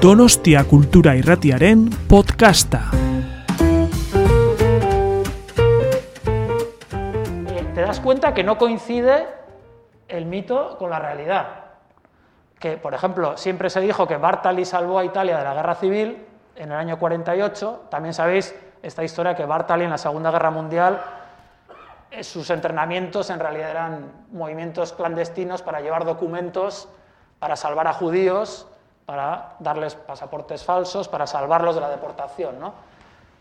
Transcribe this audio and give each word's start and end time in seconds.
Donostia 0.00 0.64
Kultura 0.64 1.14
Irratiaren 1.14 1.90
podcasta. 2.08 2.90
Eh, 7.46 7.70
te 7.74 7.82
das 7.82 8.00
cuenta 8.00 8.32
que 8.32 8.42
no 8.42 8.56
coincide 8.56 9.28
el 10.08 10.24
mito 10.24 10.78
con 10.78 10.88
la 10.88 10.98
realidad. 10.98 11.48
Que, 12.58 12.78
por 12.78 12.94
ejemplo, 12.94 13.36
siempre 13.36 13.68
se 13.68 13.82
dijo 13.82 14.08
que 14.08 14.16
Bartali 14.16 14.64
salvó 14.64 14.98
a 14.98 15.04
Italia 15.04 15.36
de 15.36 15.44
la 15.44 15.52
guerra 15.52 15.74
civil 15.74 16.24
en 16.56 16.72
el 16.72 16.78
año 16.78 16.98
48. 16.98 17.88
También 17.90 18.14
sabéis 18.14 18.54
esta 18.82 19.04
historia 19.04 19.36
que 19.36 19.44
Bartali 19.44 19.84
en 19.84 19.90
la 19.90 19.98
Segunda 19.98 20.30
Guerra 20.30 20.50
Mundial 20.50 20.98
eh, 22.10 22.24
sus 22.24 22.48
entrenamientos 22.48 23.28
en 23.28 23.38
realidad 23.38 23.70
eran 23.70 24.12
movimientos 24.32 24.94
clandestinos 24.94 25.60
para 25.60 25.82
llevar 25.82 26.06
documentos 26.06 26.88
para 27.38 27.56
salvar 27.56 27.86
a 27.86 27.92
judíos, 27.92 28.66
para 29.10 29.56
darles 29.58 29.96
pasaportes 29.96 30.62
falsos, 30.62 31.08
para 31.08 31.26
salvarlos 31.26 31.74
de 31.74 31.80
la 31.80 31.88
deportación. 31.88 32.60
¿no? 32.60 32.72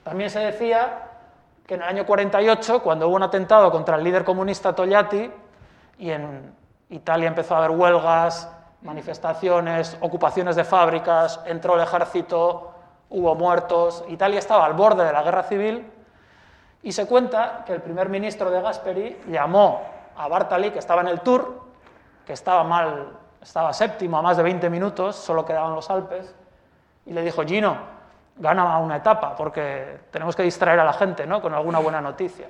También 0.04 0.32
se 0.32 0.40
decía 0.40 1.04
que 1.68 1.76
en 1.76 1.84
el 1.84 1.88
año 1.88 2.08
48, 2.08 2.82
cuando 2.82 3.08
hubo 3.08 3.16
un 3.16 3.22
atentado 3.22 3.70
contra 3.70 3.96
el 3.96 4.04
líder 4.04 4.24
comunista 4.24 4.74
Togliatti, 4.74 5.32
y 6.00 6.10
en 6.10 6.56
Italia 6.90 7.28
empezó 7.28 7.54
a 7.54 7.60
haber 7.60 7.70
huelgas, 7.70 8.52
manifestaciones, 8.82 9.96
ocupaciones 10.02 10.56
de 10.56 10.64
fábricas, 10.64 11.40
entró 11.46 11.76
el 11.76 11.82
ejército, 11.82 12.72
hubo 13.12 13.36
muertos, 13.36 14.04
Italia 14.08 14.40
estaba 14.40 14.66
al 14.66 14.74
borde 14.74 15.06
de 15.06 15.14
la 15.14 15.22
guerra 15.22 15.44
civil, 15.44 15.88
y 16.82 16.92
se 16.92 17.06
cuenta 17.06 17.64
que 17.64 17.74
el 17.74 17.84
primer 17.84 18.10
ministro 18.10 18.50
de 18.50 18.60
Gasperi 18.60 19.22
llamó 19.28 19.84
a 20.18 20.28
Bartali, 20.28 20.72
que 20.72 20.80
estaba 20.80 21.02
en 21.02 21.10
el 21.10 21.20
Tour, 21.22 21.62
que 22.26 22.34
estaba 22.34 22.64
mal 22.64 23.19
estaba 23.42 23.74
séptimo 23.74 24.18
a 24.18 24.22
más 24.22 24.38
de 24.38 24.44
20 24.44 24.70
minutos, 24.70 25.16
solo 25.16 25.46
quedaban 25.46 25.76
los 25.76 25.90
Alpes, 25.90 26.34
y 27.06 27.14
le 27.14 27.22
dijo, 27.24 27.44
Gino, 27.44 27.78
gana 28.38 28.78
una 28.78 28.98
etapa, 28.98 29.36
porque 29.36 30.02
tenemos 30.12 30.36
que 30.36 30.44
distraer 30.44 30.80
a 30.80 30.84
la 30.84 30.94
gente 30.94 31.26
¿no? 31.26 31.42
con 31.42 31.54
alguna 31.54 31.80
buena 31.80 32.02
noticia. 32.02 32.48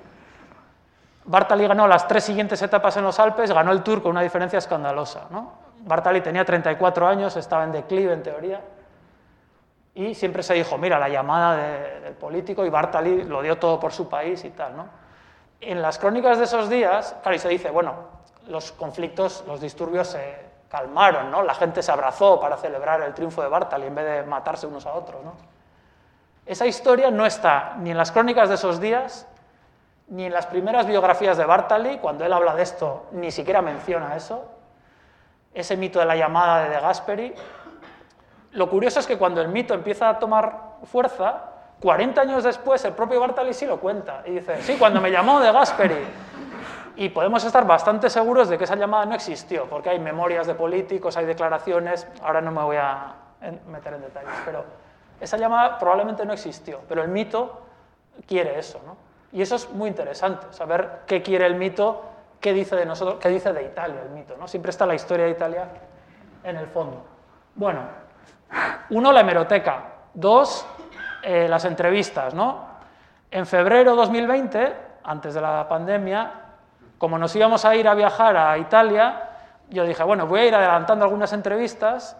Bartali 1.24 1.66
ganó 1.66 1.86
las 1.86 2.08
tres 2.08 2.24
siguientes 2.24 2.60
etapas 2.62 2.96
en 2.96 3.04
los 3.04 3.18
Alpes, 3.18 3.52
ganó 3.52 3.72
el 3.72 3.82
Tour 3.82 4.02
con 4.02 4.12
una 4.12 4.22
diferencia 4.22 4.58
escandalosa. 4.58 5.26
¿no? 5.30 5.52
Bartali 5.80 6.20
tenía 6.20 6.44
34 6.44 7.06
años, 7.06 7.36
estaba 7.36 7.64
en 7.64 7.72
declive 7.72 8.12
en 8.12 8.22
teoría, 8.22 8.60
y 9.94 10.14
siempre 10.14 10.42
se 10.42 10.54
dijo, 10.54 10.78
mira, 10.78 10.98
la 10.98 11.08
llamada 11.08 11.56
del 11.56 12.14
político, 12.14 12.64
y 12.64 12.70
Bartali 12.70 13.24
lo 13.24 13.42
dio 13.42 13.58
todo 13.58 13.78
por 13.80 13.92
su 13.92 14.08
país 14.08 14.44
y 14.44 14.50
tal. 14.50 14.76
¿no? 14.76 14.86
En 15.60 15.82
las 15.82 15.98
crónicas 15.98 16.38
de 16.38 16.44
esos 16.44 16.70
días, 16.70 17.16
claro, 17.22 17.36
y 17.36 17.38
se 17.38 17.48
dice, 17.48 17.70
bueno, 17.70 17.94
los 18.48 18.72
conflictos, 18.72 19.44
los 19.46 19.60
disturbios 19.60 20.08
se, 20.08 20.49
calmaron, 20.70 21.30
¿no? 21.30 21.42
La 21.42 21.54
gente 21.54 21.82
se 21.82 21.90
abrazó 21.90 22.40
para 22.40 22.56
celebrar 22.56 23.02
el 23.02 23.12
triunfo 23.12 23.42
de 23.42 23.48
Bartali 23.48 23.86
en 23.86 23.94
vez 23.94 24.04
de 24.04 24.22
matarse 24.22 24.66
unos 24.66 24.86
a 24.86 24.94
otros, 24.94 25.22
¿no? 25.24 25.34
Esa 26.46 26.66
historia 26.66 27.10
no 27.10 27.26
está 27.26 27.74
ni 27.78 27.90
en 27.90 27.96
las 27.96 28.12
crónicas 28.12 28.48
de 28.48 28.54
esos 28.54 28.80
días, 28.80 29.26
ni 30.08 30.24
en 30.24 30.32
las 30.32 30.46
primeras 30.46 30.86
biografías 30.86 31.36
de 31.36 31.44
Bartali, 31.44 31.98
cuando 31.98 32.24
él 32.24 32.32
habla 32.32 32.54
de 32.54 32.62
esto, 32.62 33.06
ni 33.12 33.30
siquiera 33.30 33.62
menciona 33.62 34.16
eso. 34.16 34.48
Ese 35.52 35.76
mito 35.76 35.98
de 35.98 36.04
la 36.04 36.16
llamada 36.16 36.64
de 36.64 36.70
De 36.70 36.80
Gasperi. 36.80 37.34
Lo 38.52 38.70
curioso 38.70 39.00
es 39.00 39.06
que 39.06 39.18
cuando 39.18 39.40
el 39.40 39.48
mito 39.48 39.74
empieza 39.74 40.08
a 40.08 40.18
tomar 40.18 40.76
fuerza, 40.84 41.44
40 41.80 42.20
años 42.20 42.44
después 42.44 42.84
el 42.84 42.92
propio 42.92 43.20
Bartali 43.20 43.54
sí 43.54 43.66
lo 43.66 43.80
cuenta 43.80 44.22
y 44.26 44.32
dice, 44.32 44.62
sí, 44.62 44.76
cuando 44.78 45.00
me 45.00 45.10
llamó 45.10 45.40
De 45.40 45.52
Gasperi 45.52 46.04
y 46.96 47.08
podemos 47.10 47.44
estar 47.44 47.66
bastante 47.66 48.10
seguros 48.10 48.48
de 48.48 48.58
que 48.58 48.64
esa 48.64 48.76
llamada 48.76 49.06
no 49.06 49.14
existió, 49.14 49.66
porque 49.66 49.90
hay 49.90 49.98
memorias 49.98 50.46
de 50.46 50.54
políticos, 50.54 51.16
hay 51.16 51.26
declaraciones, 51.26 52.06
ahora 52.22 52.40
no 52.40 52.50
me 52.50 52.62
voy 52.62 52.76
a 52.76 53.14
meter 53.68 53.94
en 53.94 54.02
detalles, 54.02 54.34
pero 54.44 54.64
esa 55.20 55.36
llamada 55.36 55.78
probablemente 55.78 56.24
no 56.24 56.32
existió, 56.32 56.80
pero 56.88 57.02
el 57.02 57.08
mito 57.08 57.62
quiere 58.26 58.58
eso, 58.58 58.80
¿no? 58.86 58.96
Y 59.32 59.42
eso 59.42 59.56
es 59.56 59.70
muy 59.70 59.88
interesante, 59.88 60.46
saber 60.50 61.02
qué 61.06 61.22
quiere 61.22 61.46
el 61.46 61.54
mito, 61.54 62.02
qué 62.40 62.52
dice 62.52 62.74
de 62.74 62.84
nosotros, 62.84 63.18
qué 63.20 63.28
dice 63.28 63.52
de 63.52 63.62
Italia 63.62 64.00
el 64.02 64.10
mito, 64.10 64.36
¿no? 64.36 64.48
Siempre 64.48 64.70
está 64.70 64.86
la 64.86 64.94
historia 64.94 65.26
de 65.26 65.30
Italia 65.30 65.68
en 66.42 66.56
el 66.56 66.66
fondo. 66.66 67.04
Bueno, 67.54 67.80
uno, 68.90 69.12
la 69.12 69.20
hemeroteca. 69.20 69.84
Dos, 70.12 70.66
eh, 71.22 71.46
las 71.48 71.64
entrevistas, 71.64 72.34
¿no? 72.34 72.68
En 73.30 73.46
febrero 73.46 73.92
de 73.92 73.96
2020, 73.96 74.76
antes 75.04 75.34
de 75.34 75.40
la 75.40 75.68
pandemia, 75.68 76.32
como 77.00 77.16
nos 77.16 77.34
íbamos 77.34 77.64
a 77.64 77.74
ir 77.74 77.88
a 77.88 77.94
viajar 77.94 78.36
a 78.36 78.58
Italia, 78.58 79.30
yo 79.70 79.86
dije, 79.86 80.02
bueno, 80.02 80.26
voy 80.26 80.40
a 80.40 80.44
ir 80.44 80.54
adelantando 80.54 81.02
algunas 81.02 81.32
entrevistas. 81.32 82.14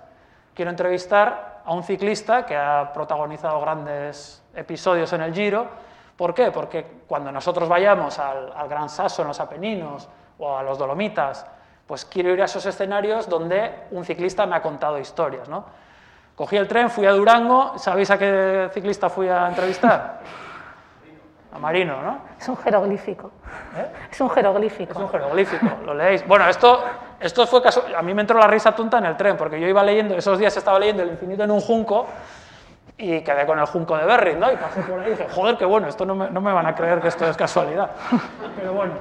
Quiero 0.55 0.71
entrevistar 0.71 1.61
a 1.67 1.75
un 1.75 1.83
ciclista 1.83 2.47
que 2.47 2.57
ha 2.57 2.91
protagonizado 2.91 3.61
grandes 3.61 4.43
episodios 4.55 5.13
en 5.13 5.21
el 5.21 5.35
Giro. 5.35 5.69
¿Por 6.17 6.33
qué? 6.33 6.51
Porque 6.51 7.03
cuando 7.07 7.31
nosotros 7.31 7.69
vayamos 7.69 8.19
al, 8.19 8.55
Gran 8.71 8.89
Sasso 8.89 9.21
en 9.21 9.29
los 9.29 9.39
Apeninos 9.39 10.09
o 10.39 10.57
a 10.57 10.63
los 10.63 10.79
Dolomitas, 10.79 11.45
pues 11.87 12.07
quiero 12.07 12.31
ir 12.31 12.41
a 12.41 12.47
esos 12.47 12.65
escenarios 12.65 13.29
donde 13.29 13.85
un 13.91 14.03
ciclista 14.07 14.47
me 14.47 14.57
ha 14.57 14.63
contado 14.63 14.99
historias. 14.99 15.47
¿no? 15.47 15.67
Cogí 16.35 16.57
el 16.57 16.67
tren, 16.67 16.89
fui 16.89 17.05
a 17.05 17.13
Durango. 17.13 17.77
¿Sabéis 17.77 18.11
a 18.13 18.19
qué 18.19 18.71
ciclista 18.73 19.11
fui 19.11 19.29
a 19.29 19.47
entrevistar? 19.47 20.21
a 21.53 21.59
Marino, 21.59 22.01
¿no? 22.03 22.19
Es 22.39 22.49
un 22.49 22.57
jeroglífico. 22.57 23.31
¿Eh? 23.77 23.87
Es 24.11 24.21
un 24.21 24.31
jeroglífico. 24.31 24.93
Es 24.93 24.99
un 24.99 25.09
jeroglífico, 25.09 25.67
lo 25.85 25.95
leéis. 25.95 26.27
Bueno, 26.27 26.49
esto, 26.49 26.83
esto 27.19 27.47
fue 27.47 27.63
caso... 27.63 27.85
A 27.97 28.03
mí 28.03 28.15
me 28.15 28.21
entró 28.23 28.39
la 28.39 28.47
risa 28.47 28.73
tonta 28.73 28.99
en 28.99 29.07
el 29.07 29.17
tren, 29.17 29.37
porque 29.37 29.61
yo 29.61 29.67
iba 29.67 29.83
leyendo, 29.83 30.17
esos 30.17 30.39
días 30.39 30.57
estaba 30.57 30.79
leyendo 30.79 31.03
El 31.03 31.11
infinito 31.11 31.43
en 31.43 31.51
un 31.51 31.61
junco 31.61 32.07
y 32.97 33.23
quedé 33.23 33.47
con 33.47 33.59
el 33.59 33.67
junco 33.67 33.97
de 33.97 34.05
Berry, 34.05 34.35
¿no? 34.37 34.53
Y 34.53 34.57
pasé 34.57 34.83
por 34.83 35.01
ahí 35.01 35.09
y 35.09 35.11
dije, 35.11 35.27
joder, 35.35 35.57
qué 35.57 35.65
bueno, 35.65 35.89
esto 35.89 36.05
no 36.05 36.15
me, 36.15 36.31
no 36.31 36.41
me 36.41 36.53
van 36.53 36.67
a 36.67 36.75
creer 36.75 37.01
que 37.01 37.09
esto 37.09 37.27
es 37.27 37.37
casualidad. 37.37 37.91
Pero 38.57 38.75
bueno, 38.75 38.93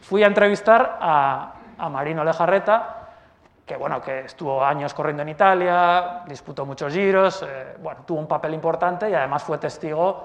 fui 0.00 0.22
a 0.22 0.28
entrevistar 0.28 0.98
a, 1.00 1.52
a 1.76 1.88
Marino 1.88 2.22
Lejarreta, 2.22 2.98
que 3.66 3.76
bueno, 3.76 4.00
que 4.00 4.20
estuvo 4.20 4.64
años 4.64 4.94
corriendo 4.94 5.22
en 5.22 5.30
Italia, 5.30 6.20
disputó 6.26 6.64
muchos 6.64 6.92
giros, 6.92 7.42
eh, 7.42 7.76
bueno, 7.80 8.00
tuvo 8.06 8.20
un 8.20 8.28
papel 8.28 8.54
importante 8.54 9.10
y 9.10 9.14
además 9.14 9.42
fue 9.42 9.58
testigo 9.58 10.24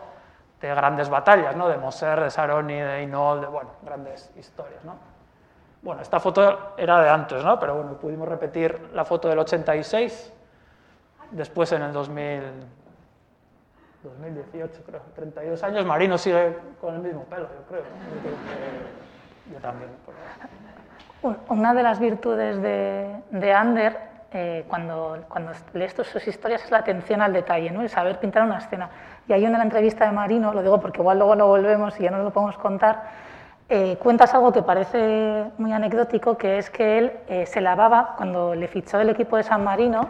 de 0.62 0.68
grandes 0.70 1.10
batallas, 1.10 1.56
¿no? 1.56 1.68
de 1.68 1.78
Moser, 1.78 2.22
de 2.22 2.32
Saroni, 2.32 2.80
de 2.80 3.04
Inol, 3.04 3.42
de 3.42 3.48
bueno, 3.48 3.72
grandes 3.84 4.32
historias. 4.38 4.84
¿no? 4.84 4.96
Bueno, 5.82 6.02
esta 6.02 6.20
foto 6.20 6.74
era 6.78 7.02
de 7.02 7.10
antes, 7.10 7.44
¿no? 7.44 7.60
pero 7.60 7.76
bueno, 7.76 7.94
pudimos 7.94 8.28
repetir 8.28 8.90
la 8.94 9.06
foto 9.06 9.30
del 9.30 9.40
86, 9.40 10.34
después 11.32 11.72
en 11.72 11.84
el 11.84 11.94
2000, 11.94 12.42
2018, 14.04 14.84
creo, 14.86 15.02
32 15.16 15.64
años, 15.64 15.86
Marino 15.86 16.18
sigue 16.18 16.58
con 16.82 16.96
el 16.96 17.02
mismo 17.02 17.24
pelo, 17.26 17.48
yo 17.48 17.66
creo. 17.68 17.84
Yo, 19.52 19.60
también. 19.60 19.90
Una 21.50 21.74
de 21.74 21.84
las 21.84 22.00
virtudes 22.00 22.62
de, 22.62 23.22
de 23.32 23.54
Ander, 23.54 23.98
eh, 24.32 24.66
cuando, 24.68 25.24
cuando 25.28 25.52
lees 25.74 25.94
sus 25.94 26.28
historias, 26.28 26.64
es 26.64 26.72
la 26.72 26.80
atención 26.80 27.22
al 27.22 27.34
detalle, 27.34 27.72
¿no? 27.72 27.82
el 27.82 27.90
saber 27.90 28.20
pintar 28.20 28.44
una 28.44 28.58
escena. 28.58 28.90
Y 29.28 29.34
ahí 29.34 29.44
en 29.44 29.52
la 29.52 29.64
entrevista 29.64 30.06
de 30.06 30.12
Marino, 30.12 30.54
lo 30.54 30.62
digo 30.62 30.80
porque 30.80 31.02
igual 31.02 31.18
luego 31.18 31.36
no 31.36 31.48
volvemos 31.48 32.00
y 32.00 32.04
ya 32.04 32.12
no 32.12 32.20
lo 32.20 32.32
podemos 32.32 32.58
contar, 32.58 33.04
eh, 33.70 33.98
cuentas 34.02 34.34
algo 34.34 34.54
que 34.54 34.62
parece 34.62 35.44
muy 35.58 35.74
anecdótico, 35.74 36.38
que 36.38 36.58
es 36.58 36.70
que 36.70 36.98
él 36.98 37.12
eh, 37.28 37.46
se 37.46 37.60
lavaba, 37.60 38.14
cuando 38.16 38.56
le 38.56 38.70
fichó 38.70 39.02
el 39.02 39.10
equipo 39.10 39.36
de 39.36 39.44
San 39.44 39.62
Marino, 39.66 40.08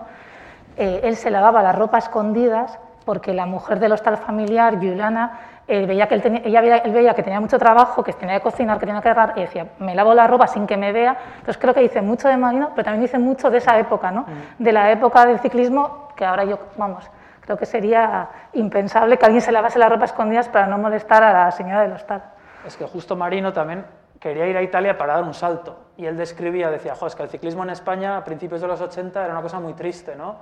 eh, 0.77 1.01
él 1.03 1.15
se 1.15 1.31
lavaba 1.31 1.63
las 1.63 1.75
ropas 1.75 2.03
escondidas 2.03 2.77
porque 3.03 3.33
la 3.33 3.47
mujer 3.47 3.79
del 3.79 3.93
hostal 3.93 4.17
familiar, 4.17 4.75
Juliana, 4.75 5.39
veía 5.67 6.07
que 6.07 6.15
él, 6.15 6.21
tenía, 6.21 6.41
ella 6.43 6.61
veía, 6.61 6.77
él 6.77 6.91
veía 6.91 7.13
que 7.13 7.23
tenía 7.23 7.39
mucho 7.39 7.57
trabajo, 7.57 8.03
que 8.03 8.13
tenía 8.13 8.35
que 8.35 8.41
cocinar, 8.41 8.77
que 8.79 8.85
tenía 8.85 9.01
que 9.01 9.09
agarrar, 9.09 9.37
y 9.37 9.41
decía, 9.41 9.67
me 9.79 9.95
lavo 9.95 10.13
la 10.13 10.27
ropa 10.27 10.45
sin 10.47 10.67
que 10.67 10.77
me 10.77 10.91
vea. 10.91 11.17
Entonces 11.35 11.57
creo 11.57 11.73
que 11.73 11.79
dice 11.79 12.01
mucho 12.01 12.27
de 12.27 12.37
Marino, 12.37 12.71
pero 12.75 12.83
también 12.83 13.01
dice 13.01 13.17
mucho 13.17 13.49
de 13.49 13.57
esa 13.57 13.79
época, 13.79 14.11
¿no? 14.11 14.21
Mm. 14.21 14.63
de 14.63 14.71
la 14.71 14.91
época 14.91 15.25
del 15.25 15.39
ciclismo, 15.39 16.09
que 16.15 16.25
ahora 16.25 16.43
yo, 16.43 16.59
vamos, 16.77 17.09
Creo 17.47 17.57
que 17.57 17.65
sería 17.65 18.27
impensable 18.51 19.17
que 19.17 19.25
alguien 19.25 19.41
se 19.41 19.53
lavase 19.53 19.79
las 19.79 19.89
ropa 19.89 20.03
escondidas 20.03 20.49
para 20.49 20.67
no 20.67 20.77
molestar 20.77 21.23
a 21.23 21.31
la 21.31 21.51
señora 21.51 21.83
del 21.83 21.93
hostal. 21.93 22.21
Es 22.65 22.75
que 22.75 22.83
justo 22.83 23.15
Marino 23.15 23.53
también 23.53 23.85
quería 24.19 24.47
ir 24.47 24.57
a 24.57 24.61
Italia 24.61 24.97
para 24.97 25.13
dar 25.13 25.23
un 25.23 25.33
salto. 25.33 25.91
Y 25.95 26.05
él 26.07 26.17
describía, 26.17 26.69
decía, 26.69 26.93
jo, 26.93 27.07
es 27.07 27.15
que 27.15 27.23
el 27.23 27.29
ciclismo 27.29 27.63
en 27.63 27.69
España 27.69 28.17
a 28.17 28.23
principios 28.25 28.59
de 28.59 28.67
los 28.67 28.81
80 28.81 29.23
era 29.23 29.31
una 29.31 29.41
cosa 29.41 29.61
muy 29.61 29.73
triste, 29.75 30.13
¿no? 30.17 30.35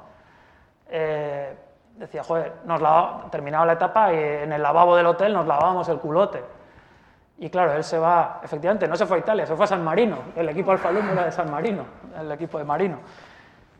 Eh, 0.89 1.55
decía, 1.95 2.23
joder, 2.23 2.53
nos 2.65 2.81
terminaba 3.29 3.67
la 3.67 3.73
etapa 3.73 4.11
y 4.11 4.17
en 4.17 4.51
el 4.51 4.63
lavabo 4.63 4.95
del 4.95 5.05
hotel 5.05 5.31
nos 5.31 5.45
lavábamos 5.45 5.87
el 5.89 5.99
culote. 5.99 6.43
Y 7.37 7.51
claro, 7.51 7.73
él 7.73 7.83
se 7.83 7.99
va, 7.99 8.41
efectivamente, 8.43 8.87
no 8.87 8.95
se 8.95 9.05
fue 9.05 9.17
a 9.17 9.19
Italia, 9.19 9.45
se 9.45 9.55
fue 9.55 9.65
a 9.65 9.67
San 9.67 9.83
Marino. 9.83 10.17
El 10.35 10.49
equipo 10.49 10.71
Alfa 10.71 10.89
era 10.89 11.25
de 11.25 11.31
San 11.31 11.51
Marino, 11.51 11.83
el 12.19 12.31
equipo 12.31 12.57
de 12.57 12.63
Marino 12.63 12.97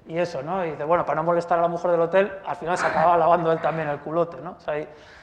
y 0.07 0.17
eso, 0.17 0.41
¿no? 0.41 0.65
Y 0.65 0.71
dice, 0.71 0.83
bueno, 0.83 1.05
para 1.05 1.15
no 1.17 1.23
molestar 1.23 1.59
a 1.59 1.63
la 1.63 1.67
mujer 1.67 1.91
del 1.91 2.01
hotel, 2.01 2.31
al 2.45 2.55
final 2.55 2.77
se 2.77 2.85
acaba 2.85 3.17
lavando 3.17 3.51
él 3.51 3.59
también 3.59 3.87
el 3.89 3.99
culote, 3.99 4.37
¿no? 4.41 4.57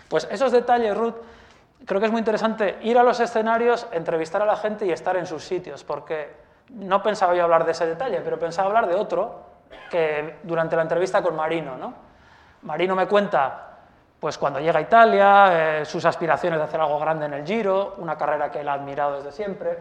pues 0.08 0.29
esos 0.31 0.52
detalles, 0.52 0.94
Ruth, 0.94 1.14
creo 1.87 1.99
que 1.99 2.06
es 2.06 2.12
muy 2.12 2.19
interesante 2.19 2.79
ir 2.82 2.99
a 2.99 3.02
los 3.02 3.19
escenarios, 3.19 3.87
entrevistar 3.93 4.43
a 4.43 4.46
la 4.46 4.56
gente 4.56 4.84
y 4.84 4.93
estar 4.93 5.17
en 5.17 5.26
sus 5.26 5.43
sitios, 5.43 5.84
porque 5.84 6.34
no 6.69 7.02
pensaba 7.02 7.34
yo 7.34 7.44
hablar 7.44 7.64
de 7.64 7.73
ese 7.73 7.87
detalle, 7.87 8.20
pero 8.20 8.38
pensaba 8.38 8.69
hablar 8.69 8.87
de 8.88 8.94
otro 8.94 9.40
que 9.90 10.38
durante 10.43 10.76
la 10.76 10.82
entrevista 10.82 11.23
con 11.23 11.34
Marino, 11.34 11.76
¿no? 11.76 11.94
Marino 12.62 12.94
me 12.94 13.06
cuenta 13.06 13.73
pues 14.23 14.38
cuando 14.38 14.61
llega 14.61 14.79
a 14.79 14.82
Italia, 14.82 15.81
eh, 15.81 15.84
sus 15.84 16.05
aspiraciones 16.05 16.61
de 16.61 16.64
hacer 16.64 16.81
algo 16.81 16.96
grande 17.00 17.26
en 17.26 17.34
el 17.34 17.44
Giro, 17.44 17.96
una 17.99 18.17
carrera 18.17 18.52
que 18.52 18.61
él 18.61 18.69
ha 18.69 18.75
admirado 18.75 19.17
desde 19.17 19.32
siempre. 19.32 19.76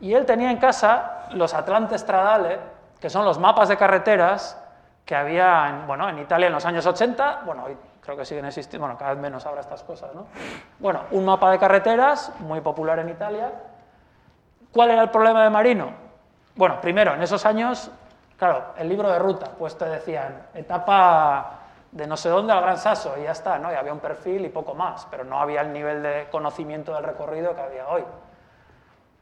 Y 0.00 0.14
él 0.14 0.24
tenía 0.24 0.52
en 0.52 0.58
casa 0.58 1.26
los 1.32 1.52
Atlante 1.52 1.98
Stradale, 1.98 2.60
que 3.00 3.10
son 3.10 3.24
los 3.24 3.38
mapas 3.38 3.68
de 3.68 3.76
carreteras 3.76 4.60
que 5.04 5.16
había 5.16 5.68
en, 5.68 5.86
bueno, 5.86 6.08
en 6.08 6.18
Italia 6.18 6.46
en 6.46 6.52
los 6.52 6.64
años 6.64 6.86
80, 6.86 7.42
bueno, 7.44 7.64
hoy 7.64 7.76
creo 8.00 8.16
que 8.16 8.24
siguen 8.24 8.44
existiendo, 8.44 8.86
bueno, 8.86 8.98
cada 8.98 9.12
vez 9.12 9.20
menos 9.20 9.44
habrá 9.46 9.60
estas 9.60 9.82
cosas, 9.82 10.14
¿no? 10.14 10.26
Bueno, 10.78 11.02
un 11.10 11.24
mapa 11.24 11.50
de 11.50 11.58
carreteras 11.58 12.32
muy 12.40 12.60
popular 12.60 12.98
en 12.98 13.08
Italia. 13.08 13.50
¿Cuál 14.72 14.90
era 14.90 15.02
el 15.02 15.10
problema 15.10 15.42
de 15.42 15.50
Marino? 15.50 15.92
Bueno, 16.54 16.80
primero, 16.80 17.14
en 17.14 17.22
esos 17.22 17.44
años, 17.46 17.90
claro, 18.36 18.66
el 18.76 18.88
libro 18.88 19.10
de 19.10 19.18
ruta, 19.18 19.50
pues 19.58 19.76
te 19.76 19.86
decían, 19.86 20.46
etapa 20.54 21.58
de 21.90 22.06
no 22.06 22.16
sé 22.16 22.28
dónde 22.28 22.52
al 22.52 22.60
Gran 22.60 22.78
Sasso 22.78 23.14
y 23.18 23.24
ya 23.24 23.32
está, 23.32 23.58
¿no? 23.58 23.72
Y 23.72 23.74
había 23.74 23.92
un 23.92 23.98
perfil 23.98 24.44
y 24.44 24.48
poco 24.48 24.74
más, 24.74 25.06
pero 25.10 25.24
no 25.24 25.40
había 25.40 25.62
el 25.62 25.72
nivel 25.72 26.02
de 26.02 26.28
conocimiento 26.30 26.94
del 26.94 27.04
recorrido 27.04 27.54
que 27.54 27.60
había 27.60 27.88
hoy. 27.88 28.04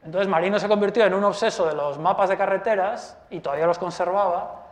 Entonces 0.03 0.27
Marino 0.27 0.59
se 0.59 0.67
convirtió 0.67 1.05
en 1.05 1.13
un 1.13 1.23
obseso 1.23 1.67
de 1.67 1.75
los 1.75 1.97
mapas 1.99 2.29
de 2.29 2.37
carreteras 2.37 3.17
y 3.29 3.39
todavía 3.39 3.67
los 3.67 3.77
conservaba. 3.77 4.65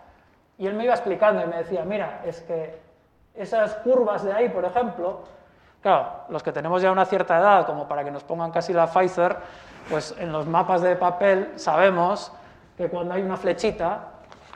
Y 0.58 0.68
él 0.68 0.74
me 0.74 0.86
iba 0.86 0.94
explicando 0.94 1.44
y 1.44 1.48
me 1.48 1.58
decía, 1.58 1.84
mira, 1.84 2.22
es 2.26 2.42
que 2.42 2.80
esas 3.36 3.76
curvas 3.76 4.24
de 4.24 4.34
ahí, 4.34 4.50
por 4.50 4.66
ejemplo, 4.66 5.20
claro, 5.82 6.08
los 6.30 6.42
que 6.42 6.52
tenemos 6.52 6.82
ya 6.82 6.92
una 6.92 7.06
cierta 7.06 7.38
edad, 7.38 7.66
como 7.66 7.88
para 7.88 8.04
que 8.04 8.12
nos 8.12 8.24
pongan 8.24 8.52
casi 8.52 8.74
la 8.74 8.88
Pfizer, 8.88 9.38
pues 9.90 10.16
en 10.18 10.32
los 10.32 10.48
mapas 10.48 10.82
de 10.82 10.96
papel 10.96 11.54
sabemos 11.56 12.32
que 12.78 12.90
cuando 12.90 13.14
hay 13.14 13.22
una 13.22 13.38
flechita, 13.38 14.00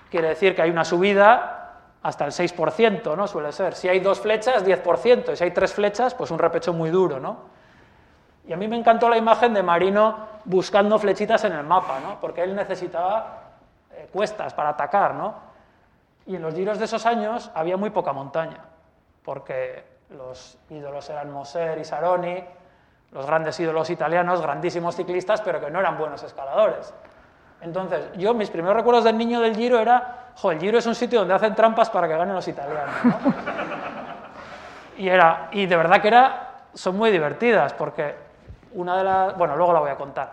quiere 0.09 0.29
decir 0.29 0.55
que 0.55 0.61
hay 0.61 0.69
una 0.69 0.85
subida 0.85 1.57
hasta 2.03 2.25
el 2.25 2.31
6%, 2.31 3.15
¿no? 3.15 3.27
Suele 3.27 3.51
ser. 3.51 3.75
Si 3.75 3.87
hay 3.87 3.99
dos 3.99 4.19
flechas, 4.19 4.65
10%, 4.65 5.33
y 5.33 5.35
si 5.35 5.43
hay 5.43 5.51
tres 5.51 5.73
flechas, 5.73 6.15
pues 6.15 6.31
un 6.31 6.39
repecho 6.39 6.73
muy 6.73 6.89
duro, 6.89 7.19
¿no? 7.19 7.60
Y 8.47 8.53
a 8.53 8.57
mí 8.57 8.67
me 8.67 8.77
encantó 8.77 9.09
la 9.09 9.17
imagen 9.17 9.53
de 9.53 9.63
Marino 9.63 10.31
buscando 10.45 10.97
flechitas 10.97 11.43
en 11.43 11.53
el 11.53 11.63
mapa, 11.63 11.99
¿no? 11.99 12.19
porque 12.19 12.43
él 12.43 12.55
necesitaba 12.55 13.41
eh, 13.91 14.09
cuestas 14.11 14.53
para 14.53 14.69
atacar. 14.69 15.13
¿no? 15.13 15.35
Y 16.25 16.35
en 16.35 16.41
los 16.41 16.53
giros 16.53 16.79
de 16.79 16.85
esos 16.85 17.05
años 17.05 17.51
había 17.53 17.77
muy 17.77 17.89
poca 17.89 18.13
montaña, 18.13 18.59
porque 19.23 19.83
los 20.09 20.57
ídolos 20.69 21.09
eran 21.09 21.31
Moser 21.31 21.77
y 21.77 21.85
Saroni, 21.85 22.43
los 23.11 23.25
grandes 23.25 23.59
ídolos 23.59 23.89
italianos, 23.89 24.41
grandísimos 24.41 24.95
ciclistas, 24.95 25.41
pero 25.41 25.59
que 25.59 25.69
no 25.69 25.79
eran 25.79 25.97
buenos 25.97 26.23
escaladores. 26.23 26.93
Entonces, 27.61 28.09
yo 28.17 28.33
mis 28.33 28.49
primeros 28.49 28.77
recuerdos 28.77 29.03
del 29.03 29.17
niño 29.17 29.39
del 29.41 29.55
Giro 29.55 29.79
era, 29.79 30.31
jo, 30.35 30.51
el 30.51 30.59
Giro 30.59 30.79
es 30.79 30.85
un 30.85 30.95
sitio 30.95 31.19
donde 31.19 31.33
hacen 31.33 31.53
trampas 31.53 31.89
para 31.89 32.07
que 32.07 32.15
ganen 32.15 32.33
los 32.33 32.47
italianos. 32.47 32.95
¿no? 33.03 33.13
y, 34.97 35.07
era, 35.07 35.49
y 35.51 35.65
de 35.65 35.75
verdad 35.75 36.01
que 36.01 36.07
era, 36.07 36.49
son 36.73 36.97
muy 36.97 37.11
divertidas, 37.11 37.73
porque 37.73 38.15
una 38.73 38.97
de 38.97 39.03
las, 39.03 39.37
bueno, 39.37 39.55
luego 39.55 39.73
la 39.73 39.79
voy 39.79 39.89
a 39.89 39.95
contar, 39.95 40.31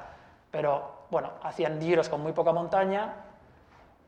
pero 0.51 1.07
bueno, 1.11 1.31
hacían 1.43 1.81
giros 1.81 2.09
con 2.09 2.21
muy 2.21 2.33
poca 2.33 2.53
montaña, 2.53 3.15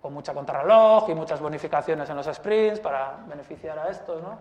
con 0.00 0.12
mucha 0.12 0.32
contrarreloj 0.32 1.08
y 1.10 1.14
muchas 1.14 1.40
bonificaciones 1.40 2.08
en 2.08 2.16
los 2.16 2.26
sprints 2.26 2.80
para 2.80 3.16
beneficiar 3.26 3.78
a 3.78 3.88
estos, 3.88 4.22
¿no? 4.22 4.38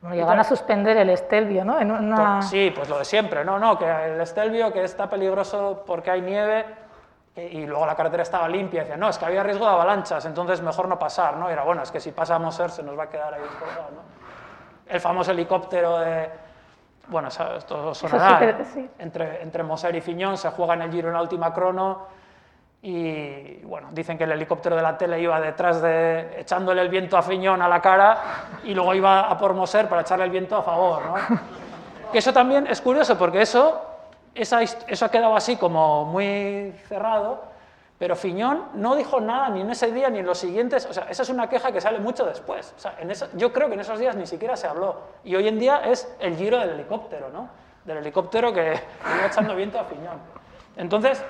Bueno, 0.00 0.16
llegan 0.16 0.40
a 0.40 0.44
suspender 0.44 0.96
el 0.96 1.10
Estelvio, 1.10 1.62
¿no? 1.64 1.78
En 1.78 1.90
una... 1.90 2.38
Pues, 2.38 2.48
sí, 2.48 2.72
pues 2.74 2.88
lo 2.88 2.98
de 2.98 3.04
siempre, 3.04 3.44
no, 3.44 3.58
no, 3.58 3.78
que 3.78 3.84
el 3.84 4.20
Estelvio 4.20 4.72
que 4.72 4.82
está 4.82 5.10
peligroso 5.10 5.84
porque 5.86 6.10
hay 6.10 6.22
nieve 6.22 6.64
y 7.36 7.66
luego 7.66 7.86
la 7.86 7.94
carretera 7.94 8.22
estaba 8.22 8.48
limpia, 8.48 8.78
y 8.78 8.80
decían, 8.80 9.00
no, 9.00 9.08
es 9.08 9.18
que 9.18 9.24
había 9.24 9.42
riesgo 9.42 9.64
de 9.64 9.72
avalanchas, 9.72 10.24
entonces 10.24 10.60
mejor 10.62 10.88
no 10.88 10.98
pasar, 10.98 11.36
¿no? 11.36 11.48
Y 11.48 11.52
era, 11.52 11.64
bueno, 11.64 11.82
es 11.82 11.90
que 11.90 12.00
si 12.00 12.12
pasamos 12.12 12.54
ser 12.54 12.70
se 12.70 12.82
nos 12.82 12.98
va 12.98 13.04
a 13.04 13.08
quedar 13.08 13.32
ahí 13.34 13.40
¿no? 13.40 14.02
El 14.92 15.00
famoso 15.00 15.30
helicóptero 15.30 15.98
de, 15.98 16.28
bueno, 17.08 17.28
esto 17.28 17.94
sonará, 17.94 18.58
entre, 18.98 19.42
entre 19.42 19.62
Moser 19.62 19.94
y 19.96 20.00
Fiñón 20.00 20.36
se 20.36 20.50
juega 20.50 20.74
en 20.74 20.82
el 20.82 20.92
Giro 20.92 21.08
en 21.08 21.14
la 21.14 21.22
última 21.22 21.52
crono 21.52 22.06
y 22.82 23.56
bueno, 23.64 23.88
dicen 23.92 24.16
que 24.16 24.24
el 24.24 24.32
helicóptero 24.32 24.74
de 24.74 24.82
la 24.82 24.96
tele 24.96 25.20
iba 25.20 25.38
detrás 25.40 25.82
de 25.82 26.40
echándole 26.40 26.80
el 26.80 26.88
viento 26.88 27.18
a 27.18 27.22
Fiñón 27.22 27.60
a 27.60 27.68
la 27.68 27.80
cara 27.80 28.18
y 28.64 28.72
luego 28.72 28.94
iba 28.94 29.28
a 29.28 29.36
por 29.36 29.52
Moser 29.54 29.88
para 29.88 30.02
echarle 30.02 30.24
el 30.24 30.30
viento 30.30 30.56
a 30.56 30.62
favor, 30.62 31.04
¿no? 31.04 31.14
Que 32.10 32.18
eso 32.18 32.32
también 32.32 32.66
es 32.66 32.80
curioso 32.80 33.16
porque 33.18 33.42
eso, 33.42 33.82
eso 34.34 35.04
ha 35.04 35.10
quedado 35.10 35.36
así 35.36 35.56
como 35.56 36.06
muy 36.06 36.72
cerrado, 36.88 37.44
pero 38.00 38.16
Fiñón 38.16 38.64
no 38.72 38.96
dijo 38.96 39.20
nada 39.20 39.50
ni 39.50 39.60
en 39.60 39.68
ese 39.68 39.92
día 39.92 40.08
ni 40.08 40.20
en 40.20 40.26
los 40.26 40.38
siguientes, 40.38 40.86
o 40.86 40.94
sea, 40.94 41.04
esa 41.10 41.22
es 41.22 41.28
una 41.28 41.50
queja 41.50 41.70
que 41.70 41.82
sale 41.82 41.98
mucho 41.98 42.24
después. 42.24 42.72
O 42.74 42.80
sea, 42.80 42.96
yo 43.34 43.52
creo 43.52 43.68
que 43.68 43.74
en 43.74 43.80
esos 43.80 43.98
días 43.98 44.16
ni 44.16 44.26
siquiera 44.26 44.56
se 44.56 44.66
habló. 44.66 45.02
Y 45.22 45.36
hoy 45.36 45.46
en 45.46 45.58
día 45.58 45.82
es 45.84 46.10
el 46.18 46.34
giro 46.34 46.58
del 46.58 46.70
helicóptero, 46.70 47.28
¿no? 47.28 47.50
Del 47.84 47.98
helicóptero 47.98 48.54
que 48.54 48.72
iba 48.72 49.26
echando 49.26 49.54
viento 49.54 49.78
a 49.78 49.84
Fiñón. 49.84 50.16
Entonces, 50.78 51.22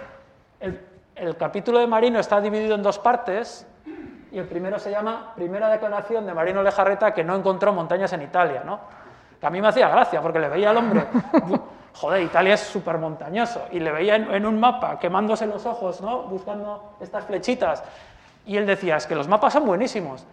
el, 0.60 0.80
el 1.16 1.36
capítulo 1.36 1.80
de 1.80 1.88
Marino 1.88 2.20
está 2.20 2.40
dividido 2.40 2.76
en 2.76 2.84
dos 2.84 3.00
partes 3.00 3.66
y 4.30 4.38
el 4.38 4.46
primero 4.46 4.78
se 4.78 4.92
llama 4.92 5.32
Primera 5.34 5.68
declaración 5.70 6.24
de 6.24 6.34
Marino 6.34 6.62
Lejarreta 6.62 7.12
que 7.12 7.24
no 7.24 7.34
encontró 7.34 7.72
montañas 7.72 8.12
en 8.12 8.22
Italia, 8.22 8.62
¿no? 8.64 8.78
Que 9.40 9.46
a 9.48 9.50
mí 9.50 9.60
me 9.60 9.66
hacía 9.66 9.88
gracia 9.88 10.22
porque 10.22 10.38
le 10.38 10.48
veía 10.48 10.70
al 10.70 10.76
hombre 10.76 11.04
joder, 11.94 12.22
Italia 12.22 12.54
es 12.54 12.60
súper 12.60 12.98
montañoso. 12.98 13.62
Y 13.70 13.80
le 13.80 13.92
veía 13.92 14.16
en, 14.16 14.46
un 14.46 14.58
mapa 14.58 14.98
quemándose 14.98 15.46
los 15.46 15.66
ojos, 15.66 16.00
¿no? 16.00 16.22
buscando 16.22 16.94
estas 17.00 17.24
flechitas. 17.24 17.82
Y 18.46 18.56
él 18.56 18.66
decía, 18.66 18.96
es 18.96 19.06
que 19.06 19.14
los 19.14 19.28
mapas 19.28 19.52
son 19.52 19.66
buenísimos. 19.66 20.24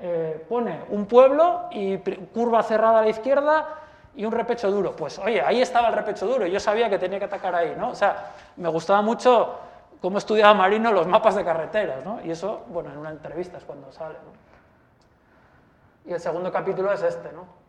Eh, 0.00 0.44
pone 0.48 0.80
un 0.90 1.06
pueblo 1.06 1.68
y 1.70 1.98
curva 2.32 2.62
cerrada 2.62 2.98
a 2.98 3.02
la 3.02 3.08
izquierda 3.08 3.66
y 4.16 4.24
un 4.24 4.32
repecho 4.32 4.70
duro. 4.70 4.94
Pues 4.94 5.18
oye, 5.18 5.40
ahí 5.40 5.62
estaba 5.62 5.88
el 5.88 5.94
repecho 5.94 6.26
duro, 6.26 6.46
yo 6.46 6.60
sabía 6.60 6.90
que 6.90 6.98
tenía 6.98 7.18
que 7.18 7.24
atacar 7.26 7.54
ahí, 7.54 7.74
¿no? 7.78 7.90
O 7.90 7.94
sea, 7.94 8.32
me 8.56 8.68
gustaba 8.68 9.02
mucho 9.02 9.58
cómo 10.00 10.18
estudiaba 10.18 10.52
Marino 10.54 10.92
los 10.92 11.06
mapas 11.06 11.36
de 11.36 11.44
carreteras, 11.44 12.04
¿no? 12.04 12.20
Y 12.22 12.30
eso, 12.30 12.64
bueno, 12.68 12.90
en 12.90 12.98
una 12.98 13.10
entrevista 13.10 13.58
es 13.58 13.64
cuando 13.64 13.90
sale. 13.92 14.16
Y 16.06 16.12
el 16.12 16.20
segundo 16.20 16.52
capítulo 16.52 16.92
es 16.92 17.02
este, 17.02 17.32
¿no? 17.32 17.63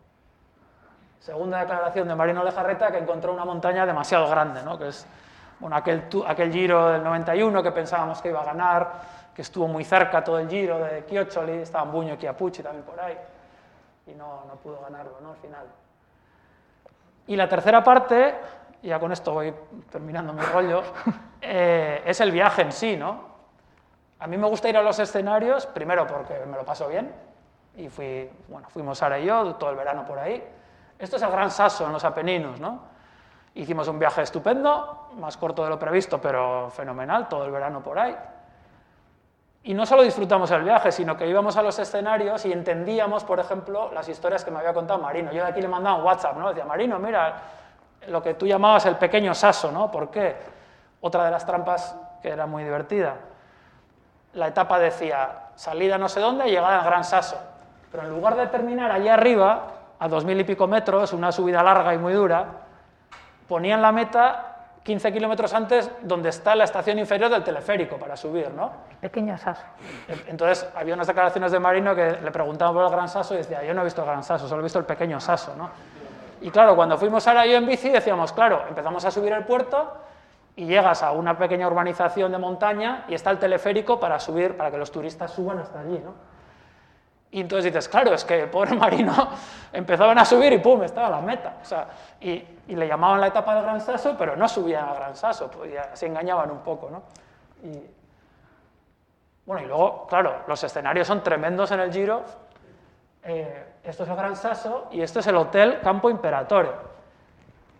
Segunda 1.25 1.61
declaración 1.61 2.07
de 2.07 2.13
Marino 2.13 2.43
Lejarreta 2.43 2.91
que 2.91 2.99
encontró 2.99 3.33
una 3.33 3.45
montaña 3.45 3.83
demasiado 3.83 4.29
grande, 4.29 4.61
¿no? 4.61 4.77
que 4.77 4.89
es 4.89 5.07
bueno, 5.59 5.75
aquel, 5.75 6.03
aquel 6.27 6.53
giro 6.53 6.89
del 6.89 7.03
91 7.03 7.63
que 7.63 7.71
pensábamos 7.71 8.21
que 8.21 8.29
iba 8.29 8.41
a 8.41 8.45
ganar, 8.45 8.91
que 9.33 9.41
estuvo 9.41 9.67
muy 9.67 9.83
cerca 9.83 10.23
todo 10.23 10.37
el 10.37 10.47
giro 10.47 10.77
de 10.77 11.03
Chioccioli, 11.07 11.53
estaban 11.53 11.91
Buño 11.91 12.13
y 12.13 12.17
Chiapucci 12.19 12.61
también 12.61 12.85
por 12.85 12.99
ahí, 12.99 13.17
y 14.05 14.11
no, 14.11 14.43
no 14.47 14.53
pudo 14.57 14.79
ganarlo 14.81 15.17
¿no? 15.19 15.31
al 15.31 15.37
final. 15.37 15.65
Y 17.25 17.35
la 17.35 17.49
tercera 17.49 17.83
parte, 17.83 18.35
ya 18.83 18.99
con 18.99 19.11
esto 19.11 19.33
voy 19.33 19.51
terminando 19.89 20.31
mi 20.31 20.43
rollo, 20.43 20.83
eh, 21.41 22.03
es 22.05 22.21
el 22.21 22.29
viaje 22.29 22.61
en 22.61 22.71
sí. 22.71 22.97
¿no? 22.97 23.19
A 24.19 24.27
mí 24.27 24.37
me 24.37 24.47
gusta 24.47 24.69
ir 24.69 24.77
a 24.77 24.83
los 24.83 24.99
escenarios, 24.99 25.65
primero 25.65 26.05
porque 26.05 26.45
me 26.45 26.55
lo 26.55 26.63
paso 26.63 26.87
bien, 26.87 27.11
y 27.77 27.89
fui, 27.89 28.29
bueno, 28.47 28.69
fuimos 28.69 28.99
Sara 28.99 29.17
y 29.17 29.25
yo 29.25 29.55
todo 29.55 29.71
el 29.71 29.75
verano 29.75 30.05
por 30.05 30.19
ahí, 30.19 30.54
esto 30.97 31.15
es 31.17 31.21
el 31.21 31.31
Gran 31.31 31.51
Sasso 31.51 31.85
en 31.85 31.91
los 31.91 32.03
Apeninos, 32.03 32.59
¿no? 32.59 32.79
Hicimos 33.55 33.87
un 33.87 33.97
viaje 33.97 34.21
estupendo, 34.21 35.09
más 35.17 35.37
corto 35.37 35.63
de 35.63 35.69
lo 35.69 35.79
previsto, 35.79 36.19
pero 36.19 36.69
fenomenal, 36.69 37.29
todo 37.29 37.45
el 37.45 37.51
verano 37.51 37.81
por 37.81 37.97
ahí. 37.97 38.15
Y 39.63 39.73
no 39.73 39.85
solo 39.85 40.03
disfrutamos 40.03 40.51
el 40.51 40.63
viaje, 40.63 40.91
sino 40.91 41.17
que 41.17 41.27
íbamos 41.27 41.57
a 41.57 41.63
los 41.63 41.79
escenarios 41.79 42.45
y 42.45 42.51
entendíamos, 42.51 43.23
por 43.23 43.39
ejemplo, 43.39 43.91
las 43.93 44.07
historias 44.07 44.45
que 44.45 44.51
me 44.51 44.59
había 44.59 44.73
contado 44.73 44.99
Marino. 44.99 45.31
Yo 45.31 45.43
de 45.43 45.49
aquí 45.49 45.61
le 45.61 45.67
mandaba 45.67 45.97
un 45.97 46.03
WhatsApp, 46.03 46.37
¿no? 46.37 46.49
Decía, 46.49 46.65
Marino, 46.65 46.99
mira, 46.99 47.33
lo 48.07 48.21
que 48.21 48.35
tú 48.35 48.45
llamabas 48.45 48.85
el 48.85 48.97
pequeño 48.97 49.33
saso, 49.33 49.71
¿no? 49.71 49.89
¿Por 49.89 50.11
qué? 50.11 50.35
Otra 51.01 51.25
de 51.25 51.31
las 51.31 51.45
trampas 51.45 51.97
que 52.21 52.29
era 52.29 52.45
muy 52.45 52.63
divertida. 52.63 53.15
La 54.33 54.47
etapa 54.47 54.77
decía, 54.77 55.45
salida 55.55 55.97
no 55.97 56.09
sé 56.09 56.19
dónde 56.19 56.45
llegada 56.45 56.79
al 56.79 56.85
Gran 56.85 57.03
Saso. 57.03 57.37
Pero 57.89 58.03
en 58.03 58.09
lugar 58.09 58.35
de 58.35 58.47
terminar 58.47 58.91
allí 58.91 59.07
arriba, 59.07 59.63
a 59.99 60.07
dos 60.07 60.25
mil 60.25 60.39
y 60.39 60.43
pico 60.43 60.67
metros, 60.67 61.13
una 61.13 61.31
subida 61.31 61.63
larga 61.63 61.93
y 61.93 61.97
muy 61.97 62.13
dura, 62.13 62.45
ponían 63.47 63.81
la 63.81 63.91
meta 63.91 64.55
15 64.85 65.11
kilómetros 65.13 65.51
antes 65.55 65.89
donde 66.03 66.29
está 66.29 66.55
la 66.55 66.63
estación 66.63 66.99
inferior 66.99 67.31
del 67.31 67.43
teleférico 67.43 67.97
para 67.97 68.15
subir, 68.15 68.51
¿no? 68.51 68.71
Pequeño 69.01 69.35
Saso. 69.35 69.63
Entonces 70.27 70.69
había 70.75 70.93
unas 70.93 71.07
declaraciones 71.07 71.51
de 71.51 71.59
Marino 71.59 71.95
que 71.95 72.19
le 72.21 72.31
preguntaban 72.31 72.75
por 72.75 72.83
el 72.83 72.91
Gran 72.91 73.09
Saso 73.09 73.33
y 73.33 73.37
decía, 73.37 73.63
yo 73.63 73.73
no 73.73 73.81
he 73.81 73.83
visto 73.83 74.01
el 74.01 74.07
Gran 74.07 74.23
Saso, 74.23 74.47
solo 74.47 74.61
he 74.61 74.63
visto 74.63 74.77
el 74.77 74.85
pequeño 74.85 75.19
Saso, 75.19 75.55
¿no? 75.55 75.71
Y 76.41 76.51
claro, 76.51 76.75
cuando 76.75 76.99
fuimos 76.99 77.27
ahora 77.27 77.47
yo 77.47 77.57
en 77.57 77.65
bici 77.65 77.89
decíamos, 77.89 78.31
claro, 78.31 78.63
empezamos 78.69 79.03
a 79.05 79.09
subir 79.09 79.33
el 79.33 79.43
puerto 79.45 79.91
y 80.55 80.65
llegas 80.65 81.01
a 81.01 81.13
una 81.13 81.35
pequeña 81.35 81.67
urbanización 81.67 82.31
de 82.31 82.37
montaña 82.37 83.05
y 83.07 83.15
está 83.15 83.31
el 83.31 83.39
teleférico 83.39 83.99
para 83.99 84.19
subir, 84.19 84.55
para 84.55 84.69
que 84.69 84.77
los 84.77 84.91
turistas 84.91 85.31
suban 85.31 85.57
hasta 85.57 85.79
allí, 85.79 85.99
¿no? 86.03 86.13
Y 87.35 87.41
entonces 87.41 87.65
dices, 87.65 87.89
claro, 87.89 88.13
es 88.13 88.23
que 88.23 88.43
el 88.43 88.49
pobre 88.49 88.73
marino 88.77 89.13
empezaban 89.73 90.17
a 90.17 90.23
subir 90.23 90.53
y 90.53 90.59
pum, 90.59 90.83
estaba 90.83 91.09
la 91.09 91.19
meta. 91.19 91.57
O 91.61 91.65
sea, 91.65 91.85
y, 92.21 92.41
le 92.65 92.87
llamaban 92.87 93.19
la 93.19 93.27
etapa 93.27 93.53
del 93.55 93.63
Gran 93.63 93.81
Saso, 93.81 94.15
pero 94.17 94.37
no 94.37 94.47
subían 94.47 94.87
al 94.87 94.95
Gran 94.95 95.15
Saso, 95.17 95.51
pues 95.51 95.73
ya 95.73 95.93
se 95.93 96.05
engañaban 96.05 96.49
un 96.49 96.59
poco, 96.59 96.89
¿no? 96.89 97.03
Y, 97.61 97.83
bueno, 99.45 99.63
y 99.63 99.67
luego, 99.67 100.07
claro, 100.07 100.43
los 100.47 100.63
escenarios 100.63 101.07
son 101.07 101.23
tremendos 101.23 101.71
en 101.71 101.81
el 101.81 101.91
Giro. 101.91 102.23
Eh, 103.21 103.65
esto 103.83 104.03
es 104.03 104.09
el 104.09 104.15
Gran 104.15 104.37
Sasso 104.37 104.87
y 104.91 105.01
este 105.01 105.19
es 105.19 105.27
el 105.27 105.35
Hotel 105.35 105.81
Campo 105.81 106.09
Imperatore, 106.09 106.69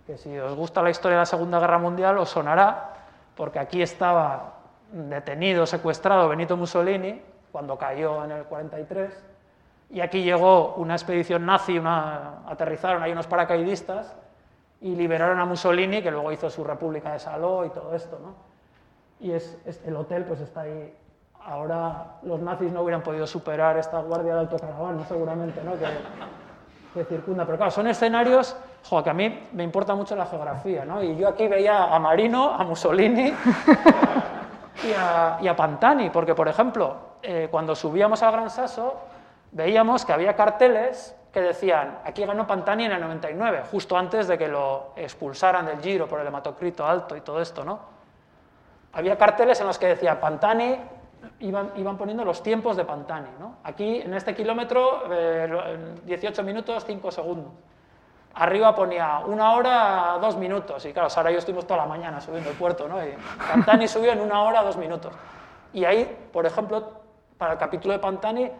que 0.05 0.17
si 0.17 0.37
os 0.37 0.53
gusta 0.53 0.81
la 0.81 0.89
historia 0.89 1.15
de 1.15 1.21
la 1.21 1.25
Segunda 1.25 1.61
Guerra 1.61 1.77
Mundial 1.77 2.17
os 2.17 2.27
sonará, 2.27 2.89
porque 3.37 3.59
aquí 3.59 3.81
estaba 3.81 4.55
detenido, 4.91 5.65
secuestrado 5.65 6.27
Benito 6.27 6.57
Mussolini 6.57 7.21
cuando 7.53 7.77
cayó 7.77 8.25
en 8.25 8.31
el 8.31 8.43
43, 8.43 9.34
y 9.89 10.01
aquí 10.01 10.23
llegó 10.23 10.73
una 10.75 10.95
expedición 10.95 11.45
nazi, 11.45 11.77
una, 11.77 12.39
aterrizaron 12.47 13.03
ahí 13.03 13.11
unos 13.11 13.27
paracaidistas 13.27 14.15
y 14.81 14.95
liberaron 14.95 15.39
a 15.39 15.45
Mussolini, 15.45 16.01
que 16.01 16.11
luego 16.11 16.31
hizo 16.31 16.49
su 16.49 16.63
República 16.63 17.13
de 17.13 17.19
Saló 17.19 17.65
y 17.65 17.69
todo 17.69 17.95
esto. 17.95 18.19
¿no? 18.21 18.33
Y 19.19 19.31
es, 19.31 19.57
es- 19.65 19.81
el 19.85 19.95
hotel 19.95 20.25
pues 20.25 20.39
está 20.41 20.61
ahí. 20.61 20.93
Ahora 21.47 22.17
los 22.23 22.41
nazis 22.41 22.71
no 22.71 22.81
hubieran 22.81 23.03
podido 23.03 23.27
superar 23.27 23.77
esta 23.77 23.99
guardia 23.99 24.33
de 24.33 24.39
autocaravana, 24.41 25.05
seguramente, 25.05 25.61
¿no? 25.63 25.73
que, 25.73 25.85
que 26.95 27.05
circunda. 27.05 27.45
Pero 27.45 27.57
claro, 27.57 27.71
son 27.71 27.85
escenarios 27.87 28.57
jo, 28.89 29.03
que 29.03 29.11
a 29.11 29.13
mí 29.13 29.47
me 29.53 29.63
importa 29.63 29.93
mucho 29.93 30.15
la 30.15 30.25
geografía. 30.25 30.83
¿no? 30.85 31.03
Y 31.03 31.15
yo 31.15 31.27
aquí 31.29 31.47
veía 31.47 31.93
a 31.95 31.99
Marino, 31.99 32.51
a 32.51 32.63
Mussolini 32.63 33.27
y 34.83 34.93
a, 34.99 35.37
y 35.41 35.47
a 35.47 35.55
Pantani, 35.55 36.09
porque, 36.09 36.33
por 36.35 36.47
ejemplo, 36.47 36.95
eh, 37.21 37.47
cuando 37.51 37.75
subíamos 37.75 38.21
al 38.23 38.31
Gran 38.31 38.49
Sasso, 38.49 38.95
veíamos 39.55 40.03
que 40.05 40.11
había 40.11 40.35
carteles 40.35 41.15
que 41.31 41.41
decían, 41.41 41.99
aquí 42.05 42.25
ganó 42.25 42.45
Pantani 42.45 42.85
en 42.85 42.91
el 42.91 43.01
99, 43.01 43.63
justo 43.71 43.97
antes 43.97 44.27
de 44.27 44.37
que 44.37 44.47
lo 44.47 44.91
expulsaran 44.95 45.65
del 45.65 45.79
Giro 45.81 46.07
por 46.07 46.19
el 46.19 46.27
hematocrito 46.27 46.85
alto 46.85 47.15
y 47.15 47.21
todo 47.21 47.41
esto, 47.41 47.63
¿no? 47.63 47.79
Había 48.93 49.17
carteles 49.17 49.59
en 49.61 49.67
los 49.67 49.77
que 49.77 49.87
decía 49.87 50.19
Pantani, 50.19 50.77
iban, 51.39 51.71
iban 51.75 51.97
poniendo 51.97 52.23
los 52.23 52.41
tiempos 52.43 52.77
de 52.77 52.85
Pantani, 52.85 53.29
¿no? 53.39 53.55
Aquí, 53.63 54.01
en 54.01 54.13
este 54.13 54.33
kilómetro, 54.35 55.11
eh, 55.11 55.47
lo- 55.49 55.65
en 55.67 56.05
18 56.05 56.43
minutos, 56.43 56.83
5 56.85 57.11
segundos. 57.11 57.51
Arriba 58.35 58.75
ponía 58.75 59.19
una 59.25 59.53
hora, 59.53 60.17
dos 60.19 60.35
minutos. 60.37 60.85
Y 60.85 60.91
claro, 60.93 61.09
Sara 61.09 61.29
y 61.31 61.33
yo 61.33 61.39
estuvimos 61.39 61.65
toda 61.65 61.81
la 61.81 61.85
mañana 61.85 62.19
subiendo 62.19 62.49
el 62.49 62.55
puerto, 62.57 62.87
¿no? 62.87 63.01
Y 63.05 63.13
Pantani 63.49 63.87
subió 63.87 64.11
en 64.11 64.19
una 64.21 64.41
hora, 64.43 64.61
dos 64.61 64.75
minutos. 64.77 65.13
Y 65.73 65.85
ahí, 65.85 66.29
por 66.33 66.45
ejemplo, 66.45 66.91
para 67.37 67.53
el 67.53 67.57
capítulo 67.57 67.93
de 67.93 67.99
Pantani, 67.99 68.51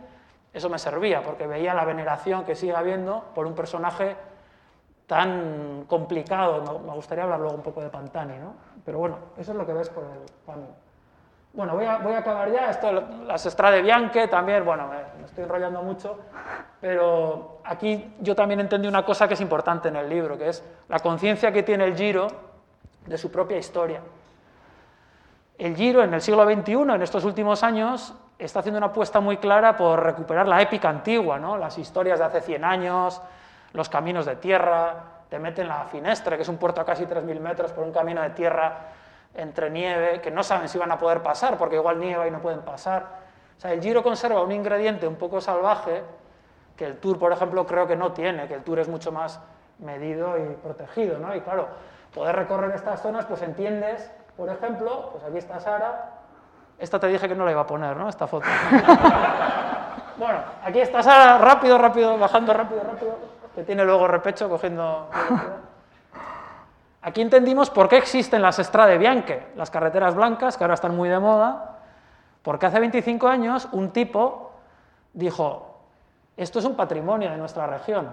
eso 0.55 0.69
me 0.69 0.79
servía, 0.79 1.21
porque 1.21 1.45
veía 1.47 1.73
la 1.73 1.85
veneración 1.85 2.45
que 2.45 2.55
sigue 2.55 2.75
habiendo 2.75 3.25
por 3.35 3.45
un 3.45 3.53
personaje 3.53 4.15
tan 5.07 5.85
complicado. 5.87 6.81
Me- 6.81 6.93
gustaría 6.93 7.23
hablar 7.25 7.39
luego 7.39 7.55
un 7.55 7.61
poco 7.61 7.81
de 7.81 7.89
Pantani, 7.89 8.37
¿no? 8.37 8.53
Pero 8.83 8.97
bueno, 8.99 9.17
eso 9.37 9.51
es 9.51 9.57
lo 9.57 9.65
que 9.65 9.73
ves 9.73 9.89
por 9.89 10.03
el 10.03 10.19
camino. 10.45 10.69
Bueno, 11.53 11.73
voy 11.75 11.85
a, 11.85 11.97
voy 11.99 12.13
a 12.13 12.19
acabar 12.19 12.51
ya. 12.51 12.69
Esto, 12.69 12.91
las 12.91 13.43
Strade 13.43 13.81
Bianche 13.81 14.27
también, 14.27 14.65
bueno, 14.65 14.87
me, 14.87 14.97
me 15.19 15.25
estoy 15.25 15.43
enrollando 15.43 15.81
mucho, 15.83 16.19
pero 16.81 17.59
aquí 17.63 18.13
yo 18.19 18.35
también 18.35 18.59
entendí 18.59 18.87
una 18.87 19.05
cosa 19.05 19.27
que 19.27 19.35
es 19.35 19.41
importante 19.41 19.87
en 19.89 19.95
el 19.95 20.09
libro, 20.09 20.37
que 20.37 20.49
es 20.49 20.63
la 20.89 20.99
conciencia 20.99 21.51
que 21.51 21.63
tiene 21.63 21.85
el 21.85 21.95
Giro 21.95 22.27
de 23.05 23.17
su 23.17 23.31
propia 23.31 23.57
historia. 23.57 24.01
El 25.57 25.75
Giro 25.75 26.03
en 26.03 26.13
el 26.13 26.21
siglo 26.21 26.43
XXI, 26.43 26.73
en 26.73 27.01
estos 27.01 27.23
últimos 27.23 27.63
años, 27.63 28.13
está 28.37 28.59
haciendo 28.59 28.77
una 28.77 28.87
apuesta 28.87 29.19
muy 29.21 29.37
clara 29.37 29.77
por 29.77 30.03
recuperar 30.03 30.47
la 30.47 30.61
épica 30.61 30.89
antigua, 30.89 31.39
¿no? 31.39 31.57
las 31.57 31.77
historias 31.77 32.19
de 32.19 32.25
hace 32.25 32.41
100 32.41 32.63
años, 32.65 33.21
los 33.71 33.87
caminos 33.87 34.25
de 34.25 34.35
tierra, 34.35 34.95
te 35.29 35.39
meten 35.39 35.67
la 35.67 35.85
Finestre, 35.85 36.35
que 36.35 36.43
es 36.43 36.49
un 36.49 36.57
puerto 36.57 36.81
a 36.81 36.85
casi 36.85 37.05
3.000 37.05 37.39
metros 37.39 37.71
por 37.71 37.83
un 37.83 37.91
camino 37.91 38.21
de 38.21 38.31
tierra 38.31 38.77
entre 39.33 39.69
nieve, 39.69 40.21
que 40.21 40.31
no 40.31 40.43
saben 40.43 40.69
si 40.69 40.77
van 40.77 40.91
a 40.91 40.97
poder 40.97 41.21
pasar, 41.21 41.57
porque 41.57 41.75
igual 41.75 41.99
nieva 41.99 42.27
y 42.27 42.31
no 42.31 42.39
pueden 42.39 42.61
pasar. 42.61 43.03
O 43.57 43.59
sea, 43.59 43.71
el 43.71 43.81
Giro 43.81 44.03
conserva 44.03 44.41
un 44.41 44.51
ingrediente 44.51 45.07
un 45.07 45.15
poco 45.15 45.41
salvaje 45.41 46.03
que 46.75 46.85
el 46.85 46.97
Tour, 46.97 47.17
por 47.17 47.31
ejemplo, 47.31 47.65
creo 47.65 47.87
que 47.87 47.95
no 47.95 48.11
tiene, 48.11 48.47
que 48.47 48.55
el 48.55 48.63
Tour 48.63 48.79
es 48.79 48.87
mucho 48.87 49.11
más 49.11 49.39
medido 49.79 50.37
y 50.37 50.55
protegido, 50.55 51.17
¿no? 51.17 51.35
Y 51.35 51.41
claro, 51.41 51.67
poder 52.13 52.35
recorrer 52.35 52.71
estas 52.71 53.01
zonas, 53.01 53.25
pues 53.25 53.41
entiendes, 53.41 54.11
por 54.37 54.49
ejemplo, 54.49 55.09
pues 55.11 55.23
aquí 55.23 55.37
está 55.37 55.59
Sara, 55.59 56.11
esta 56.77 56.99
te 56.99 57.07
dije 57.07 57.27
que 57.27 57.35
no 57.35 57.45
la 57.45 57.51
iba 57.51 57.61
a 57.61 57.67
poner, 57.67 57.95
¿no? 57.95 58.09
Esta 58.09 58.27
foto. 58.27 58.47
bueno, 60.17 60.39
aquí 60.63 60.79
está 60.79 61.01
Sara, 61.01 61.37
rápido, 61.37 61.77
rápido, 61.77 62.17
bajando 62.17 62.53
rápido, 62.53 62.81
rápido, 62.83 63.17
que 63.53 63.63
tiene 63.63 63.85
luego 63.85 64.07
repecho 64.07 64.49
cogiendo... 64.49 65.09
Aquí 67.01 67.21
entendimos 67.21 67.69
por 67.69 67.87
qué 67.87 67.97
existen 67.97 68.41
las 68.41 68.57
Strade 68.57 68.97
Bianche, 68.97 69.49
las 69.55 69.69
carreteras 69.69 70.15
blancas, 70.15 70.57
que 70.57 70.63
ahora 70.63 70.73
están 70.73 70.95
muy 70.95 71.07
de 71.07 71.19
moda, 71.19 71.77
porque 72.41 72.65
hace 72.65 72.79
25 72.79 73.27
años 73.27 73.67
un 73.73 73.91
tipo 73.91 74.53
dijo, 75.13 75.81
esto 76.35 76.57
es 76.57 76.65
un 76.65 76.75
patrimonio 76.75 77.29
de 77.29 77.37
nuestra 77.37 77.67
región, 77.67 78.09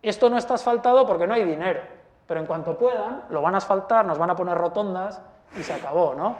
esto 0.00 0.30
no 0.30 0.38
está 0.38 0.54
asfaltado 0.54 1.08
porque 1.08 1.26
no 1.26 1.34
hay 1.34 1.42
dinero, 1.42 1.80
pero 2.28 2.38
en 2.38 2.46
cuanto 2.46 2.78
puedan, 2.78 3.24
lo 3.30 3.42
van 3.42 3.56
a 3.56 3.58
asfaltar, 3.58 4.06
nos 4.06 4.16
van 4.16 4.30
a 4.30 4.36
poner 4.36 4.56
rotondas 4.56 5.20
y 5.58 5.62
se 5.62 5.72
acabó, 5.72 6.14
¿no? 6.14 6.36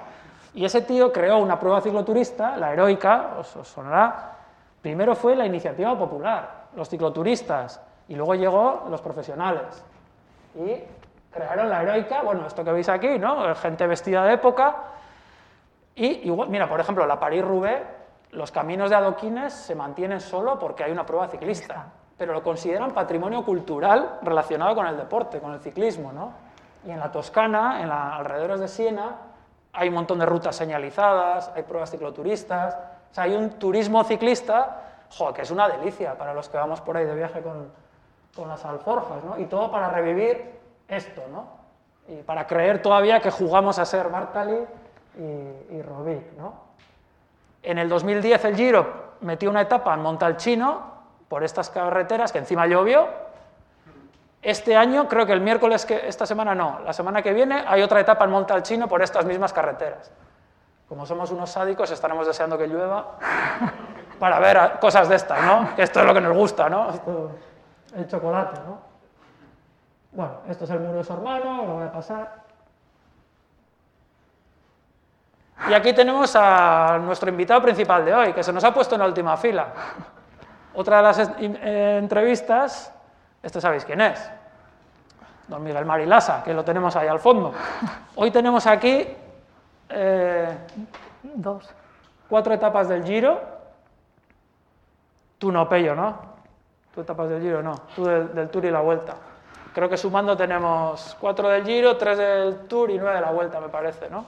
Y 0.54 0.64
ese 0.64 0.82
tío 0.82 1.12
creó 1.12 1.38
una 1.38 1.58
prueba 1.58 1.80
cicloturista, 1.80 2.56
la 2.56 2.72
heroica, 2.72 3.36
os, 3.38 3.56
os 3.56 3.68
sonará, 3.68 4.36
primero 4.82 5.14
fue 5.14 5.36
la 5.36 5.46
iniciativa 5.46 5.96
popular, 5.96 6.66
los 6.74 6.88
cicloturistas, 6.88 7.80
y 8.08 8.16
luego 8.16 8.34
llegó 8.34 8.86
los 8.90 9.00
profesionales. 9.00 9.84
Y 10.56 10.82
crearon 11.30 11.70
la 11.70 11.82
heroica, 11.82 12.22
bueno, 12.22 12.46
esto 12.46 12.64
que 12.64 12.72
veis 12.72 12.88
aquí, 12.88 13.18
¿no? 13.18 13.54
Gente 13.54 13.86
vestida 13.86 14.24
de 14.24 14.34
época. 14.34 14.76
Y 15.94 16.26
igual, 16.26 16.48
mira, 16.48 16.68
por 16.68 16.80
ejemplo, 16.80 17.06
la 17.06 17.20
París-Roubaix, 17.20 17.82
los 18.32 18.50
caminos 18.50 18.90
de 18.90 18.96
adoquines 18.96 19.52
se 19.52 19.74
mantienen 19.74 20.20
solo 20.20 20.58
porque 20.58 20.84
hay 20.84 20.92
una 20.92 21.06
prueba 21.06 21.28
ciclista, 21.28 21.86
pero 22.16 22.32
lo 22.32 22.42
consideran 22.42 22.92
patrimonio 22.92 23.44
cultural 23.44 24.18
relacionado 24.22 24.74
con 24.74 24.86
el 24.86 24.96
deporte, 24.96 25.40
con 25.40 25.52
el 25.52 25.60
ciclismo, 25.60 26.12
¿no? 26.12 26.32
Y 26.86 26.90
en 26.90 26.98
la 26.98 27.12
Toscana, 27.12 27.82
en 27.82 27.88
los 27.88 27.98
alrededores 27.98 28.60
de 28.60 28.68
Siena, 28.68 29.16
hay 29.72 29.88
un 29.88 29.94
montón 29.94 30.18
de 30.18 30.26
rutas 30.26 30.56
señalizadas, 30.56 31.52
hay 31.54 31.62
pruebas 31.62 31.90
cicloturistas, 31.90 32.74
o 33.10 33.14
sea, 33.14 33.24
hay 33.24 33.34
un 33.34 33.50
turismo 33.50 34.02
ciclista, 34.04 34.82
jo, 35.16 35.32
que 35.32 35.42
es 35.42 35.50
una 35.50 35.68
delicia 35.68 36.16
para 36.16 36.34
los 36.34 36.48
que 36.48 36.56
vamos 36.56 36.80
por 36.80 36.96
ahí 36.96 37.04
de 37.04 37.14
viaje 37.14 37.40
con, 37.42 37.70
con 38.34 38.48
las 38.48 38.64
alforjas, 38.64 39.22
¿no? 39.24 39.38
Y 39.38 39.46
todo 39.46 39.70
para 39.70 39.90
revivir 39.90 40.58
esto, 40.88 41.22
¿no? 41.30 41.46
Y 42.08 42.22
para 42.22 42.46
creer 42.46 42.82
todavía 42.82 43.20
que 43.20 43.30
jugamos 43.30 43.78
a 43.78 43.84
ser 43.84 44.08
Bartali 44.08 44.66
y, 45.16 45.74
y 45.76 45.82
Robic, 45.82 46.32
¿no? 46.36 46.70
En 47.62 47.78
el 47.78 47.88
2010 47.88 48.44
el 48.46 48.56
Giro 48.56 49.10
metió 49.20 49.50
una 49.50 49.60
etapa 49.60 49.92
en 49.94 50.00
Montalcino 50.00 50.82
por 51.28 51.44
estas 51.44 51.70
carreteras 51.70 52.32
que 52.32 52.38
encima 52.38 52.66
llovió. 52.66 53.06
Este 54.42 54.74
año, 54.76 55.06
creo 55.06 55.26
que 55.26 55.32
el 55.32 55.40
miércoles, 55.40 55.84
que 55.84 56.08
esta 56.08 56.24
semana 56.24 56.54
no, 56.54 56.80
la 56.80 56.92
semana 56.94 57.22
que 57.22 57.32
viene 57.34 57.62
hay 57.66 57.82
otra 57.82 58.00
etapa 58.00 58.24
en 58.24 58.30
Montalcino 58.30 58.88
por 58.88 59.02
estas 59.02 59.24
mismas 59.26 59.52
carreteras. 59.52 60.10
Como 60.88 61.04
somos 61.06 61.30
unos 61.30 61.50
sádicos, 61.50 61.90
estaremos 61.90 62.26
deseando 62.26 62.56
que 62.56 62.66
llueva 62.66 63.18
para 64.18 64.38
ver 64.40 64.78
cosas 64.80 65.08
de 65.08 65.16
estas, 65.16 65.42
¿no? 65.42 65.74
Que 65.76 65.82
esto 65.82 66.00
es 66.00 66.06
lo 66.06 66.14
que 66.14 66.20
nos 66.22 66.34
gusta, 66.36 66.68
¿no? 66.70 66.90
Esto- 66.90 67.30
el 67.94 68.06
chocolate, 68.08 68.60
¿no? 68.66 68.78
Bueno, 70.12 70.32
esto 70.48 70.64
es 70.64 70.70
el 70.70 70.80
muro 70.80 70.98
de 70.98 71.04
su 71.04 71.12
hermano, 71.12 71.64
lo 71.66 71.72
voy 71.74 71.84
a 71.86 71.92
pasar. 71.92 72.40
Y 75.68 75.74
aquí 75.74 75.92
tenemos 75.92 76.34
a 76.36 76.98
nuestro 77.02 77.28
invitado 77.28 77.60
principal 77.60 78.04
de 78.04 78.14
hoy, 78.14 78.32
que 78.32 78.42
se 78.42 78.52
nos 78.52 78.64
ha 78.64 78.72
puesto 78.72 78.94
en 78.94 79.00
la 79.02 79.06
última 79.06 79.36
fila. 79.36 79.66
Otra 80.74 80.96
de 80.98 81.02
las 81.02 81.18
eh, 81.38 81.98
entrevistas, 82.00 82.92
este 83.42 83.60
sabéis 83.60 83.84
quién 83.84 84.00
es, 84.00 84.30
don 85.48 85.62
Miguel 85.62 85.84
Marilasa, 85.84 86.42
que 86.42 86.54
lo 86.54 86.64
tenemos 86.64 86.94
ahí 86.96 87.08
al 87.08 87.18
fondo. 87.18 87.52
Hoy 88.16 88.30
tenemos 88.30 88.66
aquí 88.66 89.06
eh, 89.88 90.56
Dos. 91.22 91.68
cuatro 92.28 92.54
etapas 92.54 92.88
del 92.88 93.04
Giro. 93.04 93.40
Tú 95.38 95.50
no, 95.50 95.68
Pello, 95.68 95.94
¿no? 95.94 96.18
Tú 96.94 97.00
etapas 97.00 97.28
del 97.30 97.40
Giro, 97.40 97.62
no. 97.62 97.74
Tú 97.94 98.04
del, 98.04 98.34
del 98.34 98.48
Tour 98.50 98.64
y 98.66 98.70
la 98.70 98.80
Vuelta. 98.80 99.14
Creo 99.72 99.88
que 99.88 99.96
sumando 99.96 100.36
tenemos 100.36 101.16
cuatro 101.20 101.48
del 101.48 101.64
Giro, 101.64 101.96
tres 101.96 102.18
del 102.18 102.66
Tour 102.66 102.90
y 102.90 102.98
nueve 102.98 103.14
de 103.14 103.20
la 103.20 103.30
Vuelta, 103.30 103.60
me 103.60 103.68
parece, 103.68 104.10
¿no? 104.10 104.24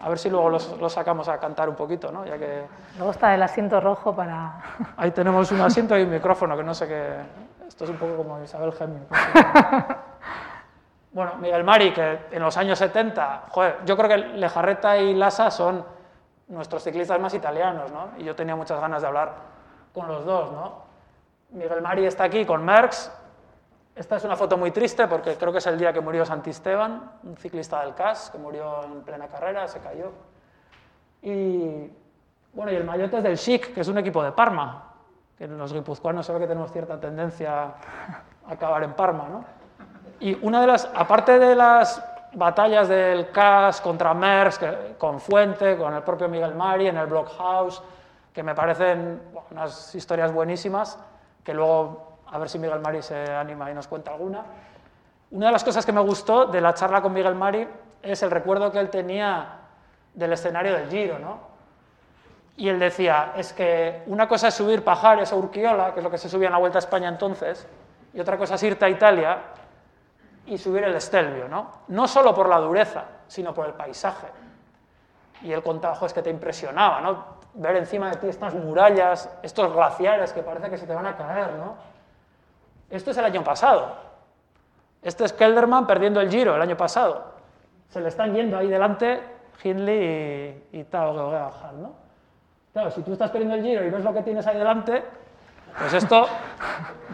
A 0.00 0.08
ver 0.08 0.18
si 0.18 0.30
luego 0.30 0.48
los, 0.48 0.78
los 0.78 0.92
sacamos 0.92 1.28
a 1.28 1.38
cantar 1.38 1.68
un 1.68 1.74
poquito, 1.74 2.12
¿no? 2.12 2.24
Ya 2.24 2.38
que 2.38 2.62
Luego 2.96 3.10
está 3.10 3.34
el 3.34 3.42
asiento 3.42 3.80
rojo 3.80 4.14
para... 4.14 4.52
ahí 4.96 5.10
tenemos 5.10 5.50
un 5.50 5.60
asiento 5.60 5.98
y 5.98 6.02
un 6.02 6.10
micrófono, 6.10 6.56
que 6.56 6.62
no 6.62 6.72
sé 6.74 6.86
qué... 6.86 7.14
Esto 7.68 7.84
es 7.84 7.90
un 7.90 7.98
poco 7.98 8.16
como 8.16 8.42
Isabel 8.42 8.72
Gemio. 8.72 9.06
Bueno, 11.10 11.36
Miguel 11.40 11.64
Mari, 11.64 11.92
que 11.92 12.26
en 12.30 12.42
los 12.42 12.56
años 12.58 12.78
70, 12.78 13.44
joder, 13.48 13.78
yo 13.86 13.96
creo 13.96 14.08
que 14.08 14.16
Lejarreta 14.18 14.98
y 14.98 15.14
Lassa 15.14 15.50
son 15.50 15.84
nuestros 16.48 16.84
ciclistas 16.84 17.18
más 17.18 17.32
italianos, 17.34 17.90
¿no? 17.90 18.10
Y 18.18 18.24
yo 18.24 18.36
tenía 18.36 18.54
muchas 18.54 18.78
ganas 18.80 19.00
de 19.02 19.08
hablar 19.08 19.34
con 19.92 20.06
los 20.06 20.24
dos, 20.24 20.52
¿no? 20.52 20.82
Miguel 21.50 21.80
Mari 21.80 22.04
está 22.04 22.24
aquí 22.24 22.44
con 22.44 22.64
Merckx. 22.64 23.10
Esta 23.96 24.16
es 24.16 24.24
una 24.24 24.36
foto 24.36 24.56
muy 24.56 24.70
triste 24.70 25.08
porque 25.08 25.34
creo 25.36 25.50
que 25.50 25.58
es 25.58 25.66
el 25.66 25.78
día 25.78 25.92
que 25.92 26.00
murió 26.00 26.24
Santisteban, 26.24 27.10
un 27.24 27.36
ciclista 27.36 27.80
del 27.80 27.94
CAS 27.94 28.30
que 28.30 28.38
murió 28.38 28.84
en 28.84 29.00
plena 29.02 29.26
carrera, 29.26 29.66
se 29.66 29.80
cayó. 29.80 30.12
Y 31.22 31.90
bueno, 32.52 32.70
y 32.70 32.76
el 32.76 32.84
maillot 32.84 33.12
es 33.14 33.22
del 33.22 33.38
Chic, 33.38 33.74
que 33.74 33.80
es 33.80 33.88
un 33.88 33.98
equipo 33.98 34.22
de 34.22 34.30
Parma. 34.32 34.87
Que 35.38 35.46
los 35.46 35.72
guipuzcoanos 35.72 36.26
se 36.26 36.32
que 36.32 36.46
tenemos 36.46 36.72
cierta 36.72 36.98
tendencia 36.98 37.62
a 37.62 37.72
acabar 38.48 38.82
en 38.82 38.92
Parma, 38.94 39.28
¿no? 39.28 39.44
Y 40.18 40.36
una 40.44 40.60
de 40.60 40.66
las, 40.66 40.90
aparte 40.92 41.38
de 41.38 41.54
las 41.54 42.04
batallas 42.32 42.88
del 42.88 43.30
CAS 43.30 43.80
contra 43.80 44.12
Merckx, 44.14 44.96
con 44.98 45.20
Fuente, 45.20 45.76
con 45.76 45.94
el 45.94 46.02
propio 46.02 46.28
Miguel 46.28 46.56
Mari 46.56 46.88
en 46.88 46.96
el 46.96 47.06
Blockhouse, 47.06 47.80
que 48.32 48.42
me 48.42 48.54
parecen 48.54 49.22
unas 49.52 49.94
historias 49.94 50.32
buenísimas, 50.32 50.98
que 51.44 51.54
luego 51.54 52.18
a 52.26 52.38
ver 52.38 52.48
si 52.48 52.58
Miguel 52.58 52.80
Mari 52.80 53.00
se 53.00 53.32
anima 53.32 53.70
y 53.70 53.74
nos 53.74 53.86
cuenta 53.86 54.12
alguna. 54.12 54.44
Una 55.30 55.46
de 55.46 55.52
las 55.52 55.62
cosas 55.62 55.86
que 55.86 55.92
me 55.92 56.00
gustó 56.00 56.46
de 56.46 56.60
la 56.60 56.74
charla 56.74 57.00
con 57.00 57.12
Miguel 57.12 57.36
Mari 57.36 57.66
es 58.02 58.22
el 58.24 58.30
recuerdo 58.30 58.72
que 58.72 58.80
él 58.80 58.90
tenía 58.90 59.60
del 60.14 60.32
escenario 60.32 60.74
del 60.74 60.88
Giro, 60.88 61.18
¿no? 61.18 61.47
Y 62.58 62.68
él 62.68 62.80
decía, 62.80 63.34
es 63.36 63.52
que 63.52 64.02
una 64.06 64.26
cosa 64.26 64.48
es 64.48 64.54
subir 64.54 64.82
Pajares 64.82 65.32
o 65.32 65.36
Urquiola, 65.36 65.94
que 65.94 66.00
es 66.00 66.04
lo 66.04 66.10
que 66.10 66.18
se 66.18 66.28
subía 66.28 66.48
en 66.48 66.52
la 66.52 66.58
Vuelta 66.58 66.78
a 66.78 66.80
España 66.80 67.08
entonces, 67.08 67.64
y 68.12 68.18
otra 68.18 68.36
cosa 68.36 68.56
es 68.56 68.62
irte 68.64 68.84
a 68.84 68.88
Italia 68.88 69.38
y 70.44 70.58
subir 70.58 70.82
el 70.82 70.96
Estelvio, 70.96 71.46
¿no? 71.46 71.70
No 71.86 72.08
solo 72.08 72.34
por 72.34 72.48
la 72.48 72.58
dureza, 72.58 73.04
sino 73.28 73.54
por 73.54 73.66
el 73.66 73.74
paisaje. 73.74 74.26
Y 75.42 75.52
el 75.52 75.62
contagio 75.62 76.08
es 76.08 76.12
que 76.12 76.20
te 76.20 76.30
impresionaba, 76.30 77.00
¿no? 77.00 77.38
Ver 77.54 77.76
encima 77.76 78.10
de 78.10 78.16
ti 78.16 78.26
estas 78.26 78.54
murallas, 78.54 79.30
estos 79.44 79.72
glaciares 79.72 80.32
que 80.32 80.42
parece 80.42 80.68
que 80.68 80.78
se 80.78 80.86
te 80.88 80.94
van 80.96 81.06
a 81.06 81.16
caer, 81.16 81.52
¿no? 81.52 81.76
Esto 82.90 83.12
es 83.12 83.18
el 83.18 83.24
año 83.24 83.44
pasado. 83.44 83.94
Este 85.00 85.24
es 85.24 85.32
Kelderman 85.32 85.86
perdiendo 85.86 86.20
el 86.20 86.28
Giro 86.28 86.56
el 86.56 86.62
año 86.62 86.76
pasado. 86.76 87.34
Se 87.88 88.00
le 88.00 88.08
están 88.08 88.34
yendo 88.34 88.58
ahí 88.58 88.66
delante 88.66 89.22
Hindley 89.62 90.64
y, 90.72 90.80
y 90.80 90.84
Tao 90.84 91.12
¿no? 91.14 92.07
Claro, 92.78 92.92
si 92.92 93.02
tú 93.02 93.12
estás 93.12 93.32
perdiendo 93.32 93.56
el 93.56 93.62
Giro 93.64 93.84
y 93.84 93.90
ves 93.90 94.04
lo 94.04 94.14
que 94.14 94.22
tienes 94.22 94.46
ahí 94.46 94.56
delante, 94.56 95.02
pues 95.80 95.94
esto 95.94 96.28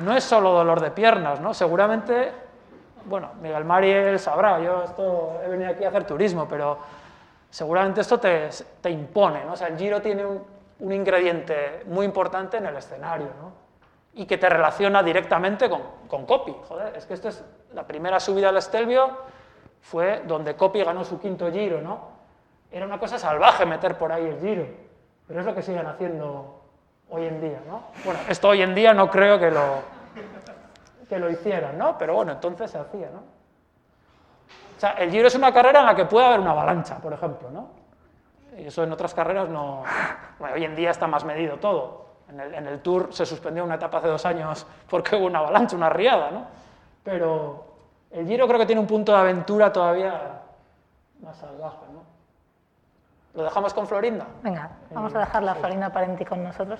no 0.04 0.14
es 0.14 0.22
solo 0.22 0.50
dolor 0.50 0.78
de 0.78 0.90
piernas, 0.90 1.40
¿no? 1.40 1.54
Seguramente 1.54 2.32
bueno, 3.06 3.30
Miguel 3.40 3.64
Mariel 3.64 4.18
sabrá, 4.18 4.60
yo 4.60 4.82
esto 4.82 5.40
he 5.42 5.48
venido 5.48 5.70
aquí 5.70 5.82
a 5.84 5.88
hacer 5.88 6.04
turismo, 6.04 6.46
pero 6.46 6.76
seguramente 7.48 8.02
esto 8.02 8.20
te, 8.20 8.50
te 8.82 8.90
impone, 8.90 9.42
¿no? 9.46 9.54
O 9.54 9.56
sea, 9.56 9.68
el 9.68 9.78
Giro 9.78 10.02
tiene 10.02 10.26
un, 10.26 10.44
un, 10.80 10.92
ingrediente 10.92 11.84
muy 11.86 12.04
importante 12.04 12.58
en 12.58 12.66
el 12.66 12.76
escenario, 12.76 13.28
¿no? 13.40 13.52
Y 14.12 14.26
que 14.26 14.36
te 14.36 14.50
relaciona 14.50 15.02
directamente 15.02 15.70
con, 15.70 15.80
con 16.08 16.26
Coppi, 16.26 16.54
joder, 16.68 16.94
es 16.94 17.06
que 17.06 17.14
esto 17.14 17.30
es 17.30 17.42
la 17.72 17.86
primera 17.86 18.20
subida 18.20 18.50
al 18.50 18.58
Estelvio 18.58 19.16
fue 19.80 20.24
donde 20.26 20.56
Coppi 20.56 20.84
ganó 20.84 21.04
su 21.04 21.18
quinto 21.18 21.50
Giro, 21.50 21.80
¿no? 21.80 22.12
Era 22.70 22.84
una 22.84 22.98
cosa 22.98 23.18
salvaje 23.18 23.64
meter 23.64 23.96
por 23.96 24.12
ahí 24.12 24.26
el 24.26 24.38
Giro, 24.40 24.83
pero 25.26 25.40
es 25.40 25.46
lo 25.46 25.54
que 25.54 25.62
siguen 25.62 25.86
haciendo 25.86 26.60
hoy 27.10 27.26
en 27.26 27.40
día, 27.40 27.60
¿no? 27.66 27.84
Bueno, 28.04 28.20
esto 28.28 28.48
hoy 28.48 28.62
en 28.62 28.74
día 28.74 28.92
no 28.92 29.10
creo 29.10 29.38
que 29.38 29.50
lo, 29.50 29.82
que 31.08 31.18
lo 31.18 31.30
hicieran, 31.30 31.78
¿no? 31.78 31.96
Pero 31.98 32.14
bueno, 32.14 32.32
entonces 32.32 32.70
se 32.70 32.78
hacía, 32.78 33.10
¿no? 33.10 33.20
O 34.76 34.80
sea, 34.80 34.90
el 34.92 35.10
Giro 35.10 35.28
es 35.28 35.34
una 35.34 35.52
carrera 35.52 35.80
en 35.80 35.86
la 35.86 35.94
que 35.94 36.04
puede 36.04 36.26
haber 36.26 36.40
una 36.40 36.50
avalancha, 36.50 36.98
por 36.98 37.12
ejemplo, 37.12 37.50
¿no? 37.50 37.68
Y 38.58 38.66
eso 38.66 38.82
en 38.82 38.92
otras 38.92 39.14
carreras 39.14 39.48
no... 39.48 39.82
Bueno, 40.38 40.54
hoy 40.54 40.64
en 40.64 40.76
día 40.76 40.90
está 40.90 41.06
más 41.06 41.24
medido 41.24 41.56
todo. 41.58 42.04
En 42.28 42.40
el, 42.40 42.54
en 42.54 42.66
el, 42.66 42.80
Tour 42.80 43.08
se 43.12 43.26
suspendió 43.26 43.64
una 43.64 43.74
etapa 43.74 43.98
hace 43.98 44.08
dos 44.08 44.24
años 44.26 44.66
porque 44.90 45.16
hubo 45.16 45.26
una 45.26 45.40
avalancha, 45.40 45.76
una 45.76 45.90
riada, 45.90 46.30
¿no? 46.30 46.46
Pero 47.02 47.64
el 48.10 48.26
Giro 48.26 48.46
creo 48.46 48.58
que 48.58 48.66
tiene 48.66 48.80
un 48.80 48.86
punto 48.86 49.12
de 49.12 49.18
aventura 49.18 49.72
todavía 49.72 50.40
más 51.20 51.36
salvaje, 51.36 51.84
¿no? 51.92 52.13
¿Lo 53.34 53.42
dejamos 53.42 53.74
con 53.74 53.88
Florinda? 53.88 54.26
Venga, 54.42 54.70
vamos 54.92 55.12
a 55.14 55.18
dejar 55.18 55.42
la 55.42 55.56
Florinda 55.56 55.90
Parenti 55.90 56.24
con 56.24 56.44
nosotros. 56.44 56.78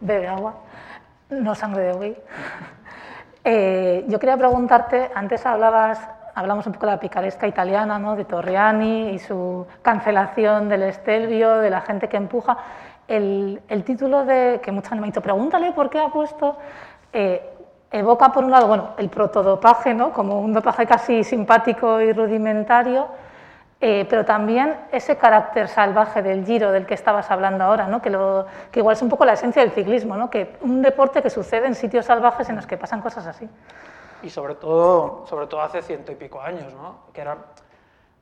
Bebe 0.00 0.28
agua, 0.28 0.54
no 1.28 1.54
sangre 1.54 1.82
de 1.84 1.92
buey. 1.92 2.16
Eh, 3.42 4.04
yo 4.06 4.18
quería 4.18 4.36
preguntarte, 4.36 5.10
antes 5.14 5.46
hablabas, 5.46 5.98
hablamos 6.34 6.66
un 6.66 6.74
poco 6.74 6.84
de 6.84 6.92
la 6.92 7.00
picaresca 7.00 7.46
italiana, 7.46 7.98
¿no? 7.98 8.14
de 8.14 8.26
Torriani 8.26 9.12
y 9.12 9.18
su 9.18 9.66
cancelación 9.80 10.68
del 10.68 10.82
Estelvio, 10.82 11.54
de 11.54 11.70
la 11.70 11.80
gente 11.80 12.06
que 12.10 12.18
empuja. 12.18 12.58
El, 13.08 13.62
el 13.68 13.82
título 13.82 14.26
de, 14.26 14.60
que 14.62 14.70
mucha 14.72 14.90
gente 14.90 15.00
me 15.00 15.06
ha 15.06 15.10
dicho, 15.10 15.22
pregúntale 15.22 15.72
por 15.72 15.88
qué 15.88 16.00
ha 16.00 16.08
puesto, 16.08 16.58
eh, 17.14 17.50
evoca 17.90 18.30
por 18.30 18.44
un 18.44 18.50
lado 18.50 18.68
bueno, 18.68 18.90
el 18.98 19.08
protodopaje, 19.08 19.94
¿no? 19.94 20.12
como 20.12 20.38
un 20.42 20.52
dopaje 20.52 20.84
casi 20.84 21.24
simpático 21.24 21.98
y 22.02 22.12
rudimentario, 22.12 23.08
eh, 23.82 24.06
pero 24.10 24.26
también 24.26 24.78
ese 24.92 25.16
carácter 25.16 25.66
salvaje 25.68 26.22
del 26.22 26.44
giro 26.44 26.70
del 26.70 26.84
que 26.84 26.92
estabas 26.92 27.30
hablando 27.30 27.64
ahora, 27.64 27.86
¿no? 27.86 28.02
que, 28.02 28.10
lo, 28.10 28.46
que, 28.70 28.80
igual 28.80 28.94
es 28.94 29.00
un 29.00 29.08
poco 29.08 29.24
la 29.24 29.32
esencia 29.32 29.62
del 29.62 29.72
ciclismo, 29.72 30.16
¿no? 30.16 30.28
que 30.28 30.56
un 30.60 30.82
deporte 30.82 31.22
que 31.22 31.30
sucede 31.30 31.66
en 31.66 31.74
sitios 31.74 32.04
salvajes 32.04 32.48
en 32.50 32.56
los 32.56 32.66
que 32.66 32.76
pasan 32.76 33.00
cosas 33.00 33.26
así. 33.26 33.48
Y 34.22 34.28
sobre 34.28 34.54
todo, 34.54 35.24
sobre 35.26 35.46
todo 35.46 35.62
hace 35.62 35.80
ciento 35.80 36.12
y 36.12 36.14
pico 36.16 36.42
años, 36.42 36.74
¿no? 36.74 37.04
que 37.14 37.22
eran, 37.22 37.38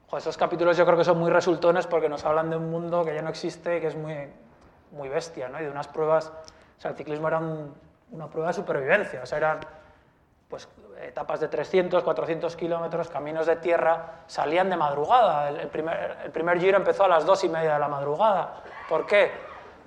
joder, 0.06 0.20
esos 0.20 0.36
capítulos 0.36 0.76
yo 0.76 0.86
creo 0.86 0.96
que 0.96 1.04
son 1.04 1.18
muy 1.18 1.30
resultones 1.30 1.88
porque 1.88 2.08
nos 2.08 2.24
hablan 2.24 2.50
de 2.50 2.56
un 2.56 2.70
mundo 2.70 3.04
que 3.04 3.12
ya 3.12 3.22
no 3.22 3.30
existe, 3.30 3.80
que 3.80 3.88
es 3.88 3.96
muy, 3.96 4.14
muy 4.92 5.08
bestia, 5.08 5.48
¿no? 5.48 5.60
y 5.60 5.64
de 5.64 5.70
unas 5.70 5.88
pruebas, 5.88 6.28
o 6.78 6.80
sea, 6.80 6.92
el 6.92 6.96
ciclismo 6.96 7.26
era 7.26 7.38
un, 7.38 7.74
una 8.12 8.28
prueba 8.28 8.48
de 8.48 8.54
supervivencia, 8.54 9.22
o 9.24 9.26
sea, 9.26 9.38
eran 9.38 9.58
pues, 10.48 10.68
etapas 11.02 11.40
de 11.40 11.48
300, 11.48 12.02
400 12.02 12.56
kilómetros, 12.56 13.08
caminos 13.08 13.46
de 13.46 13.56
tierra, 13.56 14.22
salían 14.26 14.70
de 14.70 14.76
madrugada. 14.76 15.48
El, 15.48 15.68
primer, 15.68 16.16
el, 16.24 16.30
primer, 16.30 16.58
giro 16.58 16.76
empezó 16.76 17.04
a 17.04 17.08
las 17.08 17.24
dos 17.24 17.44
y 17.44 17.48
media 17.48 17.74
de 17.74 17.78
la 17.78 17.88
madrugada. 17.88 18.62
¿Por 18.88 19.06
qué? 19.06 19.30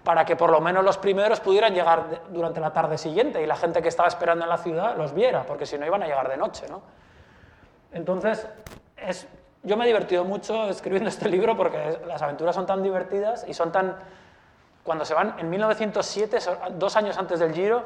Para 0.04 0.26
que 0.26 0.36
por 0.36 0.52
lo 0.52 0.62
menos 0.62 0.84
los 0.84 0.97
primeros 0.97 1.39
pudieran 1.39 1.74
llegar 1.74 2.04
durante 2.30 2.60
la 2.60 2.74
tarde 2.74 2.97
siguiente 2.97 3.41
y 3.41 3.45
la 3.45 3.56
gente 3.56 3.82
que 3.82 3.89
estaba 3.89 4.08
esperando 4.08 4.45
en 4.45 4.50
la 4.50 4.58
ciudad 4.58 4.95
los 4.95 5.13
viera, 5.13 5.43
porque 5.43 5.65
si 5.65 5.78
no 5.78 5.86
iban 5.86 6.02
a 6.04 6.08
llegar 6.08 6.30
de 6.30 6.38
noche. 6.38 6.65
¿no? 6.69 6.82
Entonces, 7.91 8.47
es, 8.97 9.28
yo 9.63 9.78
me 9.78 9.84
he 9.84 9.88
divertido 9.88 10.24
mucho 10.24 10.69
escribiendo 10.69 11.10
este 11.10 11.30
libro 11.30 11.56
porque 11.56 12.00
las 12.08 12.21
aventuras 12.21 12.56
son 12.56 12.65
tan 12.65 12.82
divertidas 12.82 13.45
y 13.47 13.54
son 13.54 13.71
tan... 13.71 13.95
Cuando 14.84 15.06
se 15.06 15.13
van, 15.13 15.36
en 15.38 15.47
1907, 15.47 16.39
dos 16.71 16.95
años 16.95 17.15
antes 17.19 17.39
del 17.39 17.54
Giro, 17.54 17.84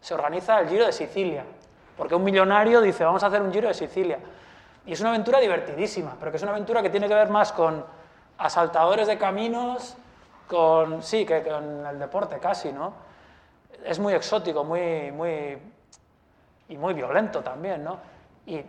se 0.00 0.14
organiza 0.14 0.58
el 0.60 0.68
Giro 0.68 0.86
de 0.86 0.92
Sicilia, 0.92 1.44
porque 1.98 2.14
un 2.14 2.22
millonario 2.22 2.80
dice, 2.80 3.04
vamos 3.04 3.22
a 3.24 3.26
hacer 3.26 3.42
un 3.42 3.52
giro 3.52 3.66
de 3.66 3.74
Sicilia. 3.74 4.18
Y 4.86 4.92
es 4.92 5.00
una 5.00 5.10
aventura 5.10 5.40
divertidísima, 5.40 6.16
pero 6.18 6.30
que 6.30 6.36
es 6.36 6.42
una 6.44 6.52
aventura 6.52 6.80
que 6.80 6.88
tiene 6.88 7.08
que 7.08 7.14
ver 7.14 7.28
más 7.28 7.52
con 7.52 7.84
asaltadores 8.38 9.08
de 9.08 9.18
caminos, 9.18 9.96
con, 10.46 11.02
sí, 11.02 11.26
que 11.26 11.42
con 11.42 11.84
el 11.84 11.98
deporte 11.98 12.38
casi, 12.38 12.72
¿no? 12.72 12.94
Es 13.84 13.98
muy 13.98 14.14
exótico, 14.14 14.64
muy, 14.64 15.10
muy, 15.10 15.58
y 16.68 16.78
muy 16.78 16.94
violento 16.94 17.42
también, 17.42 17.82
¿no? 17.82 17.98
Y 18.46 18.62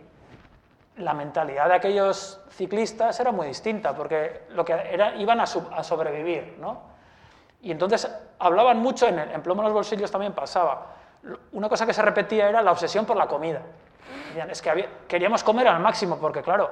la 0.96 1.14
mentalidad 1.14 1.68
de 1.68 1.74
aquellos 1.74 2.40
ciclistas 2.50 3.18
era 3.20 3.30
muy 3.30 3.46
distinta, 3.46 3.94
porque 3.94 4.42
lo 4.50 4.64
que 4.64 4.72
era, 4.72 5.14
iban 5.14 5.40
a, 5.40 5.44
a 5.44 5.84
sobrevivir, 5.84 6.56
¿no? 6.60 6.82
Y 7.62 7.70
entonces 7.70 8.10
hablaban 8.40 8.78
mucho, 8.78 9.06
en, 9.06 9.20
el, 9.20 9.30
en 9.30 9.42
Plomo 9.42 9.62
en 9.62 9.66
los 9.66 9.74
bolsillos 9.74 10.10
también 10.10 10.32
pasaba, 10.32 10.96
una 11.52 11.68
cosa 11.68 11.86
que 11.86 11.92
se 11.92 12.02
repetía 12.02 12.48
era 12.48 12.62
la 12.62 12.72
obsesión 12.72 13.04
por 13.04 13.16
la 13.16 13.26
comida. 13.26 13.60
Es 14.48 14.62
que 14.62 14.88
queríamos 15.08 15.44
comer 15.44 15.68
al 15.68 15.80
máximo, 15.80 16.18
porque 16.18 16.42
claro, 16.42 16.70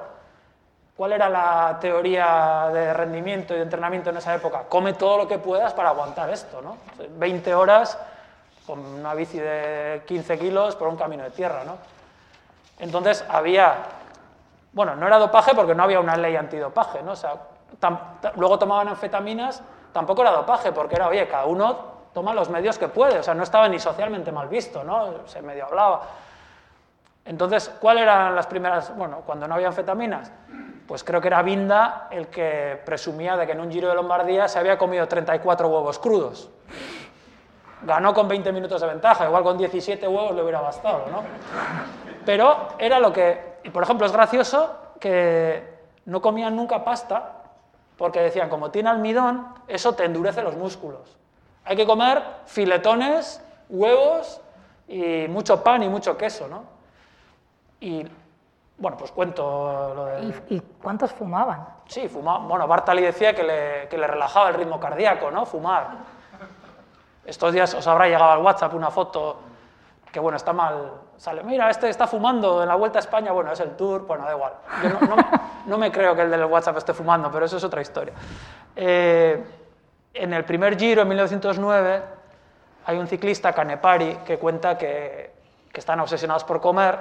¿cuál 0.95 1.13
era 1.13 1.29
la 1.29 1.77
teoría 1.79 2.69
de 2.73 2.93
rendimiento 2.93 3.53
y 3.53 3.57
de 3.57 3.63
entrenamiento 3.63 4.09
en 4.09 4.17
esa 4.17 4.33
época? 4.33 4.63
Come 4.69 4.93
todo 4.93 5.17
lo 5.17 5.27
que 5.27 5.37
puedas 5.37 5.73
para 5.73 5.89
aguantar 5.89 6.29
esto, 6.29 6.61
¿no? 6.61 6.77
20 7.17 7.53
horas 7.53 7.97
con 8.65 8.79
una 8.79 9.13
bici 9.13 9.39
de 9.39 10.03
15 10.07 10.39
kilos 10.39 10.75
por 10.75 10.87
un 10.87 10.95
camino 10.95 11.23
de 11.23 11.31
tierra, 11.31 11.63
¿no? 11.65 11.77
Entonces 12.79 13.25
había, 13.27 13.75
bueno, 14.71 14.95
no 14.95 15.05
era 15.05 15.17
dopaje 15.17 15.53
porque 15.53 15.75
no 15.75 15.83
había 15.83 15.99
una 15.99 16.15
ley 16.15 16.35
antidopaje, 16.35 17.03
¿no? 17.03 17.11
O 17.11 17.15
sea, 17.15 17.35
luego 18.35 18.57
tomaban 18.57 18.87
anfetaminas, 18.87 19.61
tampoco 19.91 20.21
era 20.21 20.31
dopaje 20.31 20.71
porque 20.71 20.95
era, 20.95 21.07
oye, 21.07 21.27
cada 21.27 21.45
uno 21.45 21.98
toma 22.13 22.33
los 22.33 22.49
medios 22.49 22.77
que 22.77 22.87
puede, 22.87 23.19
o 23.19 23.23
sea, 23.23 23.33
no 23.33 23.43
estaba 23.43 23.67
ni 23.67 23.79
socialmente 23.79 24.31
mal 24.31 24.47
visto, 24.47 24.83
¿no? 24.83 25.27
Se 25.27 25.41
medio 25.41 25.65
hablaba. 25.65 26.01
Entonces, 27.25 27.69
¿cuáles 27.79 28.03
eran 28.03 28.35
las 28.35 28.47
primeras? 28.47 28.95
Bueno, 28.95 29.21
cuando 29.25 29.47
no 29.47 29.55
había 29.55 29.67
anfetaminas, 29.67 30.31
pues 30.87 31.03
creo 31.03 31.21
que 31.21 31.27
era 31.27 31.43
Binda 31.43 32.07
el 32.09 32.27
que 32.27 32.81
presumía 32.83 33.37
de 33.37 33.45
que 33.45 33.51
en 33.51 33.59
un 33.59 33.71
Giro 33.71 33.89
de 33.89 33.93
Lombardía 33.93 34.47
se 34.47 34.57
había 34.57 34.77
comido 34.77 35.07
34 35.07 35.67
huevos 35.67 35.99
crudos. 35.99 36.49
Ganó 37.83 38.13
con 38.13 38.27
20 38.27 38.51
minutos 38.51 38.81
de 38.81 38.87
ventaja, 38.87 39.27
igual 39.27 39.43
con 39.43 39.57
17 39.57 40.07
huevos 40.07 40.35
le 40.35 40.41
hubiera 40.41 40.61
bastado, 40.61 41.05
¿no? 41.11 41.23
Pero 42.25 42.69
era 42.79 42.99
lo 42.99 43.13
que, 43.13 43.59
y 43.63 43.69
por 43.69 43.83
ejemplo, 43.83 44.07
es 44.07 44.11
gracioso 44.11 44.75
que 44.99 45.77
no 46.05 46.21
comían 46.21 46.55
nunca 46.55 46.83
pasta, 46.83 47.43
porque 47.95 48.21
decían, 48.21 48.49
como 48.49 48.71
tiene 48.71 48.89
almidón, 48.89 49.53
eso 49.67 49.93
te 49.93 50.05
endurece 50.05 50.41
los 50.41 50.55
músculos. 50.55 51.18
Hay 51.69 51.75
que 51.75 51.85
comer 51.85 52.23
filetones, 52.47 53.45
huevos 53.69 54.41
y 54.87 55.27
mucho 55.29 55.63
pan 55.63 55.83
y 55.83 55.87
mucho 55.87 56.17
queso, 56.17 56.47
¿no? 56.47 56.63
Y 57.79 58.03
bueno, 58.75 58.97
pues 58.97 59.11
cuento 59.11 59.93
lo 59.93 60.05
de... 60.05 60.23
¿Y, 60.49 60.55
¿Y, 60.55 60.59
cuántos 60.81 61.13
fumaban? 61.13 61.67
Sí, 61.85 62.07
fumaban. 62.07 62.47
Bueno, 62.47 62.67
Bartali 62.67 63.03
decía 63.03 63.35
que 63.35 63.43
le, 63.43 63.87
que 63.87 63.99
le, 63.99 64.07
relajaba 64.07 64.49
el 64.49 64.55
ritmo 64.55 64.79
cardíaco, 64.79 65.29
¿no? 65.29 65.45
Fumar. 65.45 65.89
Estos 67.23 67.53
días 67.53 67.71
os 67.75 67.85
habrá 67.85 68.07
llegado 68.07 68.31
al 68.31 68.39
WhatsApp 68.39 68.73
una 68.73 68.89
foto 68.89 69.37
que, 70.11 70.19
bueno, 70.19 70.37
está 70.37 70.53
mal, 70.53 70.91
sale, 71.17 71.43
mira, 71.43 71.69
este 71.69 71.87
está 71.87 72.07
fumando 72.07 72.63
en 72.63 72.67
la 72.67 72.73
Vuelta 72.73 72.97
a 72.97 73.01
España, 73.01 73.31
bueno, 73.31 73.51
es 73.51 73.59
el 73.59 73.75
Tour, 73.75 74.07
bueno, 74.07 74.25
da 74.25 74.31
igual. 74.33 74.53
Yo 74.81 74.89
no, 74.89 75.01
no, 75.01 75.15
no 75.67 75.77
me 75.77 75.91
creo 75.91 76.15
que 76.15 76.23
el 76.23 76.31
del 76.31 76.45
WhatsApp 76.45 76.77
esté 76.77 76.95
fumando, 76.95 77.29
pero 77.31 77.45
eso 77.45 77.57
es 77.57 77.63
otra 77.63 77.79
historia. 77.79 78.15
Eh, 78.75 79.58
en 80.13 80.33
el 80.33 80.45
primer 80.45 80.77
Giro, 80.77 81.03
en 81.03 81.07
1909, 81.07 82.03
hay 82.85 82.97
un 82.97 83.07
ciclista, 83.07 83.53
Canepari, 83.53 84.17
que 84.25 84.37
cuenta 84.37 84.77
que, 84.77 85.31
que 85.71 85.79
están 85.79 85.99
obsesionados 85.99 86.43
por 86.43 86.59
comer, 86.59 86.97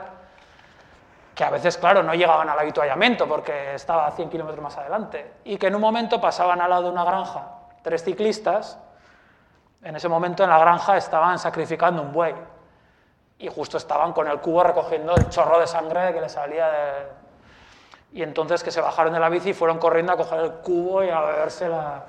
que 1.35 1.45
a 1.45 1.51
veces, 1.51 1.79
claro, 1.79 2.03
no 2.03 2.15
llegaban 2.15 2.49
al 2.49 2.59
habituallamiento 2.59 3.27
porque 3.27 3.75
estaba 3.75 4.07
a 4.07 4.11
100 4.11 4.29
kilómetros 4.29 4.63
más 4.63 4.77
adelante, 4.77 5.35
y 5.45 5.57
que 5.57 5.69
en 5.69 5.75
un 5.75 5.81
momento 5.81 6.21
pasaban 6.21 6.61
al 6.61 6.71
lado 6.71 6.85
de 6.85 6.91
una 6.91 7.05
granja 7.05 7.49
tres 7.83 8.05
ciclistas, 8.05 8.79
en 9.83 9.97
ese 9.97 10.09
momento 10.09 10.43
en 10.43 10.51
la 10.51 10.59
granja 10.59 10.97
estaban 10.97 11.39
sacrificando 11.39 12.03
un 12.03 12.13
buey, 12.13 12.35
y 13.39 13.49
justo 13.49 13.77
estaban 13.77 14.13
con 14.13 14.27
el 14.27 14.41
cubo 14.41 14.65
recogiendo 14.65 15.15
el 15.15 15.29
chorro 15.29 15.61
de 15.61 15.67
sangre 15.67 16.13
que 16.13 16.21
le 16.21 16.29
salía 16.29 16.69
de... 16.69 16.93
Y 18.11 18.23
entonces 18.23 18.65
que 18.65 18.71
se 18.71 18.81
bajaron 18.81 19.13
de 19.13 19.21
la 19.21 19.29
bici 19.29 19.51
y 19.51 19.55
fueron 19.55 19.79
corriendo 19.79 20.13
a 20.13 20.17
coger 20.17 20.41
el 20.41 20.53
cubo 20.55 21.05
y 21.05 21.11
a 21.11 21.21
beberse 21.21 21.69
la, 21.69 22.03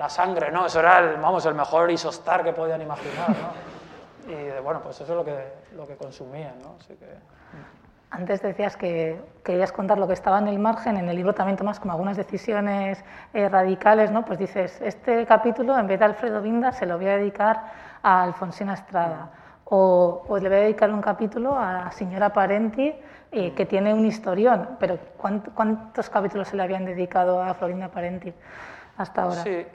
la 0.00 0.08
sangre, 0.08 0.50
¿no? 0.50 0.64
Eso 0.64 0.80
era, 0.80 0.98
el, 0.98 1.16
vamos, 1.20 1.44
el 1.44 1.54
mejor 1.54 1.90
isostar 1.90 2.42
que 2.42 2.54
podían 2.54 2.80
imaginar, 2.80 3.28
¿no? 3.28 4.32
Y 4.32 4.62
bueno, 4.62 4.80
pues 4.80 4.98
eso 4.98 5.12
es 5.12 5.16
lo 5.16 5.24
que, 5.24 5.36
lo 5.76 5.86
que 5.86 5.94
consumían, 5.96 6.54
¿no? 6.62 6.76
Así 6.80 6.94
que... 6.94 7.06
Antes 8.10 8.40
decías 8.40 8.78
que 8.78 9.20
querías 9.44 9.72
contar 9.72 9.98
lo 9.98 10.06
que 10.06 10.14
estaba 10.14 10.38
en 10.38 10.48
el 10.48 10.58
margen, 10.58 10.96
en 10.96 11.06
el 11.10 11.16
libro 11.16 11.34
también 11.34 11.58
tomas 11.58 11.78
como 11.78 11.92
algunas 11.92 12.16
decisiones 12.16 13.04
eh, 13.34 13.48
radicales, 13.50 14.10
¿no? 14.10 14.24
Pues 14.24 14.38
dices, 14.38 14.80
este 14.80 15.26
capítulo 15.26 15.78
en 15.78 15.86
vez 15.86 15.98
de 15.98 16.06
Alfredo 16.06 16.40
Vinda 16.40 16.72
se 16.72 16.86
lo 16.86 16.96
voy 16.96 17.08
a 17.08 17.18
dedicar 17.18 17.62
a 18.02 18.22
Alfonsina 18.22 18.72
Estrada 18.72 19.30
o, 19.66 20.24
o 20.26 20.38
le 20.38 20.48
voy 20.48 20.58
a 20.58 20.62
dedicar 20.62 20.90
un 20.90 21.02
capítulo 21.02 21.58
a 21.58 21.72
la 21.72 21.92
señora 21.92 22.32
Parenti 22.32 22.94
eh, 23.32 23.52
que 23.52 23.66
tiene 23.66 23.92
un 23.92 24.06
historión, 24.06 24.76
pero 24.80 24.98
¿cuántos, 25.18 25.52
¿cuántos 25.52 26.08
capítulos 26.08 26.48
se 26.48 26.56
le 26.56 26.62
habían 26.62 26.86
dedicado 26.86 27.42
a 27.42 27.52
Florinda 27.52 27.88
Parenti 27.88 28.32
hasta 28.96 29.22
ahora? 29.22 29.42
Sí, 29.42 29.66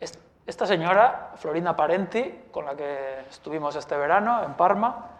esta 0.00 0.64
señora, 0.64 1.32
Florinda 1.36 1.74
Parenti, 1.74 2.44
con 2.52 2.64
la 2.64 2.76
que 2.76 3.24
estuvimos 3.28 3.74
este 3.74 3.96
verano 3.96 4.44
en 4.44 4.54
Parma, 4.54 5.10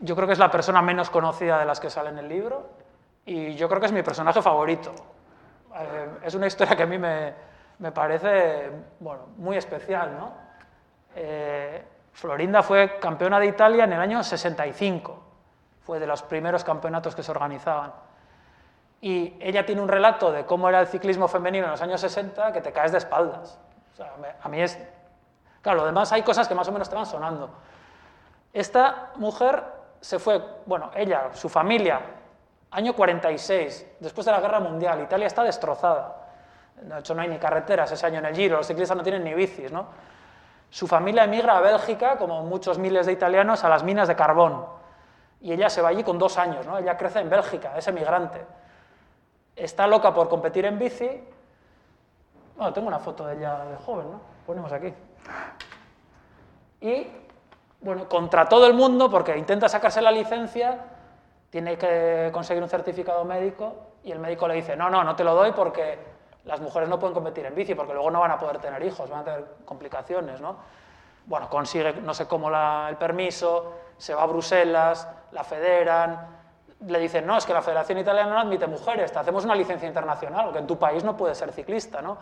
yo 0.00 0.16
creo 0.16 0.26
que 0.26 0.32
es 0.32 0.38
la 0.38 0.50
persona 0.50 0.80
menos 0.80 1.10
conocida 1.10 1.58
de 1.58 1.66
las 1.66 1.78
que 1.78 1.90
sale 1.90 2.08
en 2.08 2.18
el 2.18 2.28
libro 2.28 2.70
y 3.26 3.54
yo 3.54 3.68
creo 3.68 3.80
que 3.80 3.86
es 3.86 3.92
mi 3.92 4.02
personaje 4.02 4.40
favorito. 4.40 4.94
Eh, 5.74 6.08
es 6.22 6.34
una 6.34 6.46
historia 6.46 6.74
que 6.74 6.84
a 6.84 6.86
mí 6.86 6.96
me, 6.96 7.34
me 7.78 7.92
parece 7.92 8.70
bueno, 9.00 9.26
muy 9.36 9.56
especial. 9.56 10.16
¿no? 10.18 10.32
Eh, 11.14 11.84
Florinda 12.12 12.62
fue 12.62 12.98
campeona 12.98 13.38
de 13.38 13.46
Italia 13.46 13.84
en 13.84 13.92
el 13.92 14.00
año 14.00 14.22
65, 14.22 15.22
fue 15.82 15.98
de 15.98 16.06
los 16.06 16.22
primeros 16.22 16.64
campeonatos 16.64 17.14
que 17.14 17.22
se 17.22 17.30
organizaban. 17.30 17.92
Y 19.02 19.34
ella 19.40 19.66
tiene 19.66 19.82
un 19.82 19.88
relato 19.88 20.32
de 20.32 20.46
cómo 20.46 20.68
era 20.68 20.80
el 20.80 20.86
ciclismo 20.86 21.28
femenino 21.28 21.66
en 21.66 21.72
los 21.72 21.82
años 21.82 22.00
60 22.00 22.52
que 22.52 22.62
te 22.62 22.72
caes 22.72 22.92
de 22.92 22.98
espaldas. 22.98 23.58
A 24.42 24.48
mí 24.48 24.60
es... 24.60 24.78
Claro, 25.62 25.80
lo 25.80 25.86
demás 25.86 26.12
hay 26.12 26.22
cosas 26.22 26.46
que 26.46 26.54
más 26.54 26.68
o 26.68 26.72
menos 26.72 26.88
te 26.88 26.94
van 26.94 27.06
sonando. 27.06 27.50
Esta 28.52 29.10
mujer 29.16 29.64
se 30.00 30.18
fue, 30.18 30.40
bueno, 30.66 30.90
ella, 30.94 31.30
su 31.32 31.48
familia, 31.48 32.00
año 32.70 32.94
46, 32.94 33.96
después 34.00 34.24
de 34.24 34.32
la 34.32 34.40
Guerra 34.40 34.60
Mundial, 34.60 35.02
Italia 35.02 35.26
está 35.26 35.42
destrozada. 35.42 36.28
De 36.80 36.98
hecho, 36.98 37.14
no 37.14 37.22
hay 37.22 37.28
ni 37.28 37.38
carreteras 37.38 37.90
ese 37.90 38.06
año 38.06 38.18
en 38.18 38.26
el 38.26 38.34
Giro, 38.34 38.58
los 38.58 38.66
ciclistas 38.66 38.96
no 38.96 39.02
tienen 39.02 39.24
ni 39.24 39.34
bicis, 39.34 39.72
¿no? 39.72 39.86
Su 40.70 40.86
familia 40.86 41.24
emigra 41.24 41.56
a 41.56 41.60
Bélgica, 41.60 42.16
como 42.18 42.42
muchos 42.42 42.78
miles 42.78 43.06
de 43.06 43.12
italianos, 43.12 43.64
a 43.64 43.68
las 43.68 43.82
minas 43.82 44.08
de 44.08 44.16
carbón. 44.16 44.66
Y 45.40 45.52
ella 45.52 45.70
se 45.70 45.80
va 45.80 45.88
allí 45.88 46.02
con 46.02 46.18
dos 46.18 46.38
años, 46.38 46.66
¿no? 46.66 46.78
Ella 46.78 46.96
crece 46.96 47.20
en 47.20 47.30
Bélgica, 47.30 47.76
es 47.76 47.86
emigrante. 47.88 48.44
Está 49.54 49.86
loca 49.86 50.12
por 50.12 50.28
competir 50.28 50.66
en 50.66 50.78
bici. 50.78 51.24
Bueno, 52.56 52.72
tengo 52.72 52.88
una 52.88 52.98
foto 52.98 53.26
de 53.26 53.36
ella 53.36 53.64
de 53.66 53.76
joven, 53.76 54.10
¿no? 54.10 54.20
Ponemos 54.46 54.72
aquí. 54.72 54.92
Y 56.80 57.06
bueno, 57.80 58.08
contra 58.08 58.48
todo 58.48 58.66
el 58.66 58.74
mundo, 58.74 59.10
porque 59.10 59.36
intenta 59.36 59.68
sacarse 59.68 60.00
la 60.00 60.10
licencia, 60.10 60.78
tiene 61.50 61.76
que 61.76 62.30
conseguir 62.32 62.62
un 62.62 62.68
certificado 62.68 63.24
médico 63.24 63.74
y 64.02 64.12
el 64.12 64.18
médico 64.18 64.48
le 64.48 64.54
dice, 64.54 64.76
no, 64.76 64.88
no, 64.88 65.04
no 65.04 65.14
te 65.14 65.24
lo 65.24 65.34
doy 65.34 65.52
porque 65.52 65.98
las 66.44 66.60
mujeres 66.60 66.88
no 66.88 66.98
pueden 66.98 67.12
competir 67.12 67.44
en 67.44 67.54
bici, 67.54 67.74
porque 67.74 67.92
luego 67.92 68.10
no 68.10 68.20
van 68.20 68.30
a 68.30 68.38
poder 68.38 68.58
tener 68.58 68.82
hijos, 68.82 69.10
van 69.10 69.20
a 69.20 69.24
tener 69.24 69.44
complicaciones, 69.64 70.40
¿no? 70.40 70.56
Bueno, 71.26 71.50
consigue 71.50 71.92
no 71.94 72.14
sé 72.14 72.26
cómo 72.26 72.48
la, 72.48 72.86
el 72.88 72.96
permiso, 72.96 73.72
se 73.98 74.14
va 74.14 74.22
a 74.22 74.26
Bruselas, 74.26 75.08
la 75.32 75.44
federan, 75.44 76.45
le 76.80 76.98
dicen, 76.98 77.26
no, 77.26 77.36
es 77.38 77.46
que 77.46 77.52
la 77.52 77.62
Federación 77.62 77.98
Italiana 77.98 78.32
no 78.32 78.40
admite 78.40 78.66
mujeres, 78.66 79.12
te 79.12 79.18
hacemos 79.18 79.44
una 79.44 79.54
licencia 79.54 79.88
internacional, 79.88 80.44
porque 80.44 80.58
en 80.58 80.66
tu 80.66 80.78
país 80.78 81.04
no 81.04 81.16
puedes 81.16 81.38
ser 81.38 81.52
ciclista, 81.52 82.02
¿no? 82.02 82.18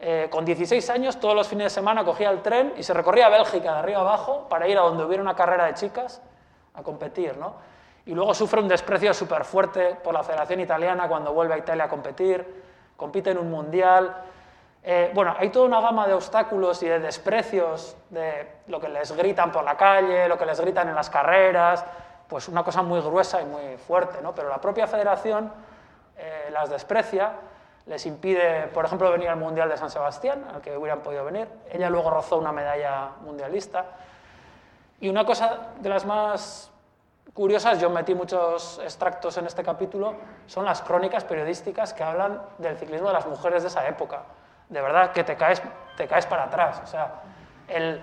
Eh, 0.00 0.28
con 0.30 0.44
16 0.44 0.90
años, 0.90 1.18
todos 1.18 1.34
los 1.34 1.48
fines 1.48 1.66
de 1.66 1.70
semana 1.70 2.04
cogía 2.04 2.30
el 2.30 2.42
tren 2.42 2.74
y 2.76 2.82
se 2.82 2.92
recorría 2.92 3.28
Bélgica 3.28 3.72
de 3.72 3.78
arriba 3.78 4.00
abajo 4.00 4.46
para 4.48 4.68
ir 4.68 4.76
a 4.76 4.82
donde 4.82 5.04
hubiera 5.04 5.22
una 5.22 5.34
carrera 5.34 5.66
de 5.66 5.74
chicas 5.74 6.20
a 6.74 6.82
competir. 6.82 7.36
¿no? 7.38 7.54
Y 8.06 8.14
luego 8.14 8.34
sufre 8.34 8.60
un 8.60 8.68
desprecio 8.68 9.14
súper 9.14 9.44
fuerte 9.44 9.96
por 10.02 10.12
la 10.12 10.22
Federación 10.22 10.60
Italiana 10.60 11.08
cuando 11.08 11.32
vuelve 11.32 11.54
a 11.54 11.58
Italia 11.58 11.84
a 11.84 11.88
competir, 11.88 12.44
compite 12.96 13.30
en 13.30 13.38
un 13.38 13.50
mundial. 13.50 14.14
Eh, 14.82 15.10
bueno, 15.14 15.34
hay 15.38 15.48
toda 15.48 15.64
una 15.66 15.80
gama 15.80 16.06
de 16.06 16.12
obstáculos 16.12 16.82
y 16.82 16.88
de 16.88 16.98
desprecios 16.98 17.96
de 18.10 18.58
lo 18.66 18.80
que 18.80 18.88
les 18.88 19.10
gritan 19.12 19.50
por 19.52 19.64
la 19.64 19.76
calle, 19.76 20.28
lo 20.28 20.36
que 20.36 20.44
les 20.44 20.60
gritan 20.60 20.88
en 20.88 20.94
las 20.94 21.08
carreras, 21.08 21.82
pues 22.34 22.48
una 22.48 22.64
cosa 22.64 22.82
muy 22.82 23.00
gruesa 23.00 23.40
y 23.40 23.44
muy 23.44 23.76
fuerte, 23.76 24.20
¿no? 24.20 24.34
pero 24.34 24.48
la 24.48 24.60
propia 24.60 24.88
federación 24.88 25.52
eh, 26.18 26.48
las 26.50 26.68
desprecia 26.68 27.30
les 27.86 28.04
impide, 28.06 28.66
por 28.74 28.84
ejemplo, 28.84 29.08
venir 29.12 29.28
al 29.28 29.36
Mundial 29.36 29.68
de 29.68 29.76
San 29.76 29.88
Sebastián, 29.88 30.44
al 30.52 30.60
que 30.60 30.76
hubieran 30.76 30.98
podido 30.98 31.24
venir. 31.24 31.46
Ella 31.70 31.88
luego 31.88 32.10
rozó 32.10 32.36
una 32.38 32.50
medalla 32.50 33.10
mundialista. 33.20 33.84
Y 34.98 35.08
una 35.08 35.24
cosa 35.24 35.58
de 35.78 35.88
las 35.88 36.04
más 36.04 36.72
curiosas, 37.32 37.80
yo 37.80 37.88
metí 37.88 38.16
muchos 38.16 38.80
extractos 38.82 39.36
en 39.36 39.46
este 39.46 39.62
capítulo, 39.62 40.16
son 40.48 40.64
las 40.64 40.82
crónicas 40.82 41.22
periodísticas 41.22 41.94
que 41.94 42.02
hablan 42.02 42.42
del 42.58 42.76
ciclismo 42.76 43.06
de 43.06 43.14
las 43.14 43.28
mujeres 43.28 43.62
de 43.62 43.68
esa 43.68 43.86
época. 43.86 44.22
De 44.68 44.82
verdad 44.82 45.12
que 45.12 45.22
te 45.22 45.36
caes, 45.36 45.62
te 45.96 46.08
caes 46.08 46.26
para 46.26 46.46
atrás. 46.46 46.80
O 46.82 46.86
sea, 46.88 47.22
el, 47.68 48.02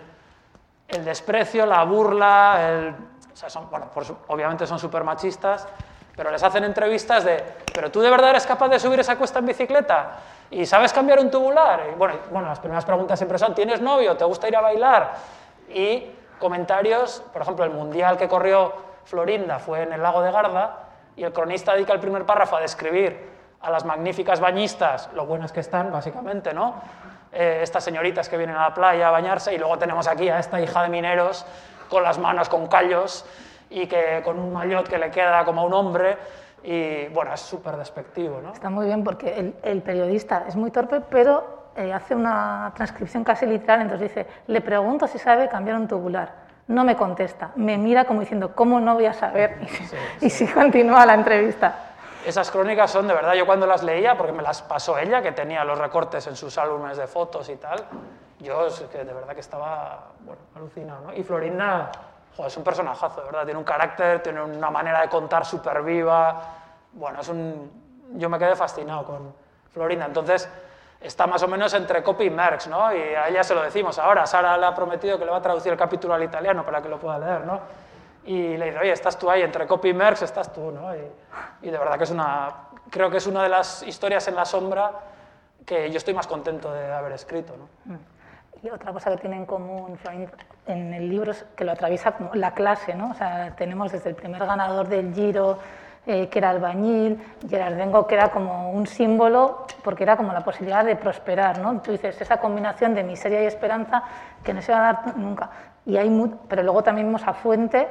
el 0.87 1.03
desprecio, 1.03 1.65
la 1.65 1.83
burla, 1.83 2.69
el, 2.69 3.10
obviamente 4.27 4.67
son 4.67 4.79
súper 4.79 5.03
machistas, 5.03 5.67
pero 6.15 6.31
les 6.31 6.43
hacen 6.43 6.63
entrevistas 6.63 7.23
de, 7.23 7.43
¿pero 7.73 7.89
tú 7.89 8.01
de 8.01 8.09
verdad 8.09 8.31
eres 8.31 8.45
capaz 8.45 8.69
de 8.69 8.79
subir 8.79 8.99
esa 8.99 9.17
cuesta 9.17 9.39
en 9.39 9.45
bicicleta? 9.45 10.19
¿Y 10.51 10.65
sabes 10.65 10.91
cambiar 10.91 11.19
un 11.19 11.31
tubular? 11.31 11.83
Y 11.91 11.95
bueno, 11.95 12.47
las 12.47 12.59
primeras 12.59 12.85
preguntas 12.85 13.17
siempre 13.17 13.37
son, 13.37 13.55
¿tienes 13.55 13.81
novio? 13.81 14.17
¿Te 14.17 14.25
gusta 14.25 14.47
ir 14.47 14.55
a 14.55 14.61
bailar? 14.61 15.13
Y 15.69 16.11
comentarios, 16.39 17.23
por 17.31 17.41
ejemplo, 17.41 17.63
el 17.63 17.71
mundial 17.71 18.17
que 18.17 18.27
corrió 18.27 18.73
Florinda 19.05 19.59
fue 19.59 19.83
en 19.83 19.93
el 19.93 20.01
lago 20.01 20.21
de 20.21 20.31
Garda 20.31 20.79
y 21.15 21.23
el 21.23 21.31
cronista 21.31 21.73
dedica 21.73 21.93
el 21.93 21.99
primer 21.99 22.25
párrafo 22.25 22.57
a 22.57 22.61
describir 22.61 23.31
a 23.61 23.69
las 23.69 23.85
magníficas 23.85 24.39
bañistas, 24.39 25.09
lo 25.13 25.25
buenas 25.25 25.51
que 25.51 25.59
están, 25.59 25.91
básicamente, 25.91 26.53
¿no? 26.53 26.75
Eh, 27.31 27.59
estas 27.61 27.83
señoritas 27.83 28.27
que 28.27 28.37
vienen 28.37 28.57
a 28.57 28.63
la 28.63 28.73
playa 28.73 29.07
a 29.07 29.11
bañarse 29.11 29.53
y 29.53 29.57
luego 29.57 29.77
tenemos 29.77 30.07
aquí 30.07 30.27
a 30.27 30.39
esta 30.39 30.59
hija 30.59 30.83
de 30.83 30.89
mineros 30.89 31.45
con 31.91 32.03
las 32.03 32.17
manos 32.17 32.47
con 32.49 32.67
callos 32.67 33.25
y 33.69 33.85
que 33.85 34.21
con 34.23 34.39
un 34.39 34.53
maillot 34.53 34.87
que 34.87 34.97
le 34.97 35.11
queda 35.11 35.43
como 35.43 35.61
a 35.61 35.65
un 35.65 35.73
hombre 35.73 36.17
y 36.63 37.07
bueno, 37.07 37.33
es 37.33 37.41
súper 37.41 37.75
despectivo. 37.75 38.39
¿no? 38.41 38.53
Está 38.53 38.69
muy 38.69 38.85
bien 38.85 39.03
porque 39.03 39.37
el, 39.37 39.55
el 39.61 39.81
periodista 39.81 40.45
es 40.47 40.55
muy 40.55 40.71
torpe, 40.71 41.01
pero 41.01 41.69
eh, 41.75 41.91
hace 41.91 42.15
una 42.15 42.71
transcripción 42.75 43.23
casi 43.23 43.45
literal, 43.45 43.81
entonces 43.81 44.09
dice, 44.09 44.27
le 44.47 44.61
pregunto 44.61 45.05
si 45.07 45.19
sabe 45.19 45.49
cambiar 45.49 45.77
un 45.77 45.87
tubular. 45.87 46.41
No 46.67 46.85
me 46.85 46.95
contesta, 46.95 47.51
me 47.55 47.77
mira 47.77 48.05
como 48.05 48.21
diciendo, 48.21 48.55
¿cómo 48.55 48.79
no 48.79 48.93
voy 48.93 49.05
a 49.05 49.13
saber? 49.13 49.57
Y, 49.61 49.67
sí, 49.67 49.95
y 50.21 50.29
sí. 50.29 50.47
sí 50.47 50.53
continúa 50.53 51.05
la 51.05 51.15
entrevista. 51.15 51.75
Esas 52.25 52.51
crónicas 52.51 52.91
son 52.91 53.07
de 53.07 53.15
verdad, 53.15 53.33
yo 53.33 53.45
cuando 53.45 53.65
las 53.65 53.83
leía, 53.83 54.15
porque 54.15 54.31
me 54.31 54.43
las 54.43 54.61
pasó 54.61 54.97
ella, 54.97 55.21
que 55.21 55.31
tenía 55.31 55.65
los 55.65 55.79
recortes 55.79 56.27
en 56.27 56.35
sus 56.35 56.57
álbumes 56.57 56.97
de 56.97 57.07
fotos 57.07 57.49
y 57.49 57.55
tal, 57.55 57.83
yo 58.41 58.67
es 58.67 58.79
que 58.91 59.03
de 59.03 59.13
verdad 59.13 59.33
que 59.33 59.39
estaba 59.39 60.07
bueno, 60.21 60.41
alucinado. 60.55 61.07
¿no? 61.07 61.13
Y 61.13 61.23
Florinda, 61.23 61.91
joder, 62.35 62.47
es 62.51 62.57
un 62.57 62.63
personajazo, 62.63 63.21
de 63.21 63.25
verdad, 63.27 63.45
tiene 63.45 63.59
un 63.59 63.63
carácter, 63.63 64.21
tiene 64.23 64.41
una 64.41 64.69
manera 64.69 65.01
de 65.01 65.09
contar 65.09 65.45
súper 65.45 65.81
viva, 65.83 66.41
bueno, 66.93 67.21
es 67.21 67.29
un... 67.29 67.71
yo 68.15 68.29
me 68.29 68.37
quedé 68.37 68.55
fascinado 68.55 69.05
con 69.05 69.33
Florinda, 69.71 70.05
entonces 70.05 70.49
está 70.99 71.25
más 71.25 71.41
o 71.43 71.47
menos 71.47 71.73
entre 71.73 72.03
copy 72.03 72.25
y 72.25 72.29
merx, 72.29 72.67
¿no? 72.67 72.93
Y 72.93 72.99
a 72.99 73.27
ella 73.29 73.43
se 73.43 73.55
lo 73.55 73.63
decimos 73.63 73.97
ahora, 73.97 74.25
Sara 74.25 74.57
le 74.57 74.65
ha 74.65 74.75
prometido 74.75 75.17
que 75.17 75.25
le 75.25 75.31
va 75.31 75.37
a 75.37 75.41
traducir 75.41 75.71
el 75.71 75.77
capítulo 75.77 76.13
al 76.13 76.23
italiano 76.23 76.65
para 76.65 76.81
que 76.81 76.89
lo 76.89 76.99
pueda 76.99 77.17
leer, 77.17 77.45
¿no? 77.45 77.59
Y 78.23 78.55
le 78.55 78.65
dice, 78.65 78.77
oye, 78.77 78.91
estás 78.91 79.17
tú 79.17 79.29
ahí, 79.31 79.41
entre 79.41 79.65
copy 79.65 79.89
y 79.89 79.93
merx 79.93 80.21
estás 80.21 80.53
tú, 80.53 80.71
¿no? 80.71 80.95
Y, 80.95 81.11
y 81.63 81.71
de 81.71 81.77
verdad 81.77 81.97
que 81.97 82.03
es 82.03 82.11
una... 82.11 82.49
creo 82.89 83.09
que 83.09 83.17
es 83.17 83.25
una 83.25 83.41
de 83.41 83.49
las 83.49 83.81
historias 83.83 84.27
en 84.27 84.35
la 84.35 84.45
sombra 84.45 84.91
que 85.65 85.89
yo 85.89 85.97
estoy 85.97 86.13
más 86.13 86.27
contento 86.27 86.71
de 86.71 86.91
haber 86.91 87.13
escrito, 87.13 87.55
¿no? 87.57 87.97
Y 88.63 88.69
otra 88.69 88.93
cosa 88.93 89.09
que 89.11 89.17
tiene 89.17 89.37
en 89.37 89.45
común 89.45 89.97
en 90.67 90.93
el 90.93 91.09
libro 91.09 91.31
es 91.31 91.45
que 91.55 91.65
lo 91.65 91.71
atraviesa 91.71 92.11
como 92.11 92.35
la 92.35 92.53
clase, 92.53 92.93
¿no? 92.93 93.11
O 93.11 93.13
sea, 93.15 93.55
tenemos 93.55 93.91
desde 93.91 94.09
el 94.09 94.15
primer 94.15 94.45
ganador 94.45 94.87
del 94.87 95.13
Giro, 95.13 95.57
eh, 96.05 96.29
que 96.29 96.39
era 96.39 96.51
albañil, 96.51 97.19
Gerardengo, 97.49 98.05
que 98.05 98.15
era 98.15 98.29
como 98.29 98.71
un 98.71 98.85
símbolo, 98.85 99.65
porque 99.83 100.03
era 100.03 100.15
como 100.15 100.31
la 100.31 100.43
posibilidad 100.43 100.85
de 100.85 100.95
prosperar, 100.95 101.57
¿no? 101.59 101.81
Tú 101.81 101.91
dices, 101.91 102.21
esa 102.21 102.37
combinación 102.37 102.93
de 102.93 103.03
miseria 103.03 103.41
y 103.43 103.45
esperanza 103.47 104.03
que 104.43 104.53
no 104.53 104.61
se 104.61 104.71
va 104.71 104.89
a 104.89 104.93
dar 104.93 105.17
nunca. 105.17 105.49
Y 105.85 105.97
hay 105.97 106.09
pero 106.47 106.61
luego 106.61 106.83
también 106.83 107.07
vimos 107.07 107.27
a 107.27 107.33
Fuente, 107.33 107.87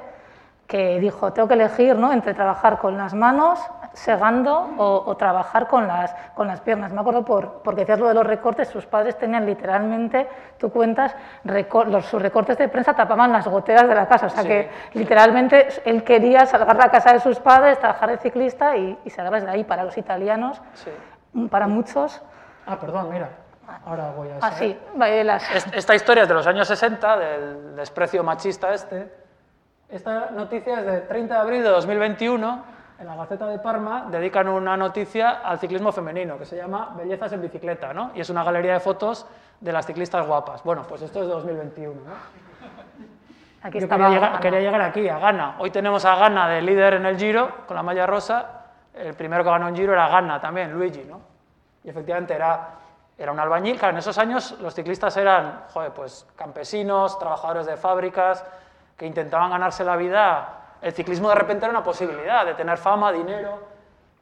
que 0.71 1.01
dijo, 1.01 1.33
tengo 1.33 1.49
que 1.49 1.55
elegir 1.55 1.97
¿no? 1.97 2.13
entre 2.13 2.33
trabajar 2.33 2.79
con 2.79 2.97
las 2.97 3.13
manos, 3.13 3.59
segando, 3.93 4.71
o, 4.79 5.17
trabajar 5.17 5.67
con 5.67 5.87
las, 5.87 6.15
con 6.35 6.47
las 6.47 6.61
piernas. 6.61 6.93
Me 6.93 7.01
acuerdo 7.01 7.25
por, 7.25 7.63
porque 7.63 7.81
decías 7.81 7.99
lo 7.99 8.09
de 8.09 8.15
los 8.15 8.27
recortes, 8.27 8.69
sus 8.69 8.87
padres 8.87 9.19
tenían 9.19 9.47
literalmente, 9.47 10.29
tú 10.59 10.71
cuentas, 10.71 11.15
los, 11.45 12.07
sus 12.07 12.23
recortes 12.23 12.59
de 12.59 12.69
prensa 12.69 12.95
tapaban 12.95 13.33
las 13.33 13.47
goteras 13.47 13.89
de 13.89 13.95
la 13.95 14.07
casa, 14.09 14.27
o 14.27 14.31
sea 14.31 14.45
que 14.45 14.71
literalmente 14.95 15.69
él 15.85 16.05
quería 16.05 16.47
salvar 16.47 16.77
la 16.77 16.91
casa 16.91 17.13
de 17.13 17.21
sus 17.21 17.39
padres, 17.41 17.79
trabajar 17.79 18.11
de 18.11 18.19
ciclista 18.19 18.77
y, 18.77 18.99
y 19.05 19.11
salgar 19.11 19.45
de 19.45 19.51
ahí 19.51 19.65
para 19.65 19.85
los 19.85 19.97
italianos, 19.99 20.61
para 21.51 21.67
muchos. 21.67 22.23
Ah, 22.67 22.79
perdón, 22.79 23.11
mira. 23.11 23.29
Ahora 23.87 24.11
voy 24.17 24.29
a... 24.29 24.39
Ah, 24.43 24.51
sí, 24.51 24.77
Esta 25.73 25.95
historia 25.95 26.25
es 26.25 26.29
de 26.29 26.35
los 26.35 26.47
años 26.47 26.67
60, 26.67 27.17
del 27.17 27.77
desprecio 27.77 28.25
machista 28.25 28.75
este, 28.75 29.21
esta 29.91 30.31
noticia 30.31 30.79
es 30.79 30.87
de 30.87 31.01
30 31.01 31.35
de 31.35 31.41
abril 31.41 31.63
de 31.65 31.69
2021. 31.69 32.63
En 33.01 33.07
la 33.07 33.17
Gaceta 33.17 33.47
de 33.47 33.59
Parma 33.59 34.09
dedican 34.11 34.47
una 34.47 34.77
noticia 34.77 35.41
al 35.43 35.59
ciclismo 35.59 35.91
femenino 35.91 36.37
que 36.37 36.45
se 36.45 36.55
llama 36.55 36.93
Bellezas 36.95 37.33
en 37.33 37.41
bicicleta, 37.41 37.95
¿no? 37.95 38.11
Y 38.15 38.21
es 38.21 38.29
una 38.29 38.45
galería 38.45 38.75
de 38.75 38.81
fotos 38.81 39.27
de 39.59 39.73
las 39.73 39.87
ciclistas 39.87 40.27
guapas. 40.27 40.63
Bueno, 40.63 40.83
pues 40.87 41.01
esto 41.01 41.23
es 41.23 41.29
de 41.29 41.33
2021, 41.33 41.95
¿no? 41.95 42.13
Aquí 43.63 43.81
Yo 43.81 43.89
quería 43.89 44.11
llegar, 44.11 44.41
quería 44.41 44.61
llegar, 44.61 44.83
aquí, 44.83 45.09
a 45.09 45.19
Ghana. 45.19 45.57
Hoy 45.61 45.71
tenemos 45.71 46.05
a 46.05 46.15
Ghana 46.15 46.47
de 46.51 46.61
líder 46.61 46.95
en 46.95 47.07
el 47.07 47.17
Giro, 47.17 47.65
con 47.67 47.75
la 47.75 47.83
malla 47.83 48.07
rosa. 48.07 48.65
El 48.93 49.15
primero 49.15 49.45
que 49.45 49.49
ganó 49.49 49.69
en 49.69 49.77
Giro 49.77 49.95
era 49.95 50.07
Ghana 50.09 50.39
también, 50.39 50.71
Luigi, 50.71 51.05
¿no? 51.05 51.23
Y 51.83 51.89
efectivamente 51.89 52.35
era, 52.35 52.69
era 53.17 53.33
un 53.33 53.41
albañil. 53.41 53.79
Claro, 53.79 53.93
en 53.93 53.99
esos 54.01 54.19
años 54.19 54.59
los 54.61 54.75
ciclistas 54.75 55.17
eran, 55.17 55.63
joder, 55.73 55.93
pues 55.93 56.27
campesinos, 56.37 57.19
trabajadores 57.19 57.65
de 57.65 57.79
fábricas, 57.79 58.45
que 58.99 59.07
intentaban 59.07 59.51
ganarse 59.51 59.85
la 59.85 59.97
vida, 59.97 60.60
el 60.83 60.93
ciclismo 60.93 61.29
de 61.29 61.35
repente 61.35 61.65
era 61.65 61.71
una 61.71 61.85
posibilidad 61.85 62.45
de 62.45 62.55
tener 62.55 62.79
fama, 62.79 63.13
dinero. 63.13 63.59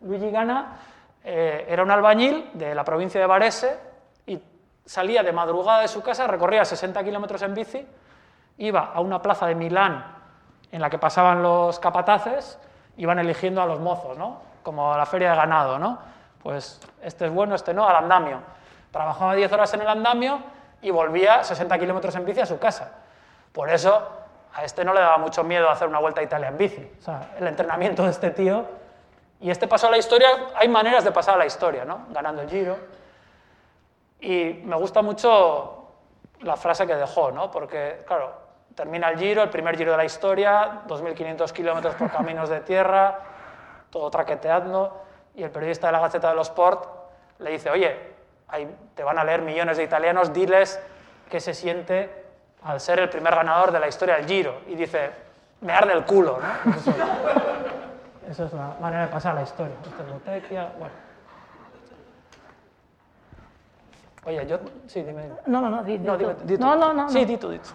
Luigi 0.01 0.31
Gana 0.31 0.77
eh, 1.25 1.67
era 1.69 1.83
un 1.83 1.91
albañil 1.91 2.51
de 2.55 2.75
la 2.75 2.85
provincia 2.85 3.21
de 3.21 3.27
Varese 3.27 3.79
y 4.27 4.41
salía 4.85 5.23
de 5.23 5.33
madrugada 5.33 5.83
de 5.83 5.89
su 5.89 6.03
casa, 6.03 6.27
recorría 6.27 6.65
60 6.65 7.03
kilómetros 7.05 7.43
en 7.43 7.55
bici, 7.55 7.87
iba 8.59 8.93
a 8.95 9.01
una 9.01 9.21
plaza 9.21 9.47
de 9.47 9.55
Milán 9.55 10.05
en 10.71 10.81
la 10.81 10.91
que 10.91 10.99
pasaban 10.99 11.43
los 11.43 11.79
capataces, 11.79 12.59
iban 12.97 13.19
eligiendo 13.19 13.63
a 13.63 13.67
los 13.67 13.81
mozos, 13.81 14.19
¿no? 14.19 14.41
como 14.63 14.97
la 14.97 15.07
feria 15.07 15.31
de 15.31 15.37
ganado. 15.37 15.79
¿no? 15.79 15.99
Pues 16.43 16.81
este 17.03 17.27
es 17.27 17.33
bueno, 17.33 17.55
este 17.55 17.73
no, 17.73 17.89
al 17.89 17.97
andamio. 17.97 18.41
Trabajaba 18.91 19.35
10 19.35 19.53
horas 19.53 19.73
en 19.75 19.83
el 19.83 19.89
andamio 19.89 20.41
y 20.83 20.91
volvía 20.91 21.43
60 21.45 21.79
kilómetros 21.79 22.15
en 22.17 22.25
bici 22.25 22.41
a 22.41 22.47
su 22.47 22.59
casa. 22.59 22.93
Por 23.53 23.71
eso 23.71 24.18
a 24.59 24.65
este 24.65 24.85
no 24.85 24.93
le 24.93 24.99
daba 24.99 25.19
mucho 25.19 25.45
miedo 25.45 25.71
hacer 25.71 25.87
una 25.87 26.01
vuelta 26.01 26.21
a 26.21 26.25
Italia 26.25 26.49
en 26.49 26.59
bici. 26.59 26.91
O 26.99 27.01
sea, 27.01 27.31
el 27.39 27.47
entrenamiento 27.47 28.03
de 28.03 28.11
este 28.11 28.33
tío. 28.33 28.67
Y 29.41 29.53
este 29.53 29.69
pasó 29.69 29.87
a 29.87 29.91
la 29.91 29.99
historia, 29.99 30.29
hay 30.57 30.67
maneras 30.67 31.05
de 31.05 31.13
pasar 31.13 31.37
a 31.37 31.39
la 31.39 31.47
historia, 31.47 31.85
¿no? 31.85 32.07
Ganando 32.11 32.43
el 32.43 32.51
giro. 32.51 32.77
Y 34.19 34.61
me 34.65 34.75
gusta 34.75 35.01
mucho 35.01 35.91
la 36.41 36.57
frase 36.57 36.89
que 36.89 36.97
dejó, 36.97 37.31
¿no? 37.31 37.53
Porque, 37.53 38.03
claro, 38.05 38.33
termina 38.75 39.09
el 39.11 39.19
giro, 39.21 39.45
el 39.45 39.49
primer 39.49 39.77
giro 39.77 39.93
de 39.93 39.97
la 39.97 40.05
historia, 40.05 40.83
2.500 40.89 41.53
kilómetros 41.53 41.95
por 41.95 42.11
caminos 42.11 42.49
de 42.49 42.59
tierra, 42.59 43.17
todo 43.91 44.11
traqueteando, 44.11 45.05
y 45.37 45.45
el 45.45 45.53
periodista 45.53 45.87
de 45.87 45.93
la 45.93 46.01
Gaceta 46.01 46.31
de 46.31 46.35
los 46.35 46.49
Sport 46.49 46.85
le 47.39 47.51
dice, 47.53 47.71
oye, 47.71 47.97
te 48.97 49.05
van 49.05 49.21
a 49.21 49.25
leer 49.25 49.43
millones 49.43 49.77
de 49.77 49.85
italianos, 49.85 50.33
diles 50.33 50.81
qué 51.31 51.39
se 51.39 51.55
siente 51.55 52.28
al 52.69 52.81
ser 52.81 53.01
el 53.01 53.09
primer 53.09 53.35
ganador 53.35 53.73
de 53.73 53.81
la 53.81 53.89
historia 53.89 54.17
del 54.17 54.27
Giro. 54.27 54.61
Y 54.69 54.75
dice, 54.75 55.11
me 55.63 55.73
arde 55.73 55.95
el 55.95 56.05
culo, 56.05 56.39
¿no? 56.39 56.73
Eso, 58.31 58.45
es 58.45 58.53
la 58.53 58.77
manera 58.79 59.07
de 59.07 59.09
pasar 59.09 59.35
la 59.35 59.43
historia. 59.43 59.75
Esta 59.83 60.03
es 60.03 60.13
Botequia, 60.13 60.73
bueno. 60.79 60.95
Oye, 64.27 64.47
yo... 64.47 64.59
Sí, 64.87 65.03
dime. 65.03 65.31
No, 65.47 65.63
no, 65.63 65.71
no, 65.71 65.83
di, 65.83 65.99
no, 65.99 66.19
dime, 66.19 66.35
no, 66.59 66.77
no, 66.77 66.93
no, 66.93 67.09
Sí, 67.09 67.25
di 67.25 67.39
tú, 67.39 67.49
di 67.49 67.59
tú. 67.59 67.71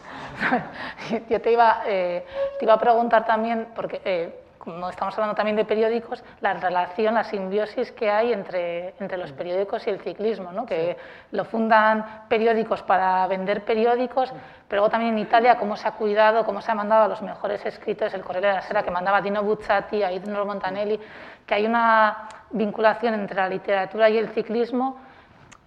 yo 1.29 1.41
te 1.41 1.51
iba, 1.51 1.81
eh, 1.87 2.23
te 2.59 2.65
iba 2.65 2.73
a 2.75 2.79
preguntar 2.79 3.25
también, 3.25 3.69
porque... 3.73 3.99
Eh, 4.05 4.42
como 4.63 4.89
estamos 4.89 5.13
hablando 5.15 5.35
también 5.35 5.57
de 5.57 5.65
periódicos, 5.65 6.23
la 6.39 6.53
relación, 6.53 7.15
la 7.15 7.25
simbiosis 7.25 7.91
que 7.91 8.09
hay 8.09 8.31
entre, 8.31 8.93
entre 8.97 9.17
los 9.17 9.33
periódicos 9.33 9.85
y 9.87 9.89
el 9.89 9.99
ciclismo, 9.99 10.53
¿no? 10.53 10.65
que 10.65 10.95
lo 11.31 11.43
fundan 11.43 12.23
periódicos 12.29 12.81
para 12.81 13.27
vender 13.27 13.65
periódicos, 13.65 14.31
pero 14.69 14.79
luego 14.79 14.89
también 14.89 15.15
en 15.15 15.19
Italia 15.19 15.57
cómo 15.57 15.75
se 15.75 15.85
ha 15.85 15.91
cuidado, 15.91 16.45
cómo 16.45 16.61
se 16.61 16.71
ha 16.71 16.75
mandado 16.75 17.03
a 17.03 17.07
los 17.09 17.21
mejores 17.21 17.65
escritores, 17.65 18.13
el 18.13 18.21
Corriere 18.21 18.47
de 18.47 18.53
la 18.53 18.61
Sera 18.61 18.83
que 18.83 18.91
mandaba 18.91 19.19
Dino 19.19 19.43
Buzzati, 19.43 20.01
a 20.01 20.13
Idno 20.13 20.45
Montanelli, 20.45 20.97
que 21.45 21.55
hay 21.55 21.65
una 21.65 22.29
vinculación 22.51 23.15
entre 23.15 23.35
la 23.35 23.49
literatura 23.49 24.09
y 24.09 24.17
el 24.17 24.29
ciclismo 24.29 24.97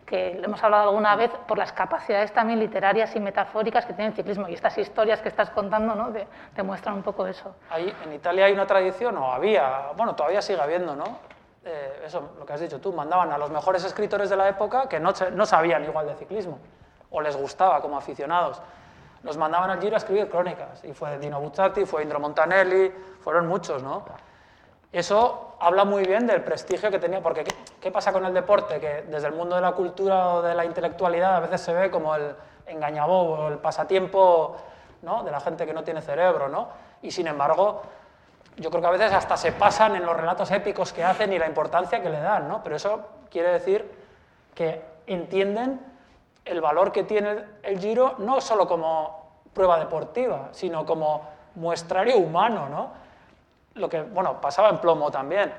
que 0.07 0.41
hemos 0.43 0.63
hablado 0.63 0.89
alguna 0.89 1.17
vez 1.17 1.33
por 1.49 1.59
las 1.59 1.73
capacidades 1.73 2.33
también 2.33 2.61
literarias 2.61 3.15
y 3.17 3.21
metafóricas 3.21 3.85
que 3.85 3.93
tiene 3.93 4.11
el 4.11 4.17
ciclismo. 4.17 4.49
Y 4.49 4.55
estas 4.55 4.79
historias 4.79 5.21
que 5.21 5.29
estás 5.29 5.51
contando 5.51 5.97
¿no? 5.97 6.13
demuestran 6.55 6.95
un 6.95 7.03
poco 7.03 7.27
eso. 7.27 7.57
Ahí, 7.69 7.93
en 8.05 8.13
Italia 8.13 8.45
hay 8.45 8.53
una 8.53 8.67
tradición, 8.67 9.17
o 9.19 9.33
había, 9.33 9.89
bueno, 9.97 10.15
todavía 10.15 10.41
sigue 10.41 10.61
habiendo, 10.61 10.95
¿no? 10.95 11.19
Eh, 11.65 12.05
eso, 12.07 12.35
lo 12.39 12.47
que 12.47 12.53
has 12.53 12.61
dicho 12.61 12.81
tú, 12.81 12.93
mandaban 12.93 13.33
a 13.33 13.39
los 13.39 13.51
mejores 13.51 13.83
escritores 13.83 14.31
de 14.31 14.37
la 14.37 14.49
época 14.49 14.89
que 14.89 15.01
no, 15.01 15.13
no 15.33 15.45
sabían 15.45 15.83
igual 15.83 16.07
de 16.07 16.15
ciclismo, 16.15 16.61
o 17.11 17.21
les 17.21 17.37
gustaba 17.37 17.81
como 17.81 17.99
aficionados. 17.99 18.63
Los 19.25 19.37
mandaban 19.37 19.71
al 19.71 19.81
Giro 19.81 19.95
a 19.95 19.99
escribir 19.99 20.31
crónicas, 20.31 20.85
y 20.85 20.93
fue 20.95 21.19
Dino 21.19 21.41
Buzzati, 21.41 21.85
fue 21.85 22.05
Indro 22.05 22.21
Montanelli, 22.21 22.93
fueron 23.21 23.49
muchos, 23.49 23.83
¿no? 23.83 24.05
Eso 24.93 25.57
habla 25.59 25.85
muy 25.85 26.05
bien 26.05 26.29
del 26.29 26.43
prestigio 26.45 26.93
que 26.93 27.01
tenía, 27.01 27.21
porque 27.21 27.45
¿qué, 27.87 27.93
pasa 27.93 28.13
con 28.13 28.25
el 28.25 28.35
deporte? 28.35 28.81
Que 28.81 29.03
desde 29.03 29.29
el 29.29 29.35
mundo 29.35 29.55
de 29.55 29.63
la 29.63 29.71
cultura 29.71 30.35
o 30.35 30.43
de 30.43 30.57
la 30.57 30.65
intelectualidad 30.65 31.37
a 31.37 31.41
veces 31.41 31.61
se 31.61 31.73
ve 31.73 31.89
como 31.89 32.17
el 32.17 32.35
engañabobo, 32.67 33.47
el 33.47 33.59
pasatiempo 33.59 34.57
¿no? 35.03 35.23
de 35.23 35.31
la 35.31 35.39
gente 35.39 35.65
que 35.65 35.73
no 35.73 35.85
tiene 35.85 36.03
cerebro, 36.03 36.49
¿no? 36.49 36.69
Y 37.03 37.13
sin 37.13 37.29
embargo, 37.29 37.83
yo 38.57 38.71
creo 38.71 38.81
que 38.81 38.89
a 38.89 38.91
veces 38.91 39.13
hasta 39.13 39.37
se 39.37 39.53
pasan 39.53 39.95
en 39.95 40.05
los 40.05 40.17
relatos 40.17 40.51
épicos 40.51 40.93
que 40.93 41.05
hacen 41.05 41.33
y 41.33 41.39
la 41.39 41.47
importancia 41.47 42.03
que 42.03 42.11
le 42.11 42.21
dan, 42.21 42.49
¿no? 42.49 42.61
Pero 42.65 42.75
eso 42.75 43.07
quiere 43.31 43.51
decir 43.51 43.89
que 44.53 44.83
entienden 45.07 45.81
el 46.45 46.61
valor 46.61 46.91
que 46.91 47.05
tiene 47.05 47.45
el 47.63 47.79
Giro 47.79 48.17
no 48.19 48.41
solo 48.41 48.67
como 48.67 49.31
prueba 49.53 49.79
deportiva, 49.79 50.49
sino 50.51 50.85
como 50.85 51.23
muestrario 51.55 52.17
humano, 52.17 52.69
¿no? 52.69 53.07
lo 53.75 53.89
que, 53.89 54.03
bueno, 54.03 54.41
pasaba 54.41 54.71
en 54.71 54.79
plomo 54.79 55.11
también. 55.11 55.53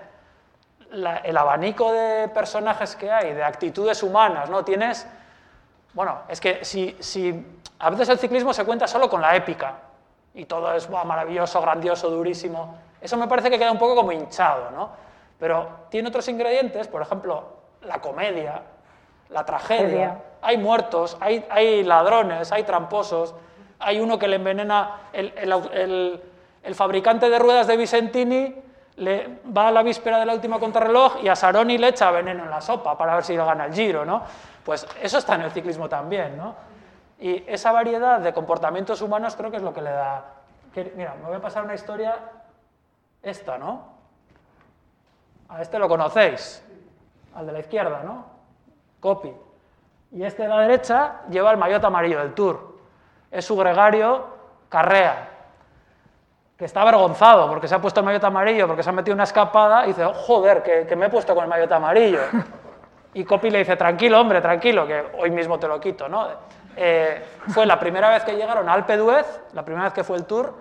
El 0.92 1.38
abanico 1.38 1.92
de 1.92 2.30
personajes 2.30 2.96
que 2.96 3.12
hay, 3.12 3.34
de 3.34 3.44
actitudes 3.44 4.02
humanas, 4.04 4.50
¿no? 4.50 4.64
Tienes, 4.64 5.08
bueno, 5.94 6.20
es 6.28 6.40
que 6.40 6.64
si, 6.64 6.96
si 7.00 7.46
a 7.80 7.90
veces 7.90 8.10
el 8.10 8.20
ciclismo 8.20 8.54
se 8.54 8.66
cuenta 8.66 8.88
solo 8.88 9.10
con 9.10 9.22
la 9.22 9.36
épica 9.36 9.76
y 10.34 10.46
todo 10.46 10.74
es 10.74 10.90
maravilloso, 10.90 11.62
grandioso, 11.62 12.10
durísimo, 12.10 12.76
eso 13.02 13.18
me 13.18 13.28
parece 13.28 13.50
que 13.50 13.60
queda 13.60 13.72
un 13.72 13.80
poco 13.80 13.96
como 13.96 14.12
hinchado, 14.12 14.72
¿no? 14.72 14.90
Pero 15.40 15.68
tiene 15.90 16.10
otros 16.10 16.28
ingredientes, 16.30 16.88
por 16.88 17.02
ejemplo, 17.02 17.58
la 17.82 18.00
comedia, 18.00 18.62
la 19.30 19.46
tragedia, 19.46 20.20
hay 20.42 20.58
muertos, 20.58 21.18
hay, 21.20 21.46
hay 21.50 21.84
ladrones, 21.84 22.52
hay 22.52 22.64
tramposos, 22.64 23.36
hay 23.80 24.00
uno 24.00 24.18
que 24.18 24.28
le 24.28 24.38
envenena 24.38 25.02
el, 25.14 25.34
el 25.38 26.22
el 26.68 26.76
fabricante 26.76 27.30
de 27.30 27.40
ruedas 27.40 27.66
de 27.66 27.78
Vicentini 27.78 28.54
le 28.98 29.40
va 29.56 29.68
a 29.68 29.72
la 29.72 29.84
víspera 29.84 30.20
de 30.20 30.26
la 30.26 30.34
última 30.34 30.60
contrarreloj 30.60 31.24
y 31.24 31.28
a 31.28 31.36
Saroni 31.36 31.78
le 31.78 31.90
echa 31.90 32.10
veneno 32.12 32.44
en 32.44 32.50
la 32.50 32.62
sopa 32.62 32.98
para 32.98 33.16
ver 33.16 33.24
si 33.24 33.36
gana 33.36 33.66
el 33.66 33.74
giro, 33.74 34.04
¿no? 34.04 34.24
Pues 34.64 34.88
eso 35.02 35.20
está 35.20 35.36
en 35.36 35.42
el 35.42 35.52
ciclismo 35.52 35.88
también, 35.88 36.36
¿no? 36.36 36.56
Y 37.20 37.44
esa 37.48 37.72
variedad 37.72 38.20
de 38.20 38.34
comportamientos 38.34 39.02
humanos 39.02 39.36
creo 39.36 39.52
que 39.52 39.58
es 39.58 39.64
lo 39.64 39.74
que 39.74 39.82
le 39.82 39.92
da... 39.92 40.26
mira, 40.96 41.16
me 41.22 41.28
voy 41.28 41.36
a 41.36 41.42
pasar 41.42 41.64
una 41.64 41.76
historia, 41.76 42.18
esta, 43.22 43.58
¿no? 43.58 43.98
A 45.50 45.62
este 45.62 45.78
lo 45.78 45.88
conocéis, 45.88 46.64
al 47.36 47.46
de 47.46 47.52
la 47.52 47.60
izquierda, 47.60 48.02
¿no? 48.04 48.26
Copy. 49.00 49.32
Y 50.12 50.24
este 50.24 50.44
de 50.44 50.50
la 50.50 50.60
derecha 50.62 51.22
lleva 51.30 51.52
el 51.52 51.58
maillot 51.58 51.84
amarillo 51.84 52.20
del 52.20 52.34
Tour. 52.34 52.78
Es 53.30 53.46
su 53.46 53.56
gregario 53.56 54.26
Carrea 54.70 55.37
que 56.58 56.66
está 56.66 56.82
avergonzado 56.82 57.48
porque 57.48 57.68
se 57.68 57.76
ha 57.76 57.82
puesto 57.82 58.00
el 58.00 58.06
maillot 58.06 58.24
amarillo, 58.24 58.68
porque 58.68 58.82
se 58.82 58.90
ha 58.90 58.94
metido 58.94 59.14
una 59.14 59.26
escapada 59.26 59.86
y 59.86 59.90
dice, 59.90 60.06
joder, 60.06 60.64
que, 60.64 60.96
me 60.96 61.06
he 61.06 61.10
puesto 61.10 61.36
con 61.36 61.44
el 61.44 61.50
maillot 61.50 61.72
amarillo. 61.72 62.20
Y 63.14 63.24
Copy 63.24 63.50
le 63.50 63.60
dice, 63.60 63.76
tranquilo, 63.76 64.20
hombre, 64.20 64.42
tranquilo, 64.42 64.86
que 64.86 65.04
hoy 65.18 65.32
mismo 65.32 65.58
te 65.58 65.68
lo 65.68 65.80
quito, 65.80 66.08
¿no? 66.08 66.28
Eh, 66.76 67.26
fue 67.48 67.66
la 67.66 67.80
primera 67.80 68.10
vez 68.10 68.24
que 68.24 68.36
llegaron 68.36 68.70
a 68.70 68.74
Alpe 68.74 68.98
la 69.54 69.66
primera 69.66 69.86
vez 69.86 69.94
que 69.94 70.04
fue 70.04 70.18
el 70.18 70.26
tour, 70.26 70.54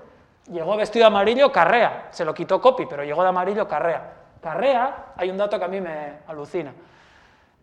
llegó 0.51 0.77
vestido 0.77 1.03
de 1.03 1.09
amarillo 1.09 1.53
Carrea, 1.53 2.09
se 2.11 2.25
lo 2.25 2.33
quitó 2.33 2.61
Copy, 2.61 2.87
pero 2.87 3.05
llegó 3.05 3.23
de 3.23 3.29
amarillo 3.29 3.69
Carrea. 3.69 4.13
Carrea, 4.41 5.13
hay 5.17 5.29
un 5.31 5.37
dato 5.37 5.59
que 5.59 5.65
a 5.65 5.69
mí 5.69 5.81
me 5.81 6.21
alucina. 6.29 6.73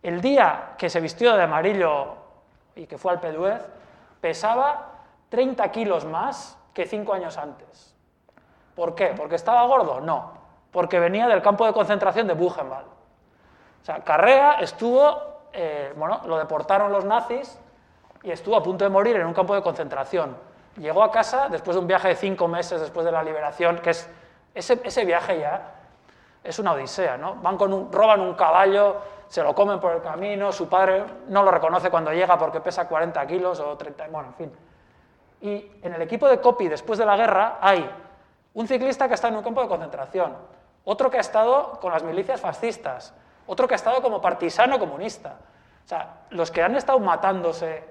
El 0.03 0.21
día 0.21 0.73
que 0.77 0.89
se 0.89 0.99
vistió 0.99 1.35
de 1.35 1.43
amarillo 1.43 2.15
y 2.75 2.85
que 2.85 2.97
fue 2.97 3.13
al 3.13 3.21
d'Huez, 3.21 3.61
pesaba 4.19 4.91
30 5.29 5.71
kilos 5.71 6.05
más 6.05 6.57
que 6.73 6.85
cinco 6.85 7.13
años 7.13 7.37
antes. 7.37 7.92
¿Por 8.75 8.95
qué? 8.95 9.13
¿Porque 9.15 9.35
estaba 9.35 9.65
gordo? 9.65 10.01
No, 10.01 10.31
porque 10.71 10.99
venía 10.99 11.27
del 11.27 11.41
campo 11.41 11.65
de 11.65 11.73
concentración 11.73 12.27
de 12.27 12.33
Buchenwald. 12.33 12.87
O 12.87 13.85
sea, 13.85 13.99
Carrea 14.03 14.53
estuvo, 14.53 15.21
eh, 15.51 15.93
bueno, 15.95 16.21
lo 16.25 16.37
deportaron 16.37 16.91
los 16.91 17.05
nazis 17.05 17.59
y 18.23 18.31
estuvo 18.31 18.55
a 18.55 18.63
punto 18.63 18.85
de 18.85 18.89
morir 18.89 19.17
en 19.17 19.25
un 19.25 19.33
campo 19.33 19.53
de 19.55 19.61
concentración. 19.61 20.35
Llegó 20.77 21.03
a 21.03 21.11
casa 21.11 21.49
después 21.49 21.75
de 21.75 21.81
un 21.81 21.87
viaje 21.87 22.07
de 22.07 22.15
cinco 22.15 22.47
meses 22.47 22.81
después 22.81 23.05
de 23.05 23.11
la 23.11 23.23
liberación, 23.23 23.79
que 23.79 23.91
es 23.91 24.09
ese, 24.55 24.79
ese 24.83 25.05
viaje 25.05 25.39
ya 25.39 25.73
es 26.43 26.59
una 26.59 26.73
odisea, 26.73 27.17
¿no? 27.17 27.35
Van 27.35 27.57
con 27.57 27.71
un, 27.73 27.91
roban 27.91 28.19
un 28.19 28.33
caballo, 28.33 28.97
se 29.27 29.41
lo 29.41 29.55
comen 29.55 29.79
por 29.79 29.93
el 29.93 30.01
camino, 30.01 30.51
su 30.51 30.67
padre 30.67 31.03
no 31.27 31.41
lo 31.43 31.51
reconoce 31.51 31.89
cuando 31.89 32.11
llega 32.11 32.37
porque 32.37 32.59
pesa 32.59 32.87
40 32.87 33.25
kilos 33.25 33.59
o 33.59 33.77
30, 33.77 34.07
bueno, 34.09 34.29
en 34.29 34.33
fin. 34.35 34.51
Y 35.41 35.71
en 35.81 35.93
el 35.93 36.01
equipo 36.01 36.27
de 36.27 36.39
Copy 36.39 36.67
después 36.67 36.99
de 36.99 37.05
la 37.05 37.15
guerra 37.15 37.57
hay 37.61 37.89
un 38.53 38.67
ciclista 38.67 39.07
que 39.07 39.15
está 39.15 39.29
en 39.29 39.35
un 39.35 39.43
campo 39.43 39.61
de 39.61 39.67
concentración, 39.67 40.35
otro 40.85 41.09
que 41.09 41.17
ha 41.17 41.21
estado 41.21 41.79
con 41.79 41.91
las 41.91 42.03
milicias 42.03 42.39
fascistas, 42.39 43.13
otro 43.47 43.67
que 43.67 43.73
ha 43.73 43.75
estado 43.75 44.01
como 44.01 44.21
partisano 44.21 44.79
comunista. 44.79 45.35
O 45.83 45.87
sea, 45.87 46.21
los 46.29 46.51
que 46.51 46.61
han 46.61 46.75
estado 46.75 46.99
matándose 46.99 47.83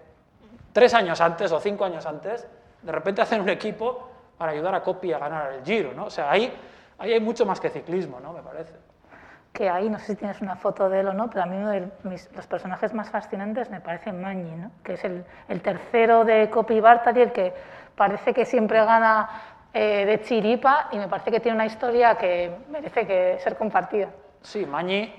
tres 0.73 0.95
años 0.95 1.21
antes 1.21 1.53
o 1.53 1.61
cinco 1.61 1.85
años 1.85 2.07
antes, 2.07 2.47
de 2.83 2.93
repente 2.93 3.23
hacen 3.23 3.41
un 3.41 3.49
equipo 3.49 4.09
para 4.39 4.53
ayudar 4.53 4.75
a 4.75 4.83
Copy 4.83 5.13
a 5.13 5.19
ganar 5.19 5.53
el 5.53 5.65
Giro, 5.65 5.93
¿no? 5.93 6.07
O 6.07 6.11
sea, 6.11 6.31
ahí, 6.31 6.53
ahí 6.99 7.13
hay 7.13 7.21
mucho 7.21 7.47
más 7.47 7.61
que 7.61 7.69
ciclismo, 7.69 8.19
¿no? 8.21 8.33
Me 8.33 8.43
parece. 8.43 8.75
Que 9.53 9.69
ahí, 9.69 9.91
no 9.91 9.99
sé 9.99 10.07
si 10.07 10.17
tienes 10.17 10.41
una 10.41 10.57
foto 10.57 10.89
de 10.89 11.01
él 11.01 11.09
o 11.09 11.13
no, 11.13 11.29
pero 11.29 11.43
a 11.43 11.47
mí 11.47 11.57
uno 11.57 11.69
de 11.69 11.91
mis, 12.05 12.31
los 12.35 12.47
personajes 12.47 12.95
más 12.95 13.11
fascinantes 13.11 13.69
me 13.71 13.81
parece 13.81 14.11
Magni, 14.13 14.51
¿no? 14.53 14.71
Que 14.83 14.95
es 14.95 15.05
el, 15.05 15.25
el 15.49 15.61
tercero 15.61 16.25
de 16.25 16.49
Copy 16.49 16.81
Bartali, 16.81 17.21
el 17.21 17.33
que 17.33 17.53
parece 17.95 18.33
que 18.33 18.47
siempre 18.47 18.83
gana 18.83 19.29
eh, 19.75 20.05
de 20.07 20.23
chiripa 20.23 20.89
y 20.93 20.99
me 20.99 21.09
parece 21.09 21.31
que 21.31 21.41
tiene 21.41 21.57
una 21.57 21.67
historia 21.67 22.17
que 22.17 22.57
merece 22.69 23.07
que 23.07 23.39
ser 23.41 23.57
compartida. 23.57 24.09
Sí, 24.43 24.67
Magni 24.67 25.13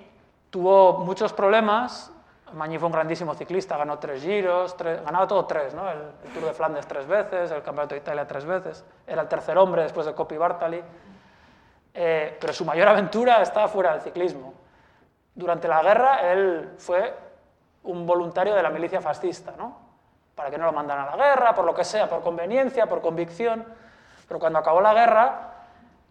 tuvo 0.50 1.00
muchos 1.00 1.34
problemas 1.34 2.13
Mañi 2.54 2.78
fue 2.78 2.86
un 2.86 2.94
grandísimo 2.94 3.34
ciclista, 3.34 3.78
ganó 3.78 3.98
tres 3.98 4.22
giros, 4.22 4.76
ganaba 4.78 5.28
todo 5.28 5.46
tres, 5.46 5.74
¿no? 5.74 5.89
El, 5.89 6.13
Tour 6.34 6.46
de 6.46 6.54
Flandes 6.54 6.88
tres 6.88 7.08
veces, 7.08 7.52
el 7.52 7.63
Campeonato 7.63 7.96
de 7.96 8.02
Italia 8.02 8.28
tres 8.28 8.46
veces, 8.46 8.86
era 9.08 9.24
el 9.24 9.28
tercer 9.28 9.58
hombre 9.58 9.84
después 9.84 10.06
de 10.06 10.13
Coppi 10.13 10.38
Bartali, 10.38 10.82
eh, 11.94 12.38
pero 12.39 12.54
su 12.54 12.63
mayor 12.63 12.88
aventura 12.88 13.42
estaba 13.42 13.68
fuera 13.68 13.94
del 13.94 14.02
ciclismo. 14.02 14.54
Durante 15.34 15.68
la 15.68 15.82
guerra 15.82 16.32
él 16.32 16.74
fue 16.78 17.13
un 17.84 18.06
voluntario 18.06 18.54
de 18.54 18.62
la 18.62 18.70
milicia 18.70 19.02
fascista, 19.02 19.54
¿no? 19.58 19.82
para 20.36 20.50
que 20.50 20.58
no 20.58 20.66
lo 20.66 20.74
mandaran 20.74 21.08
a 21.08 21.16
la 21.16 21.24
guerra, 21.30 21.54
por 21.54 21.66
lo 21.66 21.74
que 21.74 21.84
sea, 21.84 22.08
por 22.10 22.22
conveniencia, 22.22 22.88
por 22.88 23.02
convicción, 23.02 23.66
pero 24.34 24.39
cuando 24.39 24.58
acabó 24.58 24.82
la 24.82 24.96
guerra, 24.96 25.52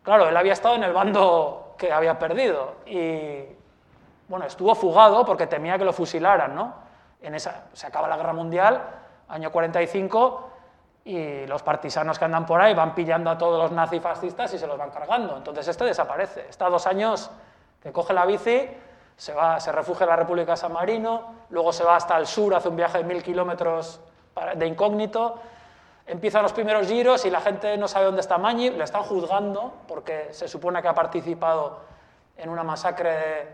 claro, 0.05 0.29
él 0.29 0.37
había 0.37 0.53
estado 0.53 0.77
en 0.77 0.85
el 0.85 0.93
bando 0.93 1.75
que 1.77 1.93
había 1.93 2.21
perdido 2.21 2.75
y 2.87 3.45
bueno, 4.29 4.47
estuvo 4.47 4.77
fugado 4.77 5.25
porque 5.25 5.49
temía 5.49 5.77
que 5.77 5.85
lo 5.85 5.93
fusilaran, 5.93 6.55
¿no? 6.55 6.73
En 7.21 7.35
esa, 7.35 7.65
se 7.73 7.85
acaba 7.85 8.07
la 8.07 8.17
guerra 8.17 8.33
mundial, 8.33 8.81
año 9.29 9.51
45, 9.51 10.51
y 11.05 11.47
los 11.47 11.65
partisanos 11.65 12.17
que 12.17 12.25
andan 12.25 12.47
por 12.47 12.61
ahí 12.63 12.75
van 12.75 12.95
pillando 12.95 13.29
a 13.29 13.37
todos 13.37 13.61
los 13.61 13.73
nazifascistas 13.73 14.55
y 14.55 14.59
se 14.61 14.69
los 14.69 14.79
van 14.79 14.91
cargando. 14.91 15.37
Entonces 15.37 15.67
este 15.67 15.85
desaparece. 15.85 16.47
Está 16.49 16.69
dos 16.69 16.87
años 16.87 17.29
que 17.83 17.91
coge 17.91 18.15
la 18.15 18.25
bici, 18.25 18.71
se, 19.17 19.35
va, 19.35 19.59
se 19.59 19.73
refugia 19.73 20.05
en 20.05 20.11
la 20.11 20.17
República 20.17 20.53
de 20.53 20.59
San 20.59 20.73
Marino, 20.73 21.25
luego 21.51 21.73
se 21.73 21.83
va 21.83 21.97
hasta 21.97 22.17
el 22.19 22.29
sur, 22.29 22.55
hace 22.55 22.69
un 22.69 22.77
viaje 22.77 22.99
de 22.99 23.05
mil 23.05 23.21
kilómetros 23.21 23.99
de 24.55 24.65
incógnito, 24.65 25.41
empiezan 26.13 26.43
los 26.43 26.53
primeros 26.53 26.87
giros 26.87 27.25
y 27.25 27.31
la 27.31 27.41
gente 27.41 27.75
no 27.79 27.89
sabe 27.89 28.05
dónde 28.05 28.21
está 28.21 28.37
Mañi, 28.37 28.69
le 28.69 28.85
están 28.85 29.03
juzgando 29.03 29.73
porque 29.89 30.29
se 30.33 30.47
supone 30.47 30.83
que 30.83 30.89
ha 30.89 30.95
participado 30.95 31.81
en 32.37 32.51
una 32.51 32.63
masacre 32.63 33.49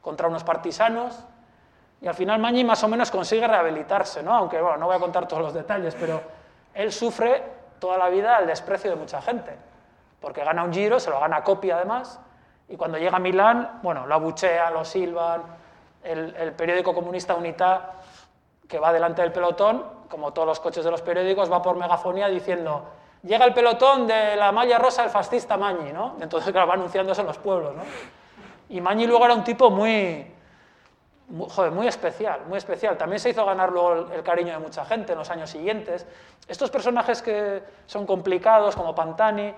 contra 0.00 0.26
unos 0.26 0.42
partisanos 0.42 1.20
y 2.00 2.08
al 2.08 2.14
final 2.14 2.40
Mañi 2.40 2.64
más 2.64 2.82
o 2.82 2.88
menos 2.88 3.12
consigue 3.12 3.46
rehabilitarse, 3.46 4.24
¿no? 4.24 4.34
aunque 4.34 4.60
bueno, 4.60 4.78
no 4.78 4.86
voy 4.86 4.96
a 4.96 4.98
contar 4.98 5.28
todos 5.28 5.40
los 5.40 5.54
detalles, 5.54 5.94
pero 5.94 6.20
él 6.74 6.90
sufre 6.90 7.44
toda 7.78 7.96
la 7.96 8.08
vida 8.08 8.38
el 8.38 8.48
desprecio 8.48 8.90
de 8.90 8.96
mucha 8.96 9.22
gente, 9.22 9.56
porque 10.20 10.42
gana 10.42 10.64
un 10.64 10.72
giro, 10.72 10.98
se 10.98 11.10
lo 11.10 11.20
gana 11.20 11.44
copia 11.44 11.76
además, 11.76 12.18
y 12.68 12.76
cuando 12.76 12.98
llega 12.98 13.18
a 13.18 13.20
Milán, 13.20 13.78
bueno, 13.82 14.06
lo 14.06 14.14
abuchea, 14.16 14.70
lo 14.70 14.84
silban, 14.84 15.42
el, 16.02 16.34
el 16.34 16.52
periódico 16.54 16.92
comunista 16.92 17.36
Unitá, 17.36 17.92
que 18.66 18.80
va 18.80 18.92
delante 18.92 19.22
del 19.22 19.32
pelotón, 19.32 19.99
como 20.10 20.32
todos 20.32 20.46
los 20.46 20.60
coches 20.60 20.84
de 20.84 20.90
los 20.90 21.00
periódicos, 21.00 21.50
va 21.50 21.62
por 21.62 21.76
megafonía 21.76 22.28
diciendo 22.28 22.84
llega 23.22 23.44
el 23.44 23.54
pelotón 23.54 24.06
de 24.06 24.36
la 24.36 24.52
malla 24.52 24.78
rosa 24.78 25.02
del 25.02 25.10
fascista 25.10 25.56
Mañi, 25.56 25.92
¿no? 25.92 26.16
Entonces, 26.20 26.50
claro, 26.52 26.68
va 26.68 26.74
anunciándose 26.74 27.20
en 27.20 27.26
los 27.26 27.38
pueblos, 27.38 27.74
¿no? 27.74 27.82
Y 28.68 28.80
Mañi 28.80 29.06
luego 29.06 29.24
era 29.24 29.34
un 29.34 29.44
tipo 29.44 29.70
muy, 29.70 30.26
muy, 31.28 31.86
especial, 31.86 32.40
muy 32.48 32.58
especial. 32.58 32.96
También 32.96 33.18
se 33.20 33.30
hizo 33.30 33.44
ganar 33.44 33.70
luego 33.72 34.12
el, 34.12 34.22
cariño 34.22 34.52
de 34.52 34.58
mucha 34.58 34.84
gente 34.84 35.12
en 35.12 35.18
los 35.18 35.30
años 35.30 35.50
siguientes. 35.50 36.06
Estos 36.46 36.70
personajes 36.70 37.20
que 37.20 37.62
son 37.86 38.06
complicados, 38.06 38.76
como 38.76 38.94
Pantani, 38.94 39.52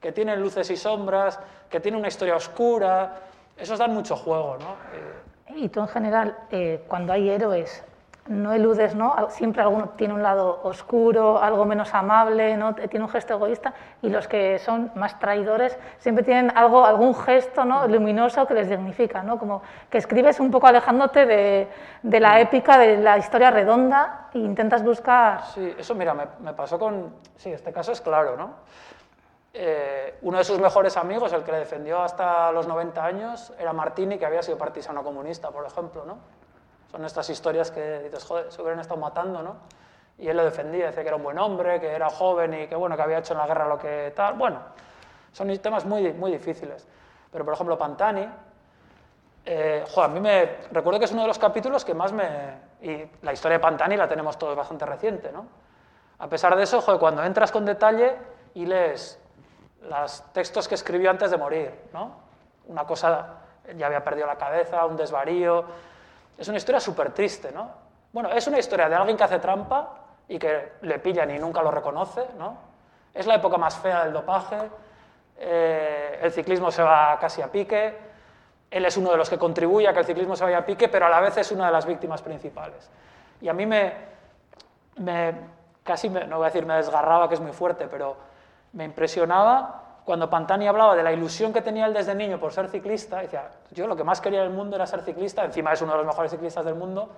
que 0.00 0.12
tienen 0.12 0.40
luces 0.40 0.70
y 0.70 0.76
sombras, 0.76 1.40
que 1.68 1.80
tienen 1.80 1.98
una 1.98 2.08
historia 2.08 2.36
oscura, 2.36 3.16
esos 3.56 3.78
dan 3.78 3.92
mucho 3.92 4.16
juego, 4.16 4.58
¿no? 4.58 5.56
Y 5.56 5.68
tú 5.70 5.80
en 5.80 5.88
general, 5.88 6.38
eh, 6.50 6.84
cuando 6.86 7.12
hay 7.14 7.30
héroes 7.30 7.82
no 8.28 8.52
eludes, 8.52 8.94
¿no? 8.94 9.14
Siempre 9.30 9.62
alguno 9.62 9.90
tiene 9.90 10.14
un 10.14 10.22
lado 10.22 10.60
oscuro, 10.62 11.42
algo 11.42 11.64
menos 11.64 11.94
amable, 11.94 12.56
¿no? 12.56 12.74
Tiene 12.74 13.04
un 13.04 13.10
gesto 13.10 13.34
egoísta 13.34 13.74
y 14.02 14.10
los 14.10 14.28
que 14.28 14.58
son 14.58 14.92
más 14.94 15.18
traidores 15.18 15.78
siempre 15.98 16.24
tienen 16.24 16.56
algo, 16.56 16.84
algún 16.84 17.14
gesto, 17.14 17.64
¿no? 17.64 17.88
Luminoso 17.88 18.46
que 18.46 18.54
les 18.54 18.68
dignifica, 18.68 19.22
¿no? 19.22 19.38
Como 19.38 19.62
que 19.90 19.98
escribes 19.98 20.40
un 20.40 20.50
poco 20.50 20.66
alejándote 20.66 21.26
de, 21.26 21.68
de 22.02 22.20
la 22.20 22.40
épica, 22.40 22.78
de 22.78 22.98
la 22.98 23.18
historia 23.18 23.50
redonda 23.50 24.28
e 24.34 24.38
intentas 24.38 24.84
buscar... 24.84 25.44
Sí, 25.46 25.74
eso 25.78 25.94
mira, 25.94 26.14
me, 26.14 26.26
me 26.40 26.52
pasó 26.52 26.78
con... 26.78 27.14
Sí, 27.36 27.50
este 27.50 27.72
caso 27.72 27.92
es 27.92 28.00
claro, 28.00 28.36
¿no? 28.36 28.50
Eh, 29.54 30.18
uno 30.22 30.38
de 30.38 30.44
sus 30.44 30.60
mejores 30.60 30.96
amigos, 30.96 31.32
el 31.32 31.42
que 31.42 31.52
le 31.52 31.58
defendió 31.58 32.00
hasta 32.02 32.52
los 32.52 32.68
90 32.68 33.04
años, 33.04 33.52
era 33.58 33.72
Martini, 33.72 34.18
que 34.18 34.26
había 34.26 34.42
sido 34.42 34.58
partisano 34.58 35.02
comunista, 35.02 35.50
por 35.50 35.66
ejemplo, 35.66 36.04
¿no? 36.04 36.18
Son 36.90 37.04
estas 37.04 37.28
historias 37.30 37.70
que 37.70 38.00
dices, 38.00 38.24
joder, 38.24 38.50
se 38.50 38.62
hubieran 38.62 38.80
estado 38.80 39.00
matando, 39.00 39.42
¿no? 39.42 39.56
Y 40.18 40.28
él 40.28 40.36
lo 40.36 40.44
defendía, 40.44 40.86
decía 40.86 41.02
que 41.02 41.08
era 41.08 41.16
un 41.16 41.22
buen 41.22 41.38
hombre, 41.38 41.78
que 41.80 41.88
era 41.88 42.10
joven 42.10 42.54
y 42.54 42.66
que, 42.66 42.74
bueno, 42.74 42.96
que 42.96 43.02
había 43.02 43.18
hecho 43.18 43.34
en 43.34 43.38
la 43.38 43.46
guerra 43.46 43.68
lo 43.68 43.78
que 43.78 44.12
tal. 44.16 44.34
Bueno, 44.34 44.60
son 45.32 45.56
temas 45.58 45.84
muy, 45.84 46.12
muy 46.12 46.32
difíciles. 46.32 46.86
Pero, 47.30 47.44
por 47.44 47.54
ejemplo, 47.54 47.78
Pantani, 47.78 48.28
eh, 49.44 49.84
a 49.96 50.08
mí 50.08 50.20
me... 50.20 50.58
Recuerdo 50.72 50.98
que 50.98 51.04
es 51.04 51.12
uno 51.12 51.22
de 51.22 51.28
los 51.28 51.38
capítulos 51.38 51.84
que 51.84 51.94
más 51.94 52.12
me... 52.12 52.68
Y 52.80 53.08
la 53.22 53.32
historia 53.32 53.58
de 53.58 53.62
Pantani 53.62 53.96
la 53.96 54.08
tenemos 54.08 54.38
todos 54.38 54.56
bastante 54.56 54.84
reciente, 54.86 55.30
¿no? 55.30 55.46
A 56.18 56.28
pesar 56.28 56.56
de 56.56 56.64
eso, 56.64 56.80
joder, 56.80 56.98
cuando 56.98 57.22
entras 57.22 57.52
con 57.52 57.64
detalle 57.64 58.16
y 58.54 58.66
lees 58.66 59.20
los 59.82 60.32
textos 60.32 60.66
que 60.66 60.74
escribió 60.74 61.10
antes 61.10 61.30
de 61.30 61.36
morir, 61.36 61.72
¿no? 61.92 62.16
Una 62.66 62.84
cosa, 62.84 63.36
ya 63.76 63.86
había 63.86 64.02
perdido 64.02 64.26
la 64.26 64.36
cabeza, 64.36 64.84
un 64.84 64.96
desvarío, 64.96 65.64
es 66.38 66.46
una 66.48 66.56
historia 66.56 66.80
súper 66.80 67.12
triste, 67.12 67.50
¿no? 67.52 67.68
Bueno, 68.12 68.30
es 68.30 68.46
una 68.46 68.58
historia 68.58 68.88
de 68.88 68.94
alguien 68.94 69.16
que 69.16 69.24
hace 69.24 69.38
trampa 69.40 69.94
y 70.28 70.38
que 70.38 70.74
le 70.82 70.98
pillan 71.00 71.30
y 71.30 71.38
nunca 71.38 71.62
lo 71.62 71.70
reconoce, 71.70 72.26
¿no? 72.38 72.56
Es 73.12 73.26
la 73.26 73.34
época 73.34 73.58
más 73.58 73.76
fea 73.76 74.04
del 74.04 74.12
dopaje, 74.12 74.56
eh, 75.36 76.20
el 76.22 76.32
ciclismo 76.32 76.70
se 76.70 76.82
va 76.82 77.18
casi 77.20 77.42
a 77.42 77.50
pique, 77.50 77.98
él 78.70 78.84
es 78.84 78.96
uno 78.96 79.10
de 79.10 79.16
los 79.16 79.28
que 79.28 79.38
contribuye 79.38 79.88
a 79.88 79.92
que 79.92 80.00
el 80.00 80.06
ciclismo 80.06 80.36
se 80.36 80.44
vaya 80.44 80.58
a 80.58 80.64
pique, 80.64 80.88
pero 80.88 81.06
a 81.06 81.08
la 81.08 81.20
vez 81.20 81.36
es 81.38 81.50
una 81.50 81.66
de 81.66 81.72
las 81.72 81.86
víctimas 81.86 82.22
principales. 82.22 82.88
Y 83.40 83.48
a 83.48 83.52
mí 83.52 83.66
me, 83.66 83.92
me 84.96 85.34
casi, 85.82 86.08
me, 86.08 86.24
no 86.24 86.36
voy 86.36 86.44
a 86.44 86.50
decir 86.50 86.66
me 86.66 86.74
desgarraba, 86.74 87.28
que 87.28 87.34
es 87.34 87.40
muy 87.40 87.52
fuerte, 87.52 87.88
pero 87.88 88.16
me 88.74 88.84
impresionaba 88.84 89.87
cuando 90.08 90.30
Pantani 90.30 90.66
hablaba 90.66 90.96
de 90.96 91.02
la 91.02 91.12
ilusión 91.12 91.52
que 91.52 91.60
tenía 91.60 91.84
él 91.84 91.92
desde 91.92 92.14
niño 92.14 92.40
por 92.40 92.50
ser 92.50 92.70
ciclista, 92.70 93.18
decía, 93.18 93.50
yo 93.72 93.86
lo 93.86 93.94
que 93.94 94.04
más 94.04 94.22
quería 94.22 94.40
en 94.40 94.46
el 94.46 94.54
mundo 94.54 94.74
era 94.74 94.86
ser 94.86 95.02
ciclista, 95.02 95.44
encima 95.44 95.74
es 95.74 95.82
uno 95.82 95.92
de 95.92 95.98
los 95.98 96.06
mejores 96.06 96.30
ciclistas 96.30 96.64
del 96.64 96.76
mundo, 96.76 97.10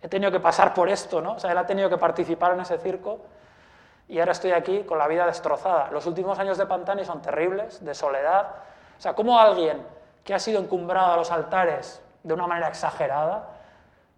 he 0.00 0.08
tenido 0.08 0.32
que 0.32 0.40
pasar 0.40 0.72
por 0.72 0.88
esto, 0.88 1.20
¿no? 1.20 1.34
O 1.34 1.38
sea, 1.38 1.52
él 1.52 1.58
ha 1.58 1.66
tenido 1.66 1.90
que 1.90 1.98
participar 1.98 2.54
en 2.54 2.60
ese 2.60 2.78
circo 2.78 3.18
y 4.08 4.18
ahora 4.18 4.32
estoy 4.32 4.52
aquí 4.52 4.84
con 4.84 4.96
la 4.96 5.06
vida 5.08 5.26
destrozada. 5.26 5.90
Los 5.90 6.06
últimos 6.06 6.38
años 6.38 6.56
de 6.56 6.64
Pantani 6.64 7.04
son 7.04 7.20
terribles, 7.20 7.84
de 7.84 7.94
soledad. 7.94 8.46
O 8.96 9.00
sea, 9.02 9.12
¿cómo 9.12 9.38
alguien 9.38 9.86
que 10.24 10.32
ha 10.32 10.38
sido 10.38 10.58
encumbrado 10.58 11.12
a 11.12 11.16
los 11.18 11.30
altares 11.30 12.02
de 12.22 12.32
una 12.32 12.46
manera 12.46 12.68
exagerada, 12.68 13.50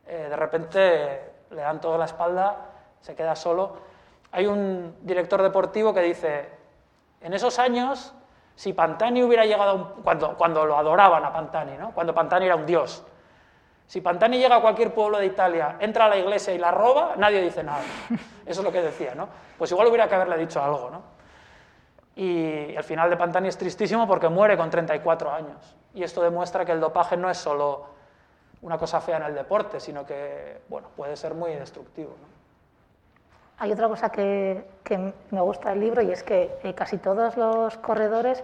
eh, 0.06 0.28
de 0.30 0.36
repente 0.36 1.32
le 1.50 1.62
dan 1.62 1.80
toda 1.80 1.98
la 1.98 2.04
espalda, 2.04 2.58
se 3.00 3.16
queda 3.16 3.34
solo. 3.34 3.76
Hay 4.30 4.46
un 4.46 4.98
director 5.00 5.42
deportivo 5.42 5.92
que 5.92 6.00
dice, 6.00 6.48
en 7.24 7.32
esos 7.34 7.58
años, 7.58 8.14
si 8.54 8.72
Pantani 8.72 9.22
hubiera 9.24 9.44
llegado, 9.44 9.70
a 9.70 9.72
un- 9.74 9.84
cuando, 10.04 10.36
cuando 10.36 10.64
lo 10.64 10.78
adoraban 10.78 11.24
a 11.24 11.32
Pantani, 11.32 11.76
¿no? 11.76 11.90
cuando 11.92 12.14
Pantani 12.14 12.46
era 12.46 12.54
un 12.54 12.66
dios, 12.66 13.04
si 13.86 14.00
Pantani 14.00 14.38
llega 14.38 14.56
a 14.56 14.60
cualquier 14.60 14.94
pueblo 14.94 15.18
de 15.18 15.26
Italia, 15.26 15.76
entra 15.80 16.06
a 16.06 16.08
la 16.08 16.16
iglesia 16.16 16.54
y 16.54 16.58
la 16.58 16.70
roba, 16.70 17.14
nadie 17.16 17.42
dice 17.42 17.62
nada. 17.62 17.82
Eso 18.46 18.60
es 18.60 18.64
lo 18.64 18.72
que 18.72 18.80
decía, 18.80 19.14
¿no? 19.14 19.28
Pues 19.58 19.70
igual 19.72 19.88
hubiera 19.88 20.08
que 20.08 20.14
haberle 20.14 20.38
dicho 20.38 20.62
algo, 20.62 20.88
¿no? 20.90 21.02
Y 22.16 22.74
el 22.74 22.84
final 22.84 23.10
de 23.10 23.16
Pantani 23.16 23.48
es 23.48 23.58
tristísimo 23.58 24.06
porque 24.06 24.28
muere 24.28 24.56
con 24.56 24.70
34 24.70 25.32
años. 25.32 25.76
Y 25.94 26.02
esto 26.02 26.22
demuestra 26.22 26.64
que 26.64 26.72
el 26.72 26.80
dopaje 26.80 27.16
no 27.16 27.28
es 27.28 27.36
solo 27.38 27.86
una 28.62 28.78
cosa 28.78 29.00
fea 29.00 29.16
en 29.18 29.24
el 29.24 29.34
deporte, 29.34 29.80
sino 29.80 30.06
que, 30.06 30.62
bueno, 30.68 30.88
puede 30.96 31.16
ser 31.16 31.34
muy 31.34 31.52
destructivo, 31.52 32.10
¿no? 32.20 32.33
Hay 33.58 33.72
otra 33.72 33.88
cosa 33.88 34.10
que, 34.10 34.64
me 35.30 35.40
gusta 35.40 35.70
del 35.70 35.80
libro 35.80 36.02
y 36.02 36.10
es 36.10 36.22
que 36.22 36.50
eh, 36.62 36.74
casi 36.74 36.98
todos 36.98 37.36
los 37.36 37.76
corredores 37.78 38.42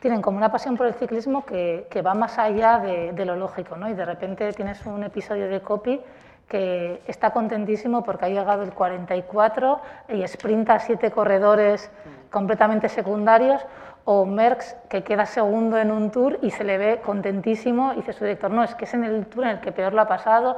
tienen 0.00 0.22
como 0.22 0.38
una 0.38 0.50
pasión 0.50 0.76
por 0.76 0.86
el 0.86 0.94
ciclismo 0.94 1.44
que, 1.44 2.02
va 2.04 2.14
más 2.14 2.38
allá 2.38 2.78
de, 2.78 3.12
de 3.12 3.24
lo 3.24 3.36
lógico, 3.36 3.76
¿no? 3.76 3.88
Y 3.88 3.94
de 3.94 4.04
repente 4.04 4.52
tienes 4.52 4.84
un 4.86 5.02
episodio 5.02 5.48
de 5.48 5.60
Copy 5.60 6.00
que 6.48 7.02
está 7.06 7.30
contentísimo 7.30 8.02
porque 8.02 8.24
ha 8.24 8.28
llegado 8.28 8.62
el 8.62 8.72
44 8.72 9.80
y 10.08 10.26
sprinta 10.26 10.74
a 10.74 10.78
siete 10.80 11.10
corredores 11.12 11.90
completamente 12.30 12.88
secundarios, 12.88 13.64
o 14.04 14.24
Merckx 14.24 14.76
que 14.88 15.04
queda 15.04 15.26
segundo 15.26 15.78
en 15.78 15.90
un 15.90 16.10
tour 16.10 16.38
y 16.42 16.50
se 16.50 16.64
le 16.64 16.78
ve 16.78 17.00
contentísimo 17.04 17.92
y 17.92 17.96
dice 17.96 18.12
su 18.12 18.24
director, 18.24 18.50
no, 18.50 18.64
es 18.64 18.74
que 18.74 18.84
es 18.84 18.94
en 18.94 19.04
el 19.04 19.26
tour 19.26 19.44
en 19.44 19.50
el 19.50 19.60
que 19.60 19.72
peor 19.72 19.92
lo 19.92 20.00
ha 20.00 20.08
pasado, 20.08 20.56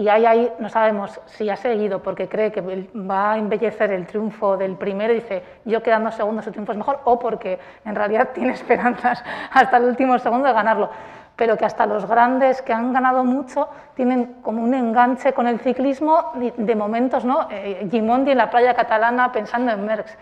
y 0.00 0.08
hay 0.08 0.24
ahí, 0.24 0.52
no 0.58 0.70
sabemos 0.70 1.20
si 1.26 1.50
ha 1.50 1.56
seguido 1.56 2.02
porque 2.02 2.26
cree 2.26 2.50
que 2.50 2.62
va 2.62 3.32
a 3.32 3.36
embellecer 3.36 3.92
el 3.92 4.06
triunfo 4.06 4.56
del 4.56 4.76
primero 4.76 5.12
y 5.12 5.16
dice, 5.16 5.42
yo 5.66 5.82
quedando 5.82 6.10
segundo 6.10 6.40
su 6.40 6.50
triunfo 6.50 6.72
es 6.72 6.78
mejor, 6.78 7.00
o 7.04 7.18
porque 7.18 7.58
en 7.84 7.94
realidad 7.94 8.30
tiene 8.34 8.54
esperanzas 8.54 9.22
hasta 9.52 9.76
el 9.76 9.84
último 9.84 10.18
segundo 10.18 10.48
de 10.48 10.54
ganarlo. 10.54 10.88
Pero 11.36 11.54
que 11.58 11.66
hasta 11.66 11.84
los 11.84 12.06
grandes 12.06 12.62
que 12.62 12.72
han 12.72 12.94
ganado 12.94 13.24
mucho 13.24 13.68
tienen 13.94 14.36
como 14.40 14.62
un 14.62 14.72
enganche 14.72 15.34
con 15.34 15.46
el 15.46 15.60
ciclismo 15.60 16.32
de, 16.56 16.74
momentos, 16.74 17.26
¿no? 17.26 17.48
Eh, 17.50 17.86
Gimondi 17.90 18.30
en 18.30 18.38
la 18.38 18.48
playa 18.48 18.72
catalana 18.72 19.30
pensando 19.30 19.70
en 19.70 19.84
Merckx, 19.84 20.16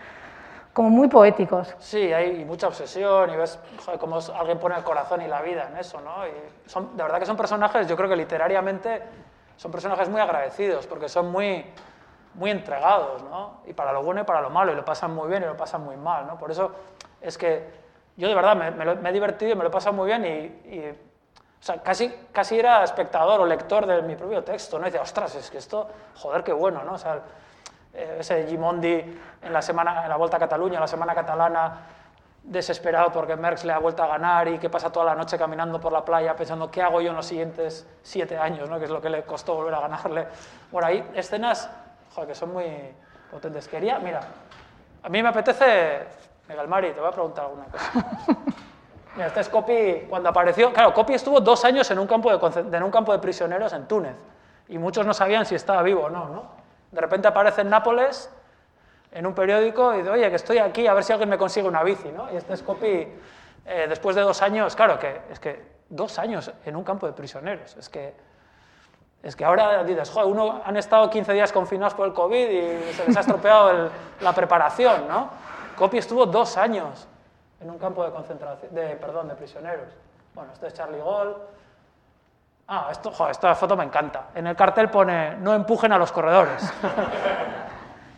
como 0.73 0.89
muy 0.89 1.07
poéticos. 1.07 1.73
Sí, 1.79 2.11
hay 2.11 2.43
mucha 2.43 2.67
obsesión 2.67 3.29
y 3.29 3.37
ves 3.37 3.57
joder, 3.85 3.97
cómo 3.97 4.19
alguien 4.37 4.59
pone 4.59 4.75
el 4.75 4.83
corazón 4.83 5.21
y 5.21 5.27
la 5.27 5.41
vida 5.41 5.69
en 5.71 5.77
eso, 5.77 6.01
¿no? 6.01 6.27
Y 6.27 6.69
son, 6.69 6.97
de 6.97 7.03
verdad 7.03 7.19
que 7.19 7.25
son 7.25 7.37
personajes, 7.37 7.87
yo 7.87 7.95
creo 7.95 8.09
que 8.09 8.17
literariamente 8.17 9.01
son 9.59 9.71
personajes 9.71 10.07
muy 10.07 10.21
agradecidos 10.21 10.87
porque 10.87 11.09
son 11.09 11.29
muy, 11.33 11.65
muy 12.35 12.49
entregados, 12.49 13.21
¿no? 13.23 13.59
Y 13.65 13.73
para 13.73 13.91
lo 13.91 14.01
bueno 14.01 14.21
y 14.21 14.23
para 14.23 14.39
lo 14.39 14.49
malo, 14.49 14.71
y 14.71 14.75
lo 14.75 14.85
pasan 14.85 15.13
muy 15.13 15.27
bien 15.27 15.43
y 15.43 15.47
lo 15.47 15.57
pasan 15.57 15.83
muy 15.83 15.97
mal, 15.97 16.25
¿no? 16.27 16.37
Por 16.37 16.49
eso 16.49 16.71
es 17.19 17.37
que 17.37 17.69
yo 18.15 18.29
de 18.29 18.35
verdad 18.35 18.55
me, 18.55 18.71
me 18.71 18.85
lo- 18.85 18.95
me 18.95 19.09
he 19.09 19.11
divertido 19.11 19.51
y 19.51 19.55
me 19.55 19.63
lo 19.63 19.67
he 19.67 19.71
pasado 19.71 19.93
muy 19.93 20.05
bien 20.07 20.23
y, 20.25 20.29
y, 20.75 20.89
o 20.89 21.61
sea, 21.61 21.83
casi, 21.83 22.07
casi 22.31 22.57
era 22.57 22.85
espectador 22.85 23.41
o 23.41 23.45
lector 23.45 23.85
de 23.85 24.01
mi 24.01 24.15
propio 24.15 24.45
texto, 24.45 24.79
¿no? 24.79 24.85
Y 24.85 24.91
decía, 24.91 25.01
ostras, 25.01 25.35
es 25.35 25.51
que 25.51 25.57
esto, 25.57 25.89
joder, 26.15 26.41
qué 26.41 26.53
bueno, 26.53 26.83
¿no? 26.85 26.93
O 26.93 26.97
sea, 26.97 27.19
eh, 27.93 28.17
ese 28.19 28.47
Gimondi 28.47 28.93
en 29.41 29.51
la, 29.51 29.61
semana, 29.61 30.03
en 30.03 30.09
la 30.09 30.15
Vuelta 30.15 30.37
a 30.37 30.39
Cataluña, 30.39 30.79
la 30.79 30.87
semana 30.87 31.13
catalana, 31.13 31.79
desesperado 32.43 33.11
porque 33.11 33.35
Merckx 33.35 33.65
le 33.65 33.73
ha 33.73 33.79
vuelto 33.79 34.01
a 34.03 34.07
ganar 34.07 34.47
y 34.47 34.57
que 34.57 34.69
pasa 34.69 34.91
toda 34.91 35.05
la 35.05 35.15
noche 35.15 35.37
caminando 35.37 35.79
por 35.79 35.91
la 35.91 36.03
playa 36.03 36.35
pensando 36.35 36.71
qué 36.71 36.81
hago 36.81 37.01
yo 37.01 37.11
en 37.11 37.15
los 37.15 37.25
siguientes 37.25 37.87
siete 38.01 38.37
años, 38.37 38.69
¿no? 38.69 38.79
que 38.79 38.85
es 38.85 38.91
lo 38.91 39.01
que 39.01 39.09
le 39.09 39.23
costó 39.23 39.55
volver 39.55 39.73
a 39.75 39.81
ganarle. 39.81 40.27
Por 40.71 40.83
ahí, 40.83 41.07
escenas 41.13 41.69
joder, 42.13 42.29
que 42.29 42.35
son 42.35 42.53
muy 42.53 42.65
potentes. 43.29 43.67
Quería, 43.67 43.99
mira, 43.99 44.21
a 45.03 45.09
mí 45.09 45.21
me 45.21 45.29
apetece, 45.29 46.07
Miguel 46.47 46.67
Mari, 46.67 46.91
te 46.91 46.99
voy 46.99 47.09
a 47.09 47.11
preguntar 47.11 47.45
alguna 47.45 47.65
cosa. 47.65 47.91
Mira, 49.15 49.27
este 49.27 49.39
es 49.39 49.49
Copy, 49.49 50.05
cuando 50.07 50.29
apareció, 50.29 50.71
claro, 50.71 50.93
Copy 50.93 51.15
estuvo 51.15 51.41
dos 51.41 51.65
años 51.65 51.89
en 51.91 51.99
un 51.99 52.07
campo 52.07 52.31
de, 52.31 52.77
en 52.77 52.83
un 52.83 52.91
campo 52.91 53.11
de 53.11 53.19
prisioneros 53.19 53.73
en 53.73 53.87
Túnez 53.87 54.15
y 54.67 54.77
muchos 54.77 55.05
no 55.05 55.13
sabían 55.13 55.45
si 55.45 55.55
estaba 55.55 55.81
vivo 55.81 56.03
o 56.03 56.09
no, 56.09 56.29
¿no? 56.29 56.43
De 56.91 57.01
repente 57.01 57.27
aparece 57.27 57.61
en 57.61 57.69
Nápoles 57.69 58.31
en 59.11 59.25
un 59.25 59.33
periódico 59.33 59.93
y 59.93 59.97
dice, 59.97 60.09
oye, 60.09 60.29
que 60.29 60.35
estoy 60.35 60.57
aquí, 60.59 60.85
a 60.87 60.93
ver 60.93 61.03
si 61.03 61.11
alguien 61.13 61.29
me 61.29 61.37
consigue 61.37 61.67
una 61.67 61.83
bici, 61.83 62.09
¿no? 62.11 62.31
Y 62.31 62.35
este 62.37 62.53
es 62.53 62.63
Copy, 62.63 63.07
eh, 63.65 63.85
después 63.89 64.15
de 64.15 64.21
dos 64.21 64.41
años, 64.41 64.75
claro, 64.75 64.99
que 64.99 65.21
es 65.31 65.39
que 65.39 65.79
dos 65.89 66.19
años 66.19 66.51
en 66.65 66.75
un 66.75 66.83
campo 66.83 67.07
de 67.07 67.13
prisioneros, 67.13 67.75
es 67.77 67.89
que, 67.89 68.13
es 69.23 69.35
que 69.35 69.43
ahora 69.45 69.83
dices, 69.83 70.09
joder, 70.11 70.27
uno 70.31 70.61
han 70.63 70.77
estado 70.77 71.09
15 71.09 71.33
días 71.33 71.51
confinados 71.51 71.93
por 71.95 72.07
el 72.07 72.13
COVID 72.13 72.49
y 72.49 72.93
se 72.93 73.05
les 73.07 73.17
ha 73.17 73.21
estropeado 73.21 73.71
el- 73.71 73.89
la 74.21 74.33
preparación, 74.33 75.07
¿no? 75.07 75.29
Copy 75.75 75.97
estuvo 75.97 76.25
dos 76.25 76.55
años 76.57 77.07
en 77.59 77.69
un 77.69 77.77
campo 77.79 78.03
de 78.05 78.11
concentración, 78.11 78.73
de, 78.73 78.95
perdón, 78.95 79.27
de 79.27 79.35
prisioneros. 79.35 79.87
Bueno, 80.35 80.51
este 80.53 80.67
es 80.67 80.73
Charlie 80.73 80.99
Gaulle. 80.99 81.35
Ah, 82.67 82.89
esto, 82.91 83.11
joder, 83.11 83.31
esta 83.31 83.55
foto 83.55 83.75
me 83.75 83.83
encanta. 83.83 84.27
En 84.35 84.45
el 84.45 84.55
cartel 84.55 84.89
pone, 84.89 85.35
no 85.37 85.53
empujen 85.55 85.91
a 85.91 85.97
los 85.97 86.11
corredores. 86.11 86.71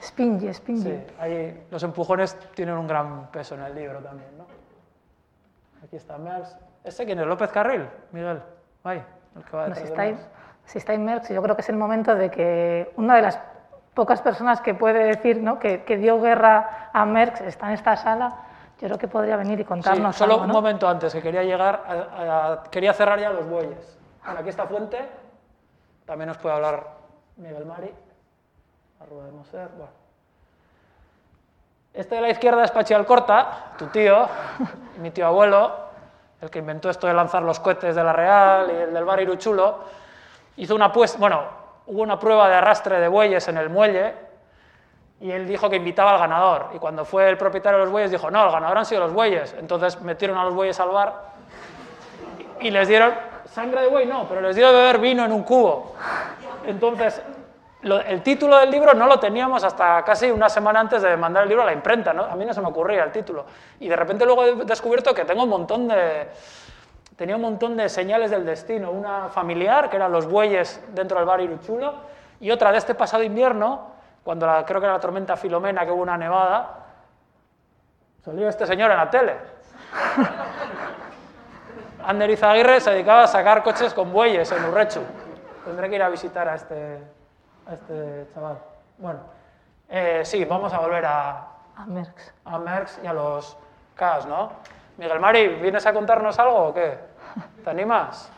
Spingy, 0.01 0.47
Spingy. 0.53 0.81
Sí, 0.81 1.03
ahí 1.19 1.67
los 1.69 1.83
empujones 1.83 2.35
tienen 2.55 2.75
un 2.75 2.87
gran 2.87 3.27
peso 3.31 3.55
en 3.55 3.61
el 3.61 3.75
libro 3.75 3.99
también, 3.99 4.37
¿no? 4.37 4.45
Aquí 5.83 5.95
está 5.95 6.17
Merckx. 6.17 6.55
¿Ese 6.83 7.05
quién 7.05 7.19
es? 7.19 7.25
¿López 7.27 7.51
Carril? 7.51 7.87
Miguel. 8.11 8.41
Ahí, 8.83 9.03
el 9.35 9.43
que 9.43 9.55
va 9.57 9.63
Bueno, 9.67 9.75
si 9.75 9.81
de 9.83 9.87
está, 9.89 10.01
Merckx. 10.03 10.21
si 10.65 10.77
está 10.79 10.91
ahí 10.93 10.97
Merckx, 10.97 11.29
yo 11.29 11.41
creo 11.41 11.55
que 11.55 11.61
es 11.61 11.69
el 11.69 11.75
momento 11.77 12.15
de 12.15 12.31
que 12.31 12.91
una 12.97 13.15
de 13.15 13.21
las 13.21 13.39
pocas 13.93 14.21
personas 14.21 14.61
que 14.61 14.73
puede 14.73 15.03
decir 15.03 15.41
¿no? 15.41 15.59
que, 15.59 15.83
que 15.83 15.97
dio 15.97 16.19
guerra 16.21 16.89
a 16.93 17.05
Merckx 17.05 17.41
está 17.41 17.67
en 17.67 17.73
esta 17.73 17.95
sala, 17.95 18.29
yo 18.79 18.87
creo 18.87 18.97
que 18.97 19.07
podría 19.07 19.35
venir 19.37 19.59
y 19.59 19.63
Sí, 19.63 19.67
contarnos 19.67 20.15
solo 20.15 20.33
algo, 20.33 20.43
un 20.43 20.47
¿no? 20.47 20.53
momento 20.55 20.87
antes, 20.87 21.13
que 21.13 21.21
quería 21.21 21.43
llegar, 21.43 21.83
a- 21.87 22.53
a- 22.53 22.63
quería 22.71 22.93
cerrar 22.93 23.19
ya 23.19 23.29
los 23.31 23.47
bueyes. 23.47 23.99
Bueno, 24.25 24.39
aquí 24.39 24.49
está 24.49 24.65
Fuente, 24.65 24.97
también 26.05 26.27
nos 26.29 26.37
puede 26.37 26.55
hablar 26.55 26.87
Miguel 27.37 27.65
Mari, 27.65 27.93
de 29.09 29.15
bueno. 29.15 29.43
Este 31.93 32.15
de 32.15 32.21
la 32.21 32.29
izquierda 32.29 32.63
es 32.63 32.71
Pachi 32.71 32.93
Alcorta, 32.93 33.73
tu 33.77 33.87
tío, 33.87 34.27
mi 35.01 35.11
tío 35.11 35.27
abuelo, 35.27 35.71
el 36.41 36.49
que 36.49 36.59
inventó 36.59 36.89
esto 36.89 37.07
de 37.07 37.13
lanzar 37.13 37.43
los 37.43 37.59
cohetes 37.59 37.95
de 37.95 38.03
la 38.03 38.13
Real 38.13 38.71
y 38.71 38.81
el 38.81 38.93
del 38.93 39.03
bar 39.03 39.19
Iruchulo. 39.19 39.79
Hizo 40.57 40.75
una 40.75 40.85
apuesta, 40.85 41.17
bueno, 41.17 41.41
hubo 41.87 42.01
una 42.01 42.19
prueba 42.19 42.47
de 42.47 42.55
arrastre 42.55 42.99
de 42.99 43.07
bueyes 43.07 43.47
en 43.47 43.57
el 43.57 43.69
muelle 43.69 44.13
y 45.19 45.31
él 45.31 45.47
dijo 45.47 45.69
que 45.69 45.75
invitaba 45.75 46.11
al 46.11 46.19
ganador. 46.19 46.69
Y 46.73 46.79
cuando 46.79 47.03
fue 47.03 47.29
el 47.29 47.37
propietario 47.37 47.79
de 47.79 47.85
los 47.85 47.91
bueyes, 47.91 48.11
dijo, 48.11 48.31
no, 48.31 48.45
el 48.45 48.51
ganador 48.51 48.77
han 48.77 48.85
sido 48.85 49.01
los 49.01 49.13
bueyes. 49.13 49.55
Entonces 49.59 49.99
metieron 50.01 50.37
a 50.37 50.45
los 50.45 50.53
bueyes 50.53 50.79
al 50.79 50.89
bar 50.89 51.13
y 52.59 52.71
les 52.71 52.87
dieron 52.87 53.13
sangre 53.45 53.81
de 53.81 53.87
buey, 53.87 54.05
no, 54.05 54.27
pero 54.29 54.41
les 54.41 54.55
dio 54.55 54.67
de 54.67 54.73
beber 54.73 54.99
vino 54.99 55.25
en 55.25 55.31
un 55.31 55.43
cubo. 55.43 55.95
Entonces, 56.65 57.21
lo- 57.83 57.99
el 58.01 58.21
título 58.23 58.57
del 58.57 58.69
libro 58.71 58.93
no 58.93 59.07
lo 59.07 59.19
teníamos 59.19 59.63
hasta 59.63 60.03
casi 60.03 60.31
una 60.31 60.49
semana 60.49 60.79
antes 60.79 61.01
de 61.01 61.15
mandar 61.17 61.43
el 61.43 61.49
libro 61.49 61.63
a 61.63 61.67
la 61.67 61.73
imprenta, 61.73 62.13
¿no? 62.13 62.23
A 62.25 62.35
mí 62.35 62.45
no 62.45 62.53
se 62.53 62.61
me 62.61 62.67
ocurría 62.67 63.03
el 63.03 63.11
título. 63.11 63.45
Y 63.79 63.87
de 63.89 63.95
repente 63.95 64.25
luego 64.25 64.43
he 64.45 64.55
descubierto 64.65 65.13
que 65.13 65.25
tengo 65.25 65.43
un 65.43 65.49
montón 65.49 65.87
de... 65.87 66.29
Tenía 67.15 67.35
un 67.35 67.41
montón 67.41 67.77
de 67.77 67.87
señales 67.89 68.31
del 68.31 68.45
destino. 68.45 68.91
Una 68.91 69.29
familiar, 69.29 69.89
que 69.89 69.95
eran 69.97 70.11
los 70.11 70.25
bueyes 70.27 70.83
dentro 70.89 71.17
del 71.17 71.25
bar 71.25 71.41
Iruchulo, 71.41 71.93
y 72.39 72.49
otra 72.51 72.71
de 72.71 72.77
este 72.79 72.95
pasado 72.95 73.21
invierno, 73.23 73.91
cuando 74.23 74.47
la- 74.47 74.65
creo 74.65 74.79
que 74.79 74.85
era 74.85 74.93
la 74.95 74.99
tormenta 74.99 75.35
Filomena, 75.37 75.85
que 75.85 75.91
hubo 75.91 76.01
una 76.01 76.17
nevada, 76.17 76.69
salió 78.25 78.49
este 78.49 78.65
señor 78.65 78.89
en 78.91 78.97
la 78.97 79.09
tele. 79.09 79.35
Ander 82.05 82.29
Izaguirre 82.31 82.79
se 82.81 82.91
dedicaba 82.91 83.23
a 83.23 83.27
sacar 83.27 83.61
coches 83.61 83.93
con 83.93 84.11
bueyes 84.11 84.51
en 84.51 84.65
Urrechu. 84.65 85.01
Tendré 85.65 85.89
que 85.89 85.95
ir 85.95 86.03
a 86.03 86.09
visitar 86.09 86.47
a 86.49 86.55
este, 86.55 86.97
a 87.67 87.73
este 87.73 88.27
chaval. 88.33 88.57
Bueno, 88.97 89.19
eh, 89.89 90.21
sí, 90.25 90.45
vamos 90.45 90.73
a 90.73 90.79
volver 90.79 91.05
a, 91.05 91.47
A 91.77 91.85
Merckx. 91.85 92.33
a 92.45 92.57
Merckx 92.59 92.99
y 93.03 93.07
a 93.07 93.13
los 93.13 93.57
Ks, 93.95 94.25
¿no? 94.27 94.51
Miguel 94.97 95.19
Mari, 95.19 95.47
¿vienes 95.61 95.85
a 95.85 95.93
contarnos 95.93 96.37
algo 96.39 96.67
o 96.67 96.73
qué? 96.73 96.97
¿Te 97.63 97.69
animas? 97.69 98.29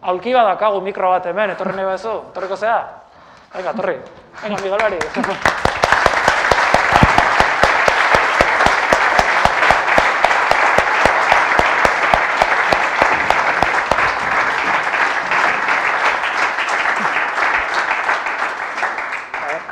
Aulkiba 0.00 0.42
da 0.44 0.56
kagu 0.56 0.80
mikro 0.80 1.10
bat 1.10 1.26
hemen, 1.26 1.50
etorri 1.50 1.74
nahi 1.74 1.84
baduzu, 1.84 2.30
etorriko 2.30 2.56
zea? 2.56 2.86
Venga, 3.54 3.70
etorri. 3.70 3.98
Venga, 4.42 4.56
Miguel 4.62 4.78
Mari. 4.80 4.98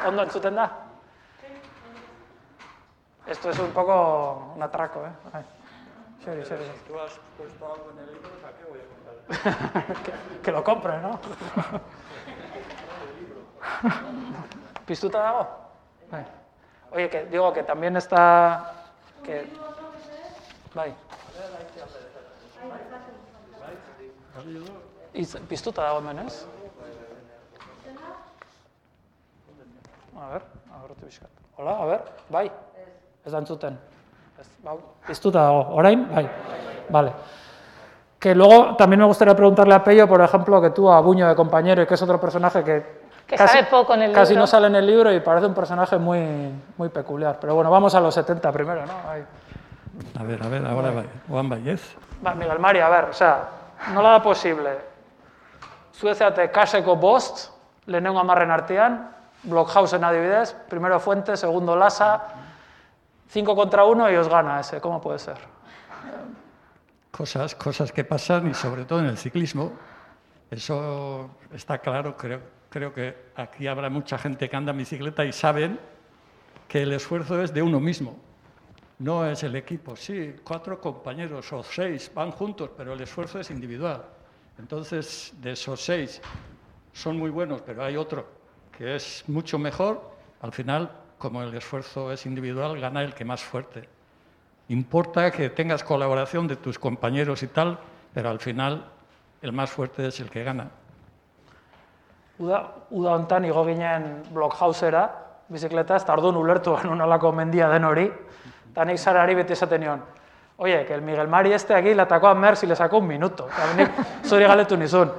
A 0.05 0.11
entzuten 0.27 0.55
da? 0.55 0.68
Esto 3.27 3.51
es 3.51 3.59
un 3.59 3.70
poco 3.72 4.53
un 4.55 4.62
atraco, 4.62 5.05
¿eh? 5.07 5.11
Seri, 6.24 6.45
seri. 6.45 6.64
Si 6.64 6.85
tú 6.87 6.99
has 6.99 7.12
puesto 7.37 7.72
algo 7.72 7.91
en 7.93 7.99
el 7.99 8.12
libro, 8.14 8.29
¿para 8.43 8.55
qué 8.57 8.64
voy 8.66 8.81
a 8.81 8.87
contar? 8.87 9.97
que, 10.05 10.43
que 10.43 10.53
lo 10.53 10.62
compre, 10.62 10.99
¿no? 11.01 11.18
¿Piztuta 14.87 15.18
dago? 15.18 15.49
Bai. 16.11 16.24
Oye, 16.93 17.11
que 17.11 17.24
digo 17.27 17.53
que 17.53 17.62
también 17.62 17.97
está... 17.97 18.72
Que... 19.24 19.49
Bai. 20.74 20.95
Iz- 25.14 25.41
Piztuta 25.49 25.83
dago 25.83 25.99
hemen, 25.99 26.27
A 30.21 30.29
ver, 30.33 30.43
agortu 30.75 31.05
pixkat. 31.05 31.31
Hola, 31.57 31.77
a 31.83 31.85
ver, 31.85 32.01
bai. 32.29 32.51
Ez 33.25 33.33
da 33.33 33.39
entzuten. 33.39 33.79
Ez, 34.41 34.49
bau, 34.62 34.79
piztuta 35.07 35.43
dago, 35.43 35.75
orain, 35.77 36.07
bai. 36.12 36.29
Vale. 36.89 37.12
Que 38.19 38.35
luego 38.35 38.77
también 38.77 39.01
me 39.01 39.07
gustaría 39.07 39.35
preguntarle 39.35 39.75
a 39.75 39.85
Pello, 39.85 40.09
por 40.09 40.21
ejemplo, 40.21 40.61
que 40.61 40.71
tú 40.71 40.91
a 40.91 41.01
Buño 41.01 41.29
de 41.29 41.35
compañero, 41.35 41.83
y 41.83 41.87
que 41.87 41.95
es 41.95 42.03
otro 42.03 42.21
personaje 42.21 42.64
que, 42.64 43.01
Que 43.27 43.37
sabe 43.37 43.64
poco 43.64 43.95
en 43.95 44.03
el 44.03 44.12
casi 44.12 44.33
libro. 44.33 44.43
no 44.43 44.47
sale 44.47 44.69
en 44.69 44.77
el 44.77 44.87
libro 44.87 45.12
y 45.12 45.21
parece 45.21 45.47
un 45.47 45.55
personaje 45.55 45.99
muy, 45.99 46.53
muy 46.77 46.89
peculiar. 46.89 47.39
Pero 47.41 47.55
bueno, 47.55 47.71
vamos 47.71 47.95
a 47.95 48.01
los 48.01 48.14
70 48.14 48.53
primero, 48.53 48.87
¿no? 48.87 48.93
Ahí. 49.11 49.25
A 50.19 50.23
ver, 50.23 50.43
a 50.43 50.49
ver, 50.49 50.67
ahora 50.67 50.91
va. 50.91 51.03
Juan 51.29 51.49
Vallez. 51.49 51.97
Ba, 52.23 52.35
Miguel 52.35 52.59
Mari, 52.59 52.81
a 52.81 52.89
ver, 52.89 53.05
o 53.05 53.12
sea, 53.12 53.49
nola 53.93 54.11
da 54.11 54.23
posible? 54.23 54.71
Zuezeate 55.95 56.51
kaseko 56.51 56.97
bost, 56.97 57.51
lehenengo 57.87 58.19
amarren 58.19 58.51
artean, 58.51 59.16
Blockhausen 59.47 60.03
adibidez, 60.03 60.55
primero 60.69 60.99
Fuente, 60.99 61.37
segundo 61.37 61.77
Lasa, 61.77 62.23
5 63.29 63.57
contra 63.57 63.85
1 63.85 64.11
y 64.11 64.17
os 64.17 64.29
gana 64.29 64.61
ese, 64.61 64.81
¿cómo 64.81 65.01
puede 65.01 65.19
ser? 65.19 65.39
Cosas, 67.11 67.55
cosas 67.55 67.93
que 67.93 68.05
pasan 68.05 68.51
y 68.51 68.55
sobre 68.55 68.85
todo 68.85 69.01
en 69.01 69.07
el 69.07 69.17
ciclismo. 69.17 69.73
Eso 70.51 71.31
está 71.53 71.79
claro, 71.79 72.17
creo, 72.17 72.41
creo 72.69 72.93
que 72.93 73.31
aquí 73.37 73.67
habrá 73.67 73.89
mucha 73.89 74.19
gente 74.19 74.49
que 74.49 74.57
anda 74.57 74.73
en 74.73 74.79
bicicleta 74.79 75.25
y 75.25 75.33
saben 75.33 75.79
que 76.69 76.83
el 76.83 76.93
esfuerzo 76.93 77.41
es 77.41 77.55
de 77.55 77.63
uno 77.63 77.81
mismo. 77.81 78.17
No 78.99 79.27
es 79.27 79.43
el 79.43 79.55
equipo. 79.57 79.95
Sí, 79.95 80.37
cuatro 80.43 80.81
compañeros 80.81 81.53
o 81.53 81.63
seis 81.63 82.11
van 82.15 82.31
juntos, 82.31 82.71
pero 82.77 82.95
el 82.95 83.01
esfuerzo 83.01 83.39
es 83.39 83.51
individual. 83.51 84.05
Entonces, 84.59 85.35
de 85.41 85.53
esos 85.53 85.85
seis 85.85 86.21
son 86.93 87.19
muy 87.19 87.31
buenos, 87.31 87.61
pero 87.63 87.85
hay 87.85 87.97
otro 87.97 88.27
que 88.77 88.97
es 88.97 89.24
mucho 89.27 89.59
mejor. 89.59 90.01
Al 90.43 90.53
final, 90.53 90.91
como 91.18 91.43
el 91.43 91.55
esfuerzo 91.55 92.12
es 92.12 92.27
individual, 92.27 92.79
gana 92.81 93.03
el 93.03 93.14
que 93.14 93.24
más 93.24 93.43
fuerte. 93.43 93.89
Importa 94.68 95.31
que 95.31 95.51
tengas 95.51 95.83
colaboración 95.85 96.47
de 96.47 96.57
tus 96.57 96.79
compañeros 96.79 97.43
y 97.43 97.47
tal, 97.47 97.79
pero 98.12 98.29
al 98.31 98.41
final 98.41 98.85
el 99.43 99.53
más 99.53 99.70
fuerte 99.70 100.07
es 100.09 100.20
el 100.20 100.29
que 100.29 100.45
gana. 100.45 100.68
Uda, 102.39 102.74
uda 102.91 103.12
hontan 103.12 103.45
igo 103.47 103.64
ginen 103.64 104.22
Blockhausera, 104.31 105.09
bizikletaz, 105.49 106.03
eta 106.03 106.12
orduan 106.12 106.37
ulertu 106.37 106.77
nolako 106.85 107.33
mendia 107.33 107.68
den 107.70 107.85
hori, 107.85 108.11
eta 108.72 108.85
nik 108.85 108.99
sarari 108.99 109.35
beti 109.39 109.55
esaten 109.55 109.81
nion, 109.81 110.03
oye, 110.59 110.85
que 110.85 110.93
el 110.93 111.01
Miguel 111.01 111.29
Mari 111.29 111.53
este 111.53 111.74
aquí 111.74 111.95
le 111.95 112.03
atacó 112.03 112.29
a 112.29 112.35
Merckx 112.35 112.64
y 112.64 112.66
le 112.66 112.77
sacó 112.77 112.99
un 112.99 113.07
minuto. 113.07 113.49
Eta 113.49 113.72
nik 113.77 113.91
zuri 114.27 114.45
galetu 114.45 114.77
nizun. 114.77 115.12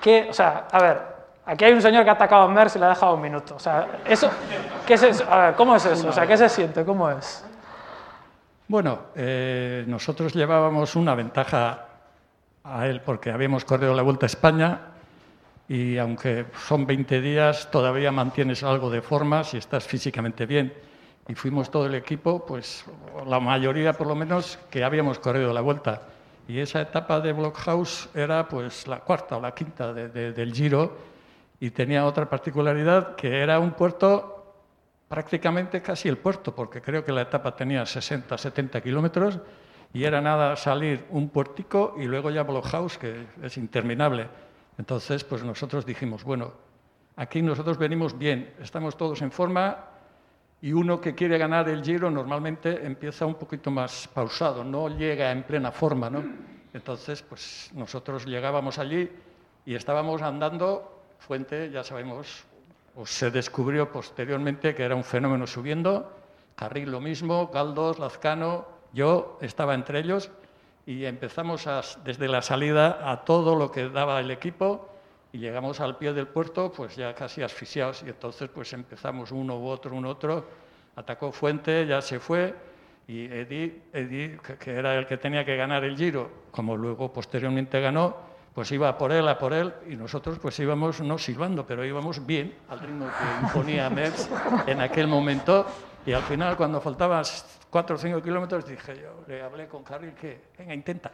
Que, 0.00 0.28
o 0.30 0.32
sea, 0.32 0.68
a 0.70 0.78
ver, 0.80 1.11
aquí 1.46 1.64
hay 1.64 1.72
un 1.72 1.82
señor 1.82 2.04
que 2.04 2.10
ha 2.10 2.14
atacado 2.14 2.42
a 2.42 2.48
Merckx 2.48 2.76
y 2.76 2.78
le 2.78 2.86
ha 2.86 2.88
dejado 2.90 3.14
un 3.14 3.20
minuto. 3.20 3.56
O 3.56 3.58
sea, 3.58 4.00
eso, 4.04 4.30
¿qué 4.86 4.94
es 4.94 5.02
eso? 5.02 5.24
A 5.30 5.46
ver, 5.46 5.54
¿cómo 5.54 5.76
es 5.76 5.84
eso? 5.86 6.08
O 6.08 6.12
sea, 6.12 6.26
¿qué 6.26 6.36
se 6.36 6.48
siente? 6.48 6.84
¿Cómo 6.84 7.10
es? 7.10 7.44
Bueno, 8.68 9.00
eh, 9.14 9.84
nosotros 9.86 10.32
llevábamos 10.34 10.96
una 10.96 11.14
ventaja 11.14 11.86
a 12.64 12.86
él 12.86 13.00
porque 13.04 13.30
habíamos 13.30 13.64
corrido 13.64 13.94
la 13.94 14.02
Vuelta 14.02 14.26
a 14.26 14.28
España 14.28 14.80
y 15.68 15.98
aunque 15.98 16.46
son 16.66 16.86
20 16.86 17.20
días, 17.20 17.70
todavía 17.70 18.12
mantienes 18.12 18.62
algo 18.62 18.88
de 18.90 19.02
forma 19.02 19.44
si 19.44 19.56
estás 19.58 19.84
físicamente 19.84 20.46
bien. 20.46 20.72
Y 21.28 21.34
fuimos 21.34 21.70
todo 21.70 21.86
el 21.86 21.94
equipo, 21.94 22.44
pues 22.44 22.84
la 23.26 23.38
mayoría 23.40 23.92
por 23.92 24.06
lo 24.06 24.14
menos, 24.14 24.58
que 24.70 24.82
habíamos 24.84 25.18
corrido 25.18 25.52
la 25.52 25.60
Vuelta. 25.60 26.02
Y 26.48 26.58
esa 26.58 26.80
etapa 26.80 27.20
de 27.20 27.32
Blockhouse 27.32 28.08
era 28.14 28.48
pues 28.48 28.86
la 28.88 28.98
cuarta 29.00 29.36
o 29.36 29.40
la 29.40 29.54
quinta 29.54 29.92
de- 29.92 30.08
de- 30.08 30.32
del 30.32 30.52
Giro 30.52 31.11
y 31.62 31.70
tenía 31.70 32.04
otra 32.06 32.28
particularidad 32.28 33.14
que 33.14 33.38
era 33.38 33.60
un 33.60 33.70
puerto 33.70 34.56
prácticamente 35.06 35.80
casi 35.80 36.08
el 36.08 36.18
puerto, 36.18 36.52
porque 36.52 36.82
creo 36.82 37.04
que 37.04 37.12
la 37.12 37.22
etapa 37.22 37.54
tenía 37.54 37.86
60, 37.86 38.36
70 38.36 38.80
kilómetros 38.80 39.38
y 39.92 40.02
era 40.02 40.20
nada 40.20 40.56
salir 40.56 41.04
un 41.10 41.28
puertico 41.28 41.94
y 41.96 42.06
luego 42.06 42.30
ya 42.30 42.42
Blockhouse, 42.42 42.98
que 42.98 43.26
es 43.40 43.56
interminable. 43.58 44.26
Entonces, 44.76 45.22
pues 45.22 45.44
nosotros 45.44 45.86
dijimos, 45.86 46.24
bueno, 46.24 46.52
aquí 47.14 47.40
nosotros 47.42 47.78
venimos 47.78 48.18
bien, 48.18 48.54
estamos 48.60 48.96
todos 48.96 49.22
en 49.22 49.30
forma 49.30 49.84
y 50.60 50.72
uno 50.72 51.00
que 51.00 51.14
quiere 51.14 51.38
ganar 51.38 51.68
el 51.68 51.84
Giro 51.84 52.10
normalmente 52.10 52.84
empieza 52.84 53.24
un 53.24 53.36
poquito 53.36 53.70
más 53.70 54.08
pausado, 54.12 54.64
no 54.64 54.88
llega 54.88 55.30
en 55.30 55.44
plena 55.44 55.70
forma, 55.70 56.10
¿no? 56.10 56.24
Entonces, 56.74 57.22
pues 57.22 57.70
nosotros 57.72 58.26
llegábamos 58.26 58.80
allí 58.80 59.08
y 59.64 59.76
estábamos 59.76 60.22
andando, 60.22 60.91
Fuente, 61.22 61.70
ya 61.70 61.84
sabemos, 61.84 62.44
o 62.96 63.06
se 63.06 63.30
descubrió 63.30 63.92
posteriormente 63.92 64.74
que 64.74 64.82
era 64.82 64.96
un 64.96 65.04
fenómeno 65.04 65.46
subiendo, 65.46 66.10
Carril 66.56 66.90
lo 66.90 67.00
mismo, 67.00 67.46
Galdos, 67.46 68.00
Lazcano, 68.00 68.66
yo 68.92 69.38
estaba 69.40 69.74
entre 69.74 70.00
ellos 70.00 70.30
y 70.84 71.04
empezamos 71.04 71.68
desde 72.04 72.26
la 72.26 72.42
salida 72.42 73.10
a 73.10 73.24
todo 73.24 73.54
lo 73.54 73.70
que 73.70 73.88
daba 73.88 74.18
el 74.18 74.32
equipo 74.32 74.88
y 75.32 75.38
llegamos 75.38 75.80
al 75.80 75.96
pie 75.96 76.12
del 76.12 76.26
puerto 76.26 76.72
pues 76.72 76.96
ya 76.96 77.14
casi 77.14 77.40
asfixiados 77.40 78.02
y 78.02 78.08
entonces 78.08 78.50
pues 78.52 78.72
empezamos 78.72 79.30
uno 79.30 79.58
u 79.58 79.68
otro, 79.68 79.94
un 79.94 80.06
otro, 80.06 80.44
atacó 80.96 81.30
Fuente, 81.30 81.86
ya 81.86 82.02
se 82.02 82.18
fue 82.18 82.52
y 83.06 83.26
Edi, 83.26 83.80
Edi, 83.92 84.36
que 84.58 84.72
era 84.72 84.96
el 84.98 85.06
que 85.06 85.18
tenía 85.18 85.44
que 85.44 85.56
ganar 85.56 85.84
el 85.84 85.96
Giro, 85.96 86.30
como 86.50 86.76
luego 86.76 87.12
posteriormente 87.12 87.80
ganó, 87.80 88.31
pues 88.54 88.70
iba 88.72 88.96
por 88.98 89.12
él, 89.12 89.26
a 89.28 89.38
por 89.38 89.52
él, 89.52 89.72
y 89.88 89.96
nosotros 89.96 90.38
pues 90.38 90.58
íbamos 90.58 91.00
no 91.00 91.16
silbando, 91.18 91.66
pero 91.66 91.84
íbamos 91.84 92.24
bien 92.24 92.54
al 92.68 92.80
ritmo 92.80 93.06
que 93.06 93.46
imponía 93.46 93.88
Merckx 93.88 94.28
en 94.66 94.80
aquel 94.80 95.06
momento, 95.06 95.66
y 96.04 96.12
al 96.12 96.22
final 96.22 96.56
cuando 96.56 96.80
faltaban 96.80 97.24
cuatro 97.70 97.96
o 97.96 97.98
cinco 97.98 98.20
kilómetros 98.20 98.66
dije 98.66 99.00
yo, 99.00 99.24
le 99.26 99.42
hablé 99.42 99.66
con 99.68 99.82
Carril 99.82 100.12
que, 100.12 100.40
venga, 100.58 100.74
intenta, 100.74 101.10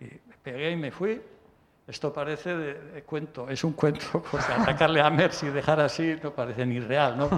y 0.00 0.04
me 0.04 0.36
pegué 0.42 0.70
y 0.70 0.76
me 0.76 0.90
fui, 0.90 1.20
esto 1.86 2.12
parece 2.12 2.56
de, 2.56 3.02
cuento, 3.02 3.48
es 3.50 3.62
un 3.64 3.72
cuento, 3.72 4.22
porque 4.30 4.52
atacarle 4.52 5.00
a 5.02 5.10
Merckx 5.10 5.42
y 5.42 5.48
dejar 5.48 5.80
así 5.80 6.16
no 6.22 6.32
parece 6.32 6.64
ni 6.64 6.80
real, 6.80 7.18
¿no? 7.18 7.28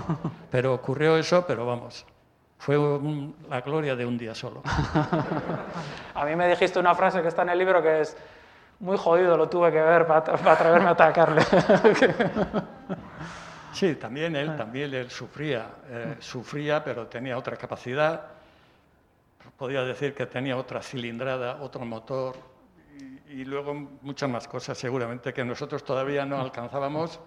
Pero 0.51 0.75
ocurrió 0.75 1.17
eso, 1.17 1.45
pero 1.47 1.67
vamos, 1.67 2.07
fue 2.59 2.79
la 3.49 3.61
gloria 3.61 3.97
de 3.97 4.07
un 4.07 4.17
día 4.17 4.37
solo. 4.37 4.63
A 6.15 6.25
mí 6.25 6.37
me 6.37 6.47
dijiste 6.49 6.79
una 6.79 6.95
frase 6.95 7.21
que 7.21 7.27
está 7.27 7.43
en 7.43 7.49
el 7.49 7.59
libro 7.59 7.83
que 7.83 8.03
es, 8.03 8.17
muy 8.83 8.99
jodido 8.99 9.37
lo 9.37 9.49
tuve 9.49 9.71
que 9.71 9.81
ver 9.81 10.07
para, 10.07 10.25
para 10.25 10.53
atreverme 10.53 10.89
a 10.89 10.91
atacarle. 10.91 11.43
Sí, 13.73 13.95
también 13.95 14.37
él, 14.37 14.55
también 14.55 14.93
él 14.93 15.11
sufría, 15.11 15.67
eh, 15.89 16.17
sufría, 16.21 16.85
pero 16.85 17.07
tenía 17.07 17.39
otra 17.39 17.57
capacidad. 17.57 18.21
Podía 19.57 19.83
decir 19.83 20.15
que 20.15 20.27
tenía 20.27 20.59
otra 20.59 20.83
cilindrada, 20.83 21.57
otro 21.63 21.83
motor 21.87 22.37
y, 23.31 23.41
y 23.41 23.45
luego 23.47 23.73
muchas 24.03 24.29
más 24.29 24.47
cosas 24.47 24.77
seguramente 24.77 25.33
que 25.33 25.43
nosotros 25.43 25.83
todavía 25.85 26.27
no 26.27 26.39
alcanzábamos 26.39 27.19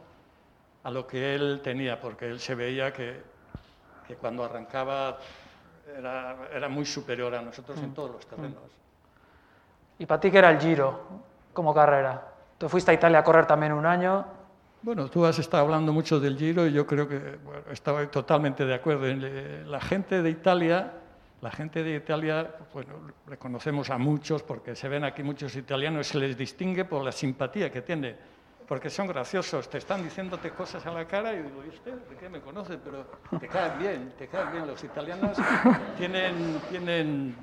a 0.84 0.92
lo 0.92 1.08
que 1.08 1.34
él 1.34 1.62
tenía, 1.64 2.00
porque 2.00 2.28
él 2.30 2.40
se 2.40 2.54
veía 2.54 2.94
que, 2.94 3.24
que 4.08 4.16
cuando 4.16 4.44
arrancaba 4.44 5.18
era, 5.98 6.38
era 6.54 6.70
muy 6.70 6.86
superior 6.86 7.34
a 7.34 7.42
nosotros 7.42 7.80
en 7.80 7.92
todos 7.92 8.12
los 8.12 8.26
terrenos. 8.28 8.62
y 9.98 10.06
para 10.06 10.22
ti, 10.22 10.30
¿qué 10.30 10.38
era 10.38 10.52
el 10.52 10.60
Giro 10.60 11.34
como 11.56 11.74
carrera? 11.74 12.22
Tú 12.60 12.70
fuiste 12.70 12.92
a 12.92 12.94
Italia 12.94 13.20
a 13.20 13.24
correr 13.24 13.48
también 13.48 13.74
un 13.74 13.88
año. 13.88 14.24
Bueno, 14.84 15.10
tú 15.10 15.26
has 15.26 15.40
estado 15.40 15.64
hablando 15.64 15.92
mucho 15.92 16.20
del 16.20 16.38
Giro 16.38 16.68
y 16.68 16.72
yo 16.72 16.86
creo 16.86 17.08
que 17.08 17.38
bueno, 17.44 17.62
estaba 17.72 18.06
totalmente 18.06 18.66
de 18.66 18.76
acuerdo. 18.76 19.08
La 19.66 19.82
gente 19.82 20.22
de 20.22 20.30
Italia, 20.30 20.94
la 21.42 21.50
gente 21.50 21.82
de 21.82 21.96
Italia, 21.96 22.56
bueno, 22.72 22.94
reconocemos 23.26 23.90
a 23.90 23.98
muchos 23.98 24.44
porque 24.44 24.76
se 24.76 24.88
ven 24.88 25.04
aquí 25.04 25.24
muchos 25.24 25.56
italianos, 25.56 26.06
se 26.06 26.20
les 26.20 26.38
distingue 26.38 26.86
por 26.86 27.04
la 27.04 27.12
simpatía 27.12 27.72
que 27.72 27.82
tiene, 27.82 28.16
porque 28.68 28.92
son 28.92 29.08
graciosos, 29.08 29.68
te 29.70 29.80
están 29.80 30.04
diciéndote 30.04 30.52
cosas 30.52 30.86
a 30.86 30.92
la 30.92 31.06
cara 31.06 31.34
y 31.34 31.38
digo, 31.42 31.64
¿y 31.66 31.70
usted 31.70 31.94
de 31.94 32.16
qué 32.16 32.30
me 32.30 32.42
conoce? 32.42 32.78
Pero 32.78 33.06
te 33.40 33.48
caen 33.48 33.80
bien, 33.80 34.14
te 34.18 34.28
caen 34.28 34.52
bien. 34.52 34.68
Los 34.68 34.84
italianos 34.84 35.36
tienen, 35.98 36.62
tienen 36.70 37.36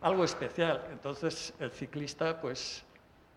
algo 0.00 0.22
especial. 0.22 0.84
Entonces, 0.92 1.54
el 1.58 1.72
ciclista, 1.72 2.40
pues, 2.40 2.84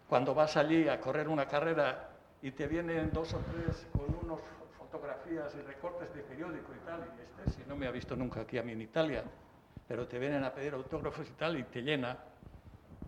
cuando 0.08 0.34
vas 0.34 0.55
allí 0.58 0.88
a 0.88 0.99
correr 0.99 1.28
una 1.28 1.47
carrera 1.47 2.10
y 2.41 2.51
te 2.51 2.68
vienen 2.68 3.12
dos 3.12 3.34
o 3.34 3.39
tres 3.39 3.88
con 3.91 4.05
unas 4.24 4.39
fotografías 4.78 5.53
y 5.55 5.62
recortes 5.62 6.14
de 6.14 6.22
periódico 6.22 6.72
y 6.74 6.86
tal, 6.86 6.99
y 6.99 7.47
este 7.47 7.62
si 7.62 7.70
no 7.70 7.76
me 7.76 7.88
ha 7.88 7.91
visto 7.91 8.16
nunca 8.16 8.41
aquí 8.41 8.58
a 8.58 8.64
mí 8.64 8.72
en 8.72 8.82
Italia, 8.82 9.24
pero 9.88 10.08
te 10.08 10.20
vienen 10.20 10.43
a 10.43 10.53
pedir 10.53 10.74
autógrafos 10.74 11.28
y 11.28 11.34
tal 11.34 11.58
y 11.58 11.64
te 11.64 11.82
llena. 11.82 12.18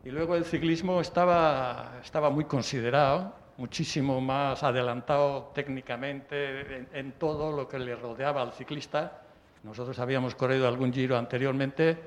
Y 0.04 0.12
luego 0.12 0.36
el 0.36 0.46
ciclismo 0.46 1.02
estaba, 1.02 2.00
estaba 2.02 2.30
muy 2.30 2.46
considerado, 2.46 3.34
muchísimo 3.58 4.22
más 4.22 4.64
adelantado 4.64 5.52
técnicamente 5.54 6.78
en, 6.78 6.90
en 6.94 7.12
todo 7.14 7.52
lo 7.52 7.68
que 7.68 7.80
le 7.80 7.96
rodeaba 7.96 8.42
al 8.42 8.54
ciclista. 8.54 9.22
Nosotros 9.64 10.00
habíamos 10.00 10.36
corrido 10.36 10.68
algún 10.68 10.94
giro 10.94 11.18
anteriormente 11.18 11.98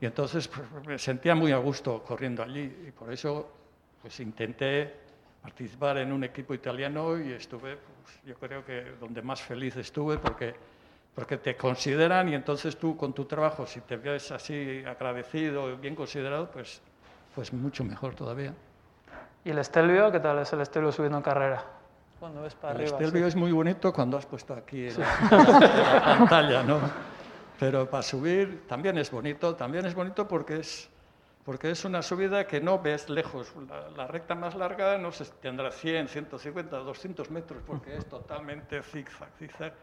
y 0.00 0.06
entonces 0.06 0.48
pues, 0.48 0.86
me 0.86 0.98
sentía 0.98 1.34
muy 1.34 1.52
a 1.52 1.58
gusto 1.58 2.02
corriendo 2.02 2.42
allí 2.42 2.84
y 2.88 2.90
por 2.92 3.12
eso 3.12 3.63
pues 4.04 4.20
intenté 4.20 4.92
participar 5.40 5.96
en 5.96 6.12
un 6.12 6.22
equipo 6.24 6.52
italiano 6.52 7.18
y 7.18 7.32
estuve, 7.32 7.78
pues, 7.78 8.20
yo 8.26 8.34
creo 8.34 8.62
que 8.62 8.96
donde 9.00 9.22
más 9.22 9.40
feliz 9.40 9.74
estuve 9.78 10.18
porque, 10.18 10.54
porque 11.14 11.38
te 11.38 11.56
consideran 11.56 12.28
y 12.28 12.34
entonces 12.34 12.76
tú 12.76 12.98
con 12.98 13.14
tu 13.14 13.24
trabajo, 13.24 13.66
si 13.66 13.80
te 13.80 13.96
ves 13.96 14.30
así 14.30 14.84
agradecido, 14.86 15.74
bien 15.78 15.94
considerado, 15.94 16.50
pues, 16.50 16.82
pues 17.34 17.50
mucho 17.54 17.82
mejor 17.82 18.14
todavía. 18.14 18.52
¿Y 19.42 19.48
el 19.48 19.58
Estelvio? 19.58 20.12
¿Qué 20.12 20.20
tal 20.20 20.38
es 20.38 20.52
el 20.52 20.60
Estelvio 20.60 20.92
subiendo 20.92 21.16
en 21.16 21.24
carrera? 21.24 21.64
Cuando 22.20 22.42
ves 22.42 22.54
para 22.54 22.74
El 22.74 22.82
arriba. 22.82 22.98
Estelvio 22.98 23.22
sí. 23.22 23.28
es 23.28 23.36
muy 23.36 23.52
bonito 23.52 23.90
cuando 23.90 24.18
has 24.18 24.26
puesto 24.26 24.52
aquí 24.52 24.88
en 24.88 25.00
la, 25.00 25.18
en 25.30 25.94
la 25.94 26.16
pantalla, 26.18 26.62
¿no? 26.62 26.78
Pero 27.58 27.88
para 27.88 28.02
subir 28.02 28.66
también 28.68 28.98
es 28.98 29.10
bonito, 29.10 29.54
también 29.54 29.86
es 29.86 29.94
bonito 29.94 30.28
porque 30.28 30.58
es, 30.58 30.90
porque 31.44 31.70
es 31.70 31.84
una 31.84 32.00
subida 32.02 32.46
que 32.46 32.60
no 32.60 32.78
ves 32.78 33.08
lejos. 33.10 33.52
La, 33.68 33.90
la 33.90 34.06
recta 34.06 34.34
más 34.34 34.54
larga 34.54 34.96
no 34.98 35.12
sé, 35.12 35.24
tendrá 35.42 35.70
100, 35.70 36.08
150, 36.08 36.76
200 36.78 37.30
metros 37.30 37.62
porque 37.66 37.96
es 37.96 38.06
totalmente 38.06 38.82
zigzag, 38.82 39.28
zigzag. 39.38 39.74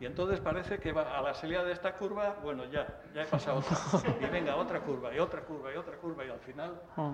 Y 0.00 0.06
entonces 0.06 0.40
parece 0.40 0.78
que 0.78 0.92
va 0.92 1.16
a 1.16 1.22
la 1.22 1.34
salida 1.34 1.62
de 1.62 1.72
esta 1.72 1.94
curva, 1.94 2.36
bueno, 2.42 2.64
ya, 2.70 3.00
ya 3.14 3.22
he 3.22 3.26
pasado 3.26 3.58
otra. 3.60 3.76
Y 4.20 4.24
venga, 4.26 4.56
otra 4.56 4.80
curva, 4.80 5.14
y 5.14 5.18
otra 5.18 5.42
curva, 5.42 5.72
y 5.72 5.76
otra 5.76 5.96
curva, 5.96 6.24
y 6.24 6.30
al 6.30 6.40
final 6.40 6.72
Mm. 6.96 7.12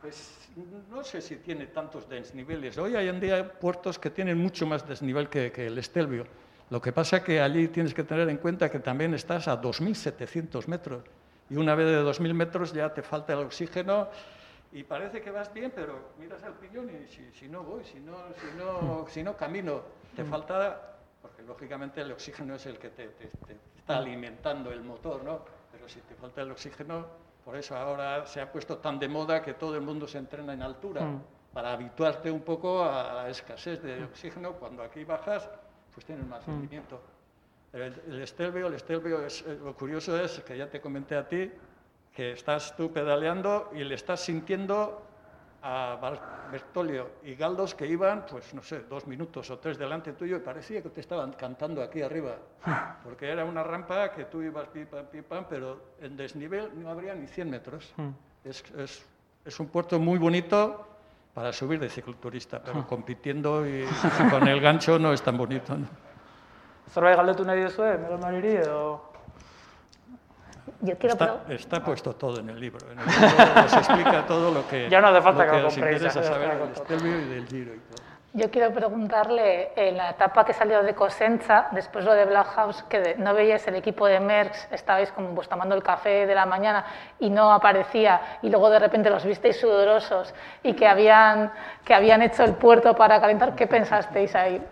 pues 0.00 0.48
no 0.90 1.02
sé 1.04 1.20
si 1.20 1.36
tiene 1.36 1.66
tantos 1.68 2.08
desniveles. 2.08 2.76
Hoy 2.78 2.96
hay 2.96 3.08
en 3.08 3.20
día 3.20 3.48
puertos 3.58 3.98
que 3.98 4.10
tienen 4.10 4.36
mucho 4.38 4.66
más 4.66 4.86
desnivel 4.86 5.28
que, 5.28 5.52
que 5.52 5.66
el 5.68 5.78
Estelvio. 5.78 6.26
Lo 6.70 6.80
que 6.82 6.92
pasa 6.92 7.22
que 7.22 7.40
allí 7.40 7.68
tienes 7.68 7.94
que 7.94 8.02
tener 8.02 8.28
en 8.28 8.38
cuenta 8.38 8.68
que 8.68 8.80
también 8.80 9.14
estás 9.14 9.46
a 9.46 9.60
2.700 9.60 10.66
metros. 10.66 11.04
Y 11.48 11.56
una 11.56 11.74
vez 11.74 11.86
de 11.86 12.02
2.000 12.02 12.34
metros 12.34 12.72
ya 12.72 12.92
te 12.92 13.02
falta 13.02 13.32
el 13.34 13.40
oxígeno 13.40 14.08
y 14.72 14.82
parece 14.82 15.20
que 15.22 15.30
vas 15.30 15.52
bien, 15.52 15.72
pero 15.74 16.10
miras 16.18 16.42
al 16.42 16.54
piñón 16.54 16.90
y 16.90 17.06
si, 17.06 17.30
si 17.32 17.48
no 17.48 17.62
voy, 17.62 17.84
si 17.84 18.00
no, 18.00 18.16
si, 18.40 18.56
no, 18.58 19.06
si 19.08 19.22
no 19.22 19.36
camino, 19.36 19.82
te 20.16 20.24
falta, 20.24 20.96
porque 21.22 21.42
lógicamente 21.42 22.00
el 22.00 22.12
oxígeno 22.12 22.54
es 22.56 22.66
el 22.66 22.78
que 22.78 22.90
te, 22.90 23.08
te- 23.08 23.26
te 23.46 23.56
está 23.76 23.98
alimentando 23.98 24.72
el 24.72 24.82
motor, 24.82 25.22
¿no? 25.22 25.40
Pero 25.70 25.88
si 25.88 26.00
te 26.00 26.14
falta 26.16 26.42
el 26.42 26.50
oxígeno, 26.50 27.06
por 27.44 27.54
eso 27.56 27.76
ahora 27.76 28.26
se 28.26 28.40
ha 28.40 28.50
puesto 28.50 28.78
tan 28.78 28.98
de 28.98 29.06
moda 29.08 29.40
que 29.40 29.54
todo 29.54 29.76
el 29.76 29.82
mundo 29.82 30.08
se 30.08 30.18
entrena 30.18 30.52
en 30.52 30.62
altura, 30.62 31.02
Mm. 31.02 31.22
para 31.54 31.72
habituarte 31.72 32.30
un 32.30 32.40
poco 32.42 32.82
a 32.84 33.14
la 33.14 33.30
escasez 33.30 33.80
de 33.82 34.02
oxígeno. 34.04 34.52
Cuando 34.54 34.82
aquí 34.82 35.04
bajas, 35.04 35.48
pues 35.94 36.04
tienes 36.04 36.26
más 36.26 36.44
rendimiento. 36.46 37.00
El, 37.76 37.94
el 38.14 38.26
Stelvio, 38.26 38.68
el 38.68 38.78
Stelvio 38.78 39.20
es, 39.24 39.42
eh, 39.46 39.58
lo 39.62 39.74
curioso 39.74 40.18
es 40.18 40.40
que 40.40 40.56
ya 40.56 40.68
te 40.68 40.80
comenté 40.80 41.14
a 41.16 41.28
ti, 41.28 41.50
que 42.14 42.32
estás 42.32 42.74
tú 42.76 42.90
pedaleando 42.92 43.70
y 43.74 43.84
le 43.84 43.94
estás 43.94 44.20
sintiendo 44.20 45.02
a 45.62 45.98
Bertolio 46.50 47.10
y 47.24 47.34
Galdos 47.34 47.74
que 47.74 47.86
iban, 47.86 48.24
pues 48.30 48.54
no 48.54 48.62
sé, 48.62 48.80
dos 48.88 49.06
minutos 49.06 49.50
o 49.50 49.58
tres 49.58 49.76
delante 49.76 50.12
tuyo 50.12 50.36
y 50.36 50.40
parecía 50.40 50.80
que 50.82 50.88
te 50.90 51.00
estaban 51.00 51.32
cantando 51.32 51.82
aquí 51.82 52.00
arriba, 52.02 52.36
porque 53.04 53.28
era 53.28 53.44
una 53.44 53.62
rampa 53.62 54.10
que 54.12 54.24
tú 54.26 54.42
ibas 54.42 54.68
pim, 54.68 54.86
pam, 54.86 55.06
pim, 55.06 55.24
pam, 55.24 55.44
pero 55.50 55.80
en 56.00 56.16
desnivel 56.16 56.70
no 56.76 56.88
habría 56.88 57.14
ni 57.14 57.26
100 57.26 57.50
metros. 57.50 57.92
Es, 58.44 58.64
es- 58.78 59.04
es 59.44 59.60
un 59.60 59.68
puerto 59.68 59.98
muy 60.00 60.18
bonito 60.18 60.86
para 61.34 61.52
subir 61.52 61.78
de 61.78 61.88
cicloturista, 61.88 62.62
pero 62.62 62.86
compitiendo 62.86 63.66
y, 63.66 63.82
y 63.84 64.30
con 64.30 64.48
el 64.48 64.60
gancho 64.60 64.98
no 64.98 65.12
es 65.12 65.20
tan 65.22 65.36
bonito. 65.36 65.76
¿no? 65.76 65.86
Zerbait 66.92 67.16
galdetu 67.16 67.44
nahi 67.44 67.62
duzue, 67.64 67.98
Miguel 67.98 68.18
Mariri, 68.18 68.56
edo... 68.56 69.02
Yo 70.80 70.96
quiero 70.98 71.14
Está, 71.14 71.36
está 71.48 71.80
puesto 71.84 72.14
todo 72.14 72.40
en 72.40 72.50
el 72.50 72.60
libro. 72.60 72.86
En 72.90 72.98
el 72.98 73.06
libro 73.06 73.64
os 73.64 73.72
explica 73.74 74.26
todo 74.26 74.50
lo 74.52 74.68
que, 74.68 74.88
Ya 74.90 75.00
no 75.00 75.08
hace 75.08 75.22
falta 75.22 75.44
lo 75.46 75.50
que 75.52 75.60
lo 75.60 75.68
os 75.68 75.74
compréis, 75.74 76.02
interesa 76.02 76.22
saber 76.22 76.58
del 76.88 77.06
y 77.06 77.28
del 77.34 77.46
Giro 77.48 77.74
y 77.74 77.78
todo. 77.78 78.06
Yo 78.34 78.50
quiero 78.50 78.70
preguntarle, 78.70 79.70
en 79.76 79.96
la 79.96 80.10
etapa 80.10 80.44
que 80.44 80.52
salió 80.52 80.82
de 80.82 80.94
Cosenza, 80.94 81.68
después 81.70 82.04
lo 82.04 82.12
de 82.12 82.26
Black 82.26 82.48
House, 82.48 82.82
que 82.82 83.00
de- 83.00 83.14
no 83.14 83.32
veíais 83.32 83.66
el 83.66 83.76
equipo 83.76 84.06
de 84.06 84.20
Merckx, 84.20 84.68
estabais 84.72 85.10
como 85.10 85.30
pues, 85.34 85.48
tomando 85.48 85.74
el 85.74 85.82
café 85.82 86.26
de 86.26 86.34
la 86.34 86.44
mañana 86.44 86.84
y 87.18 87.30
no 87.30 87.50
aparecía, 87.50 88.38
y 88.42 88.50
luego 88.50 88.68
de 88.68 88.78
repente 88.78 89.08
los 89.08 89.24
visteis 89.24 89.58
sudorosos 89.58 90.34
y 90.62 90.74
que 90.74 90.86
habían, 90.86 91.50
que 91.82 91.94
habían 91.94 92.20
hecho 92.20 92.44
el 92.44 92.52
puerto 92.52 92.94
para 92.94 93.18
calentar, 93.22 93.54
¿qué 93.54 93.66
pensasteis 93.66 94.34
ahí? 94.34 94.62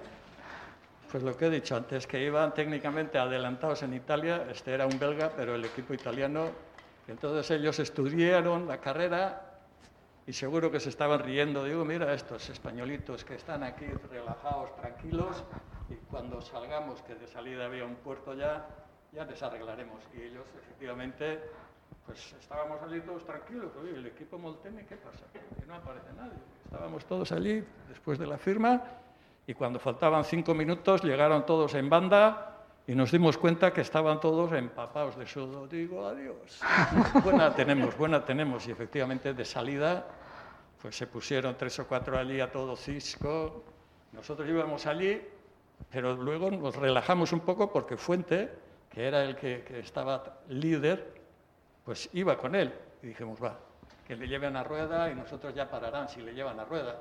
Pues 1.15 1.23
lo 1.23 1.37
que 1.37 1.47
he 1.47 1.51
dicho 1.51 1.77
antes, 1.77 2.09
que 2.09 2.21
iban 2.21 2.53
técnicamente 2.55 3.19
adelantados 3.19 3.85
en 3.85 3.95
Italia, 3.95 4.49
este 4.51 4.75
era 4.75 4.85
un 4.85 4.99
belga, 4.99 5.31
pero 5.37 5.55
el 5.55 5.65
equipo 5.65 5.95
italiano, 5.95 6.51
entonces 7.07 7.49
ellos 7.53 7.79
estudiaron 7.79 8.67
la 8.67 8.81
carrera 8.81 9.61
y 10.27 10.33
seguro 10.33 10.73
que 10.73 10.81
se 10.81 10.89
estaban 10.89 11.21
riendo. 11.21 11.63
Digo, 11.63 11.85
mira 11.85 12.13
estos 12.13 12.51
españolitos 12.51 13.25
que 13.25 13.37
están 13.37 13.63
aquí 13.63 13.87
relajados, 14.11 14.75
tranquilos, 14.75 15.45
y 15.89 15.95
cuando 16.11 16.43
salgamos, 16.43 17.01
que 17.03 17.15
de 17.15 17.29
salida 17.29 17.67
había 17.67 17.85
un 17.85 17.95
puerto 17.95 18.35
ya, 18.35 18.67
ya 19.13 19.25
les 19.25 19.41
arreglaremos. 19.41 20.03
Y 20.19 20.23
ellos, 20.23 20.47
efectivamente, 20.65 21.39
pues 22.07 22.35
estábamos 22.41 22.83
allí 22.83 23.01
todos 23.03 23.25
tranquilos. 23.25 23.71
Oye, 23.81 23.95
el 23.95 24.07
equipo 24.07 24.37
Molteni, 24.37 24.83
¿qué 24.83 24.97
pasa? 24.97 25.23
Que 25.33 25.65
no 25.65 25.77
aparece 25.77 26.13
nadie. 26.17 26.41
Estábamos 26.65 27.05
todos 27.05 27.31
allí 27.31 27.63
después 27.89 28.19
de 28.19 28.27
la 28.27 28.37
firma 28.37 28.83
y 29.47 29.55
cuando 29.55 29.79
faltaban 29.79 30.25
cinco 30.25 30.55
minutos 30.55 31.03
llegaron 31.03 31.45
todos 31.45 31.75
en 31.75 31.91
banda 31.91 32.55
y 32.87 32.95
nos 32.95 33.11
dimos 33.11 33.39
cuenta 33.39 33.73
que 33.73 33.81
estaban 33.81 34.21
todos 34.21 34.53
empapados 34.53 35.17
de 35.17 35.27
sudor. 35.27 35.69
Digo, 35.69 36.07
adiós. 36.07 36.61
buena 37.25 37.55
tenemos, 37.55 37.97
buena 37.97 38.25
tenemos. 38.25 38.67
Y 38.69 38.73
efectivamente 38.73 39.33
de 39.33 39.45
salida 39.45 40.07
pues 40.81 40.97
se 40.97 41.07
pusieron 41.07 41.57
tres 41.57 41.79
o 41.79 41.87
cuatro 41.87 42.19
allí 42.19 42.41
a 42.41 42.53
todo 42.53 42.77
cisco. 42.77 43.65
Nosotros 44.13 44.47
íbamos 44.47 44.85
allí, 44.87 45.19
pero 45.91 46.15
luego 46.15 46.51
nos 46.51 46.77
relajamos 46.77 47.33
un 47.33 47.41
poco 47.41 47.73
porque 47.73 47.97
Fuente, 47.97 48.51
que 48.91 49.09
era 49.09 49.25
el 49.25 49.35
que, 49.35 49.65
que 49.65 49.79
estaba 49.79 50.41
líder, 50.49 51.23
pues 51.87 52.11
iba 52.13 52.37
con 52.37 52.55
él. 52.55 52.71
Y 53.03 53.09
dijimos, 53.09 53.43
va, 53.43 53.59
que 54.07 54.15
le 54.15 54.29
lleven 54.29 54.57
a 54.57 54.63
rueda 54.63 55.11
y 55.11 55.15
nosotros 55.15 55.55
ya 55.55 55.71
pararán 55.71 56.07
si 56.07 56.21
le 56.21 56.35
llevan 56.35 56.61
a 56.61 56.67
rueda. 56.67 57.01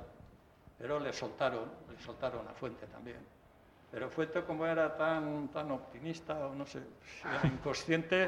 Pero 0.77 0.99
le 0.99 1.13
soltaron, 1.13 1.71
le 1.89 1.99
soltaron 2.03 2.47
a 2.47 2.53
Fuente 2.53 2.85
también. 2.87 3.17
Pero 3.91 4.09
Fuente, 4.09 4.41
como 4.43 4.65
era 4.65 4.95
tan, 4.97 5.47
tan 5.49 5.71
optimista, 5.71 6.33
o 6.47 6.55
no 6.55 6.65
sé, 6.65 6.81
era 7.23 7.47
inconsciente, 7.47 8.27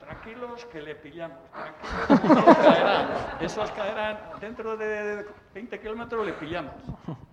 tranquilos 0.00 0.64
que 0.66 0.82
le 0.82 0.96
pillamos, 0.96 1.38
tranquilos, 1.52 2.40
esos 2.48 2.56
caerán, 2.56 3.08
esos 3.40 3.70
caerán, 3.70 4.18
dentro 4.40 4.76
de 4.76 5.26
20 5.54 5.80
kilómetros 5.80 6.26
le 6.26 6.32
pillamos. 6.32 6.74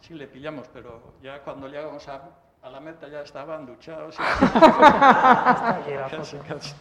Sí, 0.02 0.14
le 0.14 0.28
pillamos, 0.28 0.68
pero 0.72 1.14
ya 1.22 1.40
cuando 1.42 1.68
llegamos 1.68 2.08
a, 2.08 2.22
a 2.62 2.70
la 2.70 2.80
meta 2.80 3.08
ya 3.08 3.22
estaban 3.22 3.66
duchados. 3.66 4.16
y- 4.16 6.10
casi, 6.12 6.38
casi. 6.38 6.76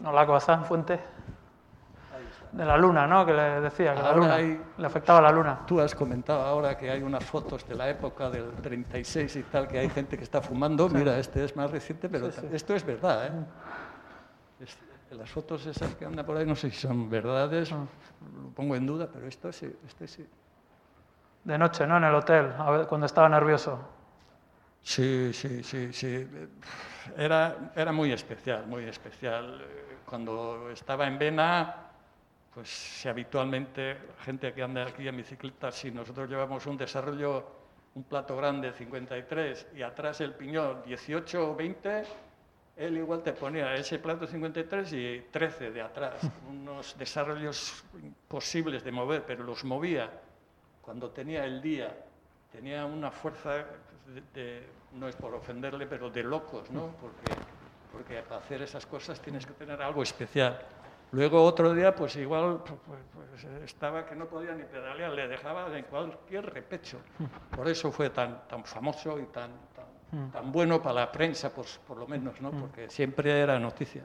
Nolako 0.00 0.32
bazan, 0.32 0.64
fuente? 0.64 0.98
De 2.52 2.64
la 2.66 2.76
luna, 2.76 3.06
¿no? 3.06 3.24
Que 3.24 3.32
le 3.32 3.60
decía, 3.62 3.94
que 3.94 4.02
la 4.02 4.08
Ahora 4.08 4.16
luna, 4.20 4.34
hay- 4.34 4.62
le 4.76 4.86
afectaba 4.86 5.22
la 5.22 5.32
luna. 5.32 5.60
Tú 5.66 5.80
has 5.80 5.94
comentado 5.94 6.42
ahora 6.42 6.76
que 6.76 6.90
hay 6.90 7.02
unas 7.02 7.24
fotos 7.24 7.66
de 7.66 7.74
la 7.74 7.88
época 7.88 8.28
del 8.28 8.50
36 8.56 9.36
y 9.36 9.42
tal, 9.44 9.66
que 9.66 9.78
hay 9.78 9.88
gente 9.88 10.18
que 10.18 10.24
está 10.24 10.42
fumando. 10.42 10.86
Mira, 10.90 11.18
este 11.18 11.44
es 11.44 11.56
más 11.56 11.70
reciente, 11.70 12.10
pero 12.10 12.30
Sí, 12.30 12.40
sí. 12.42 12.48
esto 12.52 12.74
es 12.74 12.84
verdad. 12.84 13.26
¿eh? 13.26 13.30
Es- 14.60 14.78
las 15.16 15.30
fotos 15.30 15.64
esas 15.66 15.94
que 15.94 16.04
andan 16.04 16.24
por 16.26 16.36
ahí 16.36 16.44
no 16.46 16.54
sé 16.54 16.70
si 16.70 16.76
son 16.76 17.08
verdades, 17.08 17.72
Ah. 17.72 17.84
lo 18.42 18.48
pongo 18.50 18.76
en 18.76 18.86
duda, 18.86 19.08
pero 19.10 19.26
esto 19.26 19.50
sí, 19.50 19.74
este 19.86 20.06
sí. 20.06 20.26
De 21.44 21.56
noche, 21.58 21.86
¿no? 21.86 21.96
En 21.96 22.04
el 22.04 22.14
hotel, 22.14 22.52
a 22.58 22.70
ver, 22.70 22.86
cuando 22.86 23.06
estaba 23.06 23.28
nervioso. 23.30 23.78
Sí, 24.82 25.32
sí, 25.32 25.62
sí, 25.62 25.92
sí. 25.92 26.28
Era, 27.16 27.72
era 27.74 27.92
muy 27.92 28.12
especial, 28.12 28.66
muy 28.66 28.84
especial. 28.84 29.60
Eh, 29.62 29.96
Cuando 30.04 30.68
estaba 30.70 31.06
en 31.06 31.18
Vena, 31.18 31.74
pues 32.54 32.68
si 32.68 33.08
habitualmente 33.08 33.94
la 34.16 34.24
gente 34.24 34.52
que 34.52 34.62
anda 34.62 34.82
aquí 34.86 35.08
en 35.08 35.16
bicicleta, 35.16 35.70
si 35.72 35.90
nosotros 35.90 36.28
llevamos 36.28 36.66
un 36.66 36.76
desarrollo, 36.76 37.44
un 37.94 38.04
plato 38.04 38.36
grande 38.36 38.72
53 38.72 39.68
y 39.74 39.82
atrás 39.82 40.20
el 40.20 40.34
piñón 40.34 40.82
18 40.84 41.50
o 41.52 41.54
20, 41.56 42.04
él 42.76 42.96
igual 42.98 43.22
te 43.22 43.32
ponía 43.32 43.74
ese 43.74 43.98
plato 43.98 44.26
53 44.26 44.92
y 44.92 45.26
13 45.30 45.70
de 45.70 45.82
atrás. 45.82 46.20
Unos 46.48 46.96
desarrollos 46.98 47.84
imposibles 48.02 48.82
de 48.84 48.92
mover, 48.92 49.24
pero 49.26 49.44
los 49.44 49.64
movía 49.64 50.10
cuando 50.82 51.10
tenía 51.10 51.44
el 51.44 51.60
día. 51.62 51.94
Tenía 52.50 52.84
una 52.84 53.10
fuerza, 53.10 53.64
de, 54.06 54.20
de- 54.34 54.68
no 54.92 55.08
es 55.08 55.16
por 55.16 55.34
ofenderle, 55.34 55.86
pero 55.86 56.10
de 56.10 56.22
locos, 56.22 56.70
¿no? 56.70 56.88
Porque, 57.00 57.32
porque 57.90 58.22
para 58.22 58.40
hacer 58.42 58.60
esas 58.60 58.84
cosas 58.84 59.20
tienes 59.22 59.46
que 59.46 59.54
tener 59.54 59.80
algo 59.80 60.02
especial. 60.02 60.60
Luego 61.12 61.44
otro 61.44 61.74
día, 61.74 61.94
pues 61.94 62.16
igual 62.16 62.62
pues, 62.64 63.00
pues, 63.14 63.44
estaba 63.64 64.06
que 64.06 64.14
no 64.16 64.24
podía 64.26 64.54
ni 64.54 64.64
pedalear, 64.64 65.12
le 65.12 65.28
dejaba 65.28 65.66
en 65.76 65.84
cualquier 65.84 66.52
repecho. 66.52 66.98
Por 67.54 67.68
eso 67.68 67.92
fue 67.92 68.08
tan, 68.08 68.48
tan 68.48 68.64
famoso 68.64 69.18
y 69.18 69.24
tan, 69.24 69.50
tan, 69.76 70.30
tan 70.30 70.50
bueno 70.50 70.80
para 70.80 71.00
la 71.00 71.12
prensa, 71.12 71.50
pues, 71.50 71.78
por 71.86 71.98
lo 71.98 72.06
menos, 72.06 72.40
¿no? 72.40 72.50
porque 72.50 72.88
siempre 72.88 73.40
era 73.40 73.58
noticia. 73.58 74.04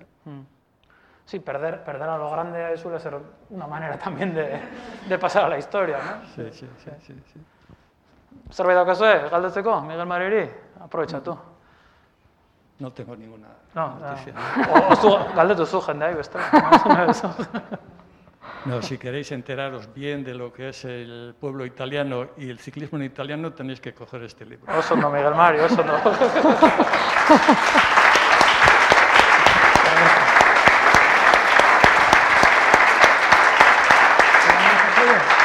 Sí, 1.23 1.39
perder, 1.39 1.83
perder 1.83 2.09
a 2.09 2.17
lo 2.17 2.29
grande 2.29 2.77
suele 2.77 2.99
ser 2.99 3.17
una 3.49 3.67
manera 3.67 3.97
también 4.03 4.33
de, 4.33 4.59
de 5.07 5.17
pasar 5.17 5.45
a 5.45 5.49
la 5.49 5.57
historia, 5.57 5.97
¿no? 5.97 6.27
Sí, 6.27 6.51
sí, 6.51 6.69
sí. 6.83 6.91
sí, 7.01 7.21
sí. 7.33 7.39
Zerbait 8.51 8.77
daukazue, 8.77 9.29
galdetzeko, 9.29 9.81
Miguel 9.81 10.05
Mariri? 10.05 10.49
Aprovecha 10.79 11.21
tú. 11.21 11.37
No 12.79 12.91
tengo 12.91 13.15
ninguna 13.15 13.47
No, 13.73 13.95
noticia. 13.99 14.33
o, 14.71 14.93
o 14.93 14.95
zu, 14.95 15.17
galdetu 15.35 15.65
zu 15.65 15.81
jendeai, 15.81 16.13
beste. 16.13 16.37
No, 18.65 18.81
si 18.81 18.97
queréis 18.97 19.31
enteraros 19.31 19.93
bien 19.93 20.23
de 20.23 20.33
lo 20.35 20.51
que 20.51 20.69
es 20.69 20.83
el 20.85 21.35
pueblo 21.39 21.65
italiano 21.65 22.27
y 22.37 22.49
el 22.49 22.59
ciclismo 22.59 22.97
en 22.97 23.05
italiano, 23.05 23.53
tenéis 23.53 23.79
que 23.79 23.93
coger 23.93 24.23
este 24.23 24.45
libro. 24.45 24.77
Oso 24.77 24.95
no, 24.95 25.09
Miguel 25.09 25.35
Mario, 25.35 25.65
oso 25.65 25.83
no. 25.83 25.93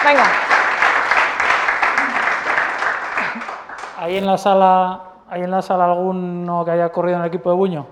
Venga, 0.04 0.24
¿Hay 3.98 4.16
en 4.16 4.26
la 4.26 4.36
sala, 4.36 5.00
hay 5.32 5.42
en 5.44 5.50
la 5.50 5.62
sala 5.62 5.86
alguno 5.86 6.62
que 6.62 6.72
haya 6.72 6.90
corrido 6.90 7.16
en 7.16 7.22
el 7.22 7.28
equipo 7.28 7.48
de 7.48 7.56
Buño? 7.56 7.86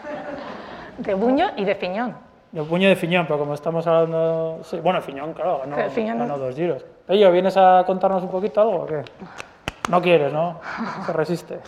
de 0.98 1.12
Buño 1.12 1.48
y 1.56 1.66
de 1.66 1.74
Fiñón. 1.74 2.16
De 2.50 2.62
Buño 2.62 2.86
y 2.86 2.88
de 2.88 2.96
Fiñón, 2.96 3.26
pero 3.26 3.38
como 3.40 3.52
estamos 3.52 3.86
hablando... 3.86 4.60
Sí, 4.62 4.80
bueno, 4.80 5.02
Fiñón, 5.02 5.34
claro, 5.34 5.60
ganó, 5.66 5.90
Fiñón 5.90 6.16
no- 6.16 6.24
ganó 6.26 6.38
dos 6.38 6.54
giros. 6.54 6.82
Ello, 7.08 7.30
¿vienes 7.30 7.58
a 7.58 7.84
contarnos 7.86 8.22
un 8.22 8.30
poquito 8.30 8.62
algo 8.62 8.84
o 8.84 8.86
qué? 8.86 9.02
No 9.90 10.00
quieres, 10.00 10.32
¿no? 10.32 10.60
Se 11.04 11.12
resiste. 11.12 11.60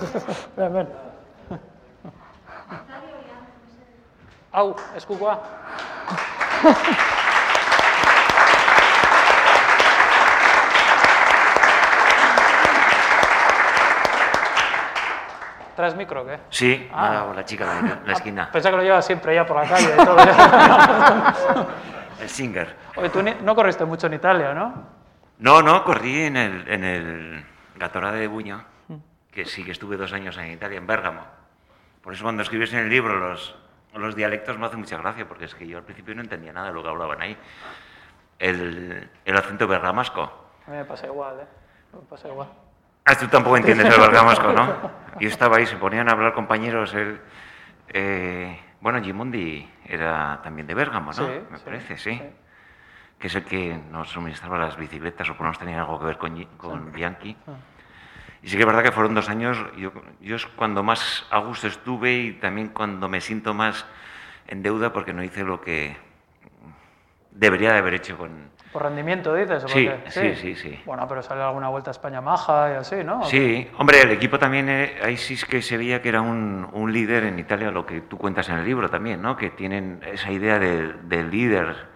ven, 0.56 0.72
ven. 0.72 0.88
Au, 4.52 4.74
eskukoa. 4.96 5.38
¿Traes 15.74 15.96
micro 15.96 16.24
qué? 16.24 16.38
Sí, 16.50 16.88
Ah. 16.92 17.00
me 17.02 17.08
ha 17.08 17.12
dado 17.20 17.34
la 17.34 17.44
chica 17.44 17.74
de 17.74 18.06
la 18.06 18.12
esquina, 18.12 18.50
Pensé 18.52 18.70
que 18.70 18.76
lo 18.76 18.82
llevas 18.82 19.04
siempre 19.04 19.34
ya 19.34 19.44
por 19.44 19.56
la 19.56 19.68
calle 19.68 19.92
y 20.00 20.04
todo. 20.04 20.16
el 22.20 22.28
Singer. 22.28 22.76
Oye, 22.96 23.08
tú 23.10 23.22
ni- 23.22 23.34
no 23.42 23.54
corriste 23.54 23.84
mucho 23.84 24.06
en 24.06 24.14
Italia, 24.14 24.54
¿no? 24.54 24.74
No, 25.38 25.62
no, 25.62 25.82
corrí 25.84 26.24
en 26.24 26.36
el, 26.36 26.68
en 26.68 26.84
el 26.84 27.46
Gatorade 27.76 28.20
de 28.20 28.26
Buño, 28.28 28.64
que 29.32 29.44
sí 29.44 29.64
que 29.64 29.72
estuve 29.72 29.96
dos 29.96 30.12
años 30.12 30.36
en 30.38 30.52
Italia, 30.52 30.78
en 30.78 30.86
Bérgamo. 30.86 31.22
Por 32.02 32.12
eso 32.14 32.22
cuando 32.22 32.42
escribes 32.42 32.72
en 32.72 32.80
el 32.80 32.88
libro 32.88 33.16
los, 33.18 33.56
los 33.94 34.14
dialectos 34.14 34.58
me 34.58 34.66
hace 34.66 34.76
mucha 34.76 34.96
gracia, 34.98 35.26
porque 35.26 35.46
es 35.46 35.54
que 35.54 35.66
yo 35.66 35.78
al 35.78 35.84
principio 35.84 36.14
no 36.14 36.20
entendía 36.20 36.52
nada 36.52 36.68
de 36.68 36.74
lo 36.74 36.82
que 36.82 36.88
hablaban 36.88 37.20
ahí. 37.20 37.36
El, 38.38 39.10
el 39.24 39.36
acento 39.36 39.66
bergamasco. 39.66 40.22
A 40.66 40.70
mí 40.70 40.76
me 40.76 40.84
pasa 40.84 41.06
igual, 41.06 41.40
¿eh? 41.40 41.46
Me 41.94 42.00
pasa 42.02 42.28
igual. 42.28 42.48
Ah, 43.04 43.16
tú 43.18 43.28
tampoco 43.28 43.56
entiendes 43.56 43.94
el 43.94 44.00
bergamasco, 44.00 44.52
¿no? 44.52 44.90
Yo 45.20 45.28
estaba 45.28 45.58
ahí, 45.58 45.66
se 45.66 45.76
ponían 45.76 46.08
a 46.08 46.12
hablar 46.12 46.32
compañeros. 46.32 46.94
El, 46.94 47.20
eh, 47.88 48.58
bueno, 48.80 49.02
Gimondi 49.02 49.68
era 49.84 50.40
también 50.42 50.66
de 50.66 50.74
Bérgamo, 50.74 51.12
¿no? 51.12 51.26
Sí, 51.26 51.32
Me 51.50 51.58
sí, 51.58 51.64
parece, 51.64 51.96
sí. 51.98 52.10
sí. 52.16 52.22
Que 53.18 53.26
es 53.26 53.34
el 53.34 53.44
que 53.44 53.78
nos 53.90 54.08
suministraba 54.08 54.58
las 54.58 54.76
bicicletas, 54.76 55.28
o 55.28 55.32
por 55.32 55.40
lo 55.40 55.44
menos 55.44 55.58
tenía 55.58 55.80
algo 55.80 55.98
que 55.98 56.06
ver 56.06 56.18
con, 56.18 56.44
con 56.56 56.92
Bianchi. 56.92 57.36
Ah. 57.46 57.52
Y 58.42 58.48
sí 58.48 58.56
que 58.56 58.62
es 58.62 58.66
verdad 58.66 58.82
que 58.82 58.92
fueron 58.92 59.14
dos 59.14 59.28
años, 59.30 59.58
yo, 59.76 59.92
yo 60.20 60.36
es 60.36 60.44
cuando 60.46 60.82
más 60.82 61.26
a 61.30 61.38
gusto 61.38 61.66
estuve 61.66 62.12
y 62.12 62.32
también 62.32 62.68
cuando 62.68 63.08
me 63.08 63.22
siento 63.22 63.54
más 63.54 63.86
en 64.46 64.62
deuda 64.62 64.92
porque 64.92 65.14
no 65.14 65.22
hice 65.22 65.44
lo 65.44 65.62
que 65.62 65.96
debería 67.30 67.72
de 67.72 67.78
haber 67.78 67.94
hecho 67.94 68.18
con... 68.18 68.50
¿Por 68.74 68.82
rendimiento 68.82 69.32
dices? 69.32 69.62
Sí, 69.68 69.88
sí, 70.08 70.34
sí, 70.34 70.56
sí. 70.56 70.82
Bueno, 70.84 71.06
pero 71.06 71.22
sale 71.22 71.40
alguna 71.40 71.68
vuelta 71.68 71.90
a 71.90 71.92
España 71.92 72.20
maja 72.20 72.72
y 72.72 72.74
así, 72.74 73.04
¿no? 73.04 73.22
Sí, 73.22 73.70
hombre, 73.78 74.02
el 74.02 74.10
equipo 74.10 74.36
también, 74.36 74.68
eh, 74.68 74.96
ahí 75.00 75.16
sí 75.16 75.34
es 75.34 75.44
que 75.44 75.62
se 75.62 75.76
veía 75.76 76.02
que 76.02 76.08
era 76.08 76.20
un, 76.20 76.68
un 76.72 76.92
líder 76.92 77.22
en 77.22 77.38
Italia, 77.38 77.70
lo 77.70 77.86
que 77.86 78.00
tú 78.00 78.18
cuentas 78.18 78.48
en 78.48 78.56
el 78.56 78.64
libro 78.64 78.90
también, 78.90 79.22
¿no? 79.22 79.36
Que 79.36 79.50
tienen 79.50 80.00
esa 80.12 80.32
idea 80.32 80.58
del 80.58 81.08
del 81.08 81.30
líder 81.30 81.86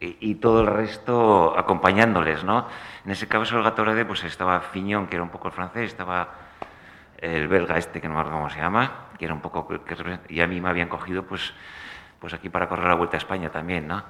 y, 0.00 0.16
y 0.20 0.34
todo 0.36 0.62
el 0.62 0.68
resto 0.68 1.52
acompañándoles, 1.54 2.44
¿no? 2.44 2.66
En 3.04 3.10
ese 3.10 3.28
caso 3.28 3.58
el 3.58 3.62
Gatorade, 3.62 4.06
pues 4.06 4.24
estaba 4.24 4.58
Fiñón, 4.62 5.08
que 5.08 5.16
era 5.16 5.22
un 5.22 5.28
poco 5.28 5.48
el 5.48 5.52
francés, 5.52 5.90
estaba 5.90 6.28
el 7.18 7.46
belga 7.46 7.76
este, 7.76 8.00
que 8.00 8.08
no 8.08 8.14
me 8.14 8.20
acuerdo 8.20 8.38
cómo 8.38 8.48
se 8.48 8.58
llama, 8.58 8.90
que 9.18 9.26
era 9.26 9.34
un 9.34 9.42
poco... 9.42 9.68
que- 9.68 9.80
que- 9.80 10.18
y 10.30 10.40
a 10.40 10.46
mí 10.46 10.62
me 10.62 10.70
habían 10.70 10.88
cogido, 10.88 11.24
pues, 11.24 11.52
pues 12.18 12.32
aquí 12.32 12.48
para 12.48 12.70
correr 12.70 12.86
la 12.86 12.94
Vuelta 12.94 13.18
a 13.18 13.18
España 13.18 13.50
también, 13.50 13.86
¿no? 13.86 14.02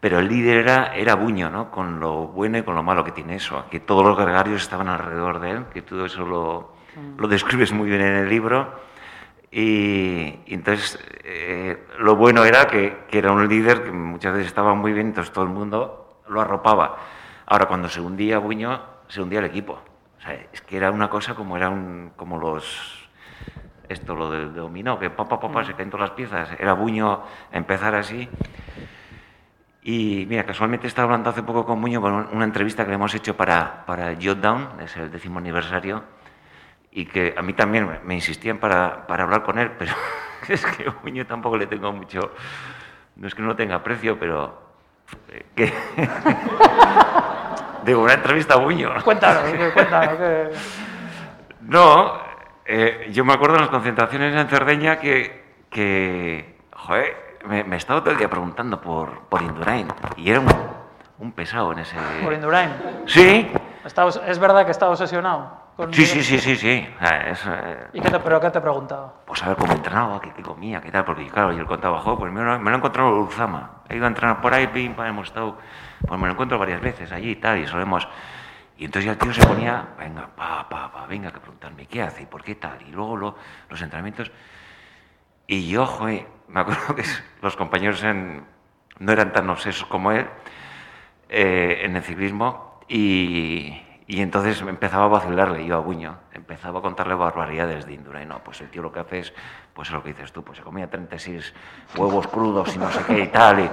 Pero 0.00 0.18
el 0.18 0.28
líder 0.28 0.58
era, 0.58 0.94
era 0.94 1.14
Buño, 1.14 1.50
¿no? 1.50 1.70
Con 1.70 2.00
lo 2.00 2.28
bueno 2.28 2.58
y 2.58 2.62
con 2.62 2.74
lo 2.74 2.82
malo 2.82 3.04
que 3.04 3.12
tiene 3.12 3.36
eso, 3.36 3.64
que 3.70 3.80
todos 3.80 4.04
los 4.04 4.16
gregarios 4.16 4.62
estaban 4.62 4.88
alrededor 4.88 5.40
de 5.40 5.50
él, 5.50 5.64
que 5.72 5.82
todo 5.82 6.04
eso 6.04 6.24
lo, 6.24 6.74
lo 7.16 7.28
describes 7.28 7.72
muy 7.72 7.88
bien 7.88 8.02
en 8.02 8.14
el 8.14 8.28
libro. 8.28 8.80
Y, 9.50 10.40
y 10.46 10.54
entonces 10.54 10.98
eh, 11.24 11.86
lo 11.98 12.16
bueno 12.16 12.44
era 12.44 12.66
que, 12.66 13.04
que 13.08 13.18
era 13.18 13.32
un 13.32 13.48
líder 13.48 13.84
que 13.84 13.92
muchas 13.92 14.32
veces 14.32 14.48
estaba 14.48 14.74
muy 14.74 14.92
bien, 14.92 15.08
entonces 15.08 15.32
todo 15.32 15.44
el 15.44 15.50
mundo 15.50 16.22
lo 16.28 16.40
arropaba. 16.40 16.96
Ahora, 17.46 17.66
cuando 17.66 17.88
se 17.88 18.00
hundía 18.00 18.38
Buño, 18.38 18.80
se 19.08 19.22
hundía 19.22 19.38
el 19.38 19.46
equipo. 19.46 19.80
O 20.18 20.20
sea, 20.20 20.34
es 20.52 20.60
que 20.60 20.76
era 20.76 20.90
una 20.90 21.08
cosa 21.08 21.34
como 21.34 21.56
era 21.56 21.70
un, 21.70 22.12
como 22.16 22.38
los 22.38 23.06
esto 23.88 24.14
lo 24.14 24.30
del 24.30 24.52
dominó, 24.52 24.98
que 24.98 25.10
papá 25.10 25.38
papá 25.38 25.64
se 25.64 25.74
caen 25.74 25.90
todas 25.90 26.08
las 26.08 26.16
piezas. 26.16 26.50
Era 26.58 26.72
Buño 26.72 27.22
empezar 27.52 27.94
así. 27.94 28.28
Y 29.88 30.26
mira, 30.28 30.42
casualmente 30.44 30.88
estaba 30.88 31.04
hablando 31.04 31.30
hace 31.30 31.44
poco 31.44 31.64
con 31.64 31.80
Buño 31.80 32.00
con 32.00 32.12
un- 32.12 32.28
una 32.32 32.44
entrevista 32.44 32.82
que 32.82 32.88
le 32.88 32.96
hemos 32.96 33.14
hecho 33.14 33.36
para, 33.36 33.86
para 33.86 34.16
Jotdown, 34.20 34.80
es 34.82 34.96
el 34.96 35.12
décimo 35.12 35.38
aniversario, 35.38 36.02
y 36.90 37.06
que 37.06 37.36
a 37.38 37.42
mí 37.42 37.52
también 37.52 37.88
me, 38.04 38.14
insistían 38.14 38.58
para, 38.58 39.06
para 39.06 39.22
hablar 39.22 39.44
con 39.44 39.60
él, 39.60 39.70
pero 39.78 39.92
es 40.48 40.66
que 40.66 40.88
a 40.88 40.94
Buño 41.04 41.24
tampoco 41.24 41.56
le 41.56 41.68
tengo 41.68 41.92
mucho, 41.92 42.32
no 43.14 43.28
es 43.28 43.34
que 43.36 43.42
no 43.42 43.54
tenga 43.54 43.76
aprecio, 43.76 44.18
pero 44.18 44.60
eh, 45.28 45.46
que... 45.54 45.72
Digo, 47.84 48.02
una 48.02 48.14
entrevista 48.14 48.54
a 48.54 48.56
Buño. 48.56 48.90
Cuéntanos, 49.04 49.44
que- 49.52 49.70
cuéntanos. 49.70 50.16
que- 50.18 50.50
No, 51.60 52.18
eh, 52.64 53.08
yo 53.12 53.24
me 53.24 53.34
acuerdo 53.34 53.54
en 53.54 53.60
las 53.60 53.70
concentraciones 53.70 54.34
en 54.34 54.48
Cerdeña 54.48 54.98
que, 54.98 55.44
que 55.70 56.56
joder, 56.72 57.25
me, 57.46 57.64
me 57.64 57.76
estaba 57.76 58.00
todo 58.00 58.10
el 58.12 58.18
día 58.18 58.28
preguntando 58.28 58.80
por, 58.80 59.20
por 59.28 59.42
Indurain 59.42 59.88
y 60.16 60.30
era 60.30 60.40
un, 60.40 60.48
un 61.18 61.32
pesado 61.32 61.72
en 61.72 61.80
ese... 61.80 61.96
Por 62.22 62.32
Indurain. 62.32 62.70
Sí, 63.06 63.50
Está 63.84 64.06
¿Es 64.26 64.38
verdad 64.38 64.64
que 64.64 64.72
está 64.72 64.88
obsesionado? 64.90 65.64
con 65.76 65.92
sí, 65.92 66.06
sí, 66.06 66.22
sí, 66.22 66.38
sí, 66.38 66.56
sí. 66.56 66.88
Es, 67.26 67.44
eh, 67.46 67.86
¿Y 67.92 68.00
qué 68.00 68.10
te, 68.10 68.18
pero 68.18 68.40
qué 68.40 68.50
te 68.50 68.60
preguntaba? 68.60 69.12
pues 69.26 69.42
a 69.42 69.48
ver 69.48 69.56
cómo 69.58 69.72
entrenaba, 69.74 70.20
qué, 70.22 70.32
qué 70.32 70.42
comía, 70.42 70.80
qué 70.80 70.90
tal, 70.90 71.04
porque 71.04 71.26
claro, 71.28 71.52
yo 71.52 71.58
le 71.58 71.66
contaba, 71.66 72.00
joder, 72.00 72.18
pues 72.18 72.32
me 72.32 72.42
lo, 72.42 72.58
me 72.58 72.70
lo 72.70 72.76
he 72.76 72.78
encontrado 72.78 73.10
en 73.10 73.14
Ulzama, 73.16 73.70
he 73.88 73.96
ido 73.96 74.06
a 74.06 74.08
entrenar 74.08 74.40
por 74.40 74.54
ahí, 74.54 74.66
pim, 74.68 74.94
pam, 74.94 75.06
hemos 75.06 75.28
estado, 75.28 75.58
pues 76.06 76.18
me 76.18 76.26
lo 76.26 76.32
encuentro 76.32 76.58
varias 76.58 76.80
veces 76.80 77.12
allí 77.12 77.32
y 77.32 77.36
tal, 77.36 77.58
y 77.58 77.66
solemos... 77.66 78.08
Y 78.78 78.86
entonces 78.86 79.04
ya 79.06 79.12
el 79.12 79.18
tío 79.18 79.32
se 79.34 79.46
ponía, 79.46 79.84
venga, 79.98 80.28
pa, 80.34 80.66
pa, 80.68 80.90
pa, 80.90 81.06
venga, 81.06 81.30
que 81.30 81.40
preguntarme 81.40 81.86
qué 81.86 82.02
hace 82.02 82.22
y 82.22 82.26
por 82.26 82.42
qué 82.42 82.54
tal, 82.56 82.78
y 82.82 82.90
luego 82.92 83.16
lo- 83.16 83.36
los 83.68 83.80
entrenamientos... 83.80 84.30
Y 85.46 85.68
yo, 85.68 85.86
joder, 85.86 86.26
me 86.48 86.60
acuerdo 86.60 86.94
que 86.94 87.04
los 87.42 87.56
compañeros 87.56 88.02
no 88.02 89.12
eran 89.12 89.32
tan 89.32 89.48
obsesos 89.50 89.86
como 89.88 90.12
él 90.12 90.26
eh, 91.28 91.82
en 91.82 91.96
el 91.96 92.02
ciclismo 92.02 92.80
y, 92.88 93.80
y 94.08 94.20
entonces 94.20 94.60
empezaba 94.62 95.06
a 95.06 95.08
vacilarle 95.08 95.66
yo 95.66 95.76
a 95.76 95.80
Buño, 95.80 96.16
empezaba 96.32 96.78
a 96.78 96.82
contarle 96.82 97.14
barbaridades 97.14 97.86
de 97.86 97.94
Indurain. 97.94 98.28
No, 98.28 98.38
pues 98.42 98.60
el 98.60 98.70
tío 98.70 98.82
lo 98.82 98.92
que 98.92 99.00
hace 99.00 99.18
es, 99.18 99.34
pues 99.74 99.88
es 99.88 99.94
lo 99.94 100.02
que 100.02 100.10
dices 100.10 100.32
tú, 100.32 100.44
pues 100.44 100.58
se 100.58 100.64
comía 100.64 100.88
36 100.88 101.54
huevos 101.96 102.26
crudos 102.28 102.74
y 102.74 102.78
no 102.78 102.90
sé 102.90 103.04
qué 103.04 103.20
y 103.20 103.26
tal. 103.28 103.60
Y, 103.60 103.70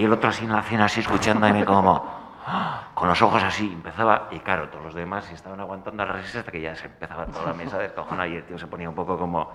y 0.00 0.04
el 0.04 0.12
otro 0.12 0.30
así 0.30 0.44
en 0.44 0.52
la 0.52 0.62
cena, 0.62 0.86
así 0.86 1.00
escuchándome 1.00 1.64
como, 1.64 2.04
¡ah! 2.46 2.88
con 2.94 3.08
los 3.08 3.20
ojos 3.20 3.42
así, 3.42 3.70
empezaba, 3.70 4.28
y 4.30 4.38
claro, 4.40 4.70
todos 4.70 4.84
los 4.84 4.94
demás 4.94 5.30
estaban 5.30 5.60
aguantando 5.60 6.04
la 6.06 6.12
resistencia 6.12 6.40
hasta 6.40 6.52
que 6.52 6.60
ya 6.62 6.74
se 6.74 6.86
empezaba 6.86 7.26
toda 7.26 7.46
la 7.46 7.52
mesa 7.52 7.78
de 7.78 7.92
cojona 7.92 8.26
y 8.26 8.36
el 8.36 8.44
tío 8.44 8.58
se 8.58 8.66
ponía 8.66 8.88
un 8.88 8.94
poco 8.94 9.18
como... 9.18 9.52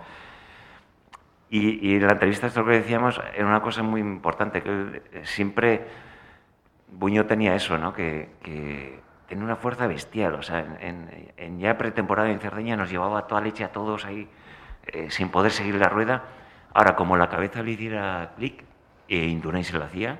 Y, 1.51 1.87
y 1.91 1.95
en 1.97 2.07
la 2.07 2.13
entrevista 2.13 2.47
esto 2.47 2.65
que 2.65 2.71
decíamos 2.71 3.21
era 3.35 3.45
una 3.45 3.61
cosa 3.61 3.83
muy 3.83 4.01
importante, 4.01 4.63
que 4.63 5.03
eh, 5.13 5.21
siempre 5.25 5.85
Buño 6.87 7.25
tenía 7.25 7.55
eso, 7.55 7.77
¿no? 7.77 7.93
Que, 7.93 8.29
que 8.43 8.99
tenía 9.27 9.43
una 9.45 9.55
fuerza 9.55 9.87
bestial, 9.87 10.35
o 10.35 10.41
sea, 10.43 10.59
en, 10.59 10.77
en- 10.81 11.33
en 11.37 11.59
ya 11.59 11.77
pretemporada 11.77 12.29
en 12.31 12.39
Cerdeña 12.39 12.75
nos 12.75 12.89
llevaba 12.89 13.27
toda 13.27 13.41
leche 13.41 13.63
a 13.63 13.71
todos 13.71 14.05
ahí 14.05 14.27
eh, 14.87 15.09
sin 15.09 15.29
poder 15.29 15.51
seguir 15.51 15.75
la 15.75 15.89
rueda 15.89 16.23
Ahora, 16.73 16.95
como 16.95 17.17
la 17.17 17.27
cabeza 17.29 17.61
le 17.63 17.71
hiciera 17.71 18.31
clic, 18.37 18.63
eh, 19.09 19.27
Indurain 19.27 19.65
se 19.65 19.77
lo 19.77 19.83
hacía. 19.83 20.19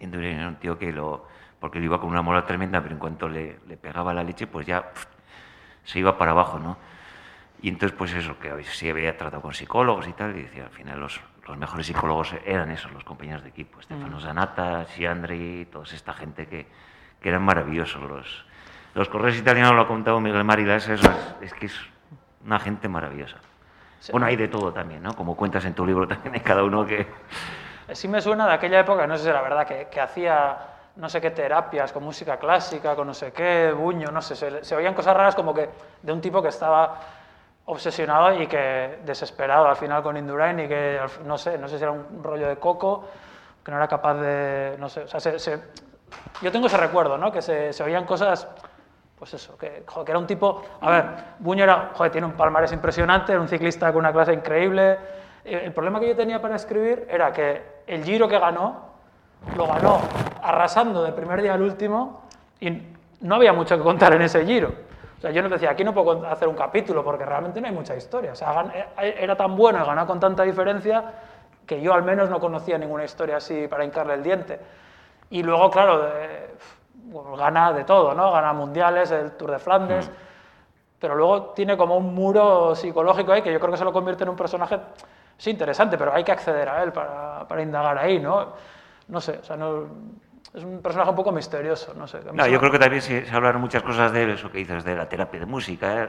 Indurain 0.00 0.38
era 0.38 0.48
un 0.48 0.56
tío 0.56 0.78
que 0.78 0.92
lo... 0.92 1.26
porque 1.60 1.80
le 1.80 1.86
iba 1.86 2.00
con 2.00 2.10
una 2.10 2.22
moral 2.22 2.46
tremenda, 2.46 2.80
pero 2.80 2.94
en 2.94 3.00
cuanto 3.00 3.28
le, 3.28 3.58
le 3.66 3.76
pegaba 3.76 4.14
la 4.14 4.22
leche, 4.22 4.46
pues 4.46 4.66
ya 4.66 4.82
pf, 4.92 5.06
se 5.84 5.98
iba 5.98 6.16
para 6.18 6.30
abajo, 6.32 6.58
¿no? 6.60 6.76
Y 7.60 7.68
entonces, 7.68 7.96
pues 7.96 8.12
eso, 8.14 8.38
que 8.38 8.62
sí 8.64 8.88
había 8.88 9.16
tratado 9.16 9.42
con 9.42 9.52
psicólogos 9.52 10.06
y 10.06 10.12
tal, 10.12 10.36
y 10.36 10.42
decía, 10.42 10.64
al 10.64 10.70
final 10.70 11.00
los, 11.00 11.20
los 11.46 11.56
mejores 11.56 11.86
psicólogos 11.86 12.34
eran 12.44 12.70
esos, 12.70 12.92
los 12.92 13.04
compañeros 13.04 13.42
de 13.42 13.48
equipo, 13.48 13.82
Stefano 13.82 14.20
Zanata, 14.20 14.84
Siandri, 14.86 15.66
toda 15.66 15.84
esta 15.84 16.12
gente 16.12 16.46
que, 16.46 16.66
que 17.20 17.28
eran 17.28 17.42
maravillosos. 17.42 18.00
Los, 18.02 18.44
los 18.94 19.08
correos 19.08 19.36
italianos 19.36 19.74
lo 19.74 19.82
ha 19.82 19.86
contado 19.88 20.20
Miguel 20.20 20.44
Marilas, 20.44 20.88
eso 20.88 21.10
es, 21.10 21.34
es 21.40 21.54
que 21.54 21.66
es 21.66 21.80
una 22.44 22.60
gente 22.60 22.88
maravillosa. 22.88 23.38
Bueno, 24.12 24.26
hay 24.26 24.36
de 24.36 24.46
todo 24.46 24.72
también, 24.72 25.02
¿no? 25.02 25.14
Como 25.14 25.36
cuentas 25.36 25.64
en 25.64 25.74
tu 25.74 25.84
libro 25.84 26.06
también 26.06 26.34
hay 26.34 26.40
cada 26.40 26.62
uno 26.62 26.86
que... 26.86 27.06
Sí 27.92 28.06
me 28.06 28.20
suena 28.20 28.46
de 28.46 28.52
aquella 28.52 28.80
época, 28.80 29.06
no 29.06 29.16
sé 29.16 29.24
si 29.24 29.30
era 29.30 29.42
verdad, 29.42 29.66
que, 29.66 29.88
que 29.90 30.00
hacía 30.00 30.56
no 30.96 31.08
sé 31.08 31.20
qué 31.20 31.30
terapias 31.30 31.92
con 31.92 32.04
música 32.04 32.38
clásica, 32.38 32.94
con 32.94 33.06
no 33.06 33.14
sé 33.14 33.32
qué, 33.32 33.72
buño, 33.72 34.10
no 34.10 34.20
sé, 34.20 34.36
se, 34.36 34.64
se 34.64 34.76
oían 34.76 34.94
cosas 34.94 35.16
raras 35.16 35.34
como 35.34 35.54
que 35.54 35.68
de 36.02 36.12
un 36.12 36.20
tipo 36.20 36.42
que 36.42 36.48
estaba 36.48 37.00
obsesionado 37.68 38.32
y 38.40 38.46
que 38.46 38.98
desesperado 39.04 39.66
al 39.66 39.76
final 39.76 40.02
con 40.02 40.16
Indurain 40.16 40.58
y 40.58 40.66
que 40.68 41.00
no 41.24 41.36
sé, 41.36 41.58
no 41.58 41.68
sé 41.68 41.76
si 41.76 41.82
era 41.84 41.92
un 41.92 42.22
rollo 42.22 42.48
de 42.48 42.56
coco, 42.56 43.04
que 43.62 43.70
no 43.70 43.76
era 43.76 43.86
capaz 43.86 44.14
de, 44.14 44.76
no 44.78 44.88
sé, 44.88 45.04
yo 46.40 46.50
tengo 46.50 46.66
ese 46.66 46.78
recuerdo, 46.78 47.18
¿no? 47.18 47.30
Que 47.30 47.42
se, 47.42 47.74
se 47.74 47.82
oían 47.82 48.06
cosas, 48.06 48.48
pues 49.18 49.34
eso, 49.34 49.58
que, 49.58 49.82
joder, 49.86 50.10
era 50.10 50.18
un 50.18 50.26
tipo, 50.26 50.62
a 50.80 50.90
ver, 50.90 51.04
Buño 51.40 51.64
era, 51.64 51.90
joder, 51.92 52.10
tiene 52.10 52.26
un 52.26 52.32
palmarés 52.32 52.72
impresionante, 52.72 53.32
era 53.32 53.40
un 53.40 53.48
ciclista 53.48 53.92
con 53.92 53.98
una 54.00 54.12
clase 54.12 54.32
increíble. 54.32 54.92
Eh, 55.44 55.62
El 55.64 55.72
problema 55.72 56.00
que 56.00 56.08
yo 56.08 56.16
tenía 56.16 56.40
para 56.40 56.56
escribir 56.56 57.06
era 57.10 57.30
que 57.32 57.82
el 57.86 58.02
Giro 58.02 58.26
que 58.28 58.38
ganó, 58.38 58.88
lo 59.54 59.66
ganó 59.66 60.00
arrasando 60.42 61.02
de 61.02 61.12
primer 61.12 61.42
día 61.42 61.52
al 61.52 61.62
último 61.62 62.22
y 62.60 62.82
no 63.20 63.34
había 63.34 63.52
mucho 63.52 63.76
que 63.76 63.82
contar 63.82 64.14
en 64.14 64.22
ese 64.22 64.46
Giro. 64.46 64.72
O 65.18 65.20
sea, 65.20 65.30
yo 65.32 65.42
no 65.42 65.48
decía, 65.48 65.70
aquí 65.70 65.82
no 65.82 65.92
puedo 65.92 66.24
hacer 66.28 66.46
un 66.48 66.54
capítulo 66.54 67.02
porque 67.02 67.24
realmente 67.26 67.60
no 67.60 67.66
hay 67.66 67.72
mucha 67.74 67.96
historia. 67.96 68.32
O 68.32 68.36
sea, 68.36 68.54
gan- 68.54 68.72
eh, 69.02 69.16
era 69.18 69.34
tan 69.36 69.56
bueno 69.56 69.82
y 69.82 69.86
ganó 69.86 70.06
con 70.06 70.20
tanta 70.20 70.44
diferencia 70.44 71.04
que 71.66 71.80
yo 71.82 71.92
al 71.92 72.04
menos 72.04 72.30
no 72.30 72.38
conocía 72.38 72.78
ninguna 72.78 73.04
historia 73.04 73.36
así 73.38 73.66
para 73.68 73.84
hincarle 73.84 74.14
el 74.14 74.22
diente. 74.22 74.60
Y 75.30 75.42
luego, 75.42 75.70
claro, 75.70 76.02
de- 76.02 76.54
bueno, 76.94 77.36
gana 77.36 77.72
de 77.72 77.84
todo, 77.84 78.14
¿no? 78.14 78.30
Gana 78.30 78.52
mundiales, 78.52 79.10
el 79.10 79.32
Tour 79.32 79.50
de 79.50 79.58
Flandes, 79.58 80.10
pero 81.00 81.14
luego 81.16 81.46
tiene 81.50 81.76
como 81.76 81.96
un 81.96 82.14
muro 82.14 82.74
psicológico 82.74 83.32
ahí 83.32 83.42
que 83.42 83.52
yo 83.52 83.58
creo 83.58 83.72
que 83.72 83.76
se 83.78 83.84
lo 83.84 83.92
convierte 83.92 84.22
en 84.24 84.30
un 84.30 84.36
personaje, 84.36 84.78
sí, 85.36 85.50
interesante, 85.50 85.98
pero 85.98 86.12
hay 86.14 86.22
que 86.24 86.32
acceder 86.32 86.68
a 86.68 86.82
él 86.82 86.92
para, 86.92 87.46
para 87.48 87.62
indagar 87.62 87.98
ahí, 87.98 88.18
¿no? 88.20 88.52
No 89.08 89.20
sé, 89.20 89.38
o 89.40 89.44
sea, 89.44 89.56
no, 89.56 89.84
es 90.54 90.64
un 90.64 90.80
personaje 90.80 91.10
un 91.10 91.16
poco 91.16 91.32
misterioso, 91.32 91.94
no 91.94 92.06
sé. 92.06 92.20
No, 92.32 92.46
yo 92.46 92.58
creo 92.58 92.70
que 92.72 92.78
también 92.78 93.02
se, 93.02 93.26
se 93.26 93.34
hablaron 93.34 93.60
muchas 93.60 93.82
cosas 93.82 94.12
de 94.12 94.32
eso 94.32 94.50
que 94.50 94.58
dices, 94.58 94.84
de 94.84 94.94
la 94.96 95.08
terapia 95.08 95.40
de 95.40 95.46
música. 95.46 96.04
¿eh? 96.04 96.08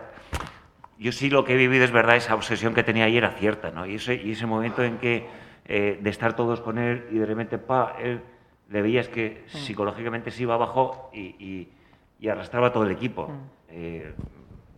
Yo 0.98 1.12
sí 1.12 1.30
lo 1.30 1.44
que 1.44 1.54
he 1.54 1.58
vivido 1.58 1.84
es 1.86 1.92
verdad, 1.92 2.16
esa 2.16 2.36
obsesión 2.36 2.74
que 2.74 2.84
tenía 2.84 3.06
ahí 3.06 3.18
era 3.18 3.32
cierta, 3.32 3.72
¿no? 3.72 3.86
Y 3.86 3.96
ese, 3.96 4.16
y 4.16 4.32
ese 4.32 4.46
momento 4.46 4.84
en 4.84 4.98
que 4.98 5.28
eh, 5.66 6.00
de 6.02 6.10
estar 6.10 6.36
todos 6.36 6.62
con 6.62 6.78
él 6.78 7.08
y 7.12 7.18
de 7.20 7.26
repente, 7.26 7.58
pa, 7.58 7.96
él 8.00 8.22
le 8.70 8.82
veías 8.82 9.08
que 9.08 9.44
psicológicamente 9.48 10.32
se 10.32 10.44
iba 10.44 10.56
abajo 10.56 11.10
y, 11.14 11.20
y- 11.40 11.74
y 12.20 12.28
arrastraba 12.28 12.72
todo 12.74 12.84
el 12.84 12.92
equipo 12.92 13.32
eh, 13.70 14.14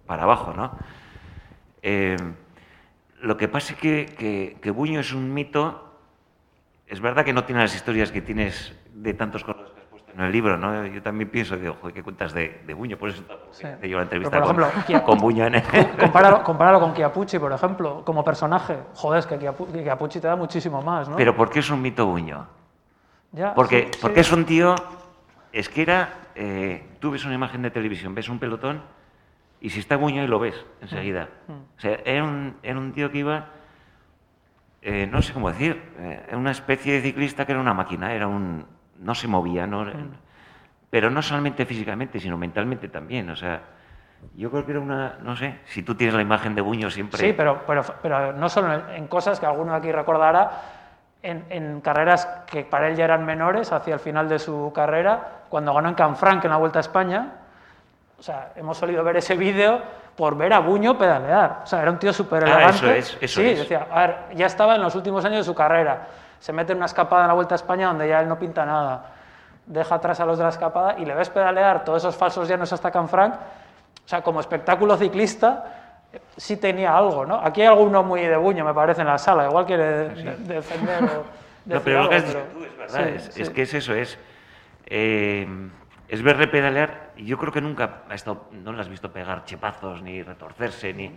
para 0.05 0.23
abajo, 0.23 0.53
¿no? 0.53 0.73
Eh, 1.81 2.15
lo 3.21 3.37
que 3.37 3.47
pasa 3.47 3.73
es 3.73 3.79
que, 3.79 4.05
que, 4.17 4.57
que 4.61 4.71
Buño 4.71 4.99
es 4.99 5.13
un 5.13 5.33
mito 5.33 5.90
es 6.91 6.99
verdad 6.99 7.23
que 7.23 7.31
no 7.33 7.45
tiene 7.45 7.61
las 7.61 7.73
historias 7.73 8.11
que 8.11 8.21
tienes 8.21 8.75
de 8.93 9.13
tantos 9.13 9.43
corredores 9.45 9.71
que 9.73 9.79
has 9.79 9.85
puesto 9.87 10.11
en 10.13 10.19
el 10.19 10.31
libro, 10.31 10.57
¿no? 10.57 10.85
Yo 10.87 11.01
también 11.01 11.29
pienso, 11.29 11.55
digo, 11.55 11.77
joder, 11.79 11.93
¿qué 11.95 12.03
cuentas 12.03 12.33
de, 12.33 12.61
de 12.67 12.73
Buño? 12.73 12.97
Por 12.97 13.09
eso 13.09 13.23
Sí. 13.51 13.65
te 13.79 13.87
llevo 13.87 13.99
la 13.99 14.03
entrevista 14.03 14.41
por 14.41 14.55
con, 14.55 14.61
ejemplo, 14.61 15.03
con 15.03 15.17
Buño 15.19 15.45
en 15.47 15.55
el... 15.55 15.63
Compáralo, 15.99 16.43
compáralo 16.43 16.79
con 16.81 16.93
Chiapucci, 16.93 17.39
por 17.39 17.53
ejemplo, 17.53 18.03
como 18.05 18.23
personaje. 18.25 18.77
Joder, 18.93 19.19
es 19.19 19.25
que 19.25 19.39
Chiapu- 19.39 19.71
que 19.71 19.83
Chiapucci 19.83 20.19
te 20.19 20.27
da 20.27 20.35
muchísimo 20.35 20.81
más, 20.81 21.07
¿no? 21.07 21.15
Pero 21.15 21.33
¿por 21.33 21.49
qué 21.49 21.59
es 21.59 21.69
un 21.69 21.81
mito 21.81 22.05
Buño? 22.05 22.45
Ya, 23.31 23.53
Porque, 23.53 23.83
sí, 23.83 23.89
sí. 23.93 23.99
porque 24.01 24.19
es 24.19 24.31
un 24.33 24.43
tío, 24.43 24.75
es 25.53 25.69
que 25.69 25.81
era, 25.83 26.09
eh, 26.35 26.85
tú 26.99 27.11
ves 27.11 27.23
una 27.23 27.33
imagen 27.35 27.61
de 27.61 27.71
televisión, 27.71 28.13
ves 28.13 28.27
un 28.27 28.37
pelotón 28.39 28.81
y 29.61 29.69
si 29.69 29.79
está 29.79 29.95
Buño 29.95 30.21
ahí 30.21 30.27
lo 30.27 30.39
ves 30.39 30.55
enseguida. 30.81 31.29
Mm. 31.47 31.51
O 31.77 31.79
sea, 31.79 31.99
era 32.03 32.23
un, 32.25 32.57
era 32.61 32.77
un 32.77 32.91
tío 32.91 33.09
que 33.09 33.19
iba, 33.19 33.45
eh, 34.81 35.07
no 35.11 35.21
sé 35.21 35.33
cómo 35.33 35.49
decir, 35.49 35.93
eh, 35.99 36.23
era 36.27 36.37
una 36.37 36.51
especie 36.51 36.93
de 36.93 37.01
ciclista 37.01 37.45
que 37.45 37.51
era 37.51 37.61
una 37.61 37.73
máquina, 37.73 38.13
era 38.13 38.27
un, 38.27 38.65
no 38.99 39.15
se 39.15 39.27
movía, 39.27 39.67
no, 39.67 39.85
Mm. 39.85 40.11
pero 40.89 41.09
no 41.09 41.21
solamente 41.21 41.65
físicamente, 41.65 42.19
sino 42.19 42.37
mentalmente 42.37 42.87
también. 42.89 43.29
O 43.29 43.35
sea, 43.35 43.61
yo 44.35 44.49
creo 44.51 44.65
que 44.65 44.71
era 44.71 44.81
una, 44.81 45.17
no 45.21 45.35
sé, 45.35 45.59
si 45.65 45.83
tú 45.83 45.95
tienes 45.95 46.15
la 46.15 46.21
imagen 46.21 46.53
de 46.55 46.61
Buño 46.61 46.89
siempre... 46.89 47.19
Sí, 47.19 47.33
pero, 47.33 47.63
pero, 47.65 47.83
pero 48.01 48.33
no 48.33 48.49
solo 48.49 48.73
en, 48.73 48.81
en 48.95 49.07
cosas 49.07 49.39
que 49.39 49.45
alguno 49.45 49.71
de 49.71 49.77
aquí 49.77 49.91
recordará, 49.91 50.51
en, 51.23 51.45
en 51.49 51.81
carreras 51.81 52.25
que 52.47 52.63
para 52.63 52.87
él 52.87 52.95
ya 52.95 53.05
eran 53.05 53.25
menores, 53.25 53.71
hacia 53.71 53.93
el 53.93 53.99
final 53.99 54.27
de 54.27 54.39
su 54.39 54.71
carrera, 54.73 55.43
cuando 55.49 55.73
ganó 55.73 55.89
en 55.89 55.95
Canfranc 55.95 56.43
en 56.45 56.51
la 56.51 56.57
Vuelta 56.57 56.79
a 56.79 56.81
España. 56.81 57.33
O 58.17 58.23
sea, 58.23 58.51
hemos 58.55 58.77
solido 58.77 59.03
ver 59.03 59.17
ese 59.17 59.35
vídeo 59.35 59.81
por 60.15 60.35
ver 60.37 60.53
a 60.53 60.59
Buño 60.59 60.97
pedalear. 60.97 61.61
O 61.63 61.67
sea, 61.67 61.81
era 61.81 61.91
un 61.91 61.99
tío 61.99 62.11
súper 62.13 62.43
Ah, 62.43 62.47
elegante. 62.47 62.75
eso 62.77 62.89
es, 62.91 63.17
eso 63.21 63.41
sí, 63.41 63.47
es. 63.49 63.59
decía, 63.59 63.87
a 63.91 63.99
ver, 64.01 64.17
ya 64.35 64.45
estaba 64.45 64.75
en 64.75 64.81
los 64.81 64.93
últimos 64.95 65.23
años 65.25 65.37
de 65.39 65.43
su 65.43 65.55
carrera. 65.55 66.07
Se 66.39 66.51
mete 66.53 66.71
en 66.73 66.77
una 66.77 66.85
escapada 66.87 67.23
en 67.23 67.27
la 67.29 67.33
Vuelta 67.33 67.55
a 67.55 67.57
España 67.57 67.87
donde 67.87 68.07
ya 68.07 68.19
él 68.19 68.27
no 68.27 68.37
pinta 68.37 68.65
nada. 68.65 69.05
Deja 69.65 69.95
atrás 69.95 70.19
a 70.19 70.25
los 70.25 70.37
de 70.37 70.43
la 70.43 70.49
escapada 70.49 70.95
y 70.97 71.05
le 71.05 71.13
ves 71.13 71.29
pedalear 71.29 71.83
todos 71.83 71.99
esos 72.03 72.15
falsos 72.15 72.47
llanos 72.47 72.71
hasta 72.73 72.91
Canfranc. 72.91 73.35
O 73.35 74.07
sea, 74.07 74.21
como 74.21 74.39
espectáculo 74.39 74.97
ciclista, 74.97 75.63
sí 76.35 76.57
tenía 76.57 76.97
algo, 76.97 77.25
¿no? 77.25 77.35
Aquí 77.41 77.61
hay 77.61 77.67
alguno 77.67 78.03
muy 78.03 78.21
de 78.21 78.35
buño, 78.35 78.65
me 78.65 78.73
parece, 78.73 79.01
en 79.01 79.07
la 79.07 79.17
sala. 79.17 79.45
Igual 79.45 79.65
quiere 79.65 79.83
de- 79.85 80.09
de- 80.09 80.35
defender 80.55 81.03
o 81.03 81.07
No, 81.65 81.75
decir 81.75 81.81
pero 81.85 82.03
lo 82.03 82.09
que 82.09 82.15
has 82.15 82.25
dicho 82.27 82.39
tú 82.51 82.63
es 82.65 82.75
verdad, 82.77 82.99
sí, 83.07 83.13
es, 83.15 83.23
sí. 83.35 83.41
es 83.43 83.49
que 83.51 83.61
es 83.61 83.73
eso, 83.75 83.93
es, 83.93 84.17
eh, 84.87 85.47
es 86.09 86.23
verle 86.23 86.47
pedalear 86.47 87.10
y 87.21 87.25
yo 87.25 87.37
creo 87.37 87.53
que 87.53 87.61
nunca 87.61 88.01
ha 88.09 88.15
estado, 88.15 88.49
no 88.51 88.73
le 88.73 88.81
has 88.81 88.89
visto 88.89 89.11
pegar 89.11 89.45
chepazos 89.45 90.01
ni 90.01 90.23
retorcerse, 90.23 90.91
ni, 90.91 91.11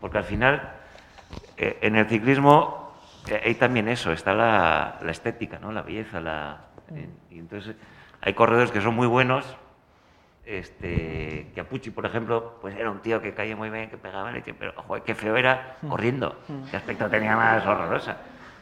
porque 0.00 0.16
al 0.16 0.24
final 0.24 0.72
eh, 1.58 1.76
en 1.82 1.96
el 1.96 2.08
ciclismo 2.08 2.94
eh, 3.28 3.42
hay 3.44 3.54
también 3.56 3.86
eso, 3.88 4.10
está 4.10 4.32
la, 4.32 4.98
la 5.02 5.10
estética, 5.10 5.58
¿no? 5.58 5.70
la 5.70 5.82
belleza, 5.82 6.18
la, 6.18 6.60
eh, 6.94 7.10
y 7.30 7.38
entonces 7.38 7.76
hay 8.22 8.32
corredores 8.32 8.70
que 8.70 8.80
son 8.80 8.94
muy 8.94 9.06
buenos, 9.06 9.44
este, 10.46 11.50
Chiapucci, 11.54 11.90
por 11.90 12.06
ejemplo, 12.06 12.58
pues 12.62 12.74
era 12.78 12.90
un 12.90 13.00
tío 13.00 13.20
que 13.20 13.34
caía 13.34 13.54
muy 13.54 13.68
bien, 13.68 13.90
que 13.90 13.98
pegaba 13.98 14.32
leche, 14.32 14.54
pero 14.54 14.72
joder, 14.72 15.02
qué 15.02 15.14
feo 15.14 15.36
era 15.36 15.76
corriendo, 15.86 16.40
qué 16.70 16.78
aspecto 16.78 17.10
tenía 17.10 17.36
más 17.36 17.66
horrorosa. 17.66 18.16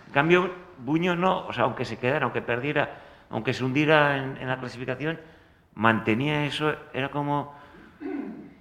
En 0.08 0.12
cambio, 0.12 0.50
Buño 0.78 1.14
no, 1.14 1.46
o 1.46 1.52
sea, 1.52 1.64
aunque 1.64 1.84
se 1.84 1.96
quedara, 1.96 2.24
aunque 2.24 2.42
perdiera, 2.42 2.96
aunque 3.30 3.54
se 3.54 3.64
hundiera 3.64 4.16
en, 4.16 4.36
en 4.38 4.48
la 4.48 4.58
clasificación, 4.58 5.20
mantenía 5.78 6.44
eso, 6.44 6.74
era 6.92 7.08
como, 7.08 7.54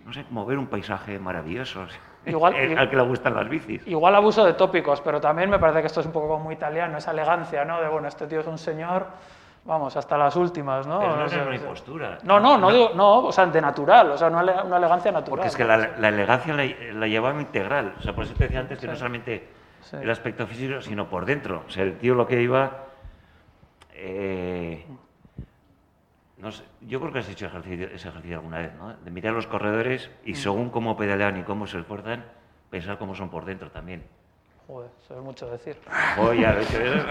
no 0.05 0.13
sé, 0.13 0.23
como 0.25 0.45
ver 0.45 0.57
un 0.57 0.67
paisaje 0.67 1.19
maravilloso, 1.19 1.85
Igual- 2.25 2.53
al 2.77 2.89
que 2.89 2.95
le 2.95 3.01
gustan 3.01 3.33
las 3.35 3.49
bicis. 3.49 3.85
Igual 3.87 4.15
abuso 4.15 4.45
de 4.45 4.53
tópicos, 4.53 5.01
pero 5.01 5.19
también 5.19 5.49
me 5.49 5.59
parece 5.59 5.81
que 5.81 5.87
esto 5.87 5.99
es 6.01 6.05
un 6.05 6.11
poco 6.11 6.27
como 6.29 6.43
muy 6.45 6.53
italiano, 6.53 6.97
esa 6.97 7.11
elegancia, 7.11 7.65
¿no? 7.65 7.81
De, 7.81 7.89
bueno, 7.89 8.07
este 8.07 8.27
tío 8.27 8.41
es 8.41 8.47
un 8.47 8.57
señor, 8.59 9.07
vamos, 9.65 9.97
hasta 9.97 10.15
las 10.17 10.35
últimas, 10.35 10.85
¿no? 10.85 10.99
Pero 10.99 11.11
no 11.13 11.19
No 11.21 11.25
es 11.25 11.31
sé, 11.31 11.37
una 11.37 11.45
no 11.45 11.51
sé. 11.51 11.57
impostura. 11.57 12.17
No, 12.23 12.39
no, 12.39 12.57
no, 12.57 12.71
digo, 12.71 12.91
no, 12.95 13.17
o 13.25 13.31
sea, 13.31 13.47
de 13.47 13.61
natural, 13.61 14.11
o 14.11 14.17
sea, 14.17 14.27
una, 14.27 14.63
una 14.63 14.77
elegancia 14.77 15.11
natural. 15.11 15.29
Porque 15.29 15.47
es 15.47 15.55
que 15.55 15.63
la, 15.65 15.77
la 15.97 16.09
elegancia 16.09 16.53
la, 16.53 16.65
la 16.93 17.07
llevaba 17.07 17.41
integral. 17.41 17.95
O 17.99 18.01
sea, 18.03 18.13
por 18.13 18.25
eso 18.25 18.33
te 18.35 18.43
decía 18.43 18.59
antes 18.59 18.77
que 18.79 18.87
no 18.87 18.95
solamente 18.95 19.47
Sí. 19.81 19.95
el 20.01 20.09
aspecto 20.09 20.45
físico, 20.47 20.81
sino 20.81 21.07
por 21.07 21.25
dentro. 21.25 21.63
O 21.65 21.69
sea, 21.71 21.83
el 21.83 21.97
tío 21.97 22.13
lo 22.13 22.27
que 22.27 22.41
iba. 22.41 22.71
eh, 23.93 24.85
no 26.37 26.51
sé, 26.51 26.63
yo 26.81 26.99
creo 26.99 27.11
que 27.11 27.19
has 27.19 27.29
hecho 27.29 27.47
ejercicio, 27.47 27.87
ese 27.87 28.09
ejercicio 28.09 28.37
alguna 28.37 28.59
vez, 28.59 28.73
¿no? 28.75 28.93
De 28.93 29.11
mirar 29.11 29.33
los 29.33 29.47
corredores 29.47 30.11
y 30.23 30.35
según 30.35 30.69
cómo 30.69 30.95
pedalean 30.95 31.37
y 31.37 31.43
cómo 31.43 31.65
se 31.65 31.79
esfuerzan, 31.79 32.25
pensar 32.69 32.97
cómo 32.99 33.15
son 33.15 33.29
por 33.29 33.45
dentro 33.45 33.71
también. 33.71 34.03
Joder, 34.67 34.91
eso 35.03 35.17
es 35.17 35.23
mucho 35.23 35.49
decir. 35.49 35.77
Oye, 36.19 36.41
ya 36.41 36.53
lo 36.53 36.59
he 36.59 36.63
hecho 36.63 36.79
eso. 36.79 37.07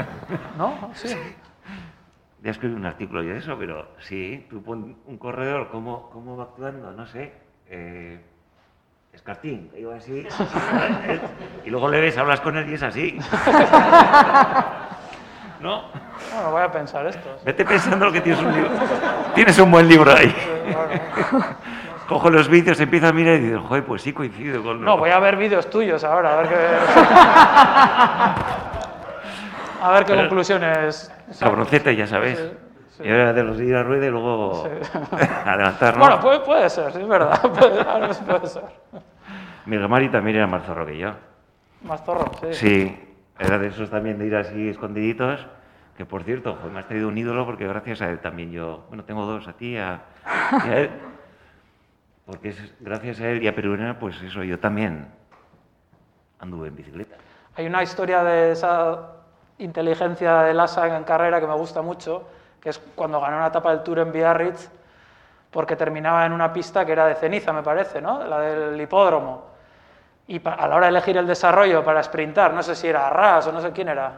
¿No? 0.57 0.91
Sí. 0.95 1.09
Ya 2.43 2.51
escribí 2.51 2.75
un 2.75 2.87
artículo 2.87 3.23
de 3.23 3.39
eso, 3.39 3.59
pero 3.59 3.89
sí, 3.99 4.47
tú 4.49 4.63
pon 4.63 4.97
un 5.07 5.19
corredor, 5.19 5.71
¿cómo, 5.71 6.11
cómo 6.11 6.37
va 6.37 6.45
actuando? 6.45 6.93
No 6.93 7.07
sé. 7.07 7.33
Eh, 7.69 8.21
Escartín, 9.13 9.71
iba 9.77 9.97
así. 9.97 10.27
y 11.65 11.71
luego 11.71 11.89
le 11.89 12.01
ves, 12.01 12.19
hablas 12.19 12.41
con 12.43 12.57
él 12.57 12.71
y 12.71 12.75
es 12.75 12.83
así. 12.83 13.19
¿No? 15.61 15.83
Bueno, 16.33 16.51
voy 16.51 16.63
a 16.63 16.71
pensar 16.71 17.07
esto. 17.07 17.39
Vete 17.45 17.65
pensando 17.65 18.07
lo 18.07 18.13
que 18.13 18.21
tienes 18.21 18.43
un 18.43 18.53
libro. 18.53 18.71
Tienes 19.35 19.59
un 19.59 19.71
buen 19.71 19.89
libro 19.89 20.13
ahí. 20.13 20.29
Sí, 20.29 20.73
bueno, 21.33 21.47
cojo 22.09 22.31
los 22.31 22.49
vídeos, 22.49 22.79
empiezo 22.81 23.07
a 23.09 23.13
mirar 23.13 23.37
y 23.37 23.41
digo, 23.41 23.63
joder, 23.63 23.85
pues 23.85 24.03
sí 24.03 24.13
coincido 24.13 24.63
con... 24.63 24.83
No, 24.85 24.97
voy 24.99 25.11
a 25.11 25.19
ver 25.19 25.37
vídeos 25.37 25.69
tuyos 25.71 26.05
ahora, 26.05 26.35
a 26.35 26.37
ver 26.43 26.49
qué... 26.49 26.57
a 29.83 29.91
ver 29.93 30.05
qué 30.05 30.13
Pero- 30.13 30.23
conclusiones... 30.23 31.13
Cabroncete, 31.41 31.97
ya 31.97 32.07
sabes. 32.07 32.39
Sí, 32.39 32.51
sí. 32.99 33.03
Y 33.05 33.11
ahora 33.11 33.33
de 33.33 33.43
los 33.43 33.61
ir 33.61 33.75
a 33.75 33.83
rueda 33.83 34.07
y 34.07 34.11
luego 34.11 34.65
a 35.45 35.57
levantarnos. 35.57 35.99
Bueno, 36.07 36.21
puede, 36.21 36.39
puede 36.41 36.71
ser, 36.71 36.93
sí, 36.93 37.01
es 37.01 37.09
verdad. 37.09 37.41
Puede, 37.43 38.15
sí 38.15 38.23
puede 38.25 38.47
ser. 38.47 38.63
Miguel 39.67 39.89
Mari 39.89 40.09
también 40.09 40.37
era 40.37 40.47
más 40.47 40.65
zorro 40.65 40.87
que 40.87 40.97
yo. 40.97 41.11
Más 41.83 42.01
zorro, 42.05 42.31
sí. 42.41 42.47
Sí, 42.55 43.16
era 43.39 43.59
de 43.59 43.69
esos 43.69 43.91
también 43.91 44.19
de 44.19 44.27
ir 44.27 44.37
así 44.37 44.69
escondiditos. 44.69 45.47
Que 45.97 46.05
por 46.05 46.25
cierto, 46.25 46.59
me 46.71 46.79
has 46.79 46.87
traído 46.87 47.09
un 47.09 47.17
ídolo 47.17 47.47
porque 47.47 47.67
gracias 47.67 48.03
a 48.03 48.11
él 48.11 48.19
también 48.19 48.53
yo. 48.53 48.85
Bueno, 48.89 49.05
tengo 49.05 49.25
dos, 49.25 49.49
a 49.49 49.55
ti 49.55 49.77
a, 49.79 50.03
y 50.67 50.69
a 50.69 50.79
él. 50.79 50.91
Porque 52.27 52.51
es 52.51 52.75
gracias 52.81 53.21
a 53.21 53.31
él 53.31 53.43
y 53.43 53.49
a 53.49 53.55
Perurena, 53.55 53.99
pues 53.99 54.21
eso, 54.21 54.43
yo 54.43 54.59
también 54.59 55.07
anduve 56.39 56.69
en 56.69 56.77
bicicleta. 56.77 57.17
Hay 57.57 57.67
una 57.67 57.83
historia 57.83 58.23
de 58.23 58.53
esa 58.53 59.13
inteligencia 59.59 60.43
de 60.43 60.53
Lassa 60.53 60.95
en 60.95 61.05
carrera 61.05 61.41
que 61.41 61.47
me 61.47 61.55
gusta 61.55 61.81
mucho, 61.81 62.29
que 62.61 62.71
es 62.71 62.79
cuando 62.95 63.21
ganó 63.21 63.39
una 63.39 63.47
etapa 63.47 63.71
del 63.71 63.83
Tour 63.83 64.01
en 64.01 64.13
Biarritz, 64.13 64.69
porque 65.51 65.77
terminaba 65.77 66.27
en 66.27 66.33
una 66.33 66.53
pista 66.53 66.85
que 66.85 66.93
era 66.93 67.07
de 67.07 67.15
ceniza, 67.15 67.53
me 67.53 67.63
parece, 67.63 68.03
¿no? 68.03 68.23
La 68.27 68.41
del 68.41 68.79
hipódromo. 68.79 69.56
Y 70.29 70.41
a 70.45 70.67
la 70.67 70.77
hora 70.77 70.87
de 70.87 70.91
elegir 70.91 71.17
el 71.17 71.27
desarrollo 71.27 71.85
para 71.85 72.03
sprintar, 72.03 72.53
no 72.53 72.63
sé 72.63 72.75
si 72.75 72.89
era 72.89 73.09
Ras 73.11 73.47
o 73.47 73.53
no 73.53 73.61
sé 73.61 73.71
quién 73.73 73.89
era. 73.89 74.13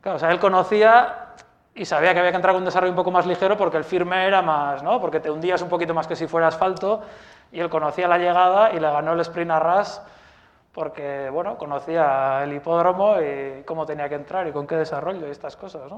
Claro, 0.00 0.16
o 0.16 0.18
sea, 0.18 0.30
él 0.30 0.40
conocía 0.40 1.22
y 1.74 1.84
sabía 1.84 2.12
que 2.12 2.20
había 2.20 2.30
que 2.30 2.36
entrar 2.36 2.54
con 2.54 2.62
un 2.62 2.66
desarrollo 2.66 2.92
un 2.92 2.96
poco 2.96 3.10
más 3.10 3.26
ligero 3.26 3.56
porque 3.56 3.76
el 3.76 3.84
firme 3.84 4.26
era 4.26 4.42
más, 4.42 4.82
¿no? 4.82 5.00
Porque 5.00 5.20
te 5.20 5.30
hundías 5.30 5.62
un 5.62 5.68
poquito 5.68 5.94
más 5.94 6.06
que 6.06 6.16
si 6.16 6.26
fuera 6.26 6.48
asfalto 6.48 7.02
y 7.50 7.60
él 7.60 7.70
conocía 7.70 8.08
la 8.08 8.18
llegada 8.18 8.72
y 8.72 8.80
le 8.80 8.90
ganó 8.90 9.12
el 9.12 9.20
sprint 9.20 9.50
a 9.50 9.58
Ras 9.58 10.02
porque, 10.72 11.28
bueno, 11.30 11.56
conocía 11.56 12.42
el 12.42 12.52
hipódromo 12.52 13.16
y 13.20 13.62
cómo 13.64 13.86
tenía 13.86 14.08
que 14.08 14.14
entrar 14.14 14.46
y 14.46 14.52
con 14.52 14.66
qué 14.66 14.76
desarrollo 14.76 15.26
y 15.26 15.30
estas 15.30 15.56
cosas, 15.56 15.90
¿no? 15.90 15.96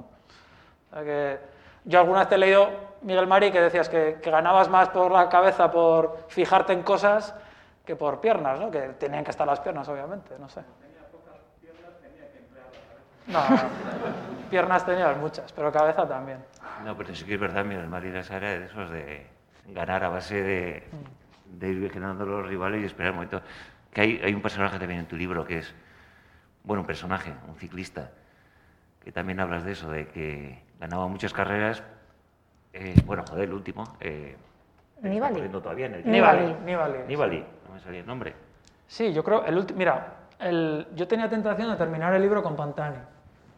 O 0.90 0.94
sea 0.94 1.04
que 1.04 1.38
yo 1.84 2.00
alguna 2.00 2.20
vez 2.20 2.28
te 2.28 2.34
he 2.34 2.38
leído, 2.38 2.68
Miguel 3.02 3.26
Mari, 3.26 3.52
que 3.52 3.60
decías 3.60 3.88
que, 3.88 4.18
que 4.22 4.30
ganabas 4.30 4.68
más 4.68 4.88
por 4.88 5.10
la 5.10 5.28
cabeza 5.28 5.70
por 5.70 6.18
fijarte 6.28 6.72
en 6.72 6.82
cosas 6.82 7.34
que 7.84 7.96
por 7.96 8.20
piernas, 8.20 8.58
¿no? 8.58 8.70
Que 8.70 8.80
tenían 8.98 9.24
que 9.24 9.30
estar 9.30 9.46
las 9.46 9.60
piernas, 9.60 9.86
obviamente, 9.88 10.34
no 10.38 10.48
sé. 10.48 10.62
No, 13.26 13.48
no. 13.48 13.56
piernas 14.50 14.84
tenías 14.84 15.16
muchas, 15.16 15.52
pero 15.52 15.72
cabeza 15.72 16.06
también. 16.06 16.38
No, 16.84 16.96
pero 16.96 17.14
sí 17.14 17.24
que 17.24 17.34
es 17.34 17.40
verdad, 17.40 17.64
Miguel 17.64 17.88
Mari 17.88 18.10
Lassa 18.10 18.36
era 18.36 18.50
de 18.50 18.66
esos 18.66 18.90
de 18.90 19.26
ganar 19.68 20.04
a 20.04 20.08
base 20.08 20.42
de, 20.42 20.82
de 21.46 21.68
ir 21.68 22.02
a 22.04 22.12
los 22.12 22.46
rivales 22.46 22.82
y 22.82 22.86
esperar 22.86 23.12
un 23.12 23.16
momento. 23.16 23.40
Que 23.92 24.00
hay, 24.02 24.20
hay 24.22 24.34
un 24.34 24.42
personaje 24.42 24.78
también 24.78 25.00
en 25.00 25.06
tu 25.06 25.16
libro 25.16 25.44
que 25.46 25.58
es, 25.58 25.74
bueno, 26.64 26.82
un 26.82 26.86
personaje, 26.86 27.32
un 27.48 27.56
ciclista, 27.56 28.10
que 29.02 29.12
también 29.12 29.40
hablas 29.40 29.64
de 29.64 29.72
eso, 29.72 29.90
de 29.90 30.08
que 30.08 30.62
ganaba 30.80 31.06
muchas 31.08 31.32
carreras. 31.32 31.82
eh, 32.72 32.94
bueno, 33.06 33.24
joder, 33.28 33.44
el 33.44 33.54
último. 33.54 33.96
Eh, 34.00 34.36
Nibali. 35.10 35.34
corriendo 35.34 35.60
todavía 35.62 35.86
en 35.86 35.94
el 35.94 36.10
Nibali, 36.10 36.56
Nibali. 36.64 36.98
Nibali, 37.06 37.46
no 37.68 37.74
me 37.74 37.80
salía 37.80 38.00
el 38.00 38.06
nombre. 38.06 38.34
Sí, 38.86 39.12
yo 39.12 39.22
creo, 39.24 39.44
el 39.44 39.66
mira, 39.74 40.14
el- 40.38 40.86
yo 40.94 41.06
tenía 41.08 41.28
tentación 41.28 41.70
de 41.70 41.76
terminar 41.76 42.14
el 42.14 42.22
libro 42.22 42.42
con 42.42 42.56
Pantani, 42.56 42.98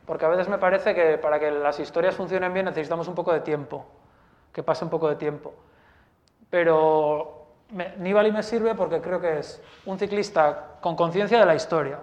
porque 0.06 0.24
a 0.24 0.28
veces 0.28 0.48
me 0.48 0.58
parece 0.58 0.94
que 0.94 1.18
para 1.18 1.38
que 1.38 1.50
las 1.50 1.78
historias 1.80 2.14
funcionen 2.14 2.52
bien 2.52 2.66
necesitamos 2.66 3.08
un 3.08 3.14
poco 3.14 3.32
de 3.32 3.40
tiempo, 3.40 3.86
que 4.52 4.62
pase 4.62 4.84
un 4.84 4.90
poco 4.90 5.08
de 5.08 5.16
tiempo. 5.16 5.54
Pero 6.50 7.46
me, 7.70 7.96
Nibali 7.98 8.30
me 8.32 8.42
sirve 8.42 8.74
porque 8.74 9.00
creo 9.00 9.20
que 9.20 9.38
es 9.38 9.62
un 9.86 9.98
ciclista 9.98 10.76
con 10.80 10.96
conciencia 10.96 11.38
de 11.40 11.46
la 11.46 11.54
historia. 11.54 11.98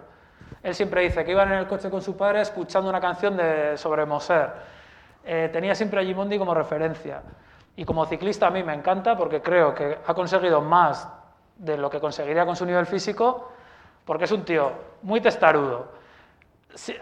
Él 0.61 0.75
siempre 0.75 1.01
dice 1.01 1.23
que 1.25 1.31
iban 1.31 1.51
en 1.51 1.59
el 1.59 1.67
coche 1.67 1.89
con 1.89 2.01
su 2.01 2.15
padre 2.15 2.41
escuchando 2.41 2.89
una 2.89 2.99
canción 3.01 3.35
de, 3.37 3.77
sobre 3.77 4.05
Moser. 4.05 4.49
Eh, 5.25 5.49
tenía 5.51 5.73
siempre 5.75 6.01
a 6.01 6.03
Gimondi 6.03 6.37
como 6.37 6.53
referencia. 6.53 7.21
Y 7.75 7.85
como 7.85 8.05
ciclista 8.05 8.47
a 8.47 8.49
mí 8.51 8.63
me 8.63 8.73
encanta 8.73 9.15
porque 9.17 9.41
creo 9.41 9.73
que 9.73 9.97
ha 10.05 10.13
conseguido 10.13 10.61
más 10.61 11.07
de 11.57 11.77
lo 11.77 11.89
que 11.89 11.99
conseguiría 11.99 12.45
con 12.45 12.55
su 12.55 12.65
nivel 12.65 12.85
físico, 12.85 13.51
porque 14.05 14.25
es 14.25 14.31
un 14.31 14.43
tío 14.45 14.71
muy 15.01 15.21
testarudo. 15.21 15.87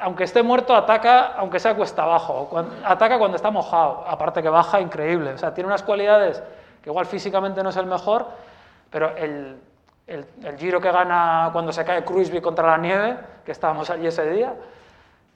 Aunque 0.01 0.26
esté 0.26 0.43
muerto, 0.43 0.76
ataca 0.76 1.34
aunque 1.38 1.59
sea 1.59 1.76
cuesta 1.76 2.03
abajo. 2.03 2.49
Ataca 2.86 3.17
cuando 3.17 3.38
está 3.38 3.49
mojado. 3.51 4.03
Aparte 4.07 4.41
que 4.41 4.49
baja 4.49 4.80
increíble. 4.82 5.34
O 5.34 5.38
sea, 5.38 5.53
tiene 5.53 5.67
unas 5.67 5.82
cualidades 5.84 6.43
que 6.84 6.89
igual 6.89 7.05
físicamente 7.05 7.63
no 7.63 7.69
es 7.69 7.78
el 7.78 7.86
mejor, 7.86 8.28
pero 8.89 9.15
el, 9.15 9.57
el- 10.07 10.26
el 10.43 10.57
giro 10.57 10.82
que 10.82 10.91
gana 10.91 11.49
cuando 11.53 11.72
se 11.72 11.86
cae 11.86 12.03
Cruisby 12.03 12.41
contra 12.41 12.67
la 12.67 12.78
nieve, 12.78 13.17
que 13.45 13.51
estábamos 13.53 13.89
allí 13.89 14.07
ese 14.07 14.30
día, 14.30 14.53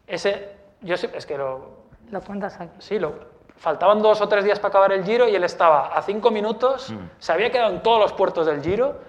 ese, 0.07 0.51
yo 0.81 0.95
es 0.95 1.25
que 1.25 1.37
lo, 1.37 1.69
Lo 2.11 2.21
cuentas 2.21 2.59
aquí. 2.59 2.75
Sí, 2.79 2.99
lo, 2.99 3.13
faltaban 3.57 4.01
dos 4.01 4.21
o 4.21 4.27
tres 4.27 4.43
días 4.43 4.59
para 4.59 4.69
acabar 4.69 4.91
el 4.91 5.03
Giro 5.03 5.27
y 5.27 5.35
él 5.35 5.43
estaba 5.43 5.87
a 5.87 6.01
cinco 6.01 6.31
minutos, 6.31 6.93
se 7.19 7.31
había 7.31 7.51
quedado 7.51 7.71
en 7.71 7.81
todos 7.81 7.99
los 7.99 8.13
puertos 8.13 8.45
del 8.45 8.61
Giro 8.61 8.99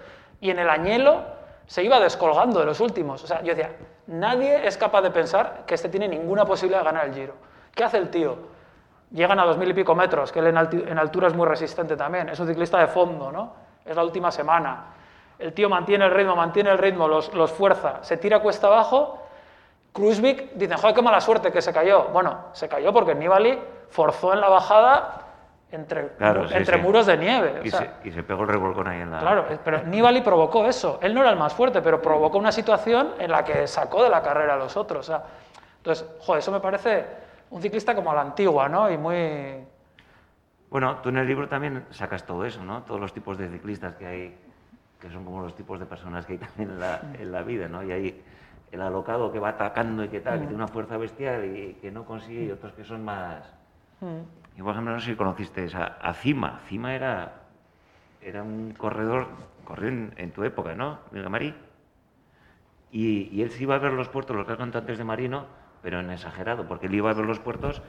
y 0.41 0.49
en 0.49 0.59
el 0.59 0.69
añelo 0.69 1.21
se 1.65 1.83
iba 1.83 1.99
descolgando 1.99 2.59
de 2.59 2.65
los 2.65 2.79
últimos. 2.79 3.23
O 3.23 3.27
sea, 3.27 3.41
yo 3.41 3.53
decía, 3.53 3.75
nadie 4.07 4.65
es 4.65 4.77
capaz 4.77 5.01
de 5.01 5.11
pensar 5.11 5.63
que 5.65 5.75
este 5.75 5.89
tiene 5.89 6.07
ninguna 6.07 6.45
posibilidad 6.45 6.79
de 6.79 6.85
ganar 6.85 7.05
el 7.07 7.13
Giro. 7.13 7.33
¿Qué 7.75 7.83
hace 7.83 7.97
el 7.97 8.09
tío? 8.09 8.37
Llegan 9.11 9.39
a 9.39 9.45
dos 9.45 9.57
mil 9.57 9.69
y 9.69 9.73
pico 9.73 9.95
metros, 9.95 10.31
que 10.31 10.39
él 10.39 10.47
en, 10.47 10.57
en 10.57 10.99
altura 10.99 11.27
es 11.27 11.33
muy 11.33 11.45
resistente 11.45 11.95
también, 11.95 12.29
es 12.29 12.39
un 12.39 12.47
ciclista 12.47 12.79
de 12.79 12.87
fondo, 12.87 13.31
¿no? 13.31 13.53
Es 13.85 13.95
la 13.95 14.03
última 14.03 14.31
semana. 14.31 14.85
El 15.39 15.53
tío 15.53 15.69
mantiene 15.69 16.05
el 16.05 16.11
ritmo, 16.11 16.35
mantiene 16.35 16.71
el 16.71 16.77
ritmo, 16.77 17.07
los, 17.07 17.33
los 17.33 17.51
fuerza, 17.51 17.99
se 18.01 18.17
tira 18.17 18.39
cuesta 18.39 18.67
abajo 18.67 19.26
Kruisvik, 19.93 20.53
dicen, 20.53 20.77
joder, 20.77 20.95
qué 20.95 21.01
mala 21.01 21.19
suerte 21.21 21.51
que 21.51 21.61
se 21.61 21.73
cayó. 21.73 22.05
Bueno, 22.09 22.37
se 22.53 22.67
cayó 22.69 22.93
porque 22.93 23.15
Nibali 23.15 23.57
forzó 23.89 24.33
en 24.33 24.41
la 24.41 24.49
bajada 24.49 25.23
entre, 25.71 26.09
Claro, 26.17 26.47
sí, 26.47 26.53
entre 26.55 26.77
sí. 26.77 26.81
muros 26.83 27.05
de 27.07 27.17
nieve. 27.17 27.59
o 27.61 27.65
Y, 27.65 27.71
sea, 27.71 27.99
se, 28.01 28.07
y 28.07 28.11
se 28.11 28.23
pegó 28.23 28.43
el 28.43 28.49
revolcón 28.49 28.87
ahí 28.87 29.01
en 29.01 29.11
la... 29.11 29.19
Claro, 29.19 29.45
pero 29.65 29.83
Nibali 29.83 30.21
provocó 30.21 30.65
eso. 30.65 30.99
Él 31.01 31.13
no 31.13 31.21
era 31.21 31.31
el 31.31 31.35
más 31.37 31.53
fuerte, 31.53 31.81
pero 31.81 32.01
provocó 32.01 32.37
una 32.37 32.51
situación 32.51 33.13
en 33.19 33.31
la 33.31 33.43
que 33.43 33.67
sacó 33.67 34.03
de 34.03 34.09
la 34.09 34.21
carrera 34.21 34.53
a 34.53 34.57
los 34.57 34.77
otros. 34.77 35.09
o 35.09 35.11
sea, 35.11 35.23
entonces, 35.77 36.05
joder, 36.19 36.39
eso 36.39 36.51
me 36.51 36.59
parece 36.59 37.05
un 37.49 37.61
ciclista 37.61 37.95
como 37.95 38.11
a 38.11 38.15
la 38.15 38.21
antigua, 38.21 38.69
¿no? 38.69 38.89
Y 38.91 38.97
muy... 38.97 39.65
Bueno, 40.69 40.97
tú 40.97 41.09
en 41.09 41.17
el 41.17 41.25
libro 41.27 41.47
también 41.47 41.85
sacas 41.91 42.25
todo 42.25 42.43
eso, 42.45 42.61
¿no? 42.63 42.83
Todos 42.83 42.99
los 42.99 43.13
tipos 43.13 43.37
de 43.37 43.47
ciclistas 43.49 43.95
que 43.95 44.05
hay, 44.05 44.37
que 44.99 45.09
son 45.09 45.23
como 45.23 45.41
los 45.41 45.55
tipos 45.55 45.79
de 45.79 45.85
personas 45.85 46.25
que 46.25 46.33
hay 46.33 46.39
también 46.39 46.69
en 46.71 46.79
la, 46.79 47.01
en 47.17 47.31
la 47.31 47.41
vida, 47.41 47.67
¿no? 47.67 47.83
Y 47.83 47.91
hay 47.91 48.23
el 48.71 48.81
alocado 48.81 49.31
que 49.31 49.39
va 49.39 49.49
atacando 49.49 50.03
y 50.03 50.09
que 50.09 50.19
tal, 50.19 50.39
que 50.39 50.47
tiene 50.47 50.55
una 50.55 50.67
fuerza 50.67 50.97
bestial 50.97 51.45
y 51.45 51.73
que 51.75 51.91
no 51.91 52.05
consigue, 52.05 52.45
y 52.45 52.51
otros 52.51 52.73
que 52.73 52.83
son 52.83 53.03
más... 53.03 53.53
Y 54.57 54.61
por 54.61 54.71
ejemplo, 54.71 54.93
no 54.93 54.99
sé 54.99 55.11
si 55.11 55.15
conociste 55.15 55.67
a, 55.75 55.97
a 56.01 56.13
Cima. 56.13 56.59
Cima 56.67 56.93
era, 56.93 57.43
era 58.21 58.43
un 58.43 58.73
corredor, 58.77 59.27
corrió 59.63 59.89
en, 59.89 60.13
en 60.17 60.31
tu 60.31 60.43
época, 60.43 60.75
¿no, 60.75 60.99
Miguel 61.11 61.29
Marí? 61.29 61.53
Y, 62.91 63.29
y 63.31 63.41
él 63.41 63.51
se 63.51 63.63
iba 63.63 63.75
a 63.75 63.79
ver 63.79 63.93
los 63.93 64.09
puertos, 64.09 64.35
los 64.35 64.45
que 64.45 64.53
has 64.53 64.57
contado 64.57 64.81
antes 64.81 64.97
de 64.97 65.03
Marino, 65.03 65.45
pero 65.81 65.99
en 65.99 66.09
exagerado, 66.09 66.67
porque 66.67 66.87
él 66.87 66.95
iba 66.95 67.11
a 67.11 67.13
ver 67.13 67.25
los 67.25 67.39
puertos, 67.39 67.81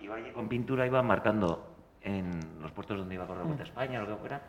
iba 0.00 0.16
allí 0.16 0.30
con 0.30 0.48
pintura, 0.48 0.86
iba 0.86 1.02
marcando 1.02 1.66
en 2.02 2.40
los 2.62 2.72
puertos 2.72 2.98
donde 2.98 3.14
iba 3.14 3.24
a 3.24 3.26
correr 3.26 3.44
Vuelta 3.44 3.64
a 3.64 3.66
España, 3.66 4.00
lo 4.00 4.06
que 4.06 4.16
fuera, 4.16 4.40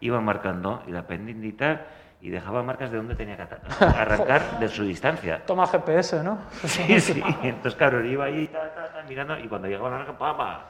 iba 0.00 0.20
marcando 0.20 0.82
y 0.86 0.92
la 0.92 1.06
pendiente 1.06 1.46
y 1.46 1.52
tal, 1.52 1.84
y 2.22 2.30
dejaba 2.30 2.62
marcas 2.62 2.92
de 2.92 2.98
dónde 2.98 3.16
tenía 3.16 3.36
que 3.36 3.42
arrancar 3.84 4.60
de 4.60 4.68
su 4.68 4.84
distancia. 4.84 5.42
Toma 5.44 5.66
GPS, 5.66 6.22
¿no? 6.22 6.38
Sí, 6.64 7.00
sí. 7.00 7.22
Entonces, 7.42 7.74
claro, 7.74 8.02
iba 8.04 8.26
ahí 8.26 8.46
ta, 8.46 8.72
ta, 8.72 8.92
ta, 8.92 9.02
mirando 9.08 9.36
y 9.38 9.48
cuando 9.48 9.66
llegaba 9.66 9.88
a 9.88 9.90
la 9.90 9.98
naranja, 9.98 10.16
¡pama! 10.16 10.62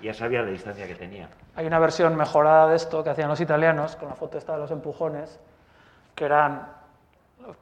Ya 0.00 0.14
sabía 0.14 0.42
la 0.42 0.50
distancia 0.50 0.86
que 0.86 0.94
tenía. 0.94 1.28
Hay 1.56 1.66
una 1.66 1.80
versión 1.80 2.14
mejorada 2.14 2.68
de 2.68 2.76
esto 2.76 3.02
que 3.02 3.10
hacían 3.10 3.28
los 3.28 3.40
italianos 3.40 3.96
con 3.96 4.08
la 4.08 4.14
foto 4.14 4.38
esta 4.38 4.52
de 4.52 4.60
los 4.60 4.70
empujones, 4.70 5.40
que 6.14 6.24
eran, 6.24 6.68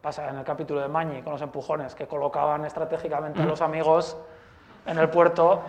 pasa 0.03 0.28
en 0.28 0.36
el 0.36 0.45
capítulo 0.45 0.80
de 0.80 0.88
Magni 0.88 1.22
con 1.22 1.32
los 1.32 1.43
empujones, 1.43 1.95
que 1.95 2.07
colocaban 2.07 2.66
estratégicamente 2.66 3.41
a 3.41 3.47
los 3.47 3.62
amigos 3.62 4.18
en 4.84 4.99
el 4.99 5.09
puerto, 5.09 5.62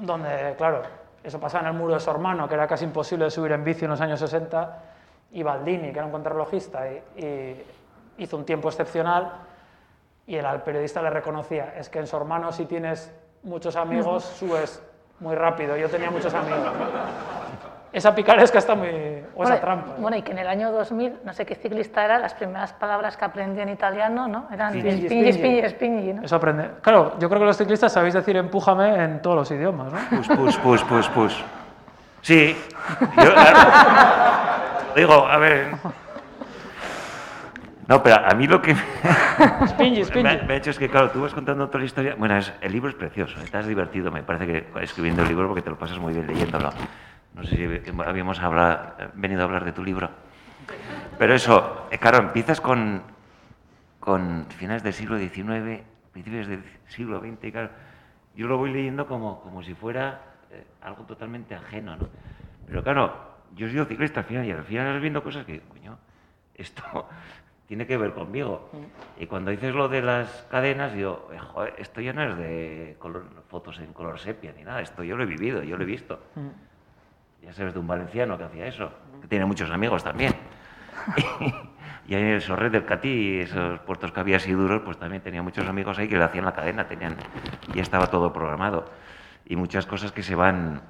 donde, 0.00 0.54
claro, 0.56 0.82
eso 1.22 1.38
pasaba 1.38 1.68
en 1.68 1.74
el 1.74 1.78
muro 1.78 1.94
de 1.94 2.00
Sormano, 2.00 2.48
que 2.48 2.54
era 2.54 2.66
casi 2.66 2.84
imposible 2.84 3.26
de 3.26 3.30
subir 3.30 3.52
en 3.52 3.62
bici 3.62 3.84
en 3.84 3.90
los 3.90 4.00
años 4.00 4.20
60, 4.20 4.85
y 5.36 5.42
Baldini, 5.42 5.92
que 5.92 5.98
era 5.98 6.06
un 6.06 6.12
contrarrelojista, 6.12 6.90
y, 6.90 7.02
y 7.18 7.64
hizo 8.16 8.38
un 8.38 8.46
tiempo 8.46 8.68
excepcional, 8.70 9.32
y 10.26 10.36
el, 10.36 10.46
al 10.46 10.62
periodista 10.62 11.02
le 11.02 11.10
reconocía, 11.10 11.74
es 11.78 11.90
que 11.90 11.98
en 11.98 12.06
Sormano 12.06 12.52
si 12.52 12.64
tienes 12.64 13.12
muchos 13.42 13.76
amigos, 13.76 14.24
subes 14.38 14.82
muy 15.20 15.34
rápido, 15.34 15.76
yo 15.76 15.90
tenía 15.90 16.10
muchos 16.10 16.32
amigos. 16.32 16.60
Esa 17.92 18.14
picaresca 18.14 18.58
está 18.58 18.74
muy... 18.74 18.88
o 18.88 18.90
esa 18.90 19.24
Bueno, 19.34 19.58
trampa. 19.60 19.86
¿no? 19.88 19.94
Bueno, 19.98 20.16
y 20.16 20.22
que 20.22 20.32
en 20.32 20.38
el 20.38 20.48
año 20.48 20.72
2000, 20.72 21.18
no 21.22 21.32
sé 21.34 21.44
qué 21.44 21.54
ciclista 21.54 22.02
era, 22.02 22.18
las 22.18 22.32
primeras 22.32 22.72
palabras 22.72 23.18
que 23.18 23.24
aprendí 23.26 23.60
en 23.60 23.68
italiano, 23.68 24.28
¿no? 24.28 24.46
Eran 24.50 24.72
Spingi, 24.72 25.06
spingi, 25.06 25.32
spingi. 25.32 25.32
spingi, 25.32 25.68
spingi, 25.68 26.12
¿no? 26.14 26.22
Eso 26.22 26.36
aprende. 26.36 26.70
Claro, 26.80 27.12
yo 27.18 27.28
creo 27.28 27.40
que 27.40 27.46
los 27.46 27.56
ciclistas 27.58 27.92
sabéis 27.92 28.14
decir 28.14 28.38
empújame 28.38 29.04
en 29.04 29.20
todos 29.20 29.36
los 29.36 29.50
idiomas, 29.50 29.92
¿no? 29.92 29.98
Push, 30.16 30.28
push, 30.28 30.58
push, 30.58 30.84
push, 30.84 31.08
push. 31.10 31.42
Sí, 32.22 32.56
yo, 33.00 33.32
claro, 33.34 34.55
digo, 34.96 35.26
a 35.26 35.36
ver. 35.38 35.74
No, 37.88 38.02
pero 38.02 38.16
a 38.16 38.34
mí 38.34 38.46
lo 38.48 38.60
que 38.60 38.74
me, 38.74 38.80
Spingy. 39.68 40.04
me 40.46 40.54
ha 40.54 40.56
hecho 40.56 40.70
es 40.70 40.78
que, 40.78 40.88
claro, 40.88 41.10
tú 41.10 41.20
vas 41.20 41.32
contando 41.32 41.68
toda 41.68 41.78
la 41.80 41.84
historia. 41.84 42.14
Bueno, 42.18 42.36
es- 42.36 42.52
el 42.60 42.72
libro 42.72 42.88
es 42.90 42.96
precioso, 42.96 43.40
estás 43.40 43.66
divertido, 43.66 44.10
me 44.10 44.22
parece 44.24 44.46
que 44.46 44.82
escribiendo 44.82 45.22
el 45.22 45.28
libro 45.28 45.46
porque 45.46 45.62
te 45.62 45.70
lo 45.70 45.78
pasas 45.78 45.98
muy 45.98 46.12
bien 46.12 46.26
leyéndolo. 46.26 46.70
No 47.34 47.44
sé 47.44 47.56
si 47.56 47.92
habíamos 48.04 48.40
hablado, 48.40 48.94
venido 49.14 49.42
a 49.42 49.44
hablar 49.44 49.64
de 49.64 49.72
tu 49.72 49.84
libro. 49.84 50.10
Pero 51.18 51.34
eso, 51.34 51.86
eh, 51.90 51.98
claro, 51.98 52.18
empiezas 52.18 52.60
con, 52.60 53.02
con 54.00 54.46
finales 54.56 54.82
del 54.82 54.92
siglo 54.92 55.16
XIX, 55.18 55.82
principios 56.12 56.48
del 56.48 56.64
siglo 56.88 57.20
XX, 57.20 57.44
y 57.48 57.52
claro, 57.52 57.70
yo 58.34 58.46
lo 58.48 58.58
voy 58.58 58.72
leyendo 58.72 59.06
como, 59.06 59.40
como 59.42 59.62
si 59.62 59.74
fuera 59.74 60.20
eh, 60.50 60.64
algo 60.82 61.04
totalmente 61.04 61.54
ajeno, 61.54 61.96
¿no? 61.96 62.08
Pero 62.66 62.82
claro, 62.82 63.14
yo 63.56 63.66
he 63.66 63.70
sido 63.70 63.84
ciclista 63.86 64.20
al 64.20 64.26
final 64.26 64.44
y 64.44 64.50
al 64.52 64.62
final 64.64 64.92
vas 64.92 65.00
viendo 65.02 65.22
cosas 65.22 65.44
que, 65.44 65.60
coño, 65.60 65.98
esto 66.54 66.82
tiene 67.66 67.86
que 67.86 67.96
ver 67.96 68.12
conmigo. 68.12 68.70
Y 69.18 69.26
cuando 69.26 69.50
dices 69.50 69.74
lo 69.74 69.88
de 69.88 70.02
las 70.02 70.46
cadenas, 70.50 70.92
digo, 70.94 71.28
eh, 71.32 71.38
joder, 71.38 71.74
esto 71.78 72.00
ya 72.00 72.12
no 72.12 72.22
es 72.22 72.36
de 72.36 72.96
color- 73.00 73.26
fotos 73.48 73.78
en 73.80 73.92
color 73.92 74.18
sepia 74.20 74.52
ni 74.56 74.62
nada, 74.62 74.80
esto 74.82 75.02
yo 75.02 75.16
lo 75.16 75.22
he 75.24 75.26
vivido, 75.26 75.62
yo 75.62 75.76
lo 75.76 75.82
he 75.82 75.86
visto. 75.86 76.20
Ya 77.42 77.52
sabes 77.52 77.72
de 77.74 77.80
un 77.80 77.86
valenciano 77.86 78.36
que 78.38 78.44
hacía 78.44 78.66
eso, 78.66 78.90
que 79.20 79.28
tiene 79.28 79.44
muchos 79.44 79.70
amigos 79.70 80.02
también. 80.04 80.34
y 82.08 82.14
ahí 82.14 82.22
en 82.22 82.28
el 82.28 82.40
Sorret 82.42 82.72
del 82.72 82.84
Catí, 82.84 83.40
esos 83.40 83.78
puertos 83.80 84.12
que 84.12 84.20
había 84.20 84.36
así 84.36 84.52
duros, 84.52 84.82
pues 84.84 84.96
también 84.98 85.22
tenía 85.22 85.42
muchos 85.42 85.66
amigos 85.66 85.98
ahí 85.98 86.08
que 86.08 86.16
le 86.18 86.24
hacían 86.24 86.44
la 86.44 86.52
cadena, 86.54 86.86
tenían, 86.88 87.16
ya 87.74 87.82
estaba 87.82 88.08
todo 88.08 88.32
programado. 88.32 88.90
Y 89.44 89.56
muchas 89.56 89.86
cosas 89.86 90.10
que 90.12 90.22
se 90.22 90.34
van, 90.34 90.82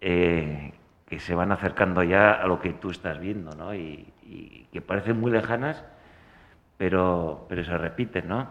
eh, 0.00 0.72
que 1.06 1.20
se 1.20 1.34
van 1.34 1.52
acercando 1.52 2.02
ya 2.02 2.32
a 2.32 2.46
lo 2.46 2.60
que 2.60 2.72
tú 2.72 2.90
estás 2.90 3.18
viendo, 3.18 3.54
¿no? 3.56 3.74
Y, 3.74 4.12
y 4.22 4.68
que 4.72 4.80
parecen 4.80 5.20
muy 5.20 5.30
lejanas, 5.30 5.84
pero, 6.78 7.46
pero 7.48 7.64
se 7.64 7.76
repiten, 7.76 8.28
¿no? 8.28 8.48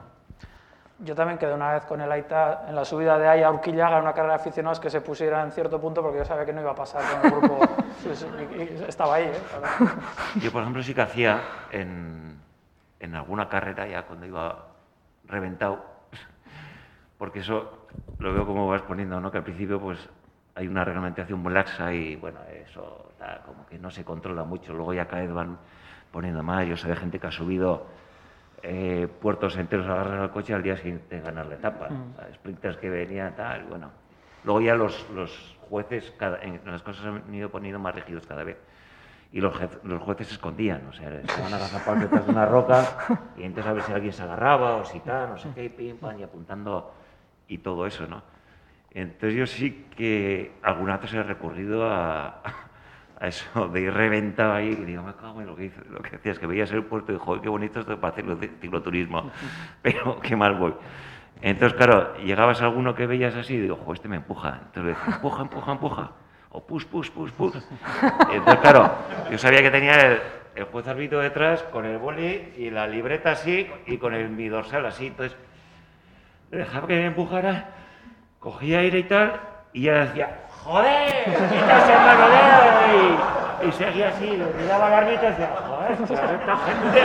Yo 0.99 1.15
también 1.15 1.37
quedé 1.39 1.53
una 1.53 1.73
vez 1.73 1.83
con 1.85 1.99
el 1.99 2.09
Aita 2.11 2.65
en 2.69 2.75
la 2.75 2.85
subida 2.85 3.17
de 3.17 3.27
ahí 3.27 3.41
a 3.43 3.51
Urquillaga, 3.51 3.97
en 3.97 4.03
una 4.03 4.13
carrera 4.13 4.35
de 4.35 4.39
aficionados 4.41 4.79
que 4.79 4.89
se 4.89 5.01
pusiera 5.01 5.43
en 5.43 5.51
cierto 5.51 5.81
punto 5.81 6.01
porque 6.01 6.19
yo 6.19 6.25
sabía 6.25 6.45
que 6.45 6.53
no 6.53 6.61
iba 6.61 6.71
a 6.71 6.75
pasar 6.75 7.01
con 7.21 7.25
el 7.33 7.39
grupo. 7.39 7.59
Y- 8.03 8.61
y 8.61 8.85
estaba 8.87 9.15
ahí, 9.15 9.25
¿eh? 9.25 9.37
Yo, 10.41 10.51
por 10.51 10.61
ejemplo, 10.61 10.83
sí 10.83 10.93
que 10.93 11.01
hacía 11.01 11.41
en, 11.71 12.37
en 12.99 13.15
alguna 13.15 13.47
carrera 13.49 13.87
ya 13.87 14.03
cuando 14.03 14.25
iba 14.25 14.67
reventado, 15.25 15.83
porque 17.17 17.39
eso 17.39 17.87
lo 18.19 18.33
veo 18.33 18.45
como 18.45 18.67
vas 18.67 18.81
poniendo, 18.81 19.19
¿no? 19.21 19.31
Que 19.31 19.37
al 19.37 19.43
principio 19.43 19.79
pues 19.79 19.97
hay 20.55 20.67
una 20.67 20.83
reglamentación 20.85 21.39
muy 21.39 21.53
laxa 21.53 21.93
y 21.93 22.15
bueno, 22.15 22.39
eso 22.65 23.13
da 23.19 23.41
como 23.45 23.65
que 23.65 23.77
no 23.79 23.89
se 23.89 24.03
controla 24.05 24.43
mucho. 24.43 24.73
Luego 24.73 24.93
ya 24.93 25.07
cada 25.07 25.23
vez 25.23 25.33
van 25.33 25.57
poniendo 26.11 26.43
más. 26.43 26.67
Yo 26.67 26.77
sé 26.77 26.87
de 26.89 26.95
gente 26.95 27.19
que 27.19 27.27
ha 27.27 27.31
subido 27.31 27.87
eh, 28.61 29.07
puertos 29.21 29.57
enteros 29.57 29.87
a 29.87 29.93
agarrar 29.93 30.19
al 30.19 30.31
coche 30.31 30.53
al 30.53 30.61
día 30.63 30.77
siguiente 30.77 31.15
de 31.15 31.21
ganar 31.21 31.47
la 31.47 31.55
etapa. 31.55 31.87
O 32.13 32.15
sea, 32.21 32.33
sprinters 32.35 32.77
que 32.77 32.89
venían 32.89 33.35
tal, 33.35 33.63
bueno. 33.65 33.91
Luego 34.43 34.61
ya 34.61 34.75
los, 34.75 35.09
los 35.11 35.57
jueces, 35.69 36.13
cada, 36.19 36.39
en, 36.41 36.61
las 36.65 36.83
cosas 36.83 37.05
han 37.05 37.33
ido 37.33 37.49
poniendo 37.49 37.79
más 37.79 37.95
rígidos 37.95 38.25
cada 38.27 38.43
vez 38.43 38.57
y 39.31 39.41
los, 39.41 39.55
jef- 39.55 39.81
los 39.83 40.01
jueces 40.03 40.27
se 40.27 40.33
escondían, 40.33 40.85
o 40.87 40.93
sea, 40.93 41.09
se 41.09 41.41
van 41.41 41.53
a 41.53 41.55
agazapar 41.55 41.99
detrás 42.01 42.25
de 42.25 42.31
una 42.31 42.45
roca 42.45 42.85
y 43.37 43.43
entonces 43.43 43.69
a 43.71 43.73
ver 43.73 43.83
si 43.83 43.91
alguien 43.93 44.13
se 44.13 44.21
agarraba 44.21 44.75
o 44.75 44.85
si 44.85 44.99
tal, 44.99 45.29
no 45.29 45.37
sé 45.39 45.49
qué, 45.55 45.65
y 45.65 45.69
pim, 45.69 45.97
pam, 45.97 46.19
y 46.19 46.23
apuntando 46.23 46.93
y 47.47 47.57
todo 47.59 47.87
eso, 47.87 48.05
¿no? 48.05 48.21
Entonces 48.93 49.33
yo 49.37 49.47
sí 49.47 49.85
que 49.95 50.51
alguna 50.61 50.97
vez 50.97 51.13
he 51.13 51.23
recurrido 51.23 51.89
a, 51.89 52.41
a 53.19 53.27
eso 53.27 53.67
de 53.69 53.81
ir 53.81 53.93
reventado 53.93 54.53
ahí 54.53 54.69
y 54.79 54.85
digo, 54.85 55.03
me 55.03 55.13
cago 55.15 55.41
en 55.41 55.47
lo 55.47 55.55
que, 55.55 55.65
hice- 55.65 55.83
lo 55.89 55.99
que 56.01 56.11
decías, 56.11 56.37
que 56.39 56.45
veías 56.47 56.71
el 56.71 56.83
puerto 56.83 57.11
y 57.11 57.15
digo, 57.15 57.25
joder, 57.25 57.41
qué 57.41 57.49
bonito 57.49 57.79
esto 57.79 57.99
para 57.99 58.13
hacer 58.13 58.25
cicloturismo, 58.61 59.31
pero 59.81 60.19
qué 60.19 60.35
mal 60.35 60.55
voy. 60.55 60.73
Entonces, 61.41 61.75
claro, 61.75 62.15
llegabas 62.17 62.61
a 62.61 62.65
alguno 62.65 62.95
que 62.95 63.05
veías 63.07 63.35
así 63.35 63.55
y 63.55 63.59
digo, 63.61 63.75
joder, 63.77 63.95
este 63.95 64.07
me 64.07 64.17
empuja. 64.17 64.59
Entonces 64.65 64.83
le 64.83 64.89
decía, 64.89 65.15
empuja, 65.15 65.41
empuja, 65.41 65.71
empuja. 65.73 66.11
O 66.51 66.63
push, 66.65 66.85
push, 66.85 67.09
push, 67.09 67.31
push. 67.31 67.55
Entonces, 68.31 68.59
claro, 68.61 68.91
yo 69.31 69.37
sabía 69.39 69.61
que 69.63 69.71
tenía 69.71 69.95
el, 70.07 70.19
el 70.55 70.63
juez 70.65 70.87
árbitro 70.87 71.19
detrás 71.19 71.63
con 71.63 71.83
el 71.85 71.97
boli 71.97 72.53
y 72.57 72.69
la 72.69 72.87
libreta 72.87 73.31
así 73.31 73.67
y 73.87 73.97
con 73.97 74.13
el, 74.13 74.29
mi 74.29 74.47
dorsal 74.47 74.85
así. 74.85 75.07
Entonces, 75.07 75.35
le 76.51 76.59
dejaba 76.59 76.87
que 76.87 76.93
me 76.95 77.07
empujara, 77.07 77.69
cogía 78.43 78.79
aire 78.79 78.99
y 78.99 79.03
tal, 79.03 79.39
y 79.71 79.83
ya 79.83 79.93
decía, 79.93 80.41
joder, 80.65 81.23
quítase 81.23 81.93
el 81.93 81.99
manoleo. 81.99 83.17
Y, 83.63 83.67
y 83.67 83.71
seguía 83.71 84.09
así, 84.09 84.27
le 84.35 84.45
miraba 84.61 84.87
al 84.87 84.93
árbitro 84.93 85.27
y 85.27 85.31
decía, 85.31 85.49
joder, 85.65 85.97
¿qué 85.97 86.13
hace 86.13 86.35
esta 86.35 86.57
gente? 86.57 87.01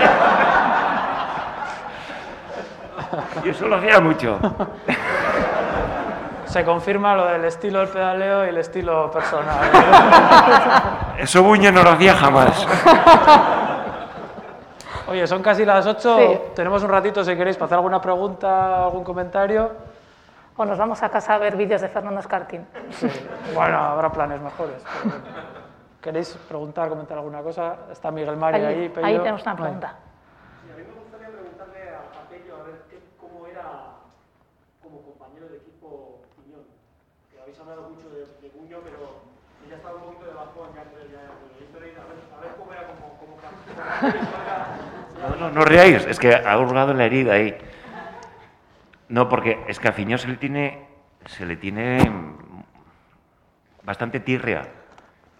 Y 3.44 3.48
eso 3.50 3.68
lo 3.68 3.76
hacía 3.76 4.00
mucho. 4.00 4.38
Se 6.46 6.64
confirma 6.64 7.14
lo 7.14 7.26
del 7.26 7.44
estilo 7.44 7.78
del 7.78 7.88
pedaleo 7.88 8.44
y 8.44 8.48
el 8.48 8.58
estilo 8.58 9.08
personal. 9.10 9.70
Eso 11.18 11.42
Buño 11.42 11.70
no 11.70 11.84
lo 11.84 11.90
hacía 11.90 12.14
jamás. 12.14 12.66
Oye, 15.06 15.26
son 15.26 15.42
casi 15.42 15.64
las 15.64 15.86
8. 15.86 16.18
Sí. 16.18 16.40
Tenemos 16.56 16.82
un 16.82 16.90
ratito 16.90 17.22
si 17.24 17.36
queréis 17.36 17.56
para 17.56 17.66
hacer 17.66 17.76
alguna 17.76 18.00
pregunta, 18.00 18.84
algún 18.84 19.04
comentario. 19.04 19.87
O 20.58 20.64
nos 20.66 20.76
vamos 20.76 20.98
a 21.02 21.08
casa 21.08 21.34
a 21.34 21.38
ver 21.38 21.54
vídeos 21.56 21.80
de 21.80 21.88
Fernando 21.88 22.18
Escartín. 22.20 22.66
Sí. 22.90 23.06
Bueno, 23.54 23.78
habrá 23.78 24.10
planes 24.10 24.40
mejores. 24.40 24.82
pero. 25.02 25.14
¿Queréis 26.02 26.34
preguntar, 26.48 26.88
comentar 26.88 27.16
alguna 27.18 27.42
cosa? 27.42 27.86
Está 27.92 28.10
Miguel 28.10 28.36
Mari 28.36 28.58
ahí, 28.58 28.64
Ahí, 28.82 28.88
Pello. 28.88 29.06
ahí 29.06 29.18
tenemos 29.18 29.42
una 29.42 29.56
pregunta. 29.56 29.94
Sí, 30.62 30.70
a 30.72 30.76
mí 30.76 30.82
me 30.82 30.94
gustaría 31.00 31.28
preguntarle 31.28 31.80
a, 31.90 31.98
a 31.98 32.28
Pello 32.28 32.54
a 32.56 32.62
ver 32.66 32.76
qué- 32.90 33.02
cómo 33.20 33.46
era 33.46 34.02
como 34.82 35.02
compañero 35.02 35.46
de 35.48 35.56
equipo 35.58 36.22
Piñón. 36.36 36.66
Que 37.30 37.40
habéis 37.40 37.58
hablado 37.60 37.90
mucho 37.90 38.08
de, 38.10 38.20
de 38.42 38.48
Buño, 38.54 38.78
pero 38.82 39.22
ella 39.66 39.76
estaba 39.76 39.94
un 39.94 40.02
poquito 40.10 40.26
de 40.26 40.34
bajón 40.34 40.68
ya 40.74 40.82
entre 40.82 41.02
ya, 41.06 41.22
ya, 41.22 41.86
ya, 41.86 42.02
a, 42.02 42.06
ver, 42.10 42.18
a 42.34 42.40
ver 42.42 42.52
cómo 42.58 42.72
era 42.72 42.82
como, 42.86 43.04
como 43.18 43.32
compañero. 43.38 44.26
cómo 44.26 44.42
era- 44.42 45.28
No, 45.28 45.36
no, 45.36 45.50
no 45.54 45.62
reáis, 45.64 46.06
es 46.06 46.18
que 46.18 46.34
ha 46.34 46.58
hurgado 46.58 46.90
en 46.92 46.98
la 46.98 47.04
herida 47.06 47.34
ahí. 47.34 47.54
No, 49.08 49.28
porque 49.28 49.64
es 49.68 49.80
Fiñón 49.80 50.18
se 50.18 50.28
le 50.28 50.36
tiene, 50.36 50.86
se 51.26 51.46
le 51.46 51.56
tiene 51.56 51.98
mm, 52.08 52.36
bastante 53.84 54.20
tirria. 54.20 54.68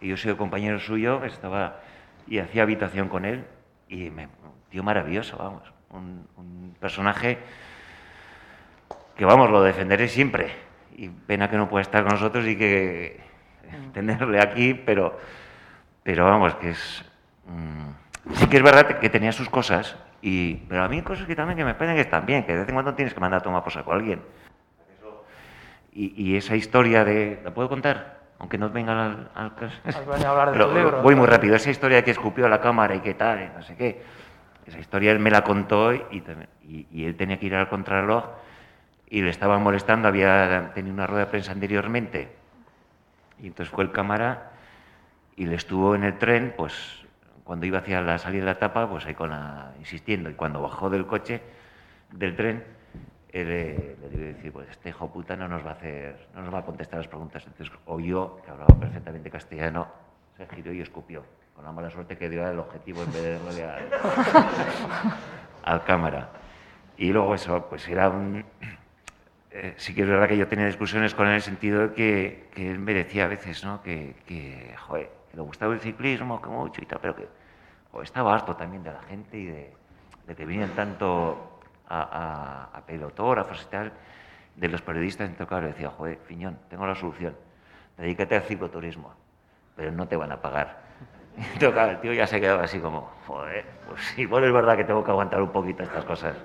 Y 0.01 0.09
yo 0.09 0.17
sido 0.17 0.37
compañero 0.37 0.79
suyo, 0.79 1.25
estaba 1.25 1.81
y 2.27 2.39
hacía 2.39 2.63
habitación 2.63 3.09
con 3.09 3.25
él, 3.25 3.47
y 3.89 4.11
me, 4.11 4.29
tío 4.71 4.83
maravilloso, 4.83 5.37
vamos. 5.37 5.63
Un, 5.91 6.27
un 6.37 6.77
personaje 6.79 7.39
que, 9.17 9.25
vamos, 9.25 9.51
lo 9.51 9.63
defenderé 9.63 10.09
siempre. 10.09 10.53
Y 10.97 11.09
pena 11.09 11.49
que 11.51 11.57
no 11.57 11.69
pueda 11.69 11.83
estar 11.83 12.03
con 12.03 12.13
nosotros 12.13 12.47
y 12.47 12.57
que 12.57 13.21
tenerle 13.93 14.41
aquí, 14.41 14.75
pero, 14.75 15.19
pero 16.03 16.25
vamos, 16.25 16.55
que 16.57 16.71
es... 16.71 17.05
mm, 17.47 18.35
sí 18.35 18.47
que 18.49 18.57
es 18.59 18.63
verdad 18.63 18.99
que 18.99 19.11
tenía 19.11 19.33
sus 19.33 19.49
cosas, 19.49 19.97
y, 20.23 20.55
pero 20.69 20.83
a 20.85 20.89
mí 20.89 20.97
hay 20.97 21.03
cosas 21.03 21.27
que 21.27 21.37
también 21.37 21.57
que 21.57 21.65
me 21.65 21.75
parecen 21.75 21.97
que 21.97 22.03
están 22.03 22.27
bien, 22.27 22.45
que 22.45 22.53
de 22.53 22.61
vez 22.61 22.69
en 22.69 22.75
cuando 22.75 22.95
tienes 22.95 23.15
que 23.15 23.21
mandar 23.21 23.41
a 23.41 23.43
tomar 23.43 23.63
por 23.63 23.73
saco 23.73 23.93
a 23.93 23.97
alguien. 23.97 24.21
Y, 25.93 26.13
y 26.33 26.37
esa 26.37 26.55
historia 26.57 27.05
de... 27.05 27.41
¿La 27.45 27.53
puedo 27.53 27.69
contar? 27.69 28.19
Aunque 28.39 28.57
no 28.59 28.71
venga 28.71 28.93
al, 29.07 29.31
al 29.35 29.55
caso. 29.57 29.77
Pero 30.53 30.67
voy 31.03 31.15
muy 31.15 31.27
rápido. 31.27 31.57
Esa 31.57 31.71
historia 31.71 32.05
que 32.05 32.13
escupió 32.13 32.47
a 32.47 32.49
la 32.49 32.61
cámara 32.61 32.95
y 32.95 33.01
qué 33.01 33.15
tal, 33.15 33.43
y 33.43 33.57
no 33.57 33.63
sé 33.63 33.75
qué. 33.77 34.03
Esa 34.67 34.79
historia 34.79 35.11
él 35.13 35.19
me 35.19 35.31
la 35.31 35.43
contó 35.43 35.93
y, 35.95 36.03
y- 36.69 36.87
y 36.93 37.05
él 37.05 37.17
tenía 37.17 37.39
que 37.41 37.47
ir 37.47 37.55
al 37.55 37.69
contrarreloj 37.69 38.25
y 39.09 39.23
le 39.23 39.31
estaban 39.31 39.63
molestando. 39.63 40.07
Había 40.09 40.71
tenido 40.75 40.95
una 40.95 41.07
rueda 41.07 41.25
de 41.25 41.31
prensa 41.31 41.51
anteriormente. 41.53 42.29
Y 43.41 43.47
entonces 43.49 43.75
fue 43.75 43.83
el 43.83 43.91
cámara 43.91 44.51
y 45.37 45.47
le 45.47 45.55
estuvo 45.57 45.95
en 45.95 46.05
el 46.05 46.19
tren, 46.19 46.55
pues 46.57 47.05
cuando 47.49 47.65
iba 47.65 47.79
hacia 47.79 48.03
la 48.03 48.19
salida 48.19 48.41
de 48.41 48.45
la 48.45 48.53
etapa, 48.53 48.87
pues 48.87 49.07
ahí 49.07 49.15
con 49.15 49.31
la, 49.31 49.73
insistiendo. 49.79 50.29
Y 50.29 50.35
cuando 50.35 50.61
bajó 50.61 50.91
del 50.91 51.07
coche, 51.07 51.41
del 52.13 52.37
tren, 52.37 52.63
eh, 53.33 53.97
le 54.03 54.09
debió 54.11 54.27
decir, 54.35 54.53
pues 54.53 54.69
este 54.69 54.91
hijo 54.91 55.11
puta 55.11 55.35
no 55.35 55.49
nos 55.49 55.65
va 55.65 55.71
a 55.71 55.73
hacer, 55.73 56.29
no 56.35 56.43
nos 56.43 56.53
va 56.53 56.59
a 56.59 56.65
contestar 56.67 56.99
las 56.99 57.09
preguntas. 57.09 57.43
Entonces 57.47 57.75
oyó, 57.87 58.43
que 58.43 58.51
hablaba 58.51 58.79
perfectamente 58.79 59.31
castellano, 59.31 59.89
se 60.37 60.47
giró 60.47 60.75
y 60.75 60.83
escupió, 60.83 61.25
con 61.57 61.65
la 61.65 61.73
mala 61.73 61.89
suerte 61.89 62.19
que 62.19 62.29
dio 62.29 62.47
al 62.47 62.59
objetivo 62.59 63.03
en 63.03 63.13
vez 63.15 63.23
de 63.23 63.39
darle 63.39 63.65
al, 65.65 65.85
cámara. 65.87 66.29
Y 66.99 67.11
luego 67.15 67.35
eso, 67.35 67.65
pues 67.71 67.89
era 67.89 68.11
un... 68.11 68.45
eh, 69.53 69.73
sí 69.79 69.95
que 69.95 70.03
es 70.03 70.09
verdad 70.09 70.29
que 70.29 70.37
yo 70.37 70.49
tenía 70.49 70.67
discusiones 70.67 71.15
con 71.15 71.25
él 71.25 71.31
en 71.31 71.37
el 71.37 71.43
sentido 71.43 71.89
de 71.89 71.95
que, 71.95 72.51
que 72.55 72.71
él 72.71 72.79
me 72.79 72.93
decía 72.93 73.25
a 73.25 73.29
veces, 73.29 73.65
¿no? 73.65 73.83
Que, 73.83 74.17
que, 74.27 74.75
joder, 74.87 75.11
que 75.31 75.37
le 75.39 75.43
gustaba 75.43 75.73
el 75.73 75.81
ciclismo, 75.81 76.43
que 76.43 76.51
mucho 76.51 76.83
y 76.83 76.85
tal, 76.85 76.99
pero 77.01 77.17
que 77.17 77.38
joder, 77.99 78.05
estaba 78.07 78.35
harto 78.35 78.55
también 78.55 78.83
de 78.85 78.93
la 78.93 79.03
gente 79.03 79.37
y 79.37 79.47
de, 79.47 79.73
de 80.27 80.37
que 80.37 80.45
venían 80.47 80.71
tanto 80.71 81.61
a, 81.89 82.01
a, 82.73 82.79
a 82.79 82.81
pelotógrafos 82.83 83.63
y 83.63 83.67
tal, 83.71 83.93
de 84.57 84.69
los 84.69 84.83
periodistas. 84.83 85.27
Entonces, 85.29 85.49
claro, 85.49 85.67
decía, 85.67 85.91
joder, 85.91 86.19
Fiñón, 86.27 86.59
tengo 86.69 86.87
la 86.87 86.95
solución. 86.95 87.35
Dedícate 87.97 88.37
al 88.37 88.43
cicloturismo. 88.43 89.13
pero 89.75 89.91
no 89.93 90.07
te 90.07 90.17
van 90.17 90.31
a 90.33 90.41
pagar. 90.41 90.79
Entonces, 91.37 91.73
claro, 91.73 91.93
el 91.93 92.01
tío 92.01 92.13
ya 92.13 92.27
se 92.27 92.41
quedaba 92.41 92.63
así 92.65 92.79
como, 92.81 93.11
joder, 93.27 93.65
pues 93.89 94.01
sí, 94.15 94.27
bueno, 94.27 94.47
es 94.47 94.53
verdad 94.53 94.77
que 94.77 94.85
tengo 94.85 95.03
que 95.05 95.11
aguantar 95.11 95.41
un 95.43 95.51
poquito 95.51 95.83
estas 95.83 96.05
cosas. 96.05 96.37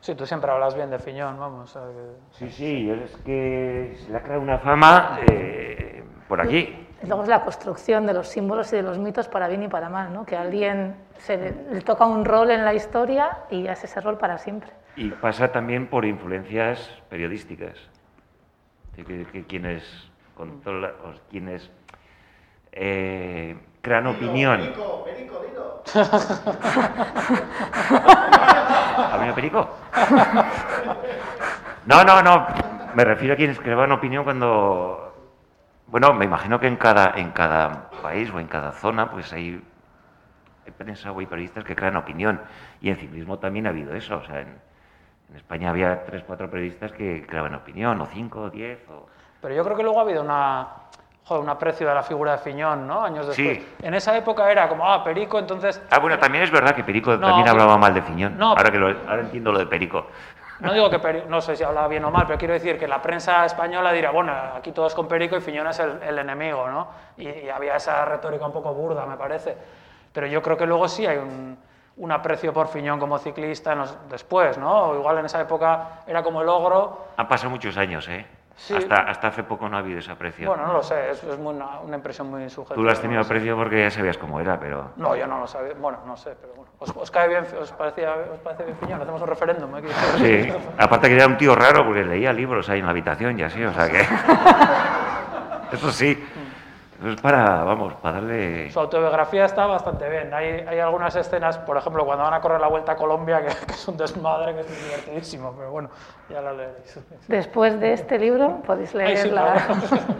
Sí, 0.00 0.14
tú 0.14 0.26
siempre 0.26 0.50
hablas 0.50 0.74
bien 0.74 0.90
de 0.90 0.98
Fiñón, 0.98 1.38
vamos. 1.40 1.72
que- 1.72 2.46
Sí, 2.46 2.50
sí, 2.50 2.90
es 2.90 3.16
que 3.24 3.96
se 3.98 4.10
le 4.12 4.18
ha 4.18 4.22
creado 4.22 4.42
una 4.42 4.58
fama 4.58 5.18
eh, 5.28 6.04
por 6.28 6.40
aquí. 6.40 6.83
Y 7.04 7.06
Luego 7.06 7.22
es 7.22 7.28
la 7.28 7.42
construcción 7.42 8.06
de 8.06 8.14
los 8.14 8.28
símbolos 8.28 8.72
y 8.72 8.76
de 8.76 8.82
los 8.82 8.98
mitos 8.98 9.28
para 9.28 9.46
bien 9.46 9.62
y 9.62 9.68
para 9.68 9.90
mal, 9.90 10.12
¿no? 10.12 10.24
Que 10.24 10.36
a 10.36 10.40
alguien 10.40 10.96
se 11.18 11.36
le, 11.36 11.54
le 11.70 11.80
toca 11.82 12.06
un 12.06 12.24
rol 12.24 12.50
en 12.50 12.64
la 12.64 12.72
historia 12.72 13.40
y 13.50 13.66
es 13.66 13.84
ese 13.84 14.00
rol 14.00 14.16
para 14.16 14.38
siempre. 14.38 14.70
Y 14.96 15.10
pasa 15.10 15.48
también 15.52 15.86
por 15.88 16.04
influencias 16.04 16.90
periodísticas. 17.10 17.76
De 18.96 19.04
que, 19.04 19.26
que 19.26 19.44
quienes 19.44 19.82
controlan, 20.34 20.92
o 21.04 21.12
quienes 21.30 21.70
eh, 22.72 23.56
crean 23.82 24.06
opinión. 24.06 24.60
Perico, 24.60 25.04
Perico, 25.04 25.42
dilo. 25.46 25.82
¿Ha 28.96 29.16
venido 29.16 29.34
Perico? 29.34 29.68
No, 31.86 32.02
no, 32.02 32.22
no. 32.22 32.46
Me 32.94 33.04
refiero 33.04 33.34
a 33.34 33.36
quienes 33.36 33.58
crean 33.58 33.92
opinión 33.92 34.24
cuando. 34.24 35.03
Bueno, 35.94 36.12
me 36.12 36.24
imagino 36.24 36.58
que 36.58 36.66
en 36.66 36.74
cada, 36.74 37.12
en 37.14 37.30
cada 37.30 37.88
país 38.02 38.28
o 38.34 38.40
en 38.40 38.48
cada 38.48 38.72
zona, 38.72 39.08
pues 39.12 39.32
hay, 39.32 39.62
hay 40.66 40.72
prensa 40.72 41.12
o 41.12 41.20
hay 41.20 41.26
periodistas 41.26 41.62
que 41.62 41.76
crean 41.76 41.94
opinión. 41.94 42.40
Y 42.80 42.90
en 42.90 42.96
ciclismo 42.96 43.38
también 43.38 43.68
ha 43.68 43.70
habido 43.70 43.94
eso. 43.94 44.16
O 44.16 44.24
sea, 44.24 44.40
en, 44.40 44.58
en 45.30 45.36
España 45.36 45.70
había 45.70 46.04
tres, 46.04 46.24
cuatro 46.26 46.50
periodistas 46.50 46.90
que 46.90 47.24
creaban 47.24 47.54
opinión, 47.54 48.00
o 48.00 48.06
cinco, 48.06 48.40
o 48.40 48.50
diez. 48.50 48.80
O... 48.90 49.06
Pero 49.40 49.54
yo 49.54 49.62
creo 49.62 49.76
que 49.76 49.84
luego 49.84 50.00
ha 50.00 50.02
habido 50.02 50.22
una, 50.22 50.66
joder, 51.22 51.44
un 51.44 51.48
aprecio 51.48 51.86
de 51.86 51.94
la 51.94 52.02
figura 52.02 52.32
de 52.32 52.38
Fiñón, 52.38 52.88
¿no? 52.88 53.00
Años 53.00 53.28
después. 53.28 53.58
Sí. 53.58 53.74
En 53.80 53.94
esa 53.94 54.16
época 54.16 54.50
era 54.50 54.68
como, 54.68 54.90
ah, 54.90 55.04
Perico, 55.04 55.38
entonces... 55.38 55.80
Ah, 55.92 56.00
bueno, 56.00 56.18
también 56.18 56.42
es 56.42 56.50
verdad 56.50 56.74
que 56.74 56.82
Perico 56.82 57.12
No, 57.12 57.20
también 57.20 57.46
hablaba 57.46 57.78
mal 57.78 57.94
de 57.94 58.02
Fiñón. 58.02 58.36
No, 58.36 58.48
ahora, 58.48 58.72
que 58.72 58.78
lo, 58.78 58.88
ahora 58.88 59.20
entiendo 59.20 59.52
lo 59.52 59.60
de 59.60 59.66
Perico. 59.66 60.08
No 60.60 60.72
digo 60.72 60.88
que 60.88 61.00
Peri- 61.00 61.26
no 61.26 61.40
sé 61.40 61.56
si 61.56 61.64
hablaba 61.64 61.88
bien 61.88 62.04
o 62.04 62.10
mal, 62.10 62.26
pero 62.26 62.38
quiero 62.38 62.54
decir 62.54 62.78
que 62.78 62.86
la 62.86 63.02
prensa 63.02 63.44
española 63.44 63.92
dirá, 63.92 64.10
bueno, 64.10 64.32
aquí 64.56 64.72
todos 64.72 64.94
con 64.94 65.08
Perico 65.08 65.36
y 65.36 65.40
Fiñón 65.40 65.66
es 65.66 65.78
el, 65.80 66.18
enemigo, 66.18 66.68
¿no? 66.68 66.88
Y, 67.16 67.48
había 67.48 67.76
esa 67.76 68.04
retórica 68.04 68.46
un 68.46 68.52
poco 68.52 68.72
burda, 68.72 69.04
me 69.06 69.16
parece. 69.16 69.56
Pero 70.12 70.26
yo 70.26 70.40
creo 70.42 70.56
que 70.56 70.66
luego 70.66 70.86
sí 70.88 71.06
hay 71.06 71.18
un, 71.18 71.58
aprecio 72.12 72.52
por 72.52 72.68
Fiñón 72.68 73.00
como 73.00 73.18
ciclista 73.18 73.74
los- 73.74 74.08
después, 74.08 74.56
¿no? 74.58 74.90
O 74.90 74.94
igual 74.94 75.18
en 75.18 75.26
esa 75.26 75.40
época 75.40 76.02
era 76.06 76.22
como 76.22 76.40
el 76.42 76.48
ogro. 76.48 77.06
Han 77.16 77.28
pasado 77.28 77.50
muchos 77.50 77.76
años, 77.76 78.08
¿eh? 78.08 78.24
Sí. 78.56 78.72
Hasta, 78.74 78.94
hasta 78.96 79.28
hace 79.28 79.42
poco 79.42 79.68
no 79.68 79.76
ha 79.76 79.80
habido 79.80 79.98
ese 79.98 80.12
aprecio. 80.12 80.48
Bueno, 80.48 80.66
no 80.66 80.74
lo 80.74 80.82
sé, 80.82 81.10
es, 81.10 81.24
es 81.24 81.38
muy 81.38 81.54
una, 81.54 81.80
una 81.80 81.96
impresión 81.96 82.30
muy 82.30 82.48
subjetiva. 82.48 82.76
Tú 82.76 82.82
lo 82.84 82.90
has 82.90 82.98
no 82.98 83.02
tenido 83.02 83.22
sé. 83.22 83.26
aprecio 83.26 83.56
porque 83.56 83.80
ya 83.82 83.90
sabías 83.90 84.16
cómo 84.16 84.40
era, 84.40 84.58
pero... 84.60 84.92
No, 84.96 85.16
yo 85.16 85.26
no 85.26 85.40
lo 85.40 85.46
sabía. 85.48 85.74
Bueno, 85.74 85.98
no 86.06 86.16
sé, 86.16 86.36
pero 86.40 86.54
bueno. 86.54 86.70
¿Os, 86.78 86.90
os 86.96 87.10
cae 87.10 87.28
bien, 87.28 87.44
os, 87.60 87.72
parecía, 87.72 88.14
os 88.32 88.38
parece 88.40 88.64
bien 88.64 88.76
Fiñón? 88.78 89.02
Hacemos 89.02 89.20
un 89.22 89.28
referéndum. 89.28 89.74
aquí. 89.74 89.88
Sí, 90.18 90.52
aparte 90.78 91.08
que 91.08 91.14
era 91.16 91.26
un 91.26 91.36
tío 91.36 91.54
raro 91.56 91.84
porque 91.84 92.04
leía 92.04 92.32
libros 92.32 92.68
ahí 92.68 92.78
en 92.78 92.84
la 92.84 92.92
habitación 92.92 93.38
y 93.38 93.42
así, 93.42 93.62
o 93.64 93.72
sea 93.72 93.90
que... 93.90 94.06
Eso 95.72 95.90
sí, 95.90 96.24
eso 97.04 97.14
es 97.14 97.20
para, 97.20 97.64
vamos, 97.64 97.94
para 97.94 98.14
darle... 98.16 98.70
Su 98.70 98.80
autobiografía 98.80 99.44
está 99.44 99.66
bastante 99.66 100.08
bien. 100.08 100.32
Hay, 100.32 100.64
hay 100.66 100.78
algunas 100.78 101.14
escenas, 101.16 101.58
por 101.58 101.76
ejemplo, 101.76 102.04
cuando 102.06 102.24
van 102.24 102.34
a 102.34 102.40
correr 102.40 102.60
la 102.60 102.68
Vuelta 102.68 102.92
a 102.92 102.96
Colombia, 102.96 103.40
que, 103.42 103.48
que 103.66 103.72
es 103.72 103.88
un 103.88 103.96
desmadre, 103.96 104.54
que 104.54 104.60
es 104.60 104.84
divertidísimo, 104.84 105.52
pero 105.56 105.70
bueno, 105.70 105.90
ya 106.30 106.40
la 106.40 106.52
leeréis. 106.52 106.98
Después 107.28 107.78
de 107.78 107.92
este 107.92 108.18
libro 108.18 108.62
podéis 108.66 108.94
Ay, 108.94 109.16
sí, 109.16 109.24
leer 109.24 109.32
la... 109.32 109.42
claro. 109.54 109.74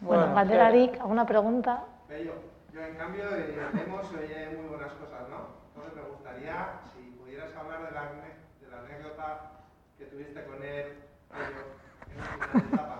Bueno, 0.00 0.22
Bueno, 0.22 0.34
Galderarik, 0.34 0.98
¿alguna 1.00 1.26
pregunta? 1.26 1.84
Bello, 2.08 2.32
yo 2.72 2.80
en 2.82 2.94
cambio 2.96 3.22
de 3.30 3.54
Lemos 3.74 4.06
oye 4.12 4.48
muy 4.56 4.66
buenas 4.68 4.92
cosas, 4.94 5.28
¿no? 5.28 5.36
Entonces 5.74 5.94
me 5.94 6.08
gustaría, 6.10 6.68
si 6.94 7.02
pudieras 7.20 7.50
hablar 7.54 7.82
de 7.86 7.90
la, 7.92 8.00
ane- 8.00 8.40
de 8.60 8.66
la 8.70 8.78
anécdota 8.78 9.40
que 9.98 10.04
tuviste 10.06 10.42
con 10.44 10.62
él, 10.64 10.86
en 12.16 12.54
una 12.54 12.66
etapa. 12.66 12.96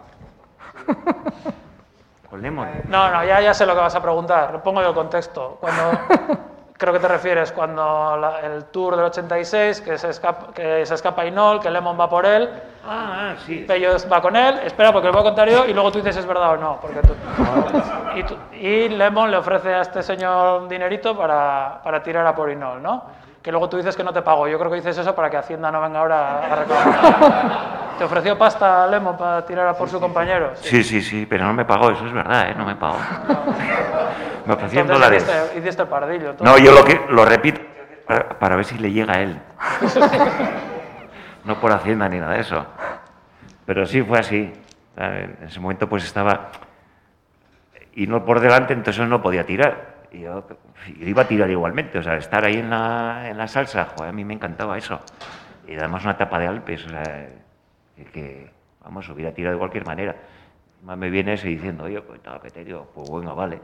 Sí. 0.87 1.61
No, 2.89 3.11
no, 3.11 3.25
ya, 3.25 3.41
ya 3.41 3.53
sé 3.55 3.67
lo 3.67 3.75
que 3.75 3.81
vas 3.81 3.95
a 3.95 4.01
preguntar. 4.03 4.53
Lo 4.53 4.63
pongo 4.63 4.81
yo 4.83 4.89
el 4.89 4.95
contexto. 4.95 5.59
Cuando, 5.61 5.91
creo 6.79 6.93
que 6.93 7.01
te 7.01 7.09
refieres 7.09 7.53
cuando 7.53 8.17
la- 8.17 8.41
el 8.41 8.65
Tour 8.67 8.97
del 8.97 9.07
86, 9.07 9.81
que 9.81 9.99
se 9.99 10.11
escapa, 10.11 10.53
que 10.55 10.87
se 10.87 10.95
escapa 10.95 11.25
Inol, 11.27 11.61
que 11.61 11.71
Lemon 11.71 11.99
va 11.99 12.09
por 12.09 12.25
él, 12.27 12.49
Ah, 12.87 13.33
ah, 13.33 13.35
sí. 13.45 13.65
Pello 13.69 13.91
va 14.11 14.23
con 14.23 14.35
él, 14.37 14.59
espera 14.65 14.91
porque 14.91 15.07
lo 15.09 15.13
voy 15.13 15.21
a 15.21 15.25
contar 15.25 15.49
yo 15.51 15.67
y 15.67 15.75
luego 15.75 15.93
tú 15.93 15.99
dices 15.99 16.15
si 16.15 16.21
es 16.21 16.27
verdad 16.27 16.53
o 16.53 16.57
no. 16.57 16.79
Porque 16.81 17.01
tú, 17.03 17.15
y, 18.17 18.23
tú- 18.23 18.39
y 18.53 18.89
Lemon 18.89 19.31
le 19.31 19.37
ofrece 19.37 19.75
a 19.75 19.83
este 19.83 20.03
señor 20.03 20.63
un 20.63 20.69
dinerito 20.69 21.15
para, 21.17 21.81
para 21.85 22.03
tirar 22.03 22.27
a 22.27 22.35
por 22.35 22.51
Inol, 22.51 22.83
¿no? 22.83 23.05
Que 23.43 23.51
luego 23.51 23.69
tú 23.69 23.77
dices 23.77 23.97
que 23.97 24.05
no 24.05 24.13
te 24.13 24.23
pagó. 24.23 24.47
Yo 24.49 24.59
creo 24.59 24.71
que 24.71 24.77
dices 24.77 24.99
eso 24.99 25.15
para 25.15 25.31
que 25.31 25.37
Hacienda 25.39 25.71
no 25.71 25.81
venga 25.81 26.01
ahora 26.01 26.53
a 26.53 26.57
reclamar. 26.61 27.81
¿Te 27.99 28.05
ofreció 28.05 28.37
pasta 28.37 28.87
Lemon 28.87 29.17
para 29.17 29.45
tirar 29.45 29.67
a 29.67 29.75
por 29.75 29.89
su 29.89 30.01
compañero? 30.01 30.53
Sí, 30.57 30.83
sí, 30.83 31.03
sí, 31.03 31.27
pero 31.29 31.45
no 31.45 31.53
me 31.53 31.65
pagó, 31.65 31.91
eso 31.91 32.07
es 32.07 32.13
verdad, 32.13 32.51
¿eh? 32.51 32.55
No 32.57 32.65
me 32.65 32.77
pagó. 32.77 32.97
me 34.47 34.55
ofrecían 34.55 34.87
dólares. 34.87 35.23
hiciste, 35.23 35.59
hiciste 35.59 35.87
pardillo. 35.87 36.35
No, 36.41 36.59
yo 36.59 36.73
lo 36.73 36.85
que 36.85 37.01
lo 37.11 37.25
repito 37.25 37.61
para, 38.07 38.39
para 38.39 38.57
ver 38.57 38.65
si 38.65 38.79
le 38.79 38.91
llega 38.91 39.15
a 39.15 39.21
él. 39.21 39.41
no 41.45 41.61
por 41.61 41.73
Hacienda 41.73 42.09
ni 42.09 42.19
nada 42.19 42.35
de 42.35 42.41
eso. 42.41 42.65
Pero 43.67 43.87
sí 43.87 44.03
fue 44.03 44.19
así. 44.19 44.53
En 44.97 45.39
ese 45.47 45.61
momento 45.61 45.89
pues 45.89 46.05
estaba 46.05 46.51
y 47.95 48.07
no 48.07 48.25
por 48.25 48.41
delante, 48.41 48.73
entonces 48.73 49.07
no 49.07 49.21
podía 49.23 49.45
tirar. 49.45 49.90
Y 50.13 50.21
yo 50.21 50.45
iba 51.01 51.23
a 51.23 51.29
tirar 51.29 51.51
igualmente, 51.51 51.99
o 51.99 52.03
sea, 52.03 52.17
estar 52.17 52.45
ahí 52.45 52.57
en 52.57 52.71
la, 52.71 53.29
en 53.29 53.39
la 53.39 53.47
salsa, 53.47 53.87
joder, 53.97 54.11
a 54.11 54.13
mí 54.13 54.25
me 54.25 54.35
encantaba 54.35 54.77
eso. 54.77 55.01
Y 55.67 55.77
además 55.77 56.03
una 56.03 56.13
etapa 56.13 56.39
de 56.39 56.47
Alpes, 56.47 56.87
o 56.87 56.89
sea, 56.89 57.29
que, 58.13 58.51
vamos, 58.83 59.09
hubiera 59.09 59.33
tirado 59.33 59.55
de 59.55 59.59
cualquier 59.59 59.87
manera. 59.87 60.17
Más 60.83 60.97
me 60.97 61.11
viene 61.11 61.35
ese 61.35 61.49
diciendo, 61.49 61.85
oye, 61.85 62.01
pues 62.01 62.21
Peterio, 62.43 62.89
pues 62.95 63.09
bueno, 63.09 63.35
vale. 63.37 63.61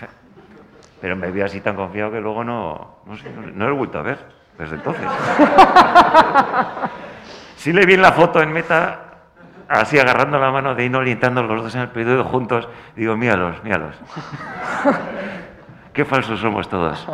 Pero 1.00 1.16
me 1.16 1.30
vio 1.30 1.44
así 1.44 1.60
tan 1.60 1.74
confiado 1.74 2.12
que 2.12 2.20
luego 2.20 2.44
no, 2.44 2.98
no, 3.06 3.66
lo 3.66 3.68
he 3.68 3.76
vuelto 3.76 3.98
a 3.98 4.02
ver 4.02 4.18
desde 4.58 4.76
entonces. 4.76 5.06
Sí 7.62 7.72
le 7.72 7.86
vi 7.86 7.94
en 7.94 8.02
la 8.02 8.10
foto 8.10 8.42
en 8.42 8.52
meta, 8.52 9.20
así 9.68 9.96
agarrando 9.96 10.36
la 10.36 10.50
mano 10.50 10.74
de 10.74 10.84
Inol 10.84 11.06
y 11.06 11.12
entrando 11.12 11.44
los 11.44 11.62
dos 11.62 11.74
en 11.76 11.82
el 11.82 11.90
pedido 11.90 12.24
juntos. 12.24 12.68
Digo, 12.96 13.16
míralos, 13.16 13.62
míralos. 13.62 13.94
Qué 15.92 16.04
falsos 16.04 16.40
somos 16.40 16.68
todos. 16.68 17.06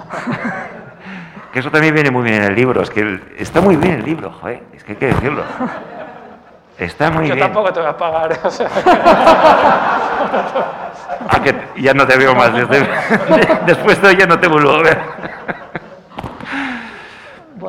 Que 1.52 1.58
eso 1.60 1.70
también 1.70 1.94
viene 1.94 2.10
muy 2.10 2.22
bien 2.22 2.36
en 2.36 2.44
el 2.44 2.54
libro. 2.54 2.82
Es 2.82 2.90
que 2.90 3.00
el- 3.00 3.34
está 3.38 3.60
muy 3.60 3.76
bien 3.76 3.94
el 3.94 4.04
libro, 4.04 4.30
joder. 4.40 4.62
Es 4.72 4.84
que 4.84 4.92
hay 4.92 4.98
que 4.98 5.06
decirlo. 5.06 5.42
Está 6.78 7.10
muy 7.10 7.26
Yo 7.26 7.34
bien. 7.34 7.46
tampoco 7.46 7.72
te 7.72 7.80
voy 7.80 7.88
a 7.88 7.96
pagar. 7.96 8.38
o 8.44 8.50
sea, 8.50 8.68
Ah, 11.30 11.40
que 11.42 11.54
ya 11.82 11.92
no 11.94 12.06
te 12.06 12.16
veo 12.16 12.34
más. 12.34 12.52
Desde- 12.54 12.86
después 13.66 14.00
de 14.00 14.08
hoy 14.08 14.16
ya 14.16 14.26
no 14.26 14.38
te 14.38 14.46
vuelvo 14.46 14.70
a 14.72 14.82
ver. 14.82 14.98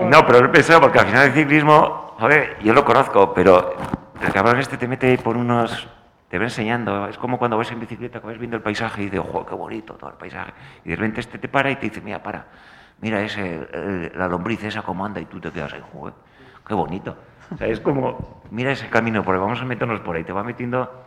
No, 0.06 0.26
pero 0.26 0.40
lo 0.41 0.45
he 0.45 0.49
pensado 0.49 0.80
porque 0.81 0.99
al 0.99 1.07
final 1.07 1.26
el 1.27 1.34
ciclismo, 1.34 2.15
joder, 2.19 2.57
yo 2.61 2.73
lo 2.73 2.86
conozco, 2.86 3.34
pero 3.34 3.73
el 4.22 4.31
cabrón 4.31 4.60
este 4.60 4.77
te 4.77 4.88
mete 4.88 5.18
por 5.18 5.36
unos. 5.36 5.88
Te 6.30 6.38
va 6.38 6.45
enseñando. 6.45 7.07
Es 7.07 7.18
como 7.18 7.38
cuando 7.38 7.57
vas 7.57 7.72
en 7.72 7.80
bicicleta, 7.80 8.19
que 8.22 8.27
vas 8.27 8.38
viendo 8.38 8.56
el 8.57 8.64
paisaje 8.64 9.01
y 9.01 9.06
dices, 9.06 9.19
joder, 9.31 9.47
qué 9.47 9.56
bonito 9.56 9.93
todo 9.95 10.10
el 10.11 10.15
paisaje. 10.18 10.53
Y 10.85 10.89
de 10.89 10.95
repente 10.95 11.19
este 11.22 11.38
te 11.39 11.47
para 11.47 11.72
y 11.72 11.76
te 11.77 11.89
dice, 11.89 12.01
mira, 12.01 12.22
para. 12.22 12.45
Mira 13.01 13.22
ese, 13.22 13.68
el- 13.73 14.11
la 14.15 14.27
lombriz 14.27 14.64
esa 14.64 14.81
como 14.81 15.06
anda 15.06 15.19
y 15.22 15.26
tú 15.26 15.39
te 15.39 15.51
quedas 15.51 15.73
ahí, 15.73 15.81
joder, 15.93 16.14
qué 16.68 16.73
bonito. 16.73 17.15
O 17.53 17.57
sea, 17.57 17.68
es 17.68 17.80
como, 17.80 18.41
mira 18.51 18.72
ese 18.72 18.89
camino, 18.89 19.23
porque 19.23 19.39
vamos 19.39 19.60
a 19.61 19.65
meternos 19.65 20.01
por 20.01 20.15
ahí. 20.18 20.23
Te 20.23 20.34
va 20.34 20.43
metiendo 20.43 21.06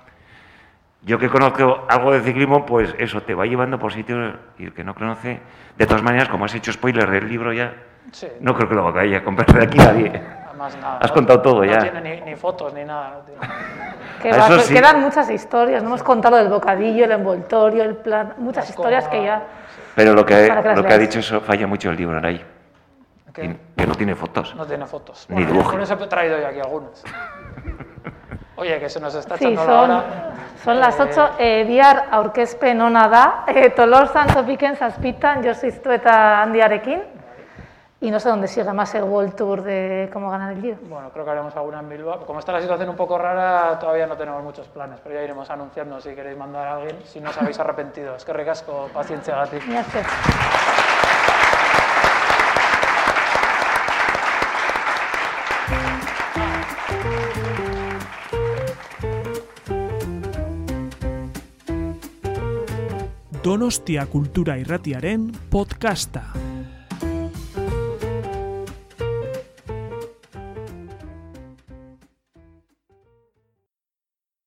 yo 1.04 1.18
que 1.18 1.28
conozco 1.28 1.84
algo 1.88 2.12
de 2.12 2.20
ciclismo, 2.22 2.64
pues 2.64 2.94
eso, 2.98 3.20
te 3.22 3.34
va 3.34 3.44
llevando 3.44 3.78
por 3.78 3.92
sitios 3.92 4.34
y 4.58 4.64
el 4.66 4.72
que 4.72 4.84
no 4.84 4.94
conoce, 4.94 5.40
de 5.76 5.86
todas 5.86 6.02
maneras, 6.02 6.28
como 6.28 6.44
has 6.44 6.54
hecho 6.54 6.72
spoiler 6.72 7.10
del 7.10 7.28
libro 7.28 7.52
ya, 7.52 7.74
sí, 8.12 8.28
no 8.40 8.54
creo 8.54 8.68
que 8.68 8.74
lo 8.76 8.92
vaya 8.92 9.18
a 9.18 9.24
comprar 9.24 9.52
de 9.52 9.64
aquí 9.64 9.78
nadie. 9.78 10.22
Además 10.64 10.76
nada. 10.82 10.98
Has 11.00 11.10
no- 11.10 11.14
contado 11.14 11.40
todo 11.42 11.64
no 11.64 11.70
ya. 11.70 11.78
tiene 11.78 12.00
ni, 12.00 12.20
ni 12.22 12.36
fotos 12.36 12.72
ni 12.74 12.84
nada. 12.84 13.20
no 13.26 14.22
Que 14.22 14.30
va, 14.32 14.58
sí. 14.60 14.74
Quedan 14.74 15.00
muchas 15.00 15.28
historias, 15.30 15.82
no 15.82 15.88
hemos 15.88 16.02
contado 16.02 16.38
el 16.38 16.48
bocadillo, 16.48 17.04
el 17.04 17.12
envoltorio, 17.12 17.82
el 17.82 17.96
plan, 17.96 18.34
muchas 18.38 18.64
Las 18.64 18.70
historias 18.70 19.08
que 19.08 19.24
ya... 19.24 19.42
Pero 19.94 20.14
lo 20.14 20.24
que, 20.24 20.34
que 20.34 20.74
lo 20.76 20.84
que 20.84 20.92
ha 20.92 20.98
dicho 20.98 21.18
eso 21.18 21.40
falla 21.40 21.66
mucho 21.66 21.90
el 21.90 21.96
libro, 21.96 22.16
Aray, 22.18 22.42
que 23.34 23.56
que, 23.76 23.86
no 23.86 23.94
tiene 23.94 24.14
fotos. 24.14 24.54
no 24.54 24.64
tiene 24.64 24.86
fotos. 24.86 25.26
Ni 25.28 25.44
Bueno, 25.44 25.68
por 25.70 25.80
eso 25.80 25.94
he 25.94 26.06
traído 26.06 26.38
yo 26.38 26.46
aquí 26.46 26.60
algunas. 26.60 27.02
Oye, 28.56 28.78
que 28.78 28.88
se 28.88 29.00
nos 29.00 29.14
está 29.14 29.36
Sí, 29.36 29.46
echando 29.46 29.64
la 29.64 29.80
son, 29.80 29.90
hora. 29.90 30.04
son 30.62 30.78
las 30.80 31.00
8, 31.00 31.30
eh, 31.38 31.64
bihar 31.66 32.04
aurkezpen 32.10 32.80
ona 32.80 33.08
da, 33.08 33.44
eh, 33.48 33.70
tolorzan 33.70 34.28
topiken 34.28 34.76
zazpitan, 34.76 35.42
jo 35.42 35.54
ziztu 35.54 35.90
eta 35.90 36.42
handiarekin. 36.42 37.02
Y 38.02 38.10
no 38.10 38.18
sé 38.18 38.28
dónde 38.28 38.48
sigue 38.48 38.72
más 38.72 38.92
el 38.96 39.04
World 39.04 39.36
Tour 39.36 39.62
de 39.62 40.10
cómo 40.12 40.28
ganar 40.28 40.52
el 40.52 40.60
Giro. 40.60 40.76
Bueno, 40.88 41.10
creo 41.12 41.24
que 41.24 41.30
haremos 41.30 41.54
alguna 41.54 41.78
en 41.78 41.88
Bilbao. 41.88 42.26
Como 42.26 42.40
está 42.40 42.50
la 42.50 42.60
situación 42.60 42.88
un 42.88 42.96
poco 42.96 43.16
rara, 43.16 43.78
todavía 43.78 44.08
no 44.08 44.16
tenemos 44.16 44.42
muchos 44.42 44.66
planes, 44.66 44.98
pero 45.04 45.14
ya 45.14 45.22
iremos 45.22 45.48
anunciando 45.48 46.00
si 46.00 46.12
queréis 46.12 46.36
mandar 46.36 46.66
a 46.66 46.74
alguien, 46.78 46.98
si 47.04 47.20
no 47.20 47.30
os 47.30 47.38
habéis 47.38 47.60
arrepentido. 47.60 48.16
Es 48.16 48.24
que 48.24 48.32
ricasco, 48.32 48.90
paciencia, 48.92 49.36
Gati. 49.36 49.60
Sé. 49.60 50.02
Donostia 63.44 64.06
Kultura 64.06 64.58
Irratiaren 64.58 65.30
podcasta. 65.50 66.32